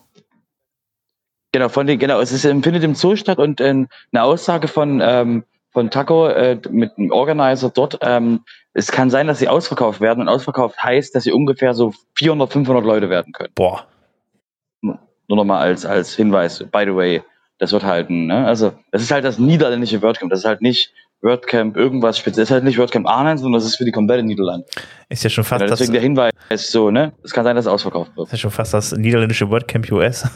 Genau, 1.52 1.68
von 1.68 1.86
den, 1.86 1.98
genau, 1.98 2.20
es 2.20 2.32
ist, 2.32 2.42
findet 2.42 2.82
im 2.82 2.94
Zoo 2.94 3.14
statt 3.14 3.38
und 3.38 3.60
äh, 3.60 3.68
eine 3.68 4.22
Aussage 4.22 4.68
von, 4.68 5.00
ähm, 5.04 5.44
von 5.70 5.90
Taco 5.90 6.26
äh, 6.28 6.58
mit 6.70 6.96
dem 6.96 7.10
Organizer 7.10 7.70
dort, 7.70 7.98
ähm, 8.00 8.40
es 8.74 8.90
kann 8.90 9.10
sein, 9.10 9.26
dass 9.26 9.38
sie 9.38 9.48
ausverkauft 9.48 10.00
werden 10.00 10.20
und 10.20 10.28
ausverkauft 10.28 10.82
heißt, 10.82 11.14
dass 11.14 11.24
sie 11.24 11.32
ungefähr 11.32 11.74
so 11.74 11.92
400, 12.16 12.50
500 12.52 12.84
Leute 12.84 13.10
werden 13.10 13.32
können. 13.32 13.52
Boah. 13.54 13.86
Nur 14.80 14.98
nochmal 15.28 15.62
als, 15.62 15.84
als 15.84 16.14
Hinweis, 16.14 16.64
by 16.70 16.84
the 16.86 16.94
way, 16.94 17.22
das 17.58 17.72
wird 17.72 17.84
halten, 17.84 18.26
ne? 18.26 18.46
Also, 18.46 18.72
das 18.90 19.02
ist 19.02 19.10
halt 19.10 19.24
das 19.24 19.38
niederländische 19.38 20.02
WordCamp, 20.02 20.30
das 20.30 20.40
ist 20.40 20.46
halt 20.46 20.62
nicht 20.62 20.92
WordCamp 21.22 21.76
irgendwas 21.76 22.18
speziell. 22.18 22.42
Das 22.42 22.50
ist 22.50 22.52
halt 22.52 22.64
nicht 22.64 22.78
WordCamp 22.78 23.08
Arnhem, 23.08 23.38
sondern 23.38 23.60
das 23.60 23.64
ist 23.64 23.76
für 23.76 23.84
die 23.84 23.92
komplette 23.92 24.24
Niederlande. 24.24 24.66
Ist 25.08 25.22
ja 25.22 25.30
schon 25.30 25.44
fast 25.44 25.60
ja, 25.60 25.68
deswegen 25.68 25.92
das, 25.92 25.92
der 25.92 26.02
Hinweis 26.02 26.70
so, 26.70 26.90
ne? 26.90 27.12
Es 27.22 27.32
kann 27.32 27.44
sein, 27.44 27.54
dass 27.54 27.66
es 27.66 27.70
ausverkauft 27.70 28.16
wird. 28.16 28.26
Ist 28.26 28.32
ja 28.32 28.38
schon 28.38 28.50
fast 28.50 28.74
das 28.74 28.92
niederländische 28.92 29.48
WordCamp 29.48 29.90
US. 29.92 30.20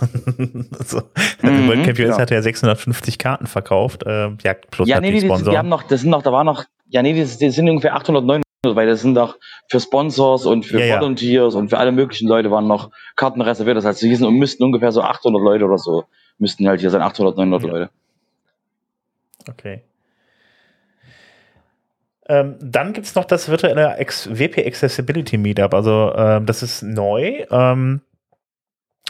so. 0.86 0.98
also 0.98 1.02
mhm, 1.42 1.68
WordCamp 1.68 1.98
US 1.98 2.08
ja. 2.08 2.18
hatte 2.18 2.34
ja 2.34 2.42
650 2.42 3.18
Karten 3.18 3.46
verkauft, 3.46 4.04
äh, 4.06 4.28
ja, 4.44 4.54
plus 4.70 4.88
ja, 4.88 5.00
nee, 5.00 5.10
die, 5.10 5.20
die, 5.20 5.44
die 5.44 5.58
haben 5.58 5.68
noch, 5.68 5.82
das 5.82 6.02
sind 6.02 6.10
noch, 6.10 6.22
da 6.22 6.30
war 6.30 6.44
noch, 6.44 6.64
ja, 6.88 7.02
nee, 7.02 7.18
das, 7.18 7.38
das 7.38 7.54
sind 7.54 7.68
ungefähr 7.68 7.96
800, 7.96 8.24
900, 8.24 8.44
weil 8.62 8.86
das 8.86 9.02
sind 9.02 9.18
auch 9.18 9.34
für 9.68 9.80
Sponsors 9.80 10.46
und 10.46 10.64
für 10.64 10.80
ja, 10.80 11.00
Volunteers 11.00 11.54
ja. 11.54 11.60
und 11.60 11.68
für 11.68 11.78
alle 11.78 11.90
möglichen 11.90 12.28
Leute 12.28 12.50
waren 12.52 12.68
noch 12.68 12.90
Karten 13.16 13.40
reserviert. 13.40 13.76
Das 13.76 13.84
heißt, 13.84 14.00
hier 14.00 14.16
sind 14.16 14.30
müssten 14.34 14.62
ungefähr 14.62 14.92
so 14.92 15.02
800 15.02 15.42
Leute 15.42 15.64
oder 15.64 15.78
so, 15.78 16.04
müssten 16.38 16.68
halt 16.68 16.80
hier 16.80 16.90
sein, 16.90 17.02
800, 17.02 17.36
900 17.36 17.62
ja. 17.62 17.68
Leute. 17.68 17.90
Okay. 19.48 19.82
Ähm, 22.28 22.56
dann 22.60 22.92
gibt 22.92 23.06
es 23.06 23.14
noch 23.14 23.24
das 23.24 23.48
virtuelle 23.48 23.96
Ex 23.96 24.28
WP 24.28 24.66
Accessibility 24.66 25.38
Meetup. 25.38 25.74
Also 25.74 26.12
ähm, 26.16 26.46
das 26.46 26.62
ist 26.62 26.82
neu. 26.82 27.44
Ähm, 27.50 28.00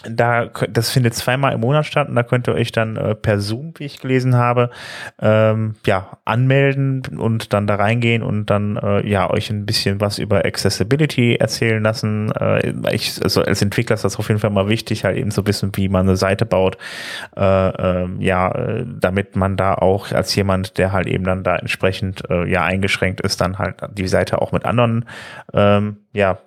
da, 0.05 0.47
das 0.47 0.91
findet 0.91 1.15
zweimal 1.15 1.53
im 1.53 1.61
Monat 1.61 1.87
statt 1.87 2.09
und 2.09 2.15
da 2.15 2.23
könnt 2.23 2.49
ihr 2.49 2.55
euch 2.55 2.71
dann 2.71 2.97
äh, 2.97 3.15
per 3.15 3.41
Zoom, 3.41 3.73
wie 3.79 3.85
ich 3.85 4.01
gelesen 4.01 4.37
habe, 4.37 4.71
ähm, 5.21 5.75
ja, 5.87 6.19
anmelden 6.25 7.03
und 7.19 7.53
dann 7.53 7.67
da 7.67 7.77
reingehen 7.77 8.23
und 8.23 8.47
dann 8.47 8.77
äh, 8.77 9.09
ja 9.09 9.31
euch 9.31 9.51
ein 9.51 9.67
bisschen 9.67 10.01
was 10.01 10.19
über 10.19 10.45
Accessibility 10.45 11.37
erzählen 11.37 11.83
lassen. 11.83 12.31
Äh, 12.33 12.73
ich, 12.93 13.21
also 13.23 13.43
als 13.43 13.63
Entwickler 13.63 13.95
ist 13.95 14.05
das 14.05 14.19
auf 14.19 14.29
jeden 14.29 14.41
Fall 14.41 14.51
mal 14.51 14.69
wichtig, 14.69 15.05
halt 15.05 15.17
eben 15.17 15.31
zu 15.31 15.47
wissen, 15.47 15.73
wie 15.75 15.89
man 15.89 16.07
eine 16.07 16.17
Seite 16.17 16.47
baut. 16.47 16.77
Äh, 17.37 17.69
äh, 17.69 18.09
ja, 18.19 18.83
damit 18.85 19.35
man 19.35 19.57
da 19.57 19.75
auch 19.75 20.13
als 20.13 20.35
jemand, 20.35 20.79
der 20.79 20.93
halt 20.93 21.07
eben 21.07 21.25
dann 21.25 21.43
da 21.43 21.57
entsprechend 21.57 22.29
äh, 22.31 22.49
ja 22.49 22.65
eingeschränkt 22.65 23.21
ist, 23.23 23.41
dann 23.41 23.59
halt 23.59 23.77
die 23.93 24.09
Seite 24.09 24.43
auch 24.43 24.53
mit 24.53 24.65
anderen 24.65 25.07
ähm, 25.53 25.97
ja 26.13 26.39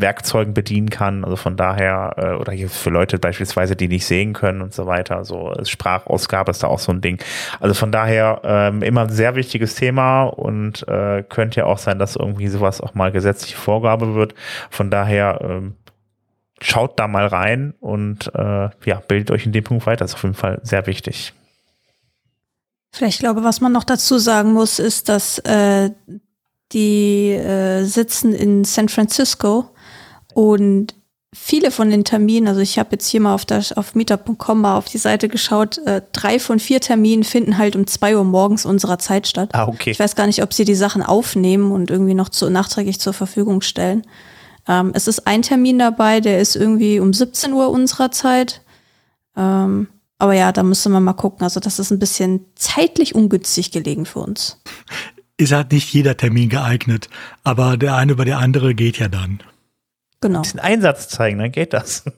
Werkzeugen 0.00 0.54
bedienen 0.54 0.90
kann. 0.90 1.24
Also 1.24 1.36
von 1.36 1.56
daher, 1.56 2.14
äh, 2.16 2.32
oder 2.34 2.52
hier 2.52 2.68
für 2.68 2.90
Leute 2.90 3.18
beispielsweise, 3.18 3.76
die 3.76 3.88
nicht 3.88 4.06
sehen 4.06 4.32
können 4.32 4.60
und 4.60 4.74
so 4.74 4.86
weiter. 4.86 5.24
So 5.24 5.52
Sprachausgabe 5.62 6.50
ist 6.50 6.62
da 6.62 6.68
auch 6.68 6.78
so 6.78 6.92
ein 6.92 7.00
Ding. 7.00 7.18
Also 7.60 7.74
von 7.74 7.90
daher 7.90 8.40
ähm, 8.44 8.82
immer 8.82 9.02
ein 9.02 9.10
sehr 9.10 9.34
wichtiges 9.34 9.74
Thema 9.74 10.24
und 10.24 10.86
äh, 10.88 11.22
könnte 11.22 11.60
ja 11.60 11.66
auch 11.66 11.78
sein, 11.78 11.98
dass 11.98 12.16
irgendwie 12.16 12.48
sowas 12.48 12.80
auch 12.80 12.94
mal 12.94 13.10
gesetzliche 13.10 13.56
Vorgabe 13.56 14.14
wird. 14.14 14.34
Von 14.70 14.90
daher 14.90 15.40
ähm, 15.42 15.74
schaut 16.60 16.98
da 16.98 17.08
mal 17.08 17.26
rein 17.26 17.74
und 17.80 18.32
äh, 18.34 18.68
ja, 18.84 19.02
bildet 19.08 19.30
euch 19.30 19.46
in 19.46 19.52
dem 19.52 19.64
Punkt 19.64 19.86
weiter. 19.86 20.04
Das 20.04 20.12
ist 20.12 20.16
auf 20.16 20.22
jeden 20.22 20.34
Fall 20.34 20.60
sehr 20.62 20.86
wichtig. 20.86 21.32
Vielleicht 22.92 23.20
glaube, 23.20 23.44
was 23.44 23.60
man 23.60 23.72
noch 23.72 23.84
dazu 23.84 24.18
sagen 24.18 24.52
muss, 24.52 24.78
ist, 24.78 25.08
dass 25.08 25.38
äh, 25.40 25.90
die 26.72 27.32
äh, 27.32 27.84
sitzen 27.84 28.34
in 28.34 28.64
San 28.64 28.88
Francisco 28.88 29.70
und 30.36 30.94
viele 31.34 31.70
von 31.70 31.88
den 31.88 32.04
Terminen, 32.04 32.46
also 32.46 32.60
ich 32.60 32.78
habe 32.78 32.90
jetzt 32.92 33.08
hier 33.08 33.22
mal 33.22 33.32
auf, 33.32 33.46
der, 33.46 33.64
auf 33.76 33.94
meetup.com 33.94 34.60
mal 34.60 34.76
auf 34.76 34.84
die 34.84 34.98
Seite 34.98 35.30
geschaut, 35.30 35.78
äh, 35.86 36.02
drei 36.12 36.38
von 36.38 36.58
vier 36.58 36.78
Terminen 36.78 37.24
finden 37.24 37.56
halt 37.56 37.74
um 37.74 37.86
zwei 37.86 38.18
Uhr 38.18 38.24
morgens 38.24 38.66
unserer 38.66 38.98
Zeit 38.98 39.26
statt. 39.26 39.48
Ah, 39.54 39.66
okay. 39.66 39.92
Ich 39.92 39.98
weiß 39.98 40.14
gar 40.14 40.26
nicht, 40.26 40.42
ob 40.42 40.52
sie 40.52 40.66
die 40.66 40.74
Sachen 40.74 41.02
aufnehmen 41.02 41.72
und 41.72 41.90
irgendwie 41.90 42.12
noch 42.12 42.28
zu, 42.28 42.50
nachträglich 42.50 43.00
zur 43.00 43.14
Verfügung 43.14 43.62
stellen. 43.62 44.02
Ähm, 44.68 44.90
es 44.92 45.08
ist 45.08 45.26
ein 45.26 45.40
Termin 45.40 45.78
dabei, 45.78 46.20
der 46.20 46.38
ist 46.38 46.54
irgendwie 46.54 47.00
um 47.00 47.14
17 47.14 47.54
Uhr 47.54 47.70
unserer 47.70 48.10
Zeit. 48.10 48.60
Ähm, 49.38 49.88
aber 50.18 50.34
ja, 50.34 50.52
da 50.52 50.62
müsste 50.62 50.90
man 50.90 51.02
mal 51.02 51.14
gucken. 51.14 51.44
Also 51.44 51.60
das 51.60 51.78
ist 51.78 51.90
ein 51.90 51.98
bisschen 51.98 52.44
zeitlich 52.56 53.14
ungünstig 53.14 53.70
gelegen 53.70 54.04
für 54.04 54.18
uns. 54.18 54.60
Ist 55.38 55.52
halt 55.52 55.72
nicht 55.72 55.90
jeder 55.94 56.14
Termin 56.14 56.50
geeignet, 56.50 57.08
aber 57.42 57.78
der 57.78 57.96
eine 57.96 58.12
über 58.12 58.26
der 58.26 58.38
andere 58.38 58.74
geht 58.74 58.98
ja 58.98 59.08
dann. 59.08 59.40
Genau. 60.20 60.38
Ein 60.38 60.42
bisschen 60.42 60.60
Einsatz 60.60 61.08
zeigen, 61.08 61.38
dann 61.38 61.52
geht 61.52 61.72
das. 61.72 62.04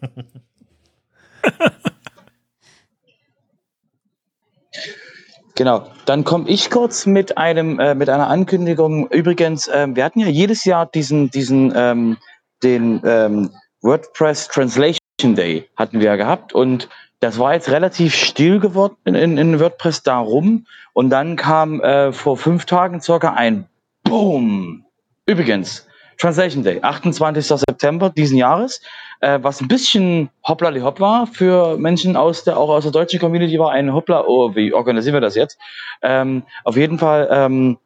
Genau, 5.58 5.90
dann 6.06 6.22
komme 6.22 6.48
ich 6.48 6.70
kurz 6.70 7.04
mit 7.04 7.36
einem 7.36 7.80
äh, 7.80 7.96
mit 7.96 8.08
einer 8.08 8.28
Ankündigung. 8.28 9.08
Übrigens, 9.08 9.66
äh, 9.66 9.88
wir 9.90 10.04
hatten 10.04 10.20
ja 10.20 10.28
jedes 10.28 10.64
Jahr 10.64 10.86
diesen 10.86 11.32
diesen 11.32 11.72
ähm, 11.74 12.16
den 12.62 13.00
ähm, 13.04 13.50
WordPress 13.82 14.46
Translation 14.46 15.34
Day 15.34 15.68
hatten 15.74 15.98
wir 15.98 16.06
ja 16.06 16.14
gehabt 16.14 16.52
und 16.52 16.88
das 17.18 17.40
war 17.40 17.54
jetzt 17.54 17.70
relativ 17.70 18.14
still 18.14 18.60
geworden 18.60 18.94
in, 19.04 19.16
in, 19.16 19.36
in 19.36 19.58
WordPress 19.58 20.04
darum 20.04 20.64
und 20.92 21.10
dann 21.10 21.34
kam 21.34 21.80
äh, 21.80 22.12
vor 22.12 22.36
fünf 22.36 22.64
Tagen 22.64 23.00
circa 23.00 23.32
ein 23.32 23.66
Boom. 24.04 24.84
Übrigens, 25.26 25.87
Translation 26.18 26.64
Day, 26.64 26.80
28. 26.82 27.46
September 27.46 28.10
diesen 28.10 28.36
Jahres, 28.36 28.80
äh, 29.20 29.38
was 29.40 29.60
ein 29.60 29.68
bisschen 29.68 30.30
hoppla 30.46 30.72
hopp 30.82 31.00
war 31.00 31.26
für 31.26 31.78
Menschen 31.78 32.16
aus 32.16 32.44
der, 32.44 32.58
auch 32.58 32.68
aus 32.68 32.82
der 32.82 32.92
deutschen 32.92 33.20
Community 33.20 33.58
war 33.58 33.70
ein 33.70 33.92
hoppla, 33.92 34.24
oh, 34.26 34.54
wie 34.54 34.72
organisieren 34.72 35.14
wir 35.14 35.20
das 35.20 35.36
jetzt? 35.36 35.58
Ähm, 36.02 36.42
auf 36.64 36.76
jeden 36.76 36.98
Fall, 36.98 37.28
ähm, 37.30 37.78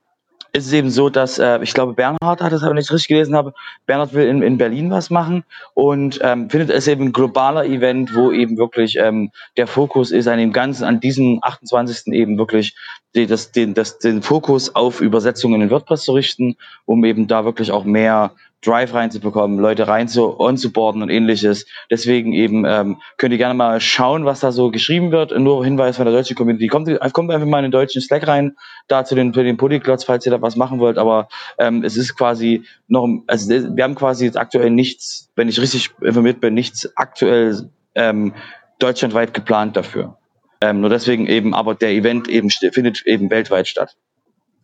ist 0.55 0.67
es 0.67 0.73
eben 0.73 0.91
so, 0.91 1.09
dass 1.09 1.39
äh, 1.39 1.61
ich 1.63 1.73
glaube, 1.73 1.95
Bernhard 1.95 2.43
hat 2.43 2.53
das, 2.53 2.63
wenn 2.63 2.77
ich 2.77 2.91
richtig 2.91 3.09
gelesen 3.09 3.35
habe, 3.35 3.55
Bernhard 3.87 4.13
will 4.13 4.27
in, 4.27 4.43
in 4.43 4.59
Berlin 4.59 4.91
was 4.91 5.09
machen 5.09 5.45
und 5.73 6.19
ähm, 6.23 6.51
findet 6.51 6.71
es 6.71 6.87
eben 6.87 7.07
ein 7.07 7.13
globaler 7.13 7.65
Event, 7.65 8.15
wo 8.15 8.31
eben 8.31 8.59
wirklich 8.59 8.97
ähm, 8.99 9.31
der 9.57 9.67
Fokus 9.67 10.11
ist 10.11 10.29
an 10.29 10.39
dem 10.39 10.53
Ganzen, 10.53 10.85
an 10.85 11.01
diesem 11.01 11.39
28. 11.43 12.13
eben 12.13 12.37
wirklich 12.37 12.77
die, 13.15 13.27
das, 13.27 13.53
den, 13.53 13.73
das, 13.73 13.99
den 13.99 14.21
Fokus 14.21 14.75
auf 14.75 15.01
Übersetzungen 15.01 15.63
in 15.63 15.71
WordPress 15.71 16.03
zu 16.03 16.13
richten, 16.13 16.57
um 16.85 17.03
eben 17.05 17.27
da 17.27 17.47
wirklich 17.47 17.73
auch 17.73 17.85
mehr 17.85 18.33
Drive 18.65 18.95
reinzubekommen, 18.95 19.59
Leute 19.59 19.89
rein 19.89 20.09
zu 20.09 20.39
onzuboarden 20.39 21.03
und 21.03 21.11
ähnliches. 21.11 21.67
Deswegen 21.91 22.33
eben 22.33 22.65
ähm, 22.65 23.01
könnt 23.19 23.33
ihr 23.33 23.39
gerne 23.39 23.55
mal 23.55 23.81
schauen, 23.81 24.25
was 24.25 24.41
da 24.41 24.53
so 24.53 24.71
geschrieben 24.71 25.11
wird. 25.11 25.37
Nur 25.39 25.65
Hinweis 25.65 25.97
von 25.97 26.07
der 26.07 26.15
deutschen 26.15 26.37
Community. 26.37 26.69
Kommt, 26.69 26.89
kommt 27.13 27.31
einfach 27.31 27.47
mal 27.47 27.59
in 27.59 27.65
den 27.65 27.73
deutschen 27.73 28.01
Slack 28.01 28.27
rein, 28.27 28.57
da 28.87 29.05
zu 29.05 29.15
den, 29.15 29.35
zu 29.35 29.43
den 29.43 29.57
Polyglots, 29.57 30.05
falls 30.05 30.25
ihr 30.27 30.33
da 30.33 30.41
was 30.41 30.57
machen 30.57 30.79
wollt. 30.79 30.97
Aber 30.97 31.29
ähm, 31.59 31.83
es 31.83 31.97
ist 31.97 32.17
quasi 32.17 32.63
noch, 32.87 33.09
also 33.27 33.51
wir 33.51 33.85
haben 33.85 33.97
quasi 33.97 34.27
jetzt 34.27 34.37
aktuell 34.37 34.71
nichts, 34.71 35.31
wenn 35.35 35.49
ich 35.49 35.61
richtig 35.61 35.91
informiert 36.01 36.41
bin, 36.41 36.55
nichts 36.55 36.89
aktuell 36.97 37.69
ähm, 37.97 38.33
deutschlandweit 38.79 39.35
geplant 39.35 39.77
dafür. 39.77 40.19
Ähm, 40.61 40.81
nur 40.81 40.91
deswegen 40.91 41.27
eben, 41.27 41.55
aber 41.55 41.75
der 41.75 41.91
Event 41.91 42.29
eben 42.29 42.49
findet 42.51 43.05
eben 43.07 43.31
weltweit 43.31 43.67
statt. 43.67 43.97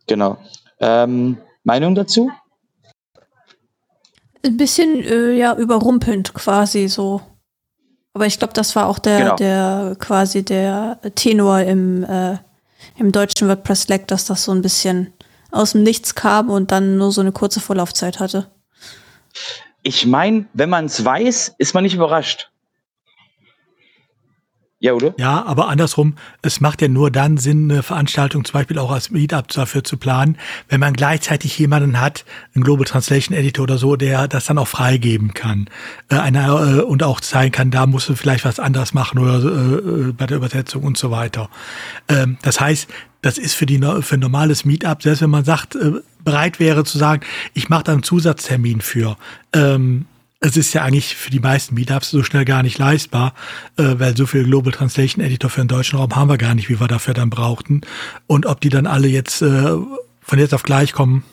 Genau. 0.07 0.37
Ähm, 0.79 1.37
Meinung 1.65 1.95
dazu? 1.95 2.31
Ein 4.45 4.57
bisschen 4.57 5.03
äh, 5.03 5.31
ja 5.31 5.55
überrumpelnd 5.55 6.33
quasi 6.33 6.87
so. 6.87 7.21
Aber 8.13 8.25
ich 8.25 8.39
glaube, 8.39 8.53
das 8.53 8.75
war 8.75 8.87
auch 8.87 8.99
der, 8.99 9.19
genau. 9.19 9.35
der 9.35 9.95
quasi 9.99 10.43
der 10.43 10.99
Tenor 11.15 11.59
im, 11.61 12.03
äh, 12.03 12.37
im 12.97 13.11
deutschen 13.11 13.47
WordPress 13.47 13.83
Slack, 13.83 14.07
dass 14.07 14.25
das 14.25 14.43
so 14.43 14.51
ein 14.51 14.61
bisschen 14.61 15.13
aus 15.51 15.73
dem 15.73 15.83
Nichts 15.83 16.15
kam 16.15 16.49
und 16.49 16.71
dann 16.71 16.97
nur 16.97 17.11
so 17.11 17.21
eine 17.21 17.31
kurze 17.31 17.59
Vorlaufzeit 17.59 18.19
hatte. 18.19 18.49
Ich 19.83 20.05
meine, 20.05 20.45
wenn 20.53 20.69
man 20.69 20.85
es 20.85 21.03
weiß, 21.03 21.55
ist 21.57 21.73
man 21.73 21.83
nicht 21.83 21.95
überrascht. 21.95 22.51
Ja, 24.81 24.93
oder? 24.93 25.13
Ja, 25.17 25.45
aber 25.45 25.67
andersrum, 25.67 26.15
es 26.41 26.61
macht 26.61 26.81
ja 26.81 26.87
nur 26.87 27.11
dann 27.11 27.35
Sinn, 27.35 27.69
eine 27.69 27.83
Veranstaltung 27.83 28.45
zum 28.45 28.53
Beispiel 28.53 28.79
auch 28.79 28.91
als 28.91 29.11
Meetup 29.11 29.49
dafür 29.49 29.83
zu 29.83 29.97
planen, 29.97 30.37
wenn 30.69 30.79
man 30.79 30.93
gleichzeitig 30.93 31.59
jemanden 31.59 31.99
hat, 31.99 32.23
einen 32.55 32.63
Global 32.63 32.85
Translation 32.85 33.37
Editor 33.37 33.63
oder 33.63 33.77
so, 33.77 33.97
der 33.97 34.29
das 34.29 34.45
dann 34.45 34.57
auch 34.57 34.69
freigeben 34.69 35.33
kann. 35.33 35.69
Äh, 36.07 36.15
einer, 36.15 36.77
äh, 36.77 36.81
und 36.81 37.03
auch 37.03 37.19
zeigen 37.19 37.51
kann, 37.51 37.71
da 37.71 37.87
musst 37.87 38.07
du 38.07 38.15
vielleicht 38.15 38.45
was 38.45 38.57
anderes 38.57 38.93
machen 38.93 39.19
oder 39.19 39.43
äh, 39.43 40.07
äh, 40.09 40.11
bei 40.13 40.27
der 40.27 40.37
Übersetzung 40.37 40.83
und 40.83 40.97
so 40.97 41.11
weiter. 41.11 41.49
Ähm, 42.07 42.37
das 42.41 42.61
heißt, 42.61 42.87
das 43.21 43.37
ist 43.37 43.55
für 43.55 43.65
die 43.65 43.79
für 43.79 44.15
ein 44.15 44.21
normales 44.21 44.63
Meetup, 44.63 45.03
selbst 45.03 45.21
wenn 45.21 45.29
man 45.29 45.43
sagt, 45.43 45.75
äh, 45.75 45.91
bereit 46.23 46.61
wäre 46.61 46.85
zu 46.85 46.97
sagen, 46.97 47.25
ich 47.53 47.67
mache 47.67 47.83
da 47.83 47.91
einen 47.91 48.03
Zusatztermin 48.03 48.79
für. 48.79 49.17
Ähm, 49.51 50.05
es 50.41 50.55
ist 50.55 50.73
ja 50.73 50.83
eigentlich 50.83 51.15
für 51.15 51.31
die 51.31 51.39
meisten 51.39 51.75
Meetups 51.75 52.11
so 52.11 52.23
schnell 52.23 52.45
gar 52.45 52.63
nicht 52.63 52.77
leistbar, 52.77 53.33
äh, 53.77 53.95
weil 53.97 54.15
so 54.15 54.25
viel 54.25 54.43
Global 54.43 54.71
Translation 54.71 55.23
Editor 55.23 55.49
für 55.49 55.61
den 55.61 55.67
deutschen 55.67 55.99
Raum 55.99 56.15
haben 56.15 56.29
wir 56.29 56.37
gar 56.37 56.55
nicht, 56.55 56.69
wie 56.69 56.79
wir 56.79 56.87
dafür 56.87 57.13
dann 57.13 57.29
brauchten. 57.29 57.81
Und 58.27 58.45
ob 58.45 58.61
die 58.61 58.69
dann 58.69 58.87
alle 58.87 59.07
jetzt 59.07 59.41
äh, 59.41 59.77
von 60.21 60.39
jetzt 60.39 60.53
auf 60.53 60.63
gleich 60.63 60.93
kommen. 60.93 61.23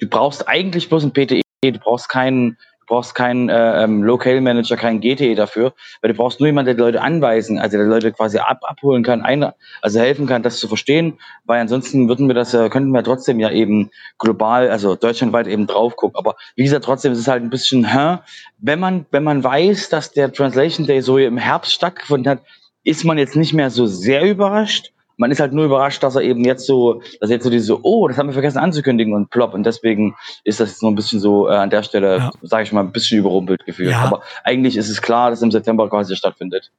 Du 0.00 0.08
brauchst 0.08 0.48
eigentlich 0.48 0.88
bloß 0.88 1.04
ein 1.04 1.12
PTE, 1.12 1.42
du 1.62 1.78
brauchst 1.78 2.08
keinen 2.08 2.58
Du 2.86 2.94
brauchst 2.94 3.14
keinen 3.14 3.48
äh, 3.48 3.82
ähm, 3.82 4.02
Local 4.02 4.40
Manager, 4.42 4.76
keinen 4.76 5.00
GTE 5.00 5.34
dafür, 5.34 5.72
weil 6.02 6.12
du 6.12 6.16
brauchst 6.16 6.38
nur 6.38 6.46
jemanden, 6.46 6.66
der 6.66 6.74
die 6.74 6.80
Leute 6.80 7.00
anweisen, 7.00 7.58
also 7.58 7.78
der 7.78 7.86
Leute 7.86 8.12
quasi 8.12 8.38
ab, 8.38 8.58
abholen 8.62 9.02
kann, 9.02 9.22
ein, 9.22 9.50
also 9.80 10.00
helfen 10.00 10.26
kann, 10.26 10.42
das 10.42 10.58
zu 10.58 10.68
verstehen, 10.68 11.18
weil 11.44 11.60
ansonsten 11.60 12.08
würden 12.08 12.28
wir 12.28 12.34
das, 12.34 12.52
äh, 12.52 12.68
könnten 12.68 12.90
wir 12.90 13.02
trotzdem 13.02 13.40
ja 13.40 13.50
eben 13.50 13.90
global, 14.18 14.68
also 14.68 14.96
deutschlandweit 14.96 15.46
eben 15.46 15.66
drauf 15.66 15.96
gucken. 15.96 16.18
Aber 16.18 16.36
wie 16.56 16.64
gesagt, 16.64 16.84
trotzdem 16.84 17.12
ist 17.12 17.20
es 17.20 17.28
halt 17.28 17.42
ein 17.42 17.50
bisschen, 17.50 17.90
hä? 17.90 18.18
wenn 18.58 18.80
man, 18.80 19.06
wenn 19.10 19.24
man 19.24 19.42
weiß, 19.42 19.88
dass 19.88 20.12
der 20.12 20.32
Translation 20.32 20.86
Day 20.86 21.00
so 21.00 21.18
im 21.18 21.38
Herbst 21.38 21.72
stattgefunden 21.72 22.30
hat, 22.30 22.40
ist 22.84 23.04
man 23.04 23.18
jetzt 23.18 23.36
nicht 23.36 23.54
mehr 23.54 23.70
so 23.70 23.86
sehr 23.86 24.22
überrascht, 24.22 24.93
man 25.16 25.30
ist 25.30 25.40
halt 25.40 25.52
nur 25.52 25.64
überrascht, 25.64 26.02
dass 26.02 26.16
er 26.16 26.22
eben 26.22 26.44
jetzt 26.44 26.66
so, 26.66 27.02
dass 27.20 27.30
jetzt 27.30 27.44
so 27.44 27.50
diese, 27.50 27.84
oh, 27.84 28.08
das 28.08 28.18
haben 28.18 28.28
wir 28.28 28.32
vergessen 28.32 28.58
anzukündigen 28.58 29.14
und 29.14 29.30
plopp. 29.30 29.54
Und 29.54 29.64
deswegen 29.64 30.14
ist 30.44 30.60
das 30.60 30.70
jetzt 30.70 30.82
noch 30.82 30.90
ein 30.90 30.94
bisschen 30.94 31.20
so 31.20 31.48
äh, 31.48 31.54
an 31.54 31.70
der 31.70 31.82
Stelle, 31.82 32.18
ja. 32.18 32.30
sage 32.42 32.64
ich 32.64 32.72
mal, 32.72 32.80
ein 32.80 32.92
bisschen 32.92 33.18
überrumpelt 33.18 33.64
gefühlt. 33.64 33.90
Ja. 33.90 34.00
Aber 34.00 34.22
eigentlich 34.42 34.76
ist 34.76 34.88
es 34.88 35.00
klar, 35.00 35.30
dass 35.30 35.42
im 35.42 35.50
September 35.50 35.88
quasi 35.88 36.16
stattfindet. 36.16 36.70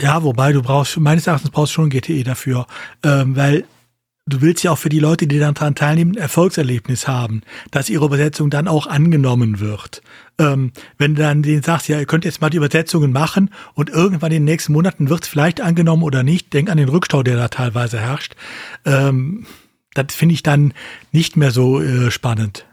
Ja, 0.00 0.22
wobei 0.22 0.52
du 0.52 0.62
brauchst, 0.62 0.98
meines 0.98 1.26
Erachtens 1.26 1.50
brauchst 1.50 1.72
du 1.72 1.76
schon 1.76 1.90
GTE 1.90 2.22
dafür, 2.22 2.66
ähm, 3.02 3.34
weil 3.34 3.64
du 4.26 4.40
willst 4.40 4.62
ja 4.62 4.72
auch 4.72 4.78
für 4.78 4.88
die 4.88 4.98
Leute, 4.98 5.26
die 5.26 5.38
daran 5.38 5.74
teilnehmen, 5.74 6.12
ein 6.12 6.20
Erfolgserlebnis 6.20 7.08
haben, 7.08 7.42
dass 7.70 7.88
ihre 7.88 8.04
Übersetzung 8.04 8.50
dann 8.50 8.68
auch 8.68 8.86
angenommen 8.86 9.60
wird. 9.60 10.02
Ähm, 10.38 10.72
wenn 10.98 11.14
du 11.14 11.22
dann 11.22 11.42
denen 11.42 11.62
sagst, 11.62 11.88
ja, 11.88 11.98
ihr 11.98 12.06
könnt 12.06 12.24
jetzt 12.24 12.40
mal 12.40 12.50
die 12.50 12.58
Übersetzungen 12.58 13.10
machen 13.10 13.50
und 13.74 13.88
irgendwann 13.88 14.32
in 14.32 14.38
den 14.38 14.44
nächsten 14.44 14.72
Monaten 14.72 15.08
wird 15.08 15.22
es 15.22 15.28
vielleicht 15.28 15.60
angenommen 15.60 16.02
oder 16.02 16.22
nicht, 16.22 16.52
denk 16.52 16.70
an 16.70 16.76
den 16.76 16.88
Rückstau, 16.88 17.22
der 17.22 17.36
da 17.36 17.48
teilweise 17.48 17.98
herrscht. 17.98 18.34
Ähm, 18.84 19.46
das 19.94 20.14
finde 20.14 20.34
ich 20.34 20.42
dann 20.42 20.74
nicht 21.10 21.36
mehr 21.36 21.50
so 21.50 21.80
äh, 21.80 22.10
spannend. 22.10 22.66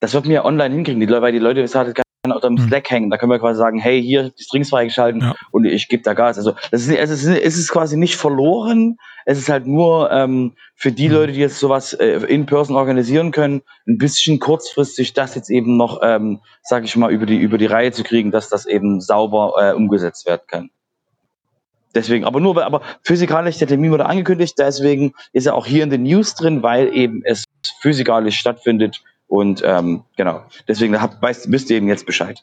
Das 0.00 0.14
wird 0.14 0.26
mir 0.26 0.44
online 0.44 0.74
hinkriegen, 0.74 1.00
die, 1.00 1.08
weil 1.08 1.32
die 1.32 1.38
Leute 1.38 1.66
sagen, 1.66 1.92
oder 2.28 2.48
im 2.48 2.54
Mhm. 2.54 2.68
Slack 2.68 2.90
hängen. 2.90 3.10
Da 3.10 3.16
können 3.16 3.32
wir 3.32 3.38
quasi 3.38 3.58
sagen, 3.58 3.78
hey, 3.78 4.02
hier 4.02 4.30
die 4.30 4.42
Strings 4.42 4.68
freigeschalten 4.70 5.22
Ja. 5.22 5.34
und 5.52 5.64
ich 5.64 5.88
gebe 5.88 6.02
da 6.02 6.12
Gas. 6.14 6.36
Also 6.36 6.52
das 6.70 6.82
ist, 6.86 6.90
es, 6.90 7.10
ist, 7.10 7.26
es 7.26 7.56
ist 7.58 7.70
quasi 7.70 7.96
nicht 7.96 8.16
verloren. 8.16 8.98
Es 9.24 9.38
ist 9.38 9.48
halt 9.48 9.66
nur 9.66 10.10
ähm, 10.10 10.52
für 10.74 10.92
die 10.92 11.08
Mhm. 11.08 11.14
Leute, 11.14 11.32
die 11.32 11.40
jetzt 11.40 11.58
sowas 11.58 11.94
äh, 11.94 12.20
in 12.26 12.46
Person 12.46 12.76
organisieren 12.76 13.30
können, 13.32 13.62
ein 13.86 13.96
bisschen 13.98 14.38
kurzfristig 14.38 15.14
das 15.14 15.34
jetzt 15.34 15.50
eben 15.50 15.76
noch, 15.76 16.00
ähm, 16.02 16.40
sage 16.62 16.84
ich 16.84 16.96
mal, 16.96 17.10
über 17.10 17.26
die 17.26 17.36
über 17.38 17.56
die 17.58 17.66
Reihe 17.66 17.92
zu 17.92 18.02
kriegen, 18.02 18.30
dass 18.30 18.48
das 18.48 18.66
eben 18.66 19.00
sauber 19.00 19.54
äh, 19.58 19.72
umgesetzt 19.74 20.26
werden 20.26 20.42
kann. 20.46 20.70
Deswegen, 21.94 22.24
aber 22.24 22.38
nur, 22.38 22.62
aber 22.64 22.82
physikalisch, 23.02 23.58
der 23.58 23.66
Termin 23.66 23.90
wurde 23.90 24.06
angekündigt, 24.06 24.54
deswegen 24.58 25.12
ist 25.32 25.46
er 25.46 25.56
auch 25.56 25.66
hier 25.66 25.82
in 25.82 25.90
den 25.90 26.04
News 26.04 26.36
drin, 26.36 26.62
weil 26.62 26.94
eben 26.94 27.22
es 27.24 27.44
physikalisch 27.80 28.36
stattfindet 28.38 29.02
und 29.30 29.62
ähm, 29.64 30.02
genau, 30.16 30.42
deswegen 30.66 31.00
habt, 31.00 31.22
weißt, 31.22 31.52
wisst 31.52 31.70
ihr 31.70 31.76
eben 31.76 31.86
jetzt 31.86 32.04
Bescheid. 32.04 32.42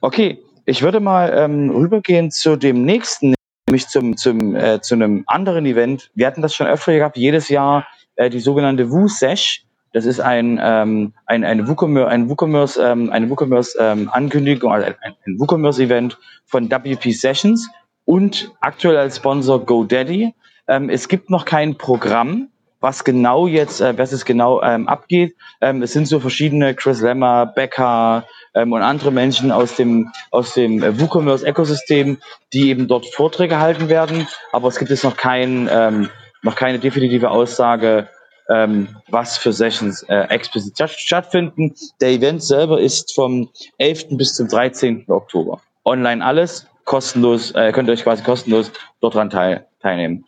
Okay, 0.00 0.38
ich 0.64 0.80
würde 0.80 1.00
mal 1.00 1.32
ähm, 1.36 1.70
rübergehen 1.70 2.30
zu 2.30 2.54
dem 2.54 2.84
nächsten, 2.84 3.34
nämlich 3.68 3.88
zum, 3.88 4.16
zum, 4.16 4.54
äh, 4.54 4.80
zu 4.80 4.94
einem 4.94 5.24
anderen 5.26 5.66
Event. 5.66 6.12
Wir 6.14 6.28
hatten 6.28 6.40
das 6.40 6.54
schon 6.54 6.68
öfter 6.68 6.94
gehabt, 6.94 7.16
jedes 7.16 7.48
Jahr 7.48 7.88
äh, 8.14 8.30
die 8.30 8.38
sogenannte 8.38 8.92
WooSesh. 8.92 9.64
Das 9.92 10.06
ist 10.06 10.20
ein, 10.20 10.60
ähm, 10.62 11.14
ein, 11.26 11.42
ein 11.42 11.66
WooCommerce, 11.66 12.08
ein 12.08 12.30
WooCommerce, 12.30 12.78
ähm, 12.80 13.10
eine 13.10 13.28
WooCommerce 13.28 13.76
ähm, 13.80 14.08
also 14.12 14.86
ein, 14.86 14.94
ein 15.26 15.40
WooCommerce 15.40 15.82
Event 15.82 16.16
von 16.46 16.70
WP 16.70 17.10
Sessions 17.10 17.68
und 18.04 18.52
aktuell 18.60 18.98
als 18.98 19.16
Sponsor 19.16 19.66
GoDaddy. 19.66 20.32
Ähm, 20.68 20.90
es 20.90 21.08
gibt 21.08 21.28
noch 21.28 21.44
kein 21.44 21.76
Programm, 21.76 22.50
was 22.80 23.04
genau 23.04 23.46
jetzt, 23.46 23.80
äh, 23.80 23.96
was 23.98 24.12
es 24.12 24.24
genau 24.24 24.62
ähm, 24.62 24.88
abgeht. 24.88 25.34
Ähm, 25.60 25.82
es 25.82 25.92
sind 25.92 26.06
so 26.06 26.20
verschiedene 26.20 26.74
Chris 26.74 27.00
Lemmer, 27.00 27.46
Becker 27.46 28.24
ähm, 28.54 28.72
und 28.72 28.82
andere 28.82 29.10
Menschen 29.10 29.50
aus 29.50 29.76
dem 29.76 30.10
aus 30.30 30.54
dem 30.54 30.82
äh, 30.82 30.98
WooCommerce-Ökosystem, 31.00 32.18
die 32.52 32.68
eben 32.70 32.88
dort 32.88 33.06
Vorträge 33.06 33.58
halten 33.58 33.88
werden. 33.88 34.26
Aber 34.52 34.68
es 34.68 34.78
gibt 34.78 34.90
jetzt 34.90 35.04
noch 35.04 35.16
kein 35.16 35.68
ähm, 35.70 36.08
noch 36.42 36.54
keine 36.54 36.78
definitive 36.78 37.30
Aussage, 37.30 38.08
ähm, 38.48 38.88
was 39.08 39.36
für 39.36 39.52
Sessions 39.52 40.02
äh, 40.04 40.20
explizit 40.28 40.74
statt- 40.74 40.90
stattfinden. 40.90 41.74
Der 42.00 42.10
Event 42.10 42.42
selber 42.42 42.80
ist 42.80 43.14
vom 43.14 43.50
11. 43.78 44.16
bis 44.16 44.34
zum 44.34 44.48
13. 44.48 45.04
Oktober. 45.08 45.60
Online 45.84 46.24
alles, 46.24 46.66
kostenlos, 46.84 47.50
äh, 47.52 47.72
könnt 47.72 47.88
ihr 47.88 47.92
euch 47.92 48.04
quasi 48.04 48.22
kostenlos 48.22 48.70
dort 49.00 49.14
dran 49.14 49.30
teil, 49.30 49.66
teilnehmen. 49.80 50.24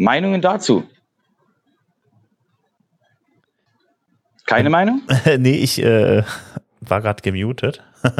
Meinungen 0.00 0.40
dazu? 0.40 0.84
Keine 4.46 4.70
Meinung? 4.70 5.02
nee, 5.38 5.56
ich 5.56 5.82
äh, 5.82 6.22
war 6.80 7.00
gerade 7.02 7.22
gemutet. 7.22 7.82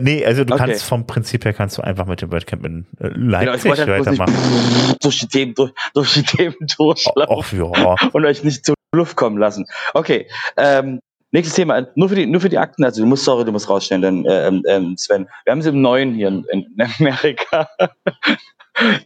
Nee, 0.00 0.24
also 0.26 0.44
du 0.44 0.54
Okay. 0.54 0.64
kannst 0.66 0.84
vom 0.84 1.06
Prinzip 1.06 1.44
her 1.44 1.52
kannst 1.54 1.78
du 1.78 1.82
einfach 1.82 2.06
mit 2.06 2.20
dem 2.20 2.30
WordCamp 2.30 2.66
in 2.66 2.86
äh, 3.00 3.08
Genau, 3.10 3.54
ich 3.54 3.64
Leipzig 3.64 3.70
halt 3.78 3.88
weitermachen. 3.88 4.34
nicht 4.34 4.96
durch 5.04 5.18
die 5.20 5.26
Themen, 5.26 5.54
durch, 5.54 5.72
durch 5.94 6.12
die 6.14 6.22
Themen 6.22 6.54
durchlaufen 6.76 7.62
Ach 7.74 8.00
ja. 8.02 8.08
und 8.12 8.24
euch 8.26 8.44
nicht 8.44 8.64
zur 8.66 8.74
Luft 8.94 9.16
kommen 9.16 9.38
lassen. 9.38 9.66
Okay, 9.94 10.26
ähm, 10.58 11.00
nächstes 11.30 11.56
Thema. 11.56 11.86
Nur 11.94 12.08
für 12.10 12.14
die, 12.16 12.26
nur 12.26 12.40
für 12.40 12.48
die 12.50 12.58
Akten. 12.58 12.84
Also 12.84 13.00
du 13.02 13.08
musst, 13.08 13.24
sorry, 13.24 13.44
du 13.44 13.52
musst 13.52 13.68
rausstellen, 13.70 14.02
denn, 14.02 14.26
äh, 14.26 14.48
ähm, 14.48 14.62
ähm, 14.66 14.96
Sven. 14.98 15.28
Wir 15.44 15.52
haben 15.52 15.60
es 15.60 15.66
im 15.66 15.80
Neuen 15.80 16.14
hier 16.14 16.28
in, 16.28 16.44
in 16.50 16.66
Amerika. 16.98 17.68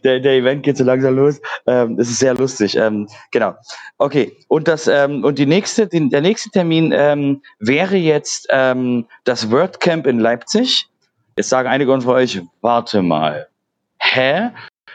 Der, 0.03 0.19
der 0.19 0.33
Event 0.33 0.63
geht 0.63 0.77
so 0.77 0.83
langsam 0.83 1.15
los. 1.15 1.41
Ähm, 1.67 1.97
das 1.97 2.09
ist 2.09 2.19
sehr 2.19 2.33
lustig. 2.33 2.75
Ähm, 2.77 3.07
genau. 3.31 3.55
Okay. 3.97 4.33
Und 4.47 4.67
das 4.67 4.87
ähm, 4.87 5.23
und 5.23 5.39
die 5.39 5.45
nächste, 5.45 5.87
die, 5.87 6.09
der 6.09 6.21
nächste 6.21 6.49
Termin 6.49 6.93
ähm, 6.95 7.41
wäre 7.59 7.95
jetzt 7.95 8.47
ähm, 8.49 9.07
das 9.23 9.51
WordCamp 9.51 10.07
in 10.07 10.19
Leipzig. 10.19 10.87
Jetzt 11.35 11.49
sagen 11.49 11.67
einige 11.67 11.99
von 12.01 12.13
euch, 12.15 12.41
warte 12.61 13.01
mal. 13.01 13.47
Hä? 13.99 14.49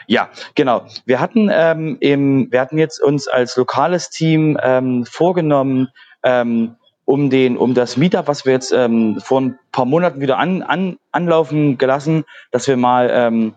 Ja, 0.07 0.29
genau. 0.55 0.85
Wir 1.05 1.19
hatten 1.19 1.49
ähm, 1.51 1.97
im, 1.99 2.51
wir 2.51 2.61
hatten 2.61 2.77
jetzt 2.77 2.99
uns 3.01 3.27
als 3.27 3.55
lokales 3.57 4.09
Team 4.09 4.57
ähm, 4.61 5.05
vorgenommen, 5.05 5.89
ähm, 6.23 6.75
um 7.05 7.29
den, 7.29 7.57
um 7.57 7.73
das 7.73 7.97
Meetup, 7.97 8.27
was 8.27 8.45
wir 8.45 8.53
jetzt 8.53 8.71
ähm, 8.71 9.19
vor 9.19 9.41
ein 9.41 9.59
paar 9.71 9.85
Monaten 9.85 10.21
wieder 10.21 10.37
an, 10.37 10.61
an, 10.63 10.97
anlaufen 11.11 11.77
gelassen, 11.77 12.23
dass 12.51 12.67
wir 12.67 12.77
mal, 12.77 13.09
ähm, 13.11 13.55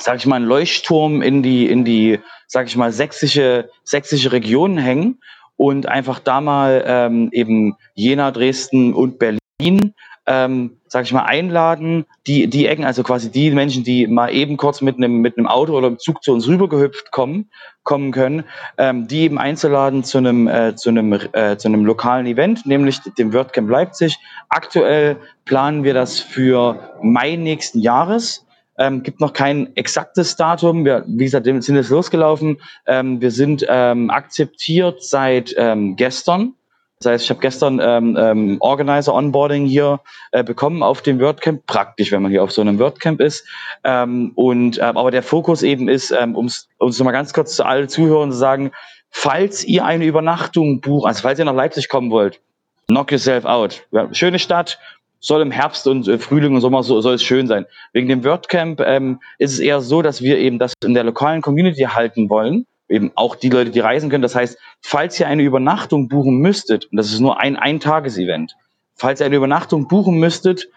sag 0.00 0.16
ich 0.16 0.26
mal, 0.26 0.36
einen 0.36 0.46
Leuchtturm 0.46 1.22
in 1.22 1.42
die, 1.42 1.66
in 1.66 1.84
die, 1.84 2.20
sag 2.46 2.66
ich 2.66 2.76
mal, 2.76 2.92
sächsische, 2.92 3.70
sächsische 3.84 4.32
Region 4.32 4.78
hängen 4.78 5.20
und 5.56 5.86
einfach 5.86 6.18
da 6.18 6.40
mal 6.40 6.84
ähm, 6.86 7.28
eben 7.32 7.76
Jena, 7.94 8.30
Dresden 8.30 8.94
und 8.94 9.18
Berlin 9.18 9.94
ähm, 10.26 10.78
sag 10.86 11.04
ich 11.04 11.12
mal, 11.12 11.24
einladen, 11.24 12.04
die, 12.26 12.46
die 12.46 12.66
Ecken, 12.66 12.84
also 12.84 13.02
quasi 13.02 13.30
die 13.30 13.50
Menschen, 13.50 13.82
die 13.82 14.06
mal 14.06 14.32
eben 14.32 14.56
kurz 14.56 14.80
mit 14.80 14.96
einem, 14.96 15.20
mit 15.20 15.36
einem 15.36 15.48
Auto 15.48 15.76
oder 15.76 15.88
einem 15.88 15.98
Zug 15.98 16.22
zu 16.22 16.32
uns 16.32 16.46
rübergehüpft 16.46 17.10
kommen, 17.10 17.50
kommen 17.82 18.12
können, 18.12 18.44
ähm, 18.78 19.08
die 19.08 19.22
eben 19.22 19.38
einzuladen 19.38 20.04
zu 20.04 20.18
einem, 20.18 20.46
äh, 20.46 20.76
zu 20.76 20.90
einem, 20.90 21.12
äh, 21.12 21.56
zu 21.56 21.68
einem 21.68 21.84
lokalen 21.84 22.26
Event, 22.26 22.66
nämlich 22.66 23.00
dem 23.18 23.32
WordCamp 23.32 23.68
Leipzig. 23.68 24.16
Aktuell 24.48 25.16
planen 25.44 25.82
wir 25.82 25.94
das 25.94 26.20
für 26.20 26.92
Mai 27.02 27.34
nächsten 27.36 27.80
Jahres. 27.80 28.46
Ähm, 28.78 29.02
gibt 29.02 29.20
noch 29.20 29.32
kein 29.32 29.74
exaktes 29.76 30.36
Datum. 30.36 30.84
Wir, 30.84 31.04
wie 31.06 31.24
gesagt, 31.24 31.44
sind 31.44 31.76
jetzt 31.76 31.90
losgelaufen. 31.90 32.60
Ähm, 32.86 33.20
wir 33.20 33.30
sind 33.30 33.64
ähm, 33.68 34.10
akzeptiert 34.10 35.02
seit 35.02 35.54
ähm, 35.56 35.96
gestern. 35.96 36.54
Das 36.98 37.12
heißt, 37.12 37.24
ich 37.24 37.30
habe 37.30 37.40
gestern 37.40 37.80
ähm, 37.82 38.16
ähm, 38.18 38.56
Organizer 38.60 39.12
Onboarding 39.12 39.66
hier 39.66 40.00
äh, 40.30 40.44
bekommen 40.44 40.82
auf 40.82 41.02
dem 41.02 41.18
WordCamp. 41.20 41.66
Praktisch, 41.66 42.12
wenn 42.12 42.22
man 42.22 42.30
hier 42.30 42.44
auf 42.44 42.52
so 42.52 42.60
einem 42.60 42.78
WordCamp 42.78 43.20
ist. 43.20 43.46
Und 43.82 44.78
äh, 44.78 44.80
aber 44.80 45.10
der 45.10 45.24
Fokus 45.24 45.62
eben 45.62 45.88
ist, 45.88 46.12
um 46.12 46.46
es 46.46 46.68
noch 46.78 47.00
mal 47.00 47.10
ganz 47.10 47.32
kurz 47.32 47.56
zu 47.56 47.66
allen 47.66 47.88
Zuhörern 47.88 48.30
zu 48.30 48.38
sagen, 48.38 48.70
falls 49.12 49.64
ihr 49.64 49.84
eine 49.84 50.04
Übernachtung 50.06 50.80
bucht, 50.80 51.06
also 51.06 51.22
falls 51.22 51.38
ihr 51.38 51.44
nach 51.44 51.54
Leipzig 51.54 51.88
kommen 51.88 52.10
wollt, 52.10 52.40
knock 52.88 53.12
yourself 53.12 53.44
out. 53.44 53.86
Ja, 53.92 54.12
schöne 54.12 54.38
Stadt, 54.38 54.78
soll 55.22 55.40
im 55.40 55.52
Herbst 55.52 55.86
und 55.86 56.06
äh, 56.08 56.18
Frühling 56.18 56.54
und 56.54 56.60
Sommer 56.60 56.82
so, 56.82 57.00
soll 57.00 57.14
es 57.14 57.22
schön 57.22 57.46
sein. 57.46 57.64
Wegen 57.92 58.08
dem 58.08 58.24
WordCamp 58.24 58.80
ähm, 58.80 59.20
ist 59.38 59.52
es 59.52 59.60
eher 59.60 59.80
so, 59.80 60.02
dass 60.02 60.20
wir 60.20 60.36
eben 60.36 60.58
das 60.58 60.74
in 60.84 60.94
der 60.94 61.04
lokalen 61.04 61.40
Community 61.40 61.82
halten 61.84 62.28
wollen. 62.28 62.66
Eben 62.88 63.12
auch 63.14 63.36
die 63.36 63.48
Leute, 63.48 63.70
die 63.70 63.80
reisen 63.80 64.10
können. 64.10 64.22
Das 64.22 64.34
heißt, 64.34 64.58
falls 64.82 65.18
ihr 65.18 65.28
eine 65.28 65.44
Übernachtung 65.44 66.08
buchen 66.08 66.38
müsstet, 66.38 66.86
und 66.86 66.96
das 66.96 67.12
ist 67.12 67.20
nur 67.20 67.40
ein 67.40 67.56
Ein-Tages-Event, 67.56 68.56
falls 68.96 69.20
ihr 69.20 69.26
eine 69.26 69.36
Übernachtung 69.36 69.86
buchen 69.86 70.18
müsstet, 70.18 70.68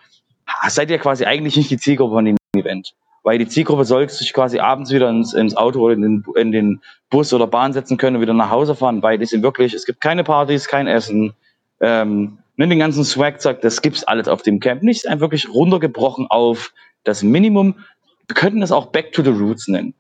seid 0.68 0.92
ihr 0.92 1.00
quasi 1.00 1.26
eigentlich 1.26 1.58
nicht 1.58 1.72
die 1.72 1.78
Zielgruppe 1.78 2.14
von 2.14 2.26
dem 2.26 2.38
Event. 2.56 2.94
Weil 3.24 3.40
die 3.40 3.48
Zielgruppe 3.48 3.84
soll 3.84 4.08
sich 4.08 4.32
quasi 4.32 4.60
abends 4.60 4.92
wieder 4.92 5.10
ins, 5.10 5.34
ins 5.34 5.58
Auto 5.58 5.80
oder 5.80 5.96
in 5.96 6.02
den, 6.04 6.26
in 6.36 6.52
den 6.52 6.82
Bus 7.10 7.34
oder 7.34 7.48
Bahn 7.48 7.74
setzen 7.74 7.98
können 7.98 8.18
und 8.18 8.22
wieder 8.22 8.36
nach 8.36 8.52
Hause 8.52 8.76
fahren, 8.76 9.02
weil 9.02 9.18
die 9.18 9.26
sind 9.26 9.42
wirklich, 9.42 9.74
es 9.74 9.88
gibt 9.88 10.00
keine 10.00 10.24
Partys, 10.24 10.68
kein 10.68 10.86
Essen, 10.86 11.34
ähm, 11.82 12.38
ne, 12.58 12.68
den 12.68 12.80
ganzen 12.80 13.04
Swag, 13.04 13.42
sagt, 13.42 13.64
das 13.64 13.82
gibt's 13.82 14.04
alles 14.04 14.28
auf 14.28 14.42
dem 14.42 14.60
Camp 14.60 14.84
nicht, 14.84 15.08
einfach 15.08 15.22
wirklich 15.22 15.50
runtergebrochen 15.50 16.28
auf 16.30 16.74
das 17.04 17.24
Minimum. 17.24 17.80
Wir 18.28 18.36
könnten 18.36 18.62
das 18.62 18.72
auch 18.72 18.88
Back 18.88 19.12
to 19.14 19.24
the 19.24 19.30
Roots 19.30 19.68
nennen. 19.68 19.94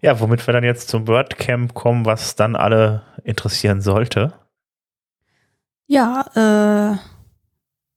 Ja, 0.00 0.18
womit 0.18 0.46
wir 0.46 0.52
dann 0.52 0.64
jetzt 0.64 0.88
zum 0.88 1.06
WordCamp 1.06 1.74
kommen, 1.74 2.04
was 2.04 2.34
dann 2.34 2.56
alle 2.56 3.02
interessieren 3.22 3.80
sollte. 3.80 4.34
Ja, 5.86 6.24
äh, 6.34 6.98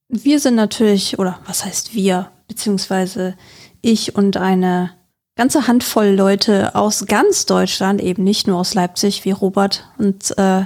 wir 0.09 0.39
sind 0.39 0.55
natürlich, 0.55 1.17
oder 1.17 1.39
was 1.45 1.65
heißt 1.65 1.95
wir, 1.95 2.31
beziehungsweise 2.47 3.35
ich 3.81 4.15
und 4.15 4.37
eine 4.37 4.91
ganze 5.35 5.67
Handvoll 5.67 6.07
Leute 6.07 6.75
aus 6.75 7.05
ganz 7.07 7.45
Deutschland, 7.45 8.01
eben 8.01 8.23
nicht 8.23 8.47
nur 8.47 8.59
aus 8.59 8.73
Leipzig, 8.73 9.25
wie 9.25 9.31
Robert 9.31 9.87
und 9.97 10.37
äh, 10.37 10.65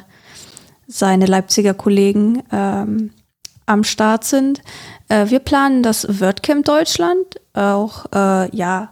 seine 0.89 1.27
Leipziger 1.27 1.75
Kollegen 1.75 2.43
ähm, 2.51 3.11
am 3.67 3.83
Start 3.83 4.25
sind. 4.25 4.61
Äh, 5.07 5.29
wir 5.29 5.39
planen 5.39 5.83
das 5.83 6.19
WordCamp 6.19 6.65
Deutschland, 6.65 7.39
auch, 7.53 8.05
äh, 8.13 8.53
ja, 8.55 8.89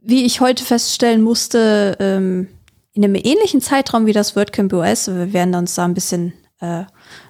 wie 0.00 0.24
ich 0.24 0.40
heute 0.40 0.64
feststellen 0.64 1.20
musste, 1.20 1.96
ähm, 2.00 2.48
in 2.94 3.04
einem 3.04 3.14
ähnlichen 3.14 3.60
Zeitraum 3.60 4.06
wie 4.06 4.12
das 4.12 4.34
WordCamp 4.34 4.72
US. 4.72 5.06
Wir 5.06 5.32
werden 5.32 5.54
uns 5.54 5.74
da 5.74 5.84
ein 5.84 5.94
bisschen 5.94 6.32
äh, 6.60 6.84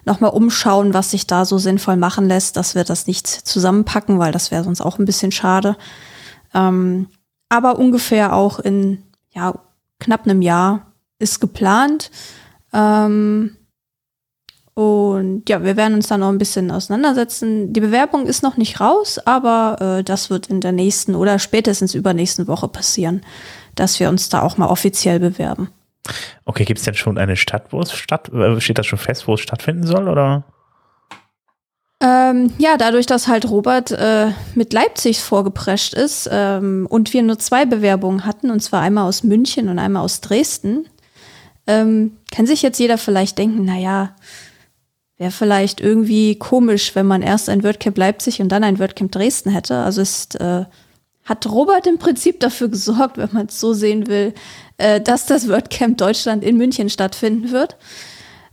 nochmal 0.05 0.31
umschauen, 0.31 0.93
was 0.93 1.11
sich 1.11 1.27
da 1.27 1.43
so 1.43 1.57
sinnvoll 1.57 1.97
machen 1.97 2.27
lässt, 2.27 2.55
dass 2.55 2.75
wir 2.75 2.85
das 2.85 3.05
nicht 3.05 3.27
zusammenpacken, 3.27 4.17
weil 4.17 4.31
das 4.31 4.49
wäre 4.49 4.63
sonst 4.63 4.81
auch 4.81 4.97
ein 4.97 5.05
bisschen 5.05 5.31
schade. 5.31 5.75
Ähm, 6.53 7.07
aber 7.49 7.77
ungefähr 7.77 8.33
auch 8.33 8.59
in 8.59 9.03
ja, 9.31 9.53
knapp 9.99 10.25
einem 10.25 10.41
Jahr 10.41 10.93
ist 11.19 11.41
geplant. 11.41 12.11
Ähm, 12.71 13.57
und 14.75 15.47
ja, 15.49 15.63
wir 15.63 15.77
werden 15.77 15.93
uns 15.93 16.07
da 16.07 16.17
noch 16.17 16.29
ein 16.29 16.39
bisschen 16.39 16.71
auseinandersetzen. 16.71 17.73
Die 17.73 17.79
Bewerbung 17.79 18.25
ist 18.25 18.41
noch 18.41 18.57
nicht 18.57 18.79
raus, 18.79 19.19
aber 19.23 19.99
äh, 19.99 20.03
das 20.03 20.31
wird 20.31 20.47
in 20.47 20.61
der 20.61 20.71
nächsten 20.71 21.13
oder 21.13 21.37
spätestens 21.37 21.93
übernächsten 21.93 22.47
Woche 22.47 22.67
passieren, 22.67 23.21
dass 23.75 23.99
wir 23.99 24.09
uns 24.09 24.29
da 24.29 24.41
auch 24.41 24.57
mal 24.57 24.67
offiziell 24.67 25.19
bewerben. 25.19 25.69
Okay, 26.45 26.65
gibt 26.65 26.79
es 26.79 26.85
denn 26.85 26.95
schon 26.95 27.17
eine 27.17 27.37
Stadt, 27.37 27.67
wo 27.71 27.81
es 27.81 27.93
statt, 27.93 28.29
äh, 28.33 28.59
steht 28.59 28.79
das 28.79 28.87
schon 28.87 28.99
fest, 28.99 29.27
wo 29.27 29.35
es 29.35 29.41
stattfinden 29.41 29.85
soll, 29.85 30.09
oder? 30.09 30.43
Ähm, 32.01 32.51
ja, 32.57 32.75
dadurch, 32.75 33.05
dass 33.05 33.27
halt 33.27 33.49
Robert 33.49 33.91
äh, 33.91 34.31
mit 34.55 34.73
Leipzig 34.73 35.21
vorgeprescht 35.21 35.93
ist 35.93 36.27
ähm, 36.31 36.85
und 36.89 37.13
wir 37.13 37.23
nur 37.23 37.39
zwei 37.39 37.65
Bewerbungen 37.65 38.25
hatten, 38.25 38.49
und 38.49 38.59
zwar 38.59 38.81
einmal 38.81 39.07
aus 39.07 39.23
München 39.23 39.69
und 39.69 39.79
einmal 39.79 40.03
aus 40.03 40.19
Dresden, 40.19 40.89
ähm, 41.65 42.17
kann 42.29 42.45
sich 42.45 42.61
jetzt 42.61 42.79
jeder 42.79 42.97
vielleicht 42.97 43.37
denken, 43.37 43.63
naja, 43.63 44.15
wäre 45.17 45.31
vielleicht 45.31 45.79
irgendwie 45.79 46.35
komisch, 46.35 46.95
wenn 46.95 47.05
man 47.05 47.21
erst 47.21 47.49
ein 47.49 47.63
WordCamp 47.63 47.97
Leipzig 47.97 48.41
und 48.41 48.49
dann 48.49 48.63
ein 48.63 48.79
WordCamp 48.79 49.11
Dresden 49.11 49.51
hätte. 49.51 49.77
Also 49.77 50.01
ist, 50.01 50.39
äh, 50.39 50.65
hat 51.23 51.49
Robert 51.49 51.87
im 51.87 51.97
Prinzip 51.97 52.39
dafür 52.39 52.67
gesorgt, 52.69 53.17
wenn 53.17 53.29
man 53.31 53.47
es 53.47 53.59
so 53.59 53.73
sehen 53.73 54.07
will, 54.07 54.33
äh, 54.77 54.99
dass 54.99 55.25
das 55.25 55.47
WordCamp 55.47 55.97
Deutschland 55.97 56.43
in 56.43 56.57
München 56.57 56.89
stattfinden 56.89 57.51
wird. 57.51 57.77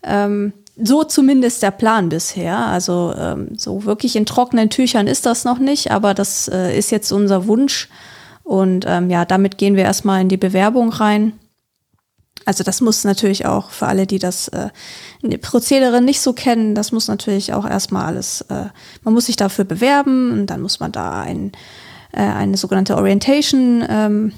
Ähm, 0.02 0.52
so 0.82 1.04
zumindest 1.04 1.62
der 1.62 1.72
Plan 1.72 2.08
bisher. 2.08 2.56
Also 2.58 3.14
ähm, 3.18 3.48
so 3.56 3.84
wirklich 3.84 4.16
in 4.16 4.26
trockenen 4.26 4.70
Tüchern 4.70 5.06
ist 5.06 5.26
das 5.26 5.44
noch 5.44 5.58
nicht, 5.58 5.90
aber 5.90 6.14
das 6.14 6.48
äh, 6.48 6.76
ist 6.76 6.90
jetzt 6.90 7.12
unser 7.12 7.46
Wunsch. 7.46 7.88
Und 8.44 8.84
ähm, 8.88 9.10
ja, 9.10 9.24
damit 9.24 9.58
gehen 9.58 9.76
wir 9.76 9.84
erstmal 9.84 10.20
in 10.20 10.28
die 10.28 10.36
Bewerbung 10.36 10.90
rein. 10.90 11.32
Also 12.46 12.64
das 12.64 12.80
muss 12.80 13.04
natürlich 13.04 13.46
auch 13.46 13.70
für 13.70 13.86
alle, 13.86 14.06
die 14.06 14.18
das 14.18 14.48
äh, 14.48 14.70
Prozedere 15.40 16.00
nicht 16.00 16.20
so 16.20 16.32
kennen, 16.32 16.74
das 16.74 16.92
muss 16.92 17.08
natürlich 17.08 17.52
auch 17.52 17.68
erstmal 17.68 18.06
alles, 18.06 18.40
äh, 18.42 18.66
man 19.04 19.14
muss 19.14 19.26
sich 19.26 19.36
dafür 19.36 19.64
bewerben 19.64 20.32
und 20.32 20.46
dann 20.46 20.60
muss 20.60 20.80
man 20.80 20.92
da 20.92 21.20
ein, 21.20 21.52
äh, 22.12 22.20
eine 22.22 22.56
sogenannte 22.56 22.96
Orientation, 22.96 23.84
ähm, 23.88 24.32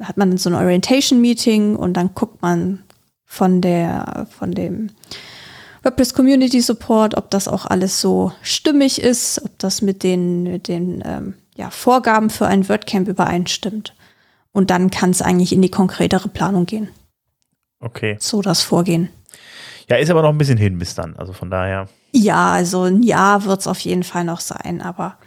hat 0.00 0.16
man 0.16 0.38
so 0.38 0.48
ein 0.48 0.54
Orientation-Meeting 0.54 1.76
und 1.76 1.94
dann 1.94 2.14
guckt 2.14 2.40
man 2.40 2.82
von 3.26 3.60
der, 3.60 4.26
von 4.30 4.52
dem 4.52 4.90
WordPress 5.82 6.14
Community 6.14 6.60
Support, 6.60 7.16
ob 7.16 7.30
das 7.30 7.48
auch 7.48 7.66
alles 7.66 8.00
so 8.00 8.32
stimmig 8.42 9.00
ist, 9.00 9.42
ob 9.44 9.58
das 9.58 9.82
mit 9.82 10.02
den, 10.02 10.44
mit 10.44 10.68
den 10.68 11.02
ähm, 11.04 11.34
ja, 11.56 11.70
Vorgaben 11.70 12.30
für 12.30 12.46
ein 12.46 12.68
WordCamp 12.68 13.08
übereinstimmt. 13.08 13.94
Und 14.52 14.70
dann 14.70 14.90
kann 14.90 15.10
es 15.10 15.22
eigentlich 15.22 15.52
in 15.52 15.62
die 15.62 15.70
konkretere 15.70 16.28
Planung 16.28 16.66
gehen. 16.66 16.88
Okay. 17.78 18.16
So 18.20 18.42
das 18.42 18.62
Vorgehen. 18.62 19.10
Ja, 19.90 19.96
ist 19.96 20.10
aber 20.10 20.22
noch 20.22 20.30
ein 20.30 20.38
bisschen 20.38 20.56
hin 20.56 20.78
bis 20.78 20.94
dann. 20.94 21.16
Also 21.16 21.32
von 21.32 21.50
daher. 21.50 21.88
Ja, 22.12 22.52
also 22.52 22.84
ein 22.84 23.02
Jahr 23.02 23.44
wird 23.44 23.60
es 23.60 23.66
auf 23.66 23.80
jeden 23.80 24.04
Fall 24.04 24.24
noch 24.24 24.40
sein, 24.40 24.80
aber 24.80 25.18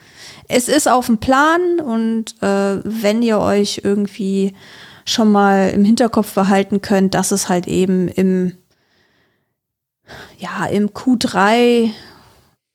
es 0.48 0.70
ist 0.70 0.88
auf 0.88 1.08
dem 1.08 1.18
Plan 1.18 1.82
und 1.82 2.42
äh, 2.42 2.80
wenn 2.84 3.22
ihr 3.22 3.40
euch 3.40 3.82
irgendwie 3.84 4.54
schon 5.06 5.32
mal 5.32 5.70
im 5.72 5.84
Hinterkopf 5.84 6.34
behalten 6.34 6.82
könnt, 6.82 7.14
dass 7.14 7.32
es 7.32 7.50
halt 7.50 7.68
eben 7.68 8.08
im, 8.08 8.58
ja, 10.38 10.66
im 10.66 10.92
Q3 10.92 11.92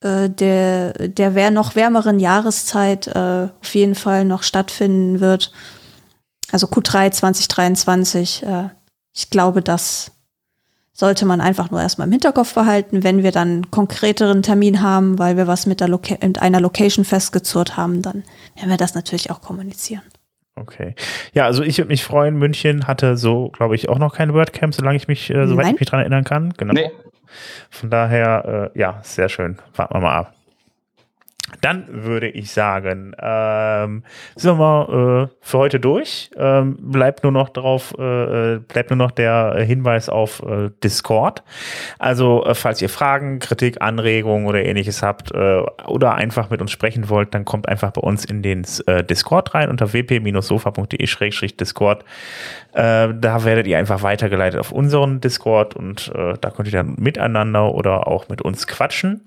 äh, 0.01 0.29
der, 0.29 0.93
der 0.93 1.51
noch 1.51 1.75
wärmeren 1.75 2.21
Jahreszeit 2.21 3.07
äh, 3.07 3.49
auf 3.61 3.75
jeden 3.75 3.95
Fall 3.95 4.27
noch 4.27 4.43
stattfinden 4.43 5.21
wird. 5.21 5.53
Also 6.53 6.67
Q3 6.67 7.13
2023. 7.13 8.43
Äh, 8.43 8.69
ich 9.15 9.31
glaube, 9.31 9.63
das 9.63 10.13
sollte 10.99 11.27
man 11.27 11.41
einfach 11.41 11.71
nur 11.71 11.81
erstmal 11.81 12.09
im 12.09 12.13
Hinterkopf 12.13 12.55
behalten, 12.55 13.05
wenn 13.05 13.23
wir 13.23 13.31
dann 13.31 13.49
einen 13.49 13.71
konkreteren 13.71 14.43
Termin 14.43 14.83
haben, 14.83 15.17
weil 15.21 15.37
wir 15.37 15.47
was 15.47 15.65
mit, 15.65 15.79
der 15.79 15.87
Loca 15.87 16.17
mit 16.21 16.43
einer 16.43 16.61
Location 16.61 17.05
festgezurrt 17.05 17.77
haben, 17.77 18.03
dann 18.03 18.25
werden 18.57 18.71
wir 18.71 18.77
das 18.77 18.97
natürlich 18.97 19.31
auch 19.31 19.41
kommunizieren. 19.41 20.03
Okay. 20.57 20.97
Ja, 21.33 21.45
also 21.45 21.63
ich 21.63 21.79
würde 21.79 21.91
mich 21.91 22.03
freuen. 22.03 22.37
München 22.37 22.89
hatte 22.89 23.17
so, 23.17 23.49
glaube 23.51 23.77
ich, 23.77 23.89
auch 23.89 24.01
noch 24.01 24.13
keine 24.17 24.35
WordCamp, 24.35 24.75
solange 24.75 24.97
ich 24.97 25.07
mich, 25.07 25.31
äh, 25.31 25.47
soweit 25.47 25.67
Nein. 25.67 25.75
ich 25.75 25.81
mich 25.81 25.89
dran 25.89 26.01
erinnern 26.01 26.25
kann. 26.25 26.53
Genau. 26.57 26.75
Nee. 26.75 26.91
Von 27.71 27.91
daher, 27.91 28.73
äh, 28.75 28.79
ja, 28.79 28.99
sehr 29.05 29.29
schön. 29.29 29.59
Warten 29.77 29.95
wir 29.95 30.01
mal 30.01 30.17
ab. 30.17 30.38
Dann 31.61 31.87
würde 31.89 32.29
ich 32.29 32.53
sagen, 32.53 33.15
ähm, 33.21 34.05
sind 34.37 34.59
wir 34.59 35.31
äh, 35.31 35.35
für 35.41 35.59
heute 35.59 35.81
durch. 35.81 36.31
Ähm, 36.37 36.77
bleibt 36.81 37.25
nur 37.25 37.33
noch 37.33 37.49
drauf, 37.49 37.93
äh, 37.99 38.59
bleibt 38.59 38.91
nur 38.91 38.97
noch 38.97 39.11
der 39.11 39.57
Hinweis 39.61 40.09
auf 40.09 40.41
äh, 40.43 40.71
Discord. 40.85 41.43
Also, 41.99 42.45
äh, 42.45 42.55
falls 42.55 42.81
ihr 42.83 42.89
Fragen, 42.89 43.41
Kritik, 43.41 43.81
Anregungen 43.81 44.47
oder 44.47 44.65
ähnliches 44.65 45.03
habt 45.03 45.33
äh, 45.33 45.63
oder 45.87 46.15
einfach 46.15 46.51
mit 46.51 46.61
uns 46.61 46.71
sprechen 46.71 47.09
wollt, 47.09 47.35
dann 47.35 47.45
kommt 47.45 47.69
einfach 47.69 47.91
bei 47.93 48.03
uns 48.03 48.25
in 48.25 48.43
den 48.43 48.65
äh, 48.87 49.03
Discord 49.03 49.55
rein 49.55 49.71
unter 49.71 49.93
wp-sofa.de-discord. 49.93 52.05
Äh, 52.73 53.09
da 53.15 53.45
werdet 53.45 53.67
ihr 53.67 53.79
einfach 53.79 54.03
weitergeleitet 54.03 54.61
auf 54.61 54.71
unseren 54.71 55.21
Discord 55.21 55.75
und 55.75 56.13
äh, 56.15 56.35
da 56.41 56.51
könnt 56.51 56.69
ihr 56.69 56.73
dann 56.73 56.95
miteinander 56.99 57.75
oder 57.75 58.07
auch 58.07 58.29
mit 58.29 58.43
uns 58.43 58.67
quatschen. 58.67 59.23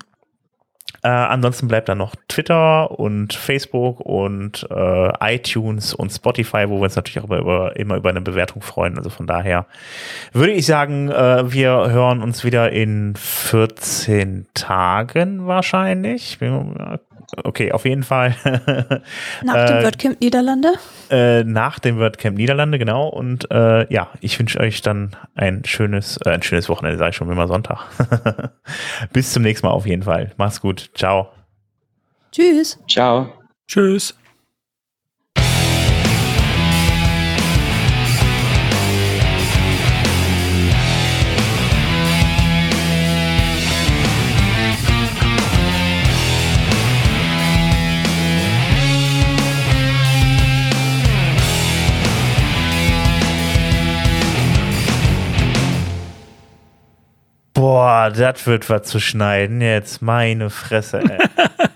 Äh, 1.04 1.10
ansonsten 1.10 1.68
bleibt 1.68 1.90
dann 1.90 1.98
noch 1.98 2.16
Twitter 2.28 2.92
und 3.00 3.34
Facebook 3.34 4.00
und 4.02 4.68
äh, 4.70 5.36
iTunes 5.36 5.94
und 5.94 6.12
Spotify, 6.12 6.66
wo 6.68 6.78
wir 6.78 6.84
uns 6.84 6.96
natürlich 6.96 7.20
auch 7.20 7.30
immer 7.30 7.40
über, 7.40 7.76
immer 7.76 7.96
über 7.96 8.10
eine 8.10 8.22
Bewertung 8.22 8.62
freuen. 8.62 8.98
Also 8.98 9.10
von 9.10 9.26
daher 9.26 9.66
würde 10.32 10.54
ich 10.54 10.66
sagen, 10.66 11.10
äh, 11.10 11.52
wir 11.52 11.72
hören 11.72 12.22
uns 12.22 12.44
wieder 12.44 12.72
in 12.72 13.16
14 13.16 14.46
Tagen 14.54 15.48
wahrscheinlich. 15.48 16.38
Okay, 17.44 17.72
auf 17.72 17.86
jeden 17.86 18.04
Fall. 18.04 18.36
Nach 19.44 19.66
dem 19.66 19.78
Äh, 19.78 19.84
WordCamp 19.84 20.20
Niederlande? 20.22 20.74
äh, 21.10 21.44
nach 21.44 21.80
dem 21.80 21.98
WordCamp 21.98 22.38
Niederlande, 22.38 22.78
genau. 22.78 23.08
Und 23.08 23.50
äh, 23.52 23.92
ja, 23.94 24.10
ich 24.20 24.38
wünsche 24.40 24.60
euch 24.60 24.82
dann 24.82 25.16
ein 25.36 25.64
schönes, 25.66 26.18
äh, 26.26 26.30
ein 26.32 26.44
schönes 26.44 26.68
Wochenende, 26.70 26.98
sage 26.98 27.12
ich 27.12 27.16
schon 27.16 27.32
immer 27.32 27.48
Sonntag. 27.48 27.80
Bis 29.14 29.32
zum 29.34 29.44
nächsten 29.44 29.66
Mal 29.68 29.74
auf 29.74 29.86
jeden 29.86 30.04
Fall. 30.04 30.32
Mach's 30.38 30.60
gut. 30.62 30.90
Ciao. 30.94 31.30
Tschüss. 32.32 32.80
Ciao. 32.90 33.34
Tschüss. 33.68 34.16
Boah, 57.54 58.10
das 58.10 58.48
wird 58.48 58.70
was 58.70 58.84
zu 58.84 59.00
schneiden 59.00 59.62
jetzt. 59.62 60.02
Meine 60.02 60.50
Fresse, 60.50 61.00
ey. 61.00 61.18